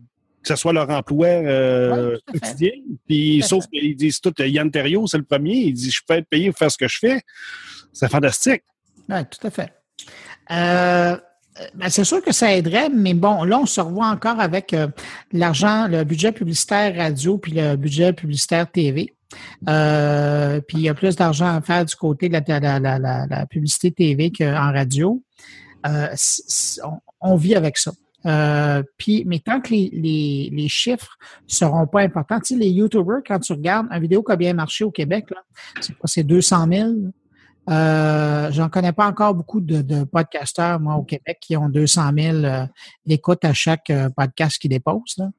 que 0.47 0.55
ce 0.55 0.55
soit 0.61 0.73
leur 0.73 0.89
emploi 0.89 1.27
euh, 1.27 2.11
Ouais, 2.13 2.19
quotidien. 2.39 2.71
Puis, 3.07 3.41
sauf 3.41 3.65
qu'ils 3.67 3.95
disent 3.95 4.21
tout, 4.21 4.33
Yann 4.39 4.69
Terriot, 4.69 5.07
c'est 5.07 5.17
le 5.17 5.23
premier, 5.23 5.55
il 5.55 5.73
dit 5.73 5.89
Je 5.91 6.01
peux 6.07 6.13
être 6.15 6.27
payé 6.29 6.49
pour 6.51 6.57
faire 6.59 6.71
ce 6.71 6.77
que 6.77 6.87
je 6.87 6.97
fais. 6.99 7.21
C'est 7.91 8.09
fantastique. 8.09 8.63
Oui, 9.09 9.17
tout 9.29 9.47
à 9.47 9.49
fait. 9.51 9.73
Euh, 10.51 11.17
ben, 11.75 11.89
c'est 11.89 12.03
sûr 12.03 12.21
que 12.21 12.31
ça 12.33 12.53
aiderait, 12.53 12.89
mais 12.89 13.13
bon, 13.13 13.43
là, 13.43 13.59
on 13.59 13.65
se 13.65 13.79
revoit 13.81 14.07
encore 14.07 14.39
avec 14.39 14.73
euh, 14.73 14.87
l'argent, 15.31 15.87
le 15.87 16.03
budget 16.03 16.31
publicitaire 16.31 16.95
radio 16.95 17.37
puis 17.37 17.53
le 17.53 17.75
budget 17.77 18.13
publicitaire 18.13 18.69
TV. 18.69 19.13
Euh, 19.69 20.61
puis 20.61 20.77
il 20.77 20.83
y 20.83 20.89
a 20.89 20.93
plus 20.93 21.15
d'argent 21.15 21.47
à 21.55 21.61
faire 21.61 21.85
du 21.85 21.95
côté 21.95 22.29
de 22.29 22.33
la, 22.33 22.59
la, 22.59 22.79
la, 22.79 22.99
la- 22.99 23.25
la 23.27 23.45
publicité 23.47 23.91
TV 23.91 24.31
qu'en 24.31 24.71
radio. 24.73 25.21
Euh, 25.87 26.07
on 27.21 27.35
vit 27.35 27.55
avec 27.55 27.77
ça. 27.77 27.91
Euh, 28.25 28.81
puis, 28.97 29.23
mais 29.25 29.39
tant 29.39 29.61
que 29.61 29.69
les, 29.69 29.89
les, 29.93 30.49
les 30.51 30.67
chiffres 30.67 31.17
seront 31.47 31.85
pas 31.87 32.01
importants, 32.01 32.39
tu 32.39 32.55
sais, 32.55 32.59
les 32.59 32.69
YouTubers, 32.69 33.21
quand 33.25 33.39
tu 33.39 33.53
regardes 33.53 33.87
une 33.91 33.99
vidéo 33.99 34.23
qui 34.23 34.31
a 34.31 34.35
bien 34.35 34.53
marché 34.53 34.83
au 34.83 34.91
Québec, 34.91 35.25
c'est 35.79 35.93
quoi, 35.97 36.07
c'est 36.07 36.23
200 36.23 36.67
000? 36.71 36.89
Euh, 37.69 38.51
J'en 38.51 38.69
connais 38.69 38.93
pas 38.93 39.07
encore 39.07 39.33
beaucoup 39.33 39.61
de, 39.61 39.81
de 39.81 40.03
podcasteurs, 40.03 40.79
moi, 40.79 40.95
au 40.95 41.03
Québec, 41.03 41.37
qui 41.41 41.57
ont 41.57 41.69
200 41.69 42.11
000 42.17 42.37
euh, 42.37 42.65
d'écoutes 43.05 43.43
à 43.45 43.53
chaque 43.53 43.89
euh, 43.89 44.09
podcast 44.15 44.59
qu'ils 44.59 44.71
déposent. 44.71 45.15
Là. 45.17 45.29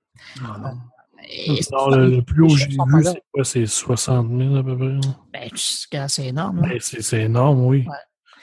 Et 1.28 1.60
Alors, 1.72 1.90
le, 1.90 2.08
le 2.08 2.22
plus 2.22 2.42
haut 2.44 2.48
que 2.48 2.56
j'ai 2.56 2.66
vu, 2.66 2.76
c'est 3.02 3.22
quoi? 3.32 3.44
C'est 3.44 3.66
60 3.66 4.28
000 4.30 4.56
à 4.56 4.62
peu 4.62 4.76
près. 4.76 5.00
Ben, 5.32 6.08
c'est 6.08 6.26
énorme. 6.26 6.60
Ben, 6.60 6.78
c'est 6.80 7.02
c'est 7.02 7.22
énorme, 7.22 7.64
oui. 7.64 7.78
Ouais. 7.88 7.96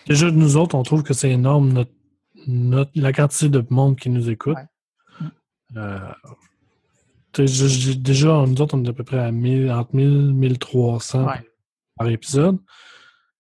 Déjà, 0.07 0.29
nous 0.31 0.57
autres, 0.57 0.75
on 0.75 0.83
trouve 0.83 1.03
que 1.03 1.13
c'est 1.13 1.29
énorme 1.29 1.71
notre, 1.71 1.91
notre- 2.47 2.91
la 2.95 3.13
quantité 3.13 3.49
de 3.49 3.65
monde 3.69 3.97
qui 3.97 4.09
nous 4.09 4.29
écoute. 4.29 4.55
Ouais. 4.57 5.27
Euh, 5.77 5.99
je- 7.37 7.93
déjà, 7.93 8.45
nous 8.45 8.61
autres, 8.61 8.75
on 8.77 8.83
est 8.83 8.89
à 8.89 8.93
peu 8.93 9.03
près 9.03 9.19
à 9.19 9.31
1000, 9.31 9.71
entre 9.71 9.95
1000 9.95 10.29
et 10.29 10.33
1300 10.33 11.25
Ouais. 11.27 11.49
par 11.95 12.07
épisode. 12.09 12.59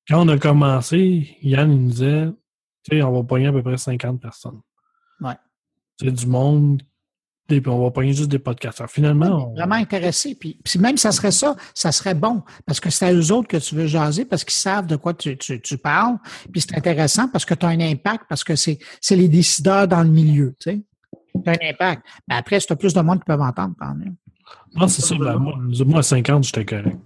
Quand 0.07 0.25
on 0.25 0.27
a 0.29 0.37
commencé, 0.37 1.37
Yann 1.41 1.71
il 1.71 1.81
nous 1.83 1.89
disait, 1.91 2.29
on 3.03 3.11
va 3.11 3.23
pogner 3.23 3.47
à 3.47 3.51
peu 3.51 3.61
près 3.63 3.77
50 3.77 4.19
personnes. 4.19 4.61
Ouais. 5.21 5.35
C'est 5.99 6.11
du 6.11 6.25
monde, 6.27 6.81
et 7.55 7.61
puis 7.61 7.71
on 7.71 7.81
va 7.83 7.91
pogner 7.91 8.13
juste 8.13 8.29
des 8.29 8.39
podcasteurs. 8.39 8.89
Finalement, 8.89 9.49
on- 9.49 9.53
Vraiment 9.53 9.75
intéressé. 9.75 10.35
Puis, 10.35 10.59
puis 10.63 10.79
même 10.79 10.97
ça 10.97 11.11
serait 11.11 11.31
ça, 11.31 11.55
ça 11.73 11.91
serait 11.91 12.13
bon. 12.15 12.41
Parce 12.65 12.79
que 12.79 12.89
c'est 12.89 13.05
à 13.07 13.13
eux 13.13 13.31
autres 13.31 13.47
que 13.47 13.57
tu 13.57 13.75
veux 13.75 13.87
jaser, 13.87 14.25
parce 14.25 14.43
qu'ils 14.43 14.53
savent 14.53 14.87
de 14.87 14.95
quoi 14.95 15.13
tu, 15.13 15.37
tu, 15.37 15.61
tu 15.61 15.77
parles. 15.77 16.17
Puis 16.51 16.61
c'est 16.61 16.75
intéressant 16.77 17.27
parce 17.29 17.45
que 17.45 17.53
tu 17.53 17.65
as 17.65 17.69
un 17.69 17.79
impact, 17.79 18.25
parce 18.29 18.43
que 18.43 18.55
c'est 18.55 18.79
c'est 19.01 19.15
les 19.15 19.27
décideurs 19.29 19.87
dans 19.87 20.03
le 20.03 20.09
milieu. 20.09 20.55
Tu 20.59 20.71
sais. 20.71 20.81
as 21.47 21.51
un 21.51 21.69
impact. 21.69 22.03
Mais 22.27 22.35
après, 22.35 22.59
si 22.59 22.67
tu 22.67 22.73
as 22.73 22.75
plus 22.75 22.93
de 22.93 23.01
monde 23.01 23.19
qui 23.19 23.25
peuvent 23.25 23.41
entendre, 23.41 23.75
tant 23.79 23.93
mieux. 23.95 24.11
Non, 24.75 24.87
c'est 24.87 25.01
ça. 25.01 25.15
ben, 25.15 25.37
moi, 25.37 25.55
moi, 25.85 25.99
à 25.99 26.03
50, 26.03 26.43
j'étais 26.45 26.65
correct. 26.65 26.97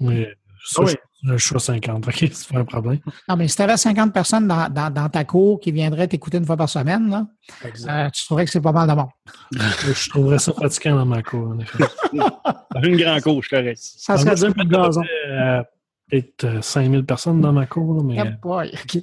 Mais 0.00 0.28
ça, 0.64 0.82
Ah 0.82 0.84
oui. 0.86 0.94
Je, 1.22 1.36
je 1.36 1.44
suis 1.46 1.56
à 1.56 1.58
50. 1.58 2.06
OK, 2.08 2.14
c'est 2.32 2.48
pas 2.52 2.58
un 2.60 2.64
problème. 2.64 2.98
Non, 3.28 3.36
mais 3.36 3.48
si 3.48 3.56
tu 3.56 3.62
avais 3.62 3.76
50 3.76 4.12
personnes 4.12 4.46
dans, 4.48 4.68
dans, 4.68 4.92
dans 4.92 5.08
ta 5.08 5.24
cour 5.24 5.60
qui 5.60 5.72
viendraient 5.72 6.08
t'écouter 6.08 6.38
une 6.38 6.44
fois 6.46 6.56
par 6.56 6.68
semaine, 6.68 7.08
là, 7.10 7.26
euh, 7.64 8.10
tu 8.10 8.24
trouverais 8.24 8.44
que 8.44 8.50
c'est 8.50 8.60
pas 8.60 8.72
mal 8.72 8.88
de 8.88 8.94
monde. 8.94 9.08
Je 9.52 10.10
trouverais 10.10 10.38
ça 10.38 10.52
fatigant 10.52 10.96
dans 10.96 11.06
ma 11.06 11.22
cour, 11.22 11.48
en 11.48 11.58
effet. 11.58 11.84
Une 12.82 12.96
grande 12.96 13.20
couche, 13.20 13.48
correct. 13.48 13.78
Ça 13.80 14.16
serait 14.18 14.34
dur 14.34 14.54
pour 14.54 14.64
le 14.64 14.68
gazon. 14.68 15.02
Euh, 15.28 15.62
Peut-être 16.10 16.44
euh, 16.44 16.60
5000 16.60 17.04
personnes 17.06 17.40
dans 17.40 17.52
ma 17.52 17.64
cour, 17.64 17.94
là, 17.94 18.02
mais 18.04 18.18
Ah 18.18 18.24
boy, 18.42 18.70
OK. 18.84 19.02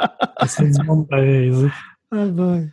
euh, 0.00 0.06
c'est 0.46 0.68
du 0.68 0.82
monde 0.82 1.06
pareil. 1.08 1.52
Ah 2.10 2.26
boy. 2.26 2.68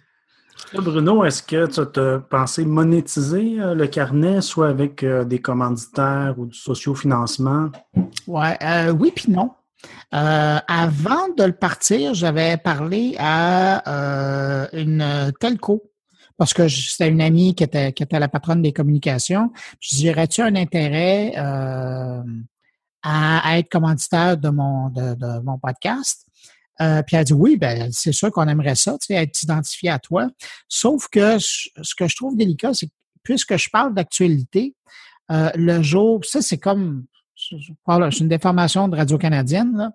Bruno, 0.74 1.26
est-ce 1.26 1.44
que 1.44 1.66
tu 1.68 2.00
as 2.00 2.20
pensé 2.20 2.66
monétiser 2.66 3.60
euh, 3.60 3.76
le 3.76 3.88
carnet, 3.88 4.42
soit 4.42 4.70
avec 4.70 5.04
euh, 5.04 5.26
des 5.26 5.40
commanditaires 5.40 6.36
ou 6.38 6.46
du 6.46 6.58
sociofinancement? 6.58 7.70
Ouais, 8.28 8.58
euh, 8.64 8.92
oui 8.92 9.12
puis 9.16 9.32
non. 9.32 9.52
Avant 10.12 11.30
de 11.38 11.44
le 11.44 11.54
partir, 11.54 12.14
j'avais 12.14 12.58
parlé 12.58 13.16
à 13.18 14.68
une 14.74 15.32
telco 15.40 15.84
parce 16.38 16.54
que 16.54 16.68
c'était 16.68 17.10
une 17.10 17.22
amie 17.22 17.56
qui 17.56 17.64
était, 17.64 17.92
qui 17.94 18.04
était 18.04 18.20
la 18.20 18.28
patronne 18.28 18.62
des 18.62 18.74
communications. 18.74 19.52
Je 19.80 19.96
dirais, 19.96 20.28
tu 20.28 20.42
un 20.42 20.56
intérêt 20.56 21.34
à, 23.04 23.58
être 23.58 23.70
commanditaire 23.70 24.38
de 24.38 24.50
mon, 24.50 24.90
de 24.90 25.40
mon 25.40 25.58
podcast? 25.58 26.28
Euh, 26.80 27.02
puis 27.04 27.16
elle 27.16 27.26
dit 27.26 27.34
oui, 27.34 27.58
ben 27.58 27.90
c'est 27.92 28.12
sûr 28.12 28.32
qu'on 28.32 28.48
aimerait 28.48 28.76
ça, 28.76 28.94
tu 28.94 29.08
sais, 29.08 29.14
être 29.16 29.44
identifié 29.44 29.90
à 29.90 30.00
toi. 30.00 30.30
Sauf 30.68 31.08
que 31.10 31.38
ce 31.38 31.96
que 31.96 32.08
je 32.08 32.16
trouve 32.16 32.36
délicat, 32.36 32.74
c'est 32.74 32.88
que 32.88 32.94
puisque 33.24 33.58
je 33.58 33.70
parle 33.70 33.94
d'actualité, 33.94 34.76
euh, 35.32 35.52
le 35.56 35.82
jour, 35.84 36.24
ça 36.26 36.42
c'est 36.42 36.58
comme, 36.58 37.06
c'est 37.36 38.20
une 38.20 38.30
déformation 38.30 38.88
de 38.88 38.96
Radio-Canadienne, 38.96 39.92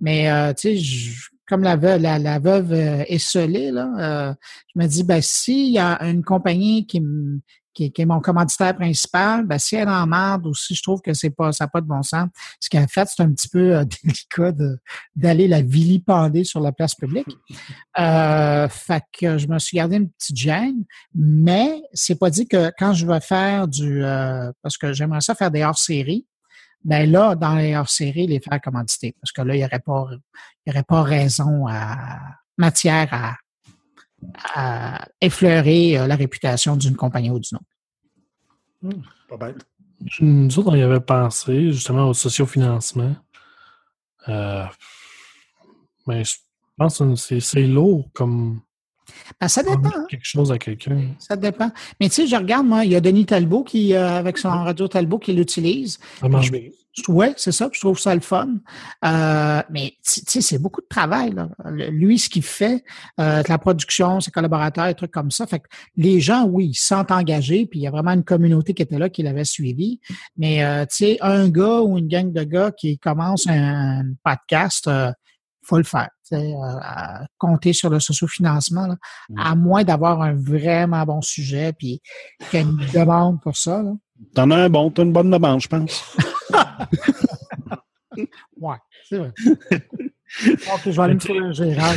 mais 0.00 0.30
euh, 0.30 0.52
tu 0.54 0.78
sais, 0.78 1.12
comme 1.48 1.62
la 1.62 1.76
veuve, 1.76 2.00
la, 2.00 2.18
la 2.18 3.18
scellée, 3.18 3.70
là, 3.70 4.34
je 4.74 4.80
me 4.80 4.86
dis, 4.86 5.02
ben 5.02 5.20
s'il 5.20 5.72
y 5.72 5.78
a 5.78 6.02
une 6.02 6.24
compagnie 6.24 6.86
qui 6.86 7.00
me 7.00 7.40
qui, 7.74 7.92
est 7.96 8.04
mon 8.04 8.20
commanditaire 8.20 8.74
principal, 8.74 9.46
ben, 9.46 9.58
si 9.58 9.76
elle 9.76 9.88
en 9.88 10.06
marde 10.06 10.46
ou 10.46 10.54
si 10.54 10.74
je 10.74 10.82
trouve 10.82 11.00
que 11.00 11.14
c'est 11.14 11.30
pas, 11.30 11.52
ça 11.52 11.64
n'a 11.64 11.68
pas 11.68 11.80
de 11.80 11.86
bon 11.86 12.02
sens, 12.02 12.28
ce 12.60 12.68
qu'elle 12.68 12.88
fait, 12.88 13.08
c'est 13.08 13.22
un 13.22 13.32
petit 13.32 13.48
peu 13.48 13.76
euh, 13.76 13.84
délicat 14.04 14.52
d'aller 15.16 15.48
la 15.48 15.62
vilipender 15.62 16.44
sur 16.44 16.60
la 16.60 16.72
place 16.72 16.94
publique. 16.94 17.28
Euh, 17.98 18.68
fait 18.68 19.02
que 19.12 19.36
je 19.36 19.46
me 19.46 19.58
suis 19.58 19.76
gardé 19.76 19.96
une 19.96 20.08
petite 20.08 20.36
gêne, 20.36 20.84
mais 21.14 21.82
c'est 21.92 22.18
pas 22.18 22.30
dit 22.30 22.48
que 22.48 22.72
quand 22.78 22.94
je 22.94 23.06
vais 23.06 23.20
faire 23.20 23.68
du, 23.68 24.02
euh, 24.02 24.50
parce 24.62 24.78
que 24.78 24.94
j'aimerais 24.94 25.20
ça 25.20 25.34
faire 25.34 25.50
des 25.50 25.62
hors-séries, 25.62 26.26
ben 26.84 27.10
là, 27.10 27.34
dans 27.34 27.54
les 27.56 27.76
hors-séries, 27.76 28.26
les 28.26 28.40
faire 28.40 28.60
commanditer, 28.62 29.14
parce 29.20 29.30
que 29.30 29.42
là, 29.42 29.54
il 29.54 29.58
n'y 29.58 29.64
aurait 29.64 29.80
pas, 29.80 30.06
il 30.64 30.70
y 30.70 30.74
aurait 30.74 30.84
pas 30.84 31.02
raison 31.02 31.66
à, 31.68 32.18
matière 32.56 33.08
à, 33.12 33.36
à 34.54 35.06
effleurer 35.20 35.98
euh, 35.98 36.06
la 36.06 36.16
réputation 36.16 36.76
d'une 36.76 36.96
compagnie 36.96 37.30
ou 37.30 37.38
d'une 37.38 37.58
autre. 37.58 37.66
Hmm, 38.82 39.02
pas 39.28 39.36
bête. 39.36 39.66
Nous 40.20 40.58
autres, 40.58 40.70
on 40.70 40.74
y 40.74 40.82
avait 40.82 41.00
pensé 41.00 41.72
justement 41.72 42.08
au 42.08 42.14
sociofinancement. 42.14 43.14
Euh, 44.28 44.64
mais 46.06 46.24
je 46.24 46.36
pense 46.76 46.98
que 46.98 47.40
c'est 47.40 47.66
lourd 47.66 48.08
comme. 48.12 48.60
Ben, 49.40 49.48
ça 49.48 49.62
dépend. 49.62 49.90
Hein. 49.94 50.06
Quelque 50.08 50.24
chose 50.24 50.50
à 50.50 50.58
quelqu'un. 50.58 51.14
Ça 51.18 51.36
dépend. 51.36 51.70
Mais 52.00 52.08
tu 52.08 52.14
sais, 52.16 52.26
je 52.26 52.36
regarde, 52.36 52.66
moi, 52.66 52.84
il 52.84 52.92
y 52.92 52.96
a 52.96 53.00
Denis 53.00 53.26
Talbot 53.26 53.64
qui, 53.64 53.94
euh, 53.94 54.08
avec 54.08 54.38
son 54.38 54.48
radio 54.48 54.88
Talbot, 54.88 55.18
qui 55.18 55.32
l'utilise. 55.32 55.98
Ça 56.20 56.28
marche 56.28 56.50
bien. 56.50 56.70
Oui, 57.08 57.28
c'est 57.36 57.52
ça. 57.52 57.70
Je 57.72 57.80
trouve 57.80 57.98
ça 57.98 58.14
le 58.14 58.20
fun. 58.20 58.48
Euh, 59.04 59.62
mais 59.70 59.94
tu 60.04 60.20
sais, 60.26 60.40
c'est 60.42 60.58
beaucoup 60.58 60.82
de 60.82 60.86
travail. 60.88 61.32
Là. 61.32 61.48
Lui, 61.90 62.18
ce 62.18 62.28
qu'il 62.28 62.42
fait, 62.42 62.84
euh, 63.18 63.42
la 63.48 63.58
production, 63.58 64.20
ses 64.20 64.30
collaborateurs, 64.30 64.86
des 64.86 64.94
trucs 64.94 65.10
comme 65.10 65.30
ça. 65.30 65.46
Fait 65.46 65.60
que 65.60 65.68
les 65.96 66.20
gens, 66.20 66.44
oui, 66.44 66.68
ils 66.68 66.74
se 66.74 66.86
sentent 66.86 67.10
engagés, 67.10 67.66
puis 67.66 67.80
il 67.80 67.82
y 67.82 67.86
a 67.86 67.90
vraiment 67.90 68.12
une 68.12 68.24
communauté 68.24 68.74
qui 68.74 68.82
était 68.82 68.98
là, 68.98 69.08
qui 69.08 69.22
l'avait 69.22 69.44
suivi. 69.44 70.00
Mais 70.36 70.64
euh, 70.64 70.82
tu 70.82 70.96
sais, 70.96 71.18
un 71.22 71.48
gars 71.48 71.80
ou 71.80 71.96
une 71.96 72.08
gang 72.08 72.30
de 72.30 72.44
gars 72.44 72.70
qui 72.72 72.98
commence 72.98 73.46
un, 73.48 74.02
podcast, 74.22 74.86
euh, 74.88 75.12
faut 75.62 75.78
le 75.78 75.84
faire. 75.84 76.10
Euh, 76.32 77.24
compter 77.36 77.74
sur 77.74 77.90
le 77.90 78.00
sociofinancement, 78.00 78.86
là, 78.86 78.96
mm. 79.28 79.38
à 79.38 79.54
moins 79.54 79.84
d'avoir 79.84 80.22
un 80.22 80.34
vraiment 80.34 81.04
bon 81.04 81.20
sujet, 81.20 81.72
puis 81.74 82.00
qu'il 82.50 82.60
y 82.60 82.62
a 82.62 82.66
une 82.66 82.76
demande 82.92 83.40
pour 83.42 83.56
ça. 83.56 83.82
T'en 84.34 84.50
as 84.50 84.56
un 84.56 84.70
bon, 84.70 84.90
t'as 84.90 85.02
une 85.02 85.12
bonne 85.12 85.30
demande, 85.30 85.60
je 85.60 85.68
pense. 85.68 86.16
ouais, 88.56 88.76
c'est 89.08 89.18
vrai. 89.18 89.32
je 90.28 90.90
vais 90.90 90.98
aller 91.02 91.14
me 91.14 91.20
trouver 91.20 91.40
un 91.40 91.52
gérant. 91.52 91.92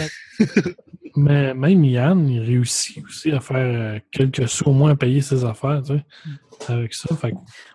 Mais 1.15 1.53
même 1.53 1.83
Yann, 1.85 2.27
il 2.27 2.41
réussit 2.41 3.03
aussi 3.05 3.31
à 3.31 3.39
faire 3.39 3.57
euh, 3.57 3.99
quelques 4.11 4.49
sous 4.49 4.65
au 4.65 4.73
moins 4.73 4.91
à 4.91 4.95
payer 4.95 5.21
ses 5.21 5.45
affaires, 5.45 5.81
tu 5.81 5.93
sais, 5.93 6.73
avec 6.73 6.93
ça. 6.93 7.15
Fait... 7.15 7.33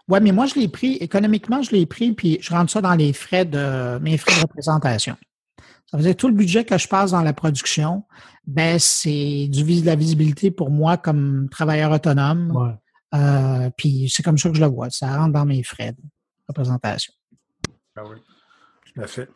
Ouais, 0.08 0.20
mais 0.20 0.32
moi, 0.32 0.44
je 0.46 0.56
l'ai 0.56 0.68
pris, 0.68 0.96
économiquement, 0.96 1.62
je 1.62 1.70
l'ai 1.70 1.86
pris, 1.86 2.12
puis 2.12 2.38
je 2.42 2.50
rentre 2.50 2.70
ça 2.70 2.82
dans 2.82 2.94
les 2.94 3.14
frais 3.14 3.46
de 3.46 3.98
mes 4.00 4.18
frais 4.18 4.36
de 4.36 4.42
représentation. 4.42 5.16
Ça 5.90 5.96
veut 5.96 6.02
dire 6.02 6.16
tout 6.16 6.28
le 6.28 6.34
budget 6.34 6.64
que 6.64 6.76
je 6.76 6.86
passe 6.86 7.12
dans 7.12 7.22
la 7.22 7.32
production, 7.32 8.04
ben, 8.46 8.78
c'est 8.78 9.48
du 9.48 9.62
de 9.80 9.86
la 9.86 9.96
visibilité 9.96 10.50
pour 10.50 10.70
moi 10.70 10.96
comme 10.96 11.48
travailleur 11.50 11.92
autonome. 11.92 12.52
Ouais. 12.54 13.18
Euh, 13.18 13.70
puis 13.76 14.08
c'est 14.08 14.22
comme 14.22 14.38
ça 14.38 14.50
que 14.50 14.56
je 14.56 14.60
le 14.60 14.68
vois. 14.68 14.90
Ça 14.90 15.16
rentre 15.16 15.32
dans 15.32 15.46
mes 15.46 15.62
frais 15.62 15.94
représentation. 16.50 17.12
Ah 17.96 18.02
oui, 18.04 18.16
tout 18.86 19.00
à 19.00 19.06
fait. 19.06 19.28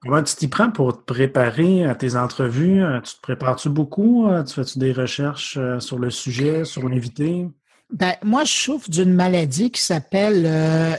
Comment 0.00 0.22
tu 0.22 0.36
t'y 0.36 0.48
prends 0.48 0.70
pour 0.70 0.96
te 0.96 1.02
préparer 1.02 1.84
à 1.84 1.94
tes 1.94 2.16
entrevues? 2.16 2.82
Euh, 2.82 3.00
tu 3.00 3.14
te 3.14 3.20
prépares-tu 3.20 3.68
beaucoup? 3.68 4.28
Euh, 4.28 4.44
tu 4.44 4.54
fais-tu 4.54 4.78
des 4.78 4.92
recherches 4.92 5.58
sur 5.80 5.98
le 5.98 6.10
sujet, 6.10 6.64
sur 6.64 6.88
l'invité? 6.88 7.48
Ben, 7.90 8.14
moi, 8.22 8.44
je 8.44 8.52
souffre 8.52 8.90
d'une 8.90 9.14
maladie 9.14 9.70
qui 9.70 9.80
s'appelle 9.80 10.42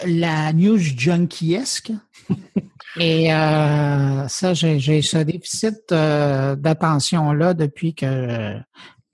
la 0.06 0.54
news 0.54 0.78
junkiesque. 0.78 1.92
Et 3.00 3.28
ça, 3.28 4.54
j'ai 4.54 5.02
ce 5.02 5.18
déficit 5.18 5.90
d'attention-là 5.90 7.54
depuis 7.54 7.94
que 7.94 8.58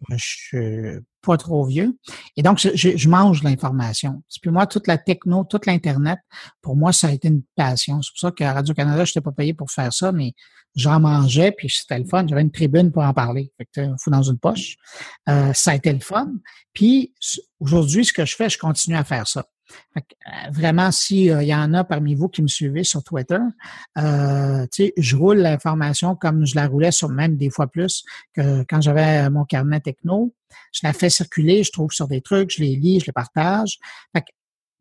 je 0.10 0.18
suis 0.18 1.00
pas 1.24 1.38
trop 1.38 1.66
vieux. 1.66 1.98
Et 2.36 2.44
donc, 2.44 2.60
je, 2.60 3.10
mange 3.10 3.44
l'information. 3.44 4.22
Puis 4.42 4.52
moi, 4.52 4.68
toute 4.68 4.88
la 4.88 4.98
techno, 4.98 5.44
toute 5.46 5.66
l'Internet, 5.66 6.20
pour 6.62 6.76
moi, 6.76 6.92
ça 6.92 7.08
a 7.08 7.12
été 7.12 7.30
une 7.30 7.44
passion. 7.56 8.02
C'est 8.02 8.12
pour 8.12 8.20
ça 8.20 8.32
qu'à 8.32 8.54
Radio-Canada, 8.54 9.06
je 9.06 9.12
n'étais 9.12 9.22
pas 9.22 9.32
payé 9.32 9.54
pour 9.54 9.72
faire 9.72 9.92
ça, 9.94 10.12
mais 10.12 10.34
j'en 10.76 11.00
mangeais, 11.00 11.52
puis 11.52 11.70
c'était 11.70 12.00
le 12.00 12.06
fun. 12.06 12.26
J'avais 12.28 12.42
une 12.42 12.52
tribune 12.52 12.92
pour 12.92 13.04
en 13.04 13.14
parler. 13.14 13.52
Fait 13.58 13.68
que, 13.74 13.90
fou 14.00 14.10
dans 14.10 14.24
une 14.24 14.38
poche. 14.38 14.76
Euh, 15.30 15.54
ça 15.54 15.72
a 15.72 15.76
été 15.76 15.94
le 15.94 16.00
fun. 16.00 16.32
Puis 16.74 17.14
aujourd'hui, 17.60 18.06
ce 18.06 18.14
que 18.14 18.26
je 18.26 18.36
fais, 18.36 18.50
je 18.50 18.58
continue 18.58 18.98
à 18.98 19.04
faire 19.04 19.28
ça. 19.28 19.46
Euh, 19.98 20.00
vraiment, 20.52 20.92
s'il 20.92 21.42
y 21.44 21.56
en 21.56 21.74
a 21.74 21.84
parmi 21.84 22.16
vous 22.16 22.30
qui 22.30 22.42
me 22.42 22.48
suivez 22.48 22.84
sur 22.84 23.04
Twitter, 23.04 23.40
euh, 23.98 24.66
je 24.98 25.16
roule 25.16 25.38
l'information 25.38 26.16
comme 26.16 26.46
je 26.46 26.56
la 26.56 26.68
roulais 26.68 26.92
sur 26.92 27.10
même 27.10 27.38
des 27.38 27.50
fois 27.50 27.68
plus 27.68 28.04
que 28.34 28.64
quand 28.70 28.82
j'avais 28.82 29.30
mon 29.30 29.46
carnet 29.46 29.80
techno. 29.80 30.34
Je 30.72 30.82
la 30.84 30.94
fais 30.94 31.10
circuler, 31.10 31.64
je 31.64 31.72
trouve 31.72 31.92
sur 31.92 32.08
des 32.08 32.22
trucs, 32.22 32.52
je 32.56 32.62
les 32.62 32.76
lis, 32.76 33.00
je 33.00 33.08
les 33.08 33.12
partage. 33.12 33.80
Fait 34.16 34.24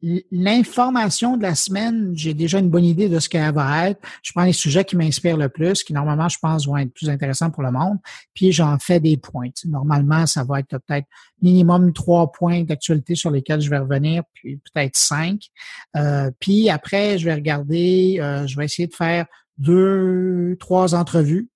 l'information 0.03 1.37
de 1.37 1.43
la 1.43 1.55
semaine, 1.55 2.11
j'ai 2.15 2.35
déjà 2.35 2.59
une 2.59 2.71
bonne 2.71 2.85
idée 2.85 3.09
de 3.09 3.21
ce 3.21 3.29
qu'elle 3.29 3.55
va 3.55 3.89
être. 3.89 4.01
Je 4.23 4.33
prends 4.33 4.43
les 4.43 4.53
sujets 4.53 4.85
qui 4.85 4.97
m'inspirent 4.97 5.37
le 5.37 5.49
plus, 5.49 5.85
qui 5.85 5.93
normalement, 5.93 6.29
je 6.29 6.39
pense, 6.41 6.67
vont 6.67 6.77
être 6.77 6.93
plus 6.93 7.09
intéressants 7.09 7.51
pour 7.51 7.63
le 7.63 7.71
monde, 7.71 7.99
puis 8.35 8.51
j'en 8.51 8.79
fais 8.79 8.99
des 8.99 9.17
points. 9.17 9.51
Normalement, 9.65 10.27
ça 10.27 10.43
va 10.43 10.59
être 10.59 10.77
peut-être 10.79 11.07
minimum 11.41 11.93
trois 11.93 12.33
points 12.33 12.65
d'actualité 12.65 13.15
sur 13.15 13.31
lesquels 13.31 13.61
je 13.61 13.71
vais 13.71 13.79
revenir, 13.79 14.25
puis 14.35 14.61
peut-être 14.73 14.97
cinq. 14.97 15.41
Euh, 15.97 16.31
puis 16.41 16.69
après, 16.69 17.19
je 17.19 17.27
vais 17.27 17.35
regarder, 17.35 18.19
euh, 18.21 18.47
je 18.47 18.57
vais 18.57 18.65
essayer 18.65 18.89
de 18.89 18.95
faire 18.95 19.27
deux, 19.57 20.57
trois 20.59 20.95
entrevues 20.97 21.49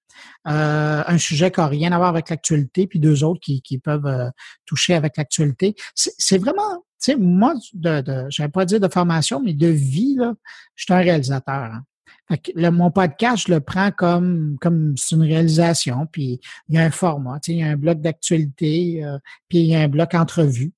euh, 0.48 1.02
un 1.06 1.18
sujet 1.18 1.50
qui 1.50 1.60
n'a 1.60 1.66
rien 1.66 1.92
à 1.92 1.98
voir 1.98 2.08
avec 2.08 2.30
l'actualité, 2.30 2.86
puis 2.86 3.00
deux 3.00 3.24
autres 3.24 3.40
qui, 3.40 3.60
qui 3.60 3.78
peuvent 3.78 4.30
toucher 4.64 4.94
avec 4.94 5.16
l'actualité. 5.16 5.74
C'est 5.94 6.38
vraiment 6.38 6.85
tu 7.00 7.12
sais, 7.12 7.16
moi, 7.16 7.54
de, 7.74 8.00
de 8.00 8.26
je 8.30 8.42
vais 8.42 8.48
pas 8.48 8.64
dire 8.64 8.80
de 8.80 8.88
formation, 8.88 9.40
mais 9.42 9.52
de 9.52 9.68
vie, 9.68 10.14
là, 10.16 10.34
je 10.74 10.84
suis 10.84 10.94
un 10.94 10.98
réalisateur. 10.98 11.54
Hein. 11.54 11.82
Le, 12.54 12.70
mon 12.70 12.90
podcast, 12.90 13.44
je 13.46 13.52
le 13.52 13.60
prends 13.60 13.92
comme 13.92 14.56
comme 14.60 14.96
c'est 14.96 15.14
une 15.14 15.22
réalisation, 15.22 16.06
puis 16.10 16.40
il 16.68 16.74
y 16.74 16.78
a 16.78 16.82
un 16.82 16.90
format, 16.90 17.38
tu 17.40 17.52
sais, 17.52 17.58
il 17.58 17.60
y 17.60 17.62
a 17.62 17.68
un 17.68 17.76
bloc 17.76 18.00
d'actualité, 18.00 19.04
euh, 19.04 19.18
puis 19.48 19.58
il 19.58 19.66
y 19.66 19.76
a 19.76 19.80
un 19.80 19.88
bloc 19.88 20.14
entrevue, 20.14 20.72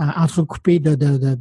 euh, 0.00 0.04
entrecoupé 0.16 0.78
de, 0.78 0.94
de, 0.94 1.18
de, 1.18 1.34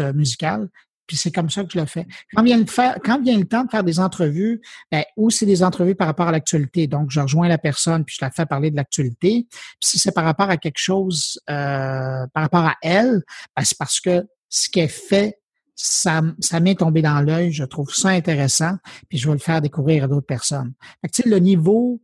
euh, 0.00 0.12
musical. 0.12 0.68
Puis 1.06 1.16
c'est 1.16 1.30
comme 1.30 1.50
ça 1.50 1.64
que 1.64 1.72
je 1.72 1.78
le 1.78 1.86
fais. 1.86 2.06
Quand 2.34 2.42
vient 2.42 2.58
le, 2.58 2.66
faire, 2.66 2.98
quand 3.04 3.20
vient 3.22 3.38
le 3.38 3.44
temps 3.44 3.64
de 3.64 3.70
faire 3.70 3.84
des 3.84 4.00
entrevues, 4.00 4.60
ben, 4.90 5.04
ou 5.16 5.30
c'est 5.30 5.46
des 5.46 5.62
entrevues 5.62 5.94
par 5.94 6.06
rapport 6.06 6.28
à 6.28 6.32
l'actualité, 6.32 6.86
donc 6.86 7.10
je 7.10 7.20
rejoins 7.20 7.48
la 7.48 7.58
personne 7.58 8.04
puis 8.04 8.16
je 8.18 8.24
la 8.24 8.30
fais 8.30 8.46
parler 8.46 8.70
de 8.70 8.76
l'actualité. 8.76 9.46
Puis 9.50 9.76
si 9.80 9.98
c'est 9.98 10.12
par 10.12 10.24
rapport 10.24 10.48
à 10.48 10.56
quelque 10.56 10.78
chose, 10.78 11.40
euh, 11.50 12.26
par 12.32 12.42
rapport 12.42 12.64
à 12.64 12.76
elle, 12.82 13.22
ben, 13.56 13.64
c'est 13.64 13.78
parce 13.78 14.00
que 14.00 14.26
ce 14.48 14.70
qu'elle 14.70 14.88
fait, 14.88 15.38
ça, 15.74 16.22
ça 16.38 16.60
m'est 16.60 16.76
tombé 16.76 17.02
dans 17.02 17.20
l'œil. 17.20 17.52
Je 17.52 17.64
trouve 17.64 17.92
ça 17.92 18.10
intéressant, 18.10 18.76
puis 19.08 19.18
je 19.18 19.26
vais 19.26 19.34
le 19.34 19.40
faire 19.40 19.60
découvrir 19.60 20.04
à 20.04 20.08
d'autres 20.08 20.26
personnes. 20.26 20.72
Fait 21.02 21.22
que, 21.22 21.28
le 21.28 21.38
niveau, 21.38 22.00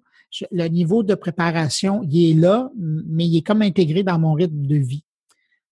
le 0.51 0.66
niveau 0.68 1.03
de 1.03 1.14
préparation, 1.14 2.03
il 2.03 2.30
est 2.30 2.34
là, 2.34 2.70
mais 2.76 3.26
il 3.26 3.38
est 3.38 3.46
comme 3.46 3.62
intégré 3.62 4.03
dans 4.03 4.18
mon 4.18 4.34
rythme 4.34 4.66
de 4.66 4.76
vie. 4.76 5.05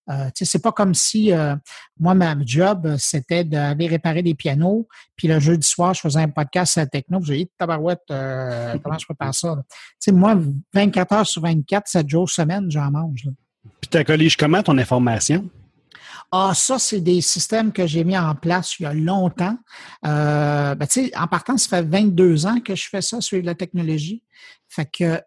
Euh, 0.09 0.29
c'est 0.33 0.61
pas 0.61 0.71
comme 0.71 0.93
si 0.93 1.31
euh, 1.31 1.55
moi, 1.99 2.13
ma 2.13 2.35
job, 2.43 2.95
c'était 2.97 3.43
d'aller 3.43 3.87
réparer 3.87 4.23
des 4.23 4.33
pianos, 4.33 4.87
puis 5.15 5.27
le 5.27 5.39
jeudi 5.39 5.67
soir, 5.67 5.93
je 5.93 6.01
faisais 6.01 6.21
un 6.21 6.29
podcast 6.29 6.77
à 6.77 6.81
la 6.81 6.87
techno, 6.87 7.21
j'ai 7.21 7.37
dit 7.37 7.51
tabarouette, 7.57 8.03
euh, 8.11 8.77
comment 8.83 8.97
je 8.97 9.05
prépare 9.05 9.33
ça? 9.33 9.55
sais, 9.99 10.11
moi, 10.11 10.37
24 10.73 11.13
heures 11.13 11.27
sur 11.27 11.41
24, 11.41 11.87
7 11.87 12.09
jours 12.09 12.29
semaine, 12.29 12.69
j'en 12.69 12.89
mange. 12.91 13.27
Puis 13.81 13.89
tu 13.89 14.03
colligé 14.03 14.35
comment 14.37 14.63
ton 14.63 14.77
information? 14.77 15.49
Ah, 16.31 16.51
ça, 16.53 16.77
c'est 16.77 17.01
des 17.01 17.21
systèmes 17.21 17.71
que 17.71 17.87
j'ai 17.87 18.03
mis 18.03 18.17
en 18.17 18.35
place 18.35 18.79
il 18.79 18.83
y 18.83 18.85
a 18.85 18.93
longtemps. 18.93 19.57
Euh, 20.05 20.75
ben, 20.75 20.85
tu 20.85 21.05
sais, 21.05 21.17
en 21.17 21.25
partant, 21.25 21.57
ça 21.57 21.77
fait 21.77 21.81
22 21.81 22.45
ans 22.45 22.59
que 22.59 22.75
je 22.75 22.87
fais 22.87 23.01
ça, 23.01 23.19
suivre 23.19 23.45
la 23.45 23.55
technologie. 23.55 24.23
Fait 24.67 24.85
que 24.85 25.19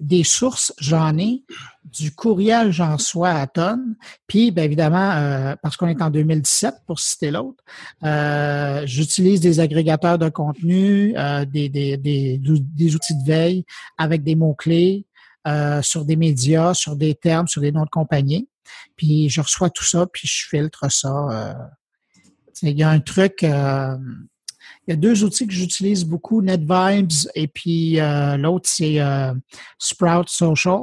des 0.00 0.24
sources, 0.24 0.72
j'en 0.78 1.16
ai. 1.18 1.44
Du 1.84 2.14
courriel, 2.14 2.72
j'en 2.72 2.96
sois 2.98 3.30
à 3.30 3.46
tonnes. 3.46 3.96
Puis, 4.26 4.50
bien 4.50 4.64
évidemment, 4.64 5.12
euh, 5.12 5.54
parce 5.62 5.76
qu'on 5.76 5.88
est 5.88 6.00
en 6.00 6.10
2017, 6.10 6.74
pour 6.86 6.98
citer 6.98 7.30
l'autre, 7.30 7.62
euh, 8.02 8.82
j'utilise 8.86 9.40
des 9.40 9.60
agrégateurs 9.60 10.18
de 10.18 10.28
contenu, 10.28 11.14
euh, 11.16 11.44
des, 11.44 11.68
des, 11.68 11.96
des, 11.96 12.38
des, 12.38 12.94
outils 12.94 13.16
de 13.22 13.26
veille 13.26 13.64
avec 13.98 14.22
des 14.22 14.34
mots-clés 14.34 15.06
sur 15.82 16.04
des 16.04 16.16
médias, 16.16 16.72
sur 16.72 16.96
des 16.96 17.14
termes, 17.14 17.48
sur 17.48 17.60
des 17.60 17.72
noms 17.72 17.84
de 17.84 17.90
compagnie. 17.90 18.48
Puis, 18.96 19.28
je 19.28 19.40
reçois 19.40 19.70
tout 19.70 19.84
ça, 19.84 20.06
puis 20.06 20.28
je 20.28 20.46
filtre 20.48 20.90
ça. 20.90 21.56
il 22.62 22.78
y 22.78 22.82
a 22.82 22.90
un 22.90 23.00
truc 23.00 23.44
il 24.86 24.90
y 24.90 24.94
a 24.94 24.96
deux 24.96 25.22
outils 25.24 25.46
que 25.46 25.52
j'utilise 25.52 26.04
beaucoup, 26.04 26.42
NetVibes 26.42 27.28
et 27.34 27.46
puis 27.46 28.00
euh, 28.00 28.36
l'autre, 28.36 28.68
c'est 28.68 29.00
euh, 29.00 29.32
Sprout 29.78 30.28
Social. 30.28 30.80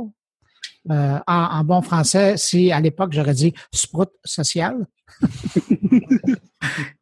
Euh, 0.89 1.19
en, 1.27 1.63
bon 1.65 1.81
français, 1.81 2.37
si 2.37 2.71
à 2.71 2.79
l'époque 2.79 3.11
j'aurais 3.11 3.33
dit 3.33 3.53
Sprout 3.73 4.09
Social. 4.23 4.87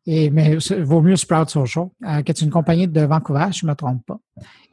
et, 0.08 0.32
mais 0.32 0.58
vaut 0.80 1.02
mieux 1.02 1.16
Sprout 1.16 1.50
Social, 1.50 1.90
qui 2.26 2.32
est 2.32 2.42
une 2.42 2.50
compagnie 2.50 2.88
de 2.88 3.02
Vancouver, 3.02 3.48
je 3.54 3.66
ne 3.66 3.72
me 3.72 3.76
trompe 3.76 4.04
pas. 4.06 4.20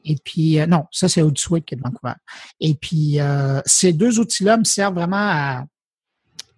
Et 0.05 0.17
puis, 0.25 0.59
non, 0.67 0.87
ça 0.91 1.09
c'est 1.09 1.23
Hootsuite 1.23 1.67
qui 1.67 1.75
est 1.75 1.77
de 1.77 1.83
Vancouver. 1.83 2.15
Et 2.61 2.75
puis, 2.75 3.19
ces 3.67 3.93
deux 3.93 4.19
outils-là 4.19 4.57
me 4.57 4.65
servent 4.65 4.95
vraiment 4.95 5.17
à, 5.17 5.67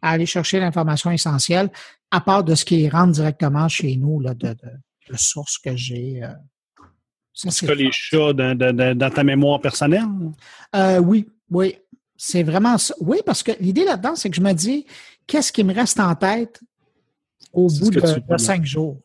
aller 0.02 0.26
chercher 0.26 0.60
l'information 0.60 1.10
essentielle, 1.10 1.68
à 2.12 2.20
part 2.20 2.44
de 2.44 2.54
ce 2.54 2.64
qui 2.64 2.88
rentre 2.88 3.12
directement 3.12 3.68
chez 3.68 3.96
nous 3.96 4.20
là, 4.20 4.34
de, 4.34 4.50
de 4.50 4.70
sources 5.14 5.58
que 5.58 5.76
j'ai. 5.76 6.22
Euh, 6.22 6.28
Est-ce 7.44 7.66
que 7.66 7.72
les 7.72 7.90
chats 7.92 8.32
dans, 8.32 9.10
ta 9.12 9.24
mémoire 9.24 9.60
personnelle? 9.60 10.04
Euh, 10.74 10.98
oui, 10.98 11.28
oui. 11.50 11.76
C'est 12.16 12.42
vraiment 12.42 12.78
ça. 12.78 12.94
Oui, 12.98 13.18
parce 13.26 13.42
que 13.42 13.52
l'idée 13.60 13.84
là-dedans, 13.84 14.16
c'est 14.16 14.30
que 14.30 14.36
je 14.36 14.40
me 14.40 14.52
dis, 14.52 14.86
qu'est-ce 15.26 15.52
qui 15.52 15.64
me 15.64 15.74
reste 15.74 16.00
en 16.00 16.14
tête 16.14 16.60
au 17.52 17.68
bout 17.68 17.90
de, 17.90 18.00
cinq 18.38 18.64
jours? 18.64 19.00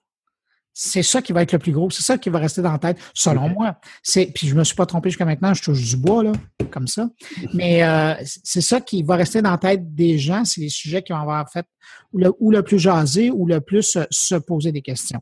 C'est 0.73 1.03
ça 1.03 1.21
qui 1.21 1.33
va 1.33 1.41
être 1.41 1.51
le 1.51 1.59
plus 1.59 1.73
gros. 1.73 1.89
C'est 1.89 2.03
ça 2.03 2.17
qui 2.17 2.29
va 2.29 2.39
rester 2.39 2.61
dans 2.61 2.71
la 2.71 2.79
tête, 2.79 2.97
selon 3.13 3.49
moi. 3.49 3.77
C'est, 4.01 4.27
puis 4.27 4.47
je 4.47 4.55
me 4.55 4.63
suis 4.63 4.75
pas 4.75 4.85
trompé 4.85 5.09
jusqu'à 5.09 5.25
maintenant, 5.25 5.53
je 5.53 5.61
touche 5.61 5.81
du 5.81 5.97
bois, 5.97 6.23
là, 6.23 6.31
comme 6.71 6.87
ça. 6.87 7.09
Mais 7.53 7.83
euh, 7.83 8.13
c'est 8.25 8.61
ça 8.61 8.79
qui 8.79 9.03
va 9.03 9.17
rester 9.17 9.41
dans 9.41 9.51
la 9.51 9.57
tête 9.57 9.93
des 9.93 10.17
gens. 10.17 10.45
C'est 10.45 10.61
les 10.61 10.69
sujets 10.69 11.03
qui 11.03 11.11
vont 11.11 11.19
avoir 11.19 11.49
fait 11.51 11.65
ou 12.13 12.19
le, 12.19 12.31
ou 12.39 12.51
le 12.51 12.63
plus 12.63 12.79
jaser 12.79 13.31
ou 13.31 13.45
le 13.45 13.59
plus 13.59 13.97
se 14.09 14.35
poser 14.35 14.71
des 14.71 14.81
questions. 14.81 15.21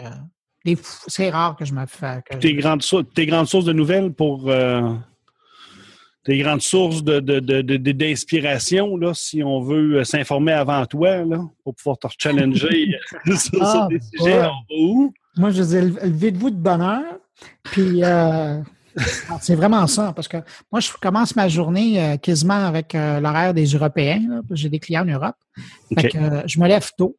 Euh, 0.00 0.74
c'est 1.06 1.30
rare 1.30 1.56
que 1.56 1.64
je 1.64 1.72
me 1.72 1.86
fais. 1.86 2.22
tes, 2.40 2.54
grandes, 2.54 2.82
tes 3.14 3.26
grandes 3.26 3.48
sources 3.48 3.64
de 3.64 3.72
nouvelles 3.72 4.12
pour. 4.12 4.48
Euh, 4.48 4.92
tes 6.22 6.36
grandes 6.36 6.60
sources 6.60 7.02
d'inspiration, 7.02 8.98
de, 8.98 9.10
si 9.14 9.42
on 9.42 9.62
veut 9.62 10.00
euh, 10.00 10.04
s'informer 10.04 10.52
avant 10.52 10.84
toi, 10.84 11.24
là, 11.24 11.40
pour 11.64 11.74
pouvoir 11.74 11.96
te 11.96 12.08
challenger 12.18 12.94
sur, 13.24 13.62
ah, 13.62 13.88
des 13.88 14.00
sujets, 14.00 14.46
où? 14.70 15.14
Moi, 15.36 15.50
je 15.50 15.62
dis, 15.62 15.80
levez-vous 15.80 16.50
de 16.50 16.56
bonheur. 16.56 17.04
Puis, 17.62 18.02
c'est 19.40 19.54
vraiment 19.54 19.86
ça, 19.86 20.12
parce 20.14 20.28
que 20.28 20.36
moi, 20.70 20.80
je 20.80 20.90
commence 21.00 21.34
ma 21.36 21.48
journée 21.48 22.18
quasiment 22.20 22.66
avec 22.66 22.92
l'horaire 22.92 23.54
des 23.54 23.64
Européens. 23.64 24.42
J'ai 24.50 24.68
des 24.68 24.78
clients 24.78 25.02
en 25.02 25.12
Europe. 25.12 25.36
je 25.96 26.60
me 26.60 26.68
lève 26.68 26.90
tôt. 26.98 27.16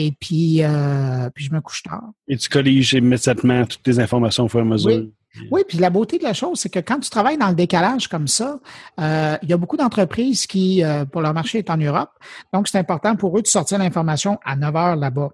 Et 0.00 0.12
puis, 0.12 0.62
euh, 0.62 1.28
puis 1.34 1.46
je 1.46 1.52
me 1.52 1.60
couche 1.60 1.82
tard. 1.82 2.12
Et 2.28 2.36
tu 2.36 2.48
colliges 2.48 2.92
immédiatement 2.92 3.66
toutes 3.66 3.82
tes 3.82 3.98
informations 3.98 4.44
au 4.44 4.48
fur 4.48 4.60
et 4.60 4.62
à 4.62 4.64
mesure. 4.64 5.06
Oui. 5.50 5.62
puis 5.66 5.78
la 5.78 5.90
beauté 5.90 6.18
de 6.18 6.22
la 6.22 6.34
chose, 6.34 6.60
c'est 6.60 6.68
que 6.68 6.78
quand 6.78 7.00
tu 7.00 7.10
travailles 7.10 7.36
dans 7.36 7.48
le 7.48 7.56
décalage 7.56 8.06
comme 8.06 8.28
ça, 8.28 8.60
euh, 9.00 9.36
il 9.42 9.50
y 9.50 9.52
a 9.52 9.56
beaucoup 9.56 9.76
d'entreprises 9.76 10.46
qui, 10.46 10.84
euh, 10.84 11.04
pour 11.04 11.20
leur 11.20 11.34
marché, 11.34 11.58
est 11.58 11.68
en 11.68 11.76
Europe. 11.76 12.10
Donc, 12.52 12.68
c'est 12.68 12.78
important 12.78 13.16
pour 13.16 13.36
eux 13.36 13.42
de 13.42 13.48
sortir 13.48 13.78
l'information 13.78 14.38
à 14.44 14.54
9 14.54 14.76
heures 14.76 14.96
là-bas. 14.96 15.30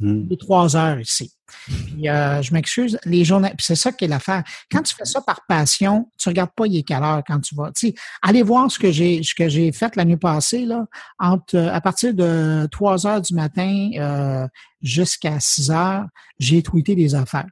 Hmm. 0.00 0.26
Et 0.30 0.36
3 0.36 0.76
heures 0.76 1.00
ici. 1.00 1.32
Puis, 1.66 2.08
euh, 2.08 2.42
je 2.42 2.52
m'excuse, 2.52 2.98
les 3.04 3.24
journées, 3.24 3.50
puis 3.50 3.64
c'est 3.64 3.76
ça 3.76 3.92
qui 3.92 4.06
est 4.06 4.08
l'affaire. 4.08 4.42
Quand 4.70 4.82
tu 4.82 4.94
fais 4.94 5.04
ça 5.04 5.20
par 5.20 5.42
passion, 5.46 6.10
tu 6.18 6.28
regardes 6.28 6.52
pas 6.56 6.66
il 6.66 6.78
est 6.78 6.82
quelle 6.82 7.02
heure 7.02 7.22
quand 7.26 7.40
tu 7.40 7.54
vas. 7.54 7.70
Tu 7.72 7.88
sais, 7.88 7.94
allez 8.22 8.42
voir 8.42 8.70
ce 8.70 8.78
que 8.78 8.90
j'ai 8.90 9.22
ce 9.22 9.34
que 9.34 9.48
j'ai 9.48 9.70
fait 9.70 9.94
la 9.96 10.04
nuit 10.04 10.16
passée 10.16 10.64
là, 10.64 10.86
entre 11.18 11.58
à 11.58 11.80
partir 11.80 12.14
de 12.14 12.66
3 12.72 13.06
heures 13.06 13.20
du 13.20 13.34
matin 13.34 13.90
euh, 13.96 14.48
jusqu'à 14.80 15.38
6 15.38 15.70
heures, 15.70 16.06
j'ai 16.38 16.62
tweeté 16.62 16.94
des 16.94 17.14
affaires. 17.14 17.46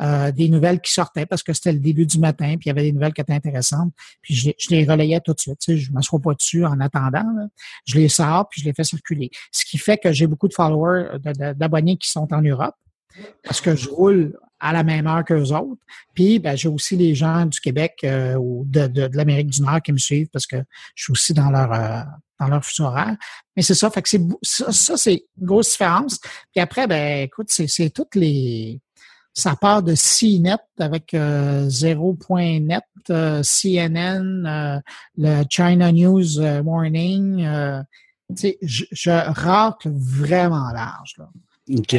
Euh, 0.00 0.32
des 0.32 0.48
nouvelles 0.48 0.80
qui 0.80 0.92
sortaient 0.92 1.26
parce 1.26 1.42
que 1.42 1.52
c'était 1.52 1.72
le 1.72 1.78
début 1.78 2.06
du 2.06 2.18
matin, 2.18 2.56
puis 2.58 2.62
il 2.64 2.68
y 2.68 2.70
avait 2.70 2.82
des 2.82 2.92
nouvelles 2.92 3.12
qui 3.12 3.20
étaient 3.20 3.34
intéressantes, 3.34 3.92
puis 4.20 4.34
je, 4.34 4.50
les 4.70 4.84
relayais 4.84 5.20
tout 5.20 5.32
de 5.32 5.38
suite. 5.38 5.58
Tu 5.60 5.72
sais, 5.72 5.78
je 5.78 5.90
ne 5.90 5.94
m'assois 5.94 6.18
pas 6.18 6.34
dessus 6.34 6.64
en 6.64 6.80
attendant. 6.80 7.26
Je 7.86 7.98
les 7.98 8.08
sors, 8.08 8.48
puis 8.48 8.62
je 8.62 8.66
les 8.66 8.72
fais 8.72 8.84
circuler. 8.84 9.30
Ce 9.52 9.64
qui 9.64 9.78
fait 9.78 9.98
que 9.98 10.10
j'ai 10.10 10.26
beaucoup 10.26 10.48
de 10.48 10.54
followers, 10.54 11.18
d'abonnés 11.54 11.98
qui 11.98 12.08
sont 12.08 12.26
en 12.32 12.40
Europe 12.40 12.74
parce 13.44 13.60
que 13.60 13.76
je 13.76 13.88
roule 13.88 14.36
à 14.58 14.72
la 14.72 14.82
même 14.82 15.06
heure 15.06 15.24
qu'eux 15.24 15.52
autres. 15.52 15.82
Puis 16.14 16.38
ben, 16.38 16.56
j'ai 16.56 16.68
aussi 16.68 16.96
les 16.96 17.14
gens 17.14 17.46
du 17.46 17.60
Québec 17.60 17.98
euh, 18.04 18.34
ou 18.36 18.64
de, 18.66 18.86
de, 18.86 19.10
l'Amérique 19.12 19.48
du 19.48 19.60
Nord 19.60 19.82
qui 19.82 19.92
me 19.92 19.98
suivent 19.98 20.28
parce 20.32 20.46
que 20.46 20.56
je 20.94 21.04
suis 21.04 21.12
aussi 21.12 21.34
dans 21.34 21.50
leur 21.50 21.72
euh, 21.72 22.02
dans 22.40 22.48
leur 22.48 22.64
fuseau 22.64 22.84
horaire. 22.84 23.16
Mais 23.56 23.62
c'est 23.62 23.74
ça, 23.74 23.90
fait 23.90 24.02
que 24.02 24.08
c'est 24.08 24.22
ça, 24.42 24.96
c'est 24.96 25.24
une 25.38 25.46
grosse 25.46 25.70
différence. 25.70 26.18
Puis 26.52 26.60
après, 26.60 26.86
ben 26.86 27.24
écoute, 27.24 27.48
c'est 27.50 27.90
toutes 27.90 28.14
les 28.14 28.80
ça 29.34 29.56
part 29.56 29.82
de 29.82 29.94
CNET 29.94 30.56
avec 30.78 31.14
euh, 31.14 31.68
0.net, 31.68 32.82
euh, 33.10 33.42
CNN, 33.42 34.82
le 35.16 35.44
China 35.48 35.92
News 35.92 36.40
Morning. 36.62 37.46
je, 38.30 38.84
je 38.90 39.10
racle 39.10 39.90
vraiment 39.90 40.70
large. 40.72 41.14
Là. 41.18 41.28
OK 41.78 41.96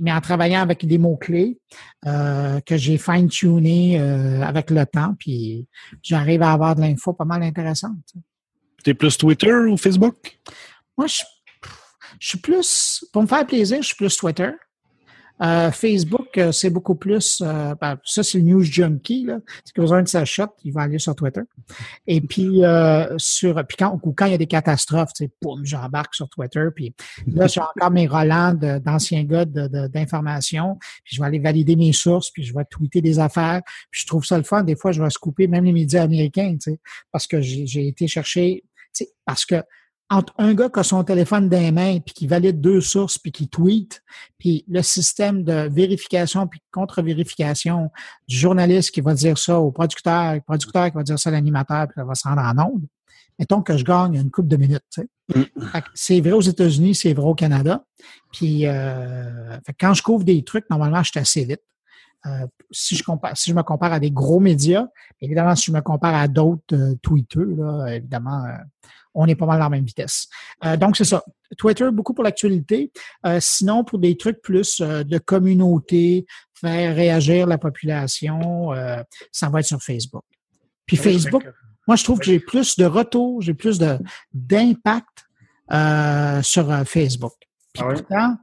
mais 0.00 0.12
en 0.12 0.20
travaillant 0.20 0.60
avec 0.60 0.86
des 0.86 0.98
mots-clés 0.98 1.58
euh, 2.06 2.60
que 2.60 2.76
j'ai 2.76 2.98
fine-tuné 2.98 4.00
euh, 4.00 4.42
avec 4.42 4.70
le 4.70 4.84
temps, 4.86 5.14
puis 5.18 5.66
j'arrive 6.02 6.42
à 6.42 6.52
avoir 6.52 6.76
de 6.76 6.80
l'info 6.80 7.12
pas 7.12 7.24
mal 7.24 7.42
intéressante. 7.42 8.14
Tu 8.84 8.90
es 8.90 8.94
plus 8.94 9.16
Twitter 9.16 9.52
ou 9.52 9.76
Facebook? 9.76 10.38
Moi, 10.96 11.06
je, 11.06 11.22
je 12.18 12.28
suis 12.28 12.38
plus, 12.38 13.04
pour 13.12 13.22
me 13.22 13.26
faire 13.26 13.46
plaisir, 13.46 13.78
je 13.82 13.88
suis 13.88 13.96
plus 13.96 14.16
Twitter. 14.16 14.50
Euh, 15.42 15.70
Facebook, 15.70 16.36
euh, 16.36 16.52
c'est 16.52 16.68
beaucoup 16.68 16.94
plus, 16.94 17.42
euh, 17.42 17.74
ben, 17.80 17.98
ça 18.04 18.22
c'est 18.22 18.38
le 18.38 18.44
news 18.44 18.62
junkie. 18.62 19.24
Là. 19.24 19.38
Si 19.64 19.72
besoin 19.74 20.02
de 20.02 20.08
sa 20.08 20.24
shot, 20.24 20.48
il 20.64 20.72
va 20.72 20.82
aller 20.82 20.98
sur 20.98 21.14
Twitter. 21.14 21.40
Et 22.06 22.20
puis, 22.20 22.62
sur, 23.16 23.64
puis 23.66 23.76
quand, 23.78 23.98
quand 23.98 24.26
il 24.26 24.32
y 24.32 24.34
a 24.34 24.38
des 24.38 24.46
catastrophes, 24.46 25.12
tu 25.14 25.24
sais, 25.24 25.30
boum, 25.40 25.64
j'embarque 25.64 26.14
sur 26.14 26.28
Twitter. 26.28 26.66
Puis 26.74 26.94
là, 27.26 27.46
j'ai 27.46 27.60
encore 27.60 27.90
mes 27.90 28.06
relents 28.06 28.54
d'anciens 28.54 29.24
gars 29.24 29.44
d'information. 29.44 30.76
Puis 31.04 31.16
je 31.16 31.20
vais 31.20 31.26
aller 31.26 31.38
valider 31.38 31.76
mes 31.76 31.92
sources, 31.92 32.30
puis 32.30 32.42
je 32.42 32.54
vais 32.54 32.64
tweeter 32.70 33.00
des 33.00 33.18
affaires. 33.18 33.62
Puis 33.90 34.02
je 34.02 34.06
trouve 34.06 34.24
ça 34.24 34.36
le 34.36 34.44
fun. 34.44 34.62
Des 34.62 34.76
fois, 34.76 34.92
je 34.92 35.02
vais 35.02 35.10
se 35.10 35.18
couper 35.18 35.46
même 35.46 35.64
les 35.64 35.72
médias 35.72 36.02
américains, 36.02 36.56
tu 36.60 36.72
sais, 36.72 36.80
parce 37.12 37.26
que 37.26 37.40
j'ai 37.40 37.86
été 37.86 38.06
chercher, 38.06 38.62
tu 38.94 39.04
sais, 39.04 39.10
parce 39.24 39.46
que 39.46 39.62
entre 40.10 40.34
un 40.38 40.54
gars 40.54 40.68
qui 40.68 40.80
a 40.80 40.82
son 40.82 41.04
téléphone 41.04 41.48
dans 41.48 41.58
les 41.58 41.70
mains 41.70 42.00
puis 42.00 42.12
qui 42.12 42.26
valide 42.26 42.60
deux 42.60 42.80
sources 42.80 43.16
puis 43.16 43.30
qui 43.30 43.48
tweet, 43.48 44.02
puis 44.38 44.64
le 44.68 44.82
système 44.82 45.44
de 45.44 45.68
vérification 45.70 46.48
puis 46.48 46.60
contre-vérification 46.72 47.90
du 48.26 48.36
journaliste 48.36 48.90
qui 48.90 49.00
va 49.00 49.14
dire 49.14 49.38
ça 49.38 49.60
au 49.60 49.70
producteur, 49.70 50.34
le 50.34 50.40
producteur 50.40 50.90
qui 50.90 50.96
va 50.96 51.02
dire 51.04 51.18
ça 51.18 51.30
à 51.30 51.32
l'animateur 51.32 51.86
puis 51.86 51.94
ça 51.96 52.04
va 52.04 52.14
se 52.14 52.26
rendre 52.26 52.42
en 52.42 52.72
onde, 52.72 52.82
mettons 53.38 53.62
que 53.62 53.76
je 53.76 53.84
gagne 53.84 54.16
une 54.16 54.30
coupe 54.30 54.48
de 54.48 54.56
minutes. 54.56 55.00
Mm. 55.34 55.42
C'est 55.94 56.20
vrai 56.20 56.32
aux 56.32 56.40
États-Unis, 56.40 56.96
c'est 56.96 57.14
vrai 57.14 57.26
au 57.26 57.34
Canada. 57.34 57.84
Puis 58.32 58.66
euh, 58.66 59.58
quand 59.78 59.94
je 59.94 60.02
couvre 60.02 60.24
des 60.24 60.42
trucs, 60.42 60.68
normalement, 60.70 61.02
je 61.04 61.10
suis 61.10 61.20
assez 61.20 61.44
vite. 61.44 61.62
Euh, 62.26 62.46
si, 62.70 62.96
je 62.96 63.02
compare, 63.02 63.36
si 63.36 63.50
je 63.50 63.54
me 63.54 63.62
compare 63.62 63.92
à 63.92 64.00
des 64.00 64.10
gros 64.10 64.40
médias, 64.40 64.86
évidemment, 65.20 65.56
si 65.56 65.70
je 65.70 65.72
me 65.72 65.80
compare 65.80 66.14
à 66.14 66.28
d'autres 66.28 66.74
euh, 66.74 66.94
tweeteux, 67.02 67.54
là, 67.56 67.94
évidemment, 67.94 68.44
euh, 68.44 68.56
on 69.14 69.26
est 69.26 69.34
pas 69.34 69.46
mal 69.46 69.58
dans 69.58 69.64
la 69.64 69.70
même 69.70 69.84
vitesse. 69.84 70.28
Euh, 70.64 70.76
donc, 70.76 70.96
c'est 70.96 71.04
ça. 71.04 71.24
Twitter, 71.56 71.88
beaucoup 71.92 72.14
pour 72.14 72.24
l'actualité. 72.24 72.92
Euh, 73.26 73.38
sinon, 73.40 73.84
pour 73.84 73.98
des 73.98 74.16
trucs 74.16 74.40
plus 74.40 74.80
euh, 74.80 75.02
de 75.02 75.18
communauté, 75.18 76.26
faire 76.54 76.94
réagir 76.94 77.46
la 77.46 77.58
population, 77.58 78.70
ça 79.32 79.48
va 79.48 79.60
être 79.60 79.66
sur 79.66 79.82
Facebook. 79.82 80.24
Puis 80.84 80.98
Facebook, 80.98 81.42
moi, 81.86 81.96
je 81.96 82.04
trouve 82.04 82.18
que 82.18 82.26
j'ai 82.26 82.38
plus 82.38 82.76
de 82.76 82.84
retours, 82.84 83.40
j'ai 83.40 83.54
plus 83.54 83.80
d'impact 84.34 85.26
sur 86.42 86.86
Facebook. 86.86 87.32
Puis 87.72 87.82
ah 87.82 87.92
pourtant, 87.94 88.36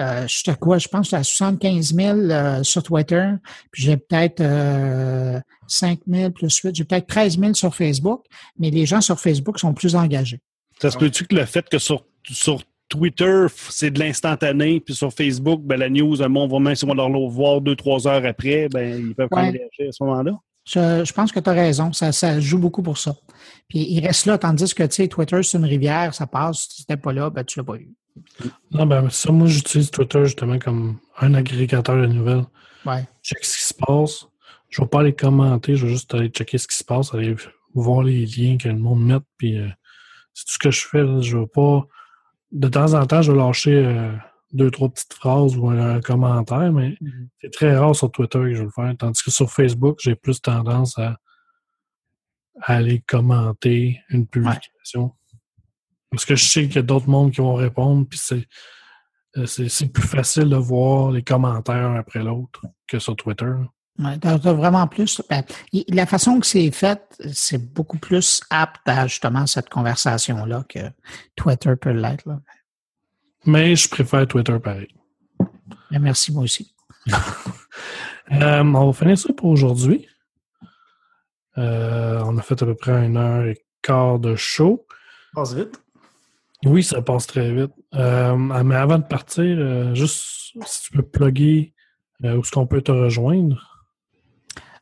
euh, 0.00 0.26
je 0.26 0.38
suis 0.38 0.50
à 0.50 0.54
quoi? 0.54 0.78
Je 0.78 0.88
pense 0.88 1.02
que 1.02 1.06
suis 1.08 1.16
à 1.16 1.22
75 1.22 1.94
000 1.94 2.18
euh, 2.18 2.62
sur 2.62 2.82
Twitter, 2.82 3.26
puis 3.70 3.82
j'ai 3.82 3.96
peut-être 3.96 4.40
euh, 4.40 5.38
5 5.66 6.00
000 6.06 6.30
plus 6.30 6.56
8, 6.56 6.74
j'ai 6.74 6.84
peut-être 6.84 7.06
13 7.06 7.38
000 7.38 7.54
sur 7.54 7.74
Facebook, 7.74 8.24
mais 8.58 8.70
les 8.70 8.86
gens 8.86 9.00
sur 9.00 9.20
Facebook 9.20 9.58
sont 9.58 9.74
plus 9.74 9.94
engagés. 9.94 10.40
Ça 10.80 10.90
se 10.90 10.96
peut-tu 10.96 11.26
que 11.26 11.34
le 11.34 11.44
fait 11.44 11.68
que 11.68 11.78
sur, 11.78 12.06
sur 12.24 12.62
Twitter, 12.88 13.46
c'est 13.68 13.90
de 13.90 13.98
l'instantané, 13.98 14.80
puis 14.80 14.94
sur 14.94 15.12
Facebook, 15.12 15.60
ben, 15.62 15.78
la 15.78 15.90
news, 15.90 16.16
le 16.16 16.28
monde 16.28 16.50
va 16.50 16.58
même 16.58 16.74
si 16.74 16.84
on 16.84 16.88
va 16.88 16.94
leur 16.94 17.10
voir 17.28 17.60
deux, 17.60 17.76
trois 17.76 18.08
heures 18.08 18.24
après, 18.24 18.68
ben, 18.70 19.08
ils 19.08 19.14
peuvent 19.14 19.28
quand 19.30 19.42
même 19.42 19.52
réagir 19.52 19.88
à 19.88 19.92
ce 19.92 20.04
moment-là? 20.04 20.32
Je, 20.64 21.04
je 21.04 21.12
pense 21.12 21.32
que 21.32 21.40
tu 21.40 21.50
as 21.50 21.54
raison. 21.54 21.92
Ça, 21.92 22.12
ça 22.12 22.38
joue 22.38 22.58
beaucoup 22.58 22.82
pour 22.82 22.96
ça. 22.96 23.16
Puis 23.68 23.80
il 23.80 24.06
reste 24.06 24.26
là, 24.26 24.38
tandis 24.38 24.74
que 24.74 24.84
tu 24.84 24.94
sais, 24.94 25.08
Twitter, 25.08 25.42
c'est 25.42 25.58
une 25.58 25.64
rivière, 25.64 26.14
ça 26.14 26.26
passe. 26.26 26.68
Si 26.68 26.68
tu 26.68 26.82
n'étais 26.82 27.00
pas 27.00 27.12
là, 27.12 27.30
ben, 27.30 27.44
tu 27.44 27.58
l'as 27.58 27.64
pas 27.64 27.76
eu. 27.76 27.92
Non, 28.70 28.86
ben, 28.86 29.08
ça, 29.10 29.32
moi, 29.32 29.46
j'utilise 29.46 29.90
Twitter 29.90 30.24
justement 30.24 30.58
comme 30.58 30.98
un 31.20 31.34
agrégateur 31.34 31.96
de 31.96 32.06
nouvelles. 32.06 32.44
Ouais. 32.84 33.04
Je 33.22 33.34
check 33.34 33.44
ce 33.44 33.56
qui 33.56 33.62
se 33.62 33.74
passe. 33.74 34.26
Je 34.68 34.80
ne 34.80 34.84
vais 34.84 34.88
pas 34.88 35.00
aller 35.00 35.14
commenter, 35.14 35.76
je 35.76 35.86
vais 35.86 35.92
juste 35.92 36.14
aller 36.14 36.28
checker 36.28 36.58
ce 36.58 36.66
qui 36.66 36.76
se 36.76 36.84
passe, 36.84 37.12
aller 37.14 37.36
voir 37.74 38.02
les 38.02 38.24
liens 38.26 38.56
que 38.56 38.68
le 38.68 38.78
monde 38.78 39.04
met, 39.04 39.18
puis 39.36 39.58
euh, 39.58 39.68
c'est 40.32 40.46
tout 40.46 40.52
ce 40.52 40.58
que 40.58 40.70
je 40.70 40.86
fais. 40.86 41.02
là. 41.02 41.20
Je 41.20 41.36
vais 41.36 41.46
pas. 41.46 41.86
De 42.52 42.68
temps 42.68 42.94
en 42.94 43.06
temps, 43.06 43.22
je 43.22 43.32
vais 43.32 43.38
lâcher 43.38 43.74
euh, 43.74 44.12
deux, 44.52 44.70
trois 44.70 44.88
petites 44.88 45.14
phrases 45.14 45.56
ou 45.56 45.68
un, 45.68 45.96
un 45.96 46.00
commentaire, 46.00 46.72
mais 46.72 46.96
c'est 47.40 47.50
très 47.52 47.76
rare 47.76 47.94
sur 47.94 48.10
Twitter 48.10 48.38
que 48.38 48.54
je 48.54 48.58
vais 48.58 48.64
le 48.64 48.70
faire. 48.70 48.94
Tandis 48.98 49.22
que 49.22 49.30
sur 49.30 49.50
Facebook, 49.50 49.98
j'ai 50.02 50.14
plus 50.14 50.40
tendance 50.40 50.98
à, 50.98 51.18
à 52.60 52.76
aller 52.76 53.00
commenter 53.06 54.00
une 54.10 54.26
publication. 54.26 55.12
Parce 56.12 56.24
que 56.24 56.36
je 56.36 56.44
sais 56.44 56.66
qu'il 56.66 56.76
y 56.76 56.78
a 56.78 56.82
d'autres 56.82 57.08
mondes 57.08 57.32
qui 57.32 57.40
vont 57.40 57.54
répondre, 57.54 58.06
puis 58.08 58.20
c'est, 58.22 58.46
euh, 59.38 59.46
c'est, 59.46 59.68
c'est 59.68 59.88
plus 59.88 60.06
facile 60.06 60.48
de 60.50 60.56
voir 60.56 61.10
les 61.10 61.22
commentaires 61.24 61.88
un 61.88 61.96
après 61.98 62.22
l'autre 62.22 62.60
que 62.86 62.98
sur 63.00 63.16
Twitter. 63.16 63.50
Ouais, 63.98 64.16
t'as- 64.18 64.38
t'as 64.38 64.52
vraiment 64.52 64.86
plus. 64.86 65.20
ben, 65.28 65.42
y- 65.72 65.84
la 65.88 66.06
façon 66.06 66.38
que 66.40 66.46
c'est 66.46 66.70
fait, 66.70 67.02
c'est 67.32 67.58
beaucoup 67.74 67.98
plus 67.98 68.40
apte 68.50 68.86
à 68.86 69.06
justement 69.06 69.46
cette 69.46 69.68
conversation-là 69.68 70.64
que 70.68 70.78
Twitter 71.34 71.74
peut 71.80 71.90
l'être. 71.92 72.26
là. 72.26 72.40
Mais 73.44 73.74
je 73.74 73.88
préfère 73.88 74.26
Twitter 74.28 74.58
pareil. 74.62 74.88
Mais 75.90 75.98
merci, 75.98 76.30
moi 76.32 76.44
aussi. 76.44 76.74
Euh, 78.30 78.62
on 78.62 78.86
va 78.86 78.92
finir 78.94 79.18
ça 79.18 79.30
pour 79.34 79.50
aujourd'hui. 79.50 80.06
Euh, 81.58 82.22
on 82.24 82.38
a 82.38 82.42
fait 82.42 82.62
à 82.62 82.64
peu 82.66 82.74
près 82.74 83.04
une 83.04 83.16
heure 83.18 83.44
et 83.44 83.62
quart 83.82 84.18
de 84.18 84.36
show. 84.36 84.86
Passe 85.34 85.52
vite. 85.54 85.81
Oui, 86.64 86.82
ça 86.82 87.02
passe 87.02 87.26
très 87.26 87.52
vite. 87.52 87.72
Euh, 87.94 88.36
mais 88.36 88.76
avant 88.76 88.98
de 88.98 89.04
partir, 89.04 89.56
euh, 89.58 89.94
juste 89.94 90.52
si 90.64 90.82
tu 90.82 90.92
peux 90.92 91.02
plugger 91.02 91.74
euh, 92.24 92.36
où 92.36 92.40
est-ce 92.40 92.50
qu'on 92.50 92.66
peut 92.66 92.82
te 92.82 92.92
rejoindre? 92.92 93.68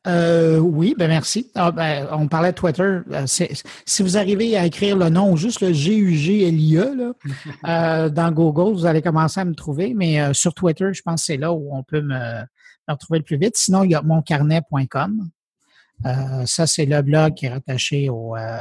Euh, 0.07 0.59
oui, 0.59 0.95
ben 0.97 1.09
merci. 1.09 1.51
Ah, 1.55 1.71
ben, 1.71 2.09
on 2.13 2.27
parlait 2.27 2.53
de 2.53 2.57
Twitter. 2.57 3.01
Euh, 3.11 3.27
si 3.27 4.03
vous 4.03 4.17
arrivez 4.17 4.57
à 4.57 4.65
écrire 4.65 4.97
le 4.97 5.11
nom, 5.11 5.37
juste 5.37 5.61
le 5.61 5.73
G-U-G-L-I-E, 5.73 7.15
euh, 7.69 8.09
dans 8.09 8.33
Google, 8.33 8.73
vous 8.73 8.87
allez 8.87 9.03
commencer 9.03 9.41
à 9.41 9.45
me 9.45 9.55
trouver. 9.55 9.93
Mais 9.95 10.33
sur 10.33 10.55
Twitter, 10.55 10.93
je 10.93 11.03
pense 11.03 11.23
que 11.23 11.27
c'est 11.27 11.37
là 11.37 11.53
où 11.53 11.75
on 11.75 11.83
peut 11.83 12.01
me, 12.01 12.19
me 12.41 12.93
retrouver 12.93 13.19
le 13.19 13.25
plus 13.25 13.37
vite. 13.37 13.57
Sinon, 13.57 13.85
il 13.85 13.91
y 13.91 13.95
a 13.95 14.03
moncarnet.com. 14.03 15.31
Euh, 16.07 16.47
ça, 16.47 16.67
c'est 16.67 16.87
le 16.87 17.03
blog 17.03 17.35
qui 17.35 17.47
est 17.47 17.51
rattaché 17.51 18.09
au, 18.09 18.37
euh, 18.37 18.61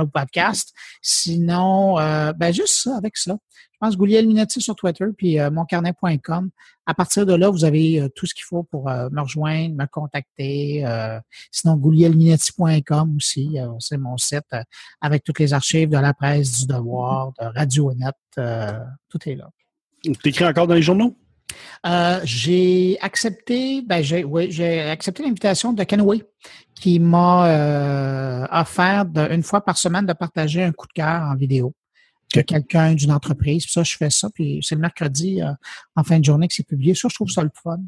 au 0.00 0.06
podcast. 0.06 0.72
Sinon, 1.02 1.98
euh, 1.98 2.32
ben 2.32 2.52
juste 2.52 2.74
ça, 2.82 2.96
avec 2.96 3.16
ça. 3.16 3.36
Je 3.72 3.86
pense 3.86 3.96
Gouliel 3.96 4.26
Minetti 4.26 4.60
sur 4.60 4.74
Twitter, 4.74 5.04
puis 5.16 5.38
euh, 5.38 5.50
moncarnet.com. 5.50 6.50
À 6.86 6.94
partir 6.94 7.26
de 7.26 7.34
là, 7.34 7.48
vous 7.48 7.64
avez 7.64 8.00
euh, 8.00 8.08
tout 8.08 8.26
ce 8.26 8.34
qu'il 8.34 8.44
faut 8.44 8.64
pour 8.64 8.86
me 8.86 9.20
rejoindre, 9.20 9.74
me 9.76 9.86
contacter. 9.86 10.84
sinon, 11.52 11.76
goulielminetti.com 11.76 13.16
aussi, 13.16 13.56
c'est 13.78 13.98
mon 13.98 14.16
site 14.16 14.46
avec 15.00 15.22
toutes 15.22 15.38
les 15.38 15.52
archives 15.52 15.90
de 15.90 15.98
la 15.98 16.12
presse, 16.14 16.60
du 16.60 16.66
devoir, 16.66 17.32
de 17.40 17.44
Radio-Net. 17.44 18.14
euh, 18.38 18.78
tout 19.08 19.18
est 19.28 19.34
là. 19.34 19.50
T'écris 20.22 20.44
encore 20.44 20.66
dans 20.66 20.74
les 20.74 20.82
journaux? 20.82 21.16
Euh, 21.86 22.20
j'ai 22.24 22.98
accepté, 23.00 23.82
ben 23.82 24.02
j'ai, 24.02 24.24
oui, 24.24 24.50
j'ai 24.50 24.80
accepté 24.82 25.22
l'invitation 25.22 25.72
de 25.72 25.82
Kenway 25.84 26.24
qui 26.74 26.98
m'a 27.00 27.46
euh, 27.48 28.46
offert 28.50 29.04
de- 29.06 29.32
une 29.32 29.42
fois 29.42 29.64
par 29.64 29.78
semaine 29.78 30.06
de 30.06 30.12
partager 30.12 30.62
un 30.62 30.72
coup 30.72 30.86
de 30.86 30.92
cœur 30.92 31.22
en 31.22 31.34
vidéo 31.34 31.72
de 32.34 32.42
quelqu'un 32.42 32.94
d'une 32.94 33.12
entreprise. 33.12 33.64
Puis 33.64 33.72
ça, 33.72 33.82
je 33.82 33.96
fais 33.96 34.10
ça. 34.10 34.28
Puis 34.34 34.60
c'est 34.62 34.74
le 34.74 34.80
mercredi 34.82 35.40
euh, 35.40 35.52
en 35.96 36.04
fin 36.04 36.18
de 36.18 36.24
journée 36.24 36.46
que 36.48 36.54
c'est 36.54 36.66
publié. 36.66 36.94
Ça, 36.94 37.08
je 37.10 37.14
trouve 37.14 37.30
ça 37.30 37.42
le 37.42 37.50
fun. 37.62 37.78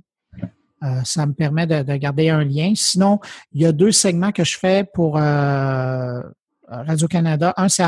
Euh, 0.82 1.02
ça 1.04 1.26
me 1.26 1.34
permet 1.34 1.66
de, 1.66 1.82
de 1.82 1.94
garder 1.96 2.30
un 2.30 2.42
lien. 2.42 2.72
Sinon, 2.74 3.20
il 3.52 3.60
y 3.60 3.66
a 3.66 3.72
deux 3.72 3.92
segments 3.92 4.32
que 4.32 4.44
je 4.44 4.56
fais 4.56 4.84
pour 4.94 5.18
euh, 5.18 6.22
Radio-Canada. 6.70 7.52
Un, 7.56 7.68
c'est 7.68 7.84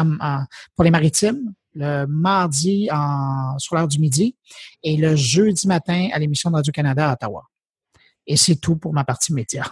pour 0.77 0.85
les 0.85 0.91
maritimes, 0.91 1.53
le 1.75 2.05
mardi 2.07 2.89
en, 2.93 3.59
sur 3.59 3.77
l'heure 3.77 3.89
du 3.89 3.99
midi 3.99 4.37
et 4.83 4.97
le 4.97 5.17
jeudi 5.17 5.67
matin 5.67 6.09
à 6.13 6.19
l'émission 6.19 6.51
de 6.51 6.57
Radio-Canada 6.57 7.11
à 7.11 7.13
Ottawa. 7.15 7.43
Et 8.27 8.37
c'est 8.37 8.57
tout 8.57 8.77
pour 8.77 8.93
ma 8.93 9.05
partie 9.05 9.33
média. 9.33 9.65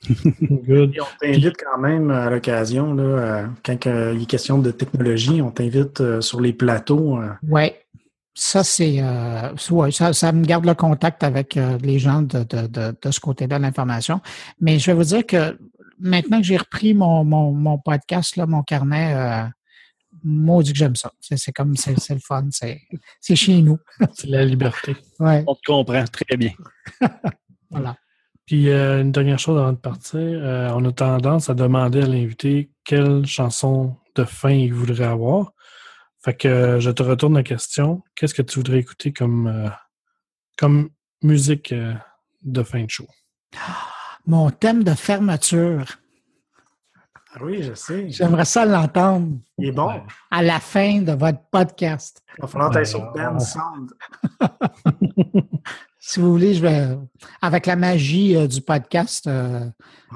Good. 0.08 0.94
Et 0.94 1.00
on 1.00 1.06
t'invite 1.20 1.56
quand 1.58 1.78
même 1.78 2.10
à 2.10 2.30
l'occasion, 2.30 2.94
là, 2.94 3.02
euh, 3.02 3.46
quand 3.64 3.86
euh, 3.86 4.14
il 4.14 4.22
est 4.22 4.26
question 4.26 4.58
de 4.58 4.70
technologie, 4.70 5.42
on 5.42 5.50
t'invite 5.50 6.00
euh, 6.00 6.20
sur 6.20 6.40
les 6.40 6.52
plateaux. 6.52 7.18
euh, 7.18 7.30
Oui. 7.48 7.72
Ça, 8.34 8.62
c'est. 8.62 8.98
Euh, 9.00 9.52
ouais, 9.72 9.90
ça, 9.90 10.12
ça 10.12 10.30
me 10.30 10.44
garde 10.44 10.64
le 10.64 10.74
contact 10.74 11.24
avec 11.24 11.56
euh, 11.56 11.76
les 11.82 11.98
gens 11.98 12.22
de, 12.22 12.44
de, 12.44 12.68
de, 12.68 12.94
de 13.02 13.10
ce 13.10 13.18
côté-là 13.18 13.58
de 13.58 13.62
l'information. 13.64 14.20
Mais 14.60 14.78
je 14.78 14.86
vais 14.92 14.94
vous 14.94 15.02
dire 15.02 15.26
que 15.26 15.58
maintenant 15.98 16.38
que 16.38 16.46
j'ai 16.46 16.56
repris 16.56 16.94
mon, 16.94 17.24
mon, 17.24 17.52
mon 17.52 17.78
podcast, 17.78 18.36
là, 18.36 18.46
mon 18.46 18.62
carnet, 18.62 19.14
euh, 19.14 19.48
maudit 20.24 20.72
que 20.72 20.78
j'aime 20.78 20.96
ça. 20.96 21.12
C'est 21.20 21.36
c'est 21.36 21.52
comme 21.52 21.76
c'est 21.76 21.98
c'est 21.98 22.14
le 22.14 22.20
fun. 22.20 22.48
C'est 22.50 22.80
c'est 23.20 23.36
chez 23.36 23.60
nous. 23.62 23.78
C'est 24.14 24.28
la 24.28 24.44
liberté. 24.44 24.96
Ouais, 25.20 25.44
On 25.46 25.54
te 25.54 25.60
comprend 25.66 26.04
très 26.04 26.36
bien. 26.36 26.52
voilà. 27.70 27.96
Puis 28.46 28.70
euh, 28.70 29.02
une 29.02 29.12
dernière 29.12 29.38
chose 29.38 29.58
avant 29.58 29.72
de 29.72 29.78
partir, 29.78 30.18
euh, 30.18 30.70
on 30.74 30.84
a 30.84 30.92
tendance 30.92 31.50
à 31.50 31.54
demander 31.54 32.02
à 32.02 32.06
l'invité 32.06 32.70
quelle 32.84 33.26
chanson 33.26 33.96
de 34.14 34.24
fin 34.24 34.50
il 34.50 34.72
voudrait 34.72 35.04
avoir. 35.04 35.52
Fait 36.24 36.34
que 36.34 36.48
euh, 36.48 36.80
je 36.80 36.90
te 36.90 37.02
retourne 37.02 37.34
la 37.34 37.42
question. 37.42 38.02
Qu'est-ce 38.14 38.34
que 38.34 38.42
tu 38.42 38.58
voudrais 38.58 38.78
écouter 38.78 39.12
comme, 39.12 39.46
euh, 39.46 39.70
comme 40.56 40.90
musique 41.22 41.72
euh, 41.72 41.94
de 42.42 42.62
fin 42.62 42.84
de 42.84 42.90
show? 42.90 43.06
Mon 44.28 44.50
thème 44.50 44.84
de 44.84 44.92
fermeture. 44.92 45.86
Ah 47.34 47.38
oui, 47.42 47.62
je 47.62 47.72
sais. 47.72 48.10
J'aimerais 48.10 48.44
ça 48.44 48.66
l'entendre 48.66 49.38
Il 49.56 49.68
est 49.68 49.72
bon. 49.72 49.90
à 50.30 50.42
la 50.42 50.60
fin 50.60 51.00
de 51.00 51.12
votre 51.12 51.40
podcast. 51.50 52.22
Il 52.36 52.42
va 52.42 52.46
falloir 52.46 52.86
sur. 52.86 53.10
Ben 53.12 53.38
Sound. 53.38 53.90
Si 56.00 56.20
vous 56.20 56.30
voulez, 56.30 56.54
je 56.54 56.62
vais, 56.62 56.96
avec 57.42 57.66
la 57.66 57.76
magie 57.76 58.34
euh, 58.34 58.46
du 58.46 58.62
podcast, 58.62 59.26
euh, 59.26 59.68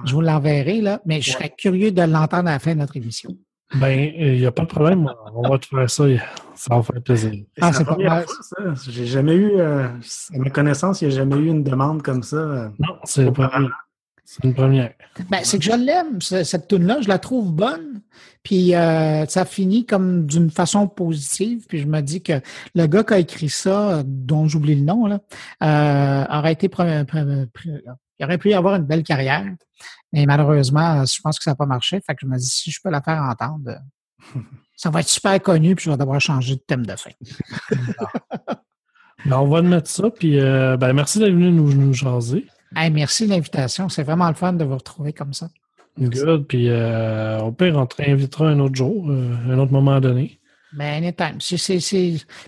je 0.06 0.14
vous 0.14 0.22
l'enverrai, 0.22 0.80
là, 0.80 1.02
mais 1.04 1.20
je 1.20 1.32
serais 1.32 1.50
curieux 1.50 1.90
de 1.90 2.00
l'entendre 2.02 2.48
à 2.48 2.52
la 2.52 2.58
fin 2.58 2.72
de 2.74 2.78
notre 2.80 2.96
émission. 2.96 3.30
Ben, 3.74 4.10
il 4.16 4.38
n'y 4.38 4.46
a 4.46 4.52
pas 4.52 4.62
de 4.62 4.68
problème. 4.68 5.10
On 5.34 5.46
va 5.46 5.58
te 5.58 5.66
faire 5.66 5.90
ça. 5.90 6.04
Ça 6.54 6.76
va 6.76 6.82
faire 6.82 7.02
plaisir. 7.02 7.44
Ah, 7.60 7.72
c'est 7.72 7.78
c'est 7.78 7.78
la 7.80 7.84
pas 7.84 7.94
première 7.94 8.10
mal. 8.10 8.24
fois, 8.24 8.36
ça. 8.42 8.90
J'ai 8.90 9.04
jamais 9.06 9.34
eu, 9.34 9.50
euh, 9.58 9.86
à 9.88 10.38
ma 10.38 10.48
connaissance, 10.50 11.02
il 11.02 11.08
n'y 11.08 11.14
a 11.14 11.16
jamais 11.18 11.36
eu 11.36 11.48
une 11.48 11.62
demande 11.64 12.00
comme 12.02 12.22
ça. 12.22 12.36
euh. 12.36 12.68
Non, 12.78 12.96
c'est 13.04 13.24
une 13.24 13.32
première. 13.34 13.68
C'est 14.24 14.44
une 14.44 14.54
première. 14.54 14.92
Ben, 15.30 15.40
c'est 15.42 15.58
que 15.58 15.64
je 15.64 15.72
l'aime, 15.72 16.20
ce- 16.20 16.44
cette 16.44 16.68
tune-là, 16.68 17.00
je 17.02 17.08
la 17.08 17.18
trouve 17.18 17.52
bonne. 17.52 18.00
Puis 18.42 18.74
euh, 18.74 19.26
ça 19.26 19.44
finit 19.44 19.84
comme 19.84 20.26
d'une 20.26 20.50
façon 20.50 20.88
positive. 20.88 21.66
Puis 21.68 21.78
je 21.80 21.86
me 21.86 22.00
dis 22.00 22.22
que 22.22 22.40
le 22.74 22.86
gars 22.86 23.04
qui 23.04 23.14
a 23.14 23.18
écrit 23.18 23.48
ça, 23.50 24.02
dont 24.04 24.48
j'oublie 24.48 24.74
le 24.74 24.82
nom, 24.84 25.06
là, 25.06 25.20
euh, 25.62 26.38
aurait 26.38 26.52
été 26.52 26.70
il 28.18 28.24
aurait 28.24 28.38
pu 28.38 28.50
y 28.50 28.54
avoir 28.54 28.76
une 28.76 28.84
belle 28.84 29.02
carrière. 29.02 29.44
Mais 30.12 30.26
malheureusement, 30.26 31.04
je 31.04 31.20
pense 31.20 31.38
que 31.38 31.44
ça 31.44 31.52
n'a 31.52 31.56
pas 31.56 31.66
marché. 31.66 32.00
Fait 32.06 32.14
que 32.14 32.20
je 32.22 32.26
me 32.26 32.36
dis 32.38 32.48
si 32.48 32.70
je 32.70 32.80
peux 32.82 32.90
la 32.90 33.02
faire 33.02 33.20
entendre, 33.22 33.78
ça 34.76 34.90
va 34.90 35.00
être 35.00 35.08
super 35.08 35.40
connu, 35.42 35.74
puis 35.74 35.86
je 35.86 35.90
vais 35.90 35.96
devoir 35.96 36.20
changer 36.20 36.54
de 36.56 36.60
thème 36.66 36.86
de 36.86 36.94
fin. 36.96 37.10
Ben, 39.24 39.36
on 39.38 39.46
va 39.46 39.62
mettre 39.62 39.88
ça. 39.88 40.10
Puis, 40.10 40.40
euh, 40.40 40.76
ben, 40.76 40.92
merci 40.92 41.20
d'être 41.20 41.30
venu 41.32 41.52
nous, 41.52 41.72
nous 41.72 41.92
jaser. 41.94 42.44
Hey, 42.76 42.90
merci 42.90 43.26
de 43.26 43.30
l'invitation. 43.30 43.88
C'est 43.88 44.02
vraiment 44.02 44.28
le 44.28 44.34
fun 44.34 44.52
de 44.52 44.64
vous 44.64 44.76
retrouver 44.76 45.12
comme 45.12 45.32
ça. 45.32 45.48
Good. 45.98 46.46
Puis, 46.46 46.68
euh, 46.68 47.38
au 47.40 47.52
pire, 47.52 47.76
on 47.76 47.86
te 47.86 47.96
réinvitera 47.96 48.48
un 48.48 48.60
autre 48.60 48.74
jour, 48.74 49.10
euh, 49.10 49.34
un 49.50 49.58
autre 49.58 49.72
moment 49.72 50.00
donné. 50.00 50.40
Ben, 50.72 51.04
anytime. 51.04 51.38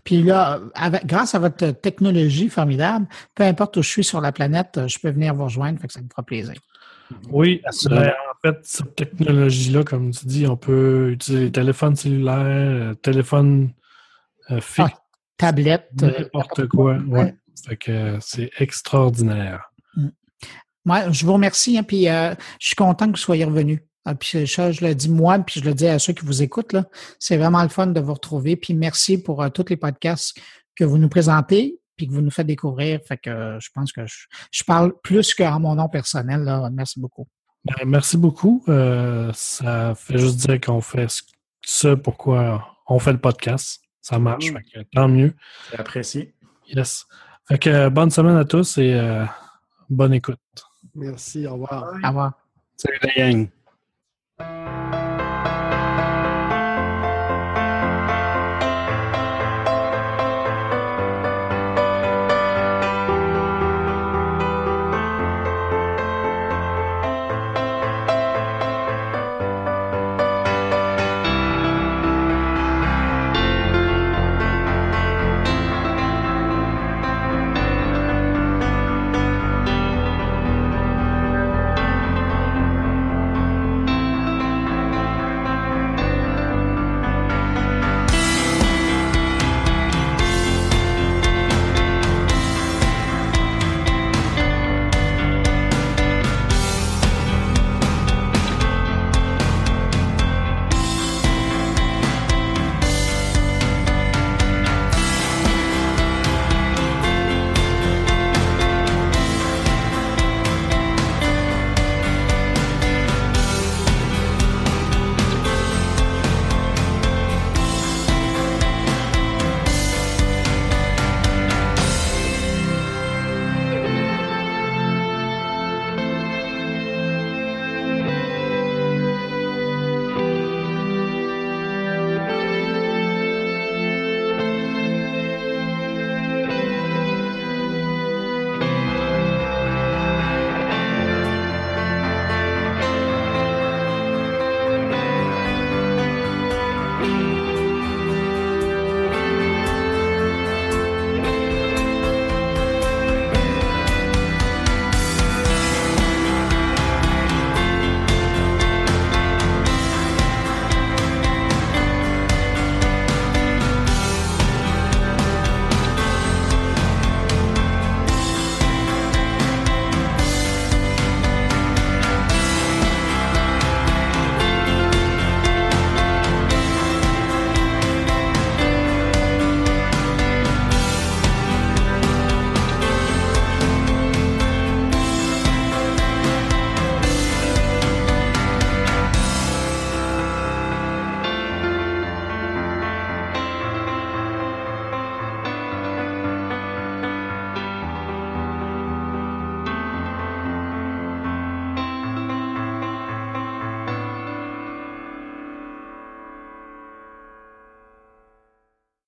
Puis 0.03 0.23
là, 0.23 0.61
avec, 0.75 1.05
grâce 1.05 1.35
à 1.35 1.39
votre 1.39 1.71
technologie 1.73 2.49
formidable, 2.49 3.07
peu 3.35 3.43
importe 3.45 3.77
où 3.77 3.83
je 3.83 3.89
suis 3.89 4.05
sur 4.05 4.23
la 4.23 4.33
planète, 4.33 4.81
je 4.87 4.99
peux 4.99 5.11
venir 5.11 5.35
vous 5.35 5.45
rejoindre, 5.45 5.79
fait 5.79 5.89
que 5.89 5.93
ça 5.93 6.01
me 6.01 6.09
fera 6.09 6.23
plaisir. 6.23 6.55
Oui, 7.31 7.61
Absolument. 7.65 8.01
ben, 8.01 8.13
en 8.13 8.49
fait, 8.49 8.59
cette 8.63 8.97
technologie-là, 8.97 9.85
comme 9.85 10.11
tu 10.11 10.27
dis, 10.27 10.47
on 10.47 10.57
peut 10.57 11.11
utiliser 11.13 11.45
les 11.45 11.53
téléphones 11.53 11.97
cellulaires, 11.97 12.37
euh, 12.45 12.95
téléphones 12.95 13.71
euh, 14.51 14.61
fixes, 14.61 14.91
Ah, 14.95 15.03
Tablette. 15.37 15.91
euh, 16.03 16.11
n'importe 16.21 16.67
quoi. 16.69 16.95
Ouais. 17.07 17.21
Ouais. 17.21 17.35
Fait 17.67 17.77
que 17.77 18.19
c'est 18.21 18.51
extraordinaire. 18.59 19.71
Moi, 20.85 21.11
je 21.11 21.25
vous 21.25 21.33
remercie, 21.33 21.79
hein, 21.79 21.83
puis 21.83 22.09
euh, 22.09 22.35
je 22.61 22.67
suis 22.69 22.77
content 22.77 23.07
que 23.07 23.13
vous 23.13 23.17
soyez 23.17 23.45
revenu. 23.45 23.85
Ah, 24.05 24.15
puis 24.15 24.47
ça, 24.47 24.71
je 24.71 24.85
le 24.85 24.95
dis 24.95 25.09
moi, 25.09 25.39
puis 25.39 25.61
je 25.61 25.65
le 25.65 25.73
dis 25.73 25.87
à 25.87 25.99
ceux 25.99 26.13
qui 26.13 26.27
vous 26.27 26.43
écoutent. 26.43 26.77
C'est 27.19 27.39
vraiment 27.39 27.63
le 27.63 27.71
fun 27.71 27.87
de 27.87 28.01
vous 28.01 28.13
retrouver. 28.13 28.55
Puis 28.57 28.75
merci 28.75 29.17
pour 29.17 29.43
euh, 29.43 29.49
tous 29.49 29.65
les 29.71 29.79
podcasts 29.79 30.39
que 30.77 30.85
vous 30.85 30.99
nous 30.99 31.09
présentez 31.09 31.79
puis 31.97 32.09
que 32.09 32.13
vous 32.13 32.21
nous 32.21 32.31
faites 32.31 32.47
découvrir. 32.47 33.01
Fait 33.07 33.17
que 33.17 33.31
euh, 33.31 33.61
je 33.61 33.69
pense 33.73 33.93
que 33.93 34.05
je, 34.05 34.27
je 34.51 34.63
parle 34.65 34.93
plus 35.03 35.33
qu'en 35.33 35.59
mon 35.61 35.77
nom 35.77 35.89
personnel. 35.89 36.43
Là. 36.43 36.69
Merci 36.71 37.01
beaucoup. 37.01 37.27
Ben, 37.65 37.87
merci 37.87 38.19
beaucoup. 38.19 38.63
Euh, 38.69 39.31
ça 39.33 39.95
fait 39.97 40.19
juste 40.19 40.37
dire 40.37 40.61
qu'on 40.61 40.83
fait 40.83 41.09
ce- 41.09 41.23
ce 41.65 41.95
pourquoi 41.95 42.77
on 42.89 42.99
fait 42.99 43.13
le 43.13 43.21
podcast. 43.21 43.81
Ça 44.03 44.19
marche. 44.19 44.51
Mm. 44.51 44.57
Fait 44.57 44.65
que, 44.65 44.89
tant 44.93 45.09
mieux. 45.09 45.33
C'est 45.71 45.79
apprécié. 45.81 46.35
Yes. 46.67 47.07
Fait 47.49 47.59
que 47.59 47.71
euh, 47.71 47.91
bonne 47.91 48.11
semaine 48.11 48.37
à 48.37 48.45
tous 48.45 48.77
et 48.77 48.93
euh, 48.93 49.25
bonne 49.91 50.15
écoute. 50.15 50.39
Merci, 50.95 51.47
au 51.47 51.55
revoir. 51.55 51.95
Au 52.03 52.09
revoir. 52.09 52.33
Salut 52.77 52.99
la 53.03 53.49
gang. 54.39 54.91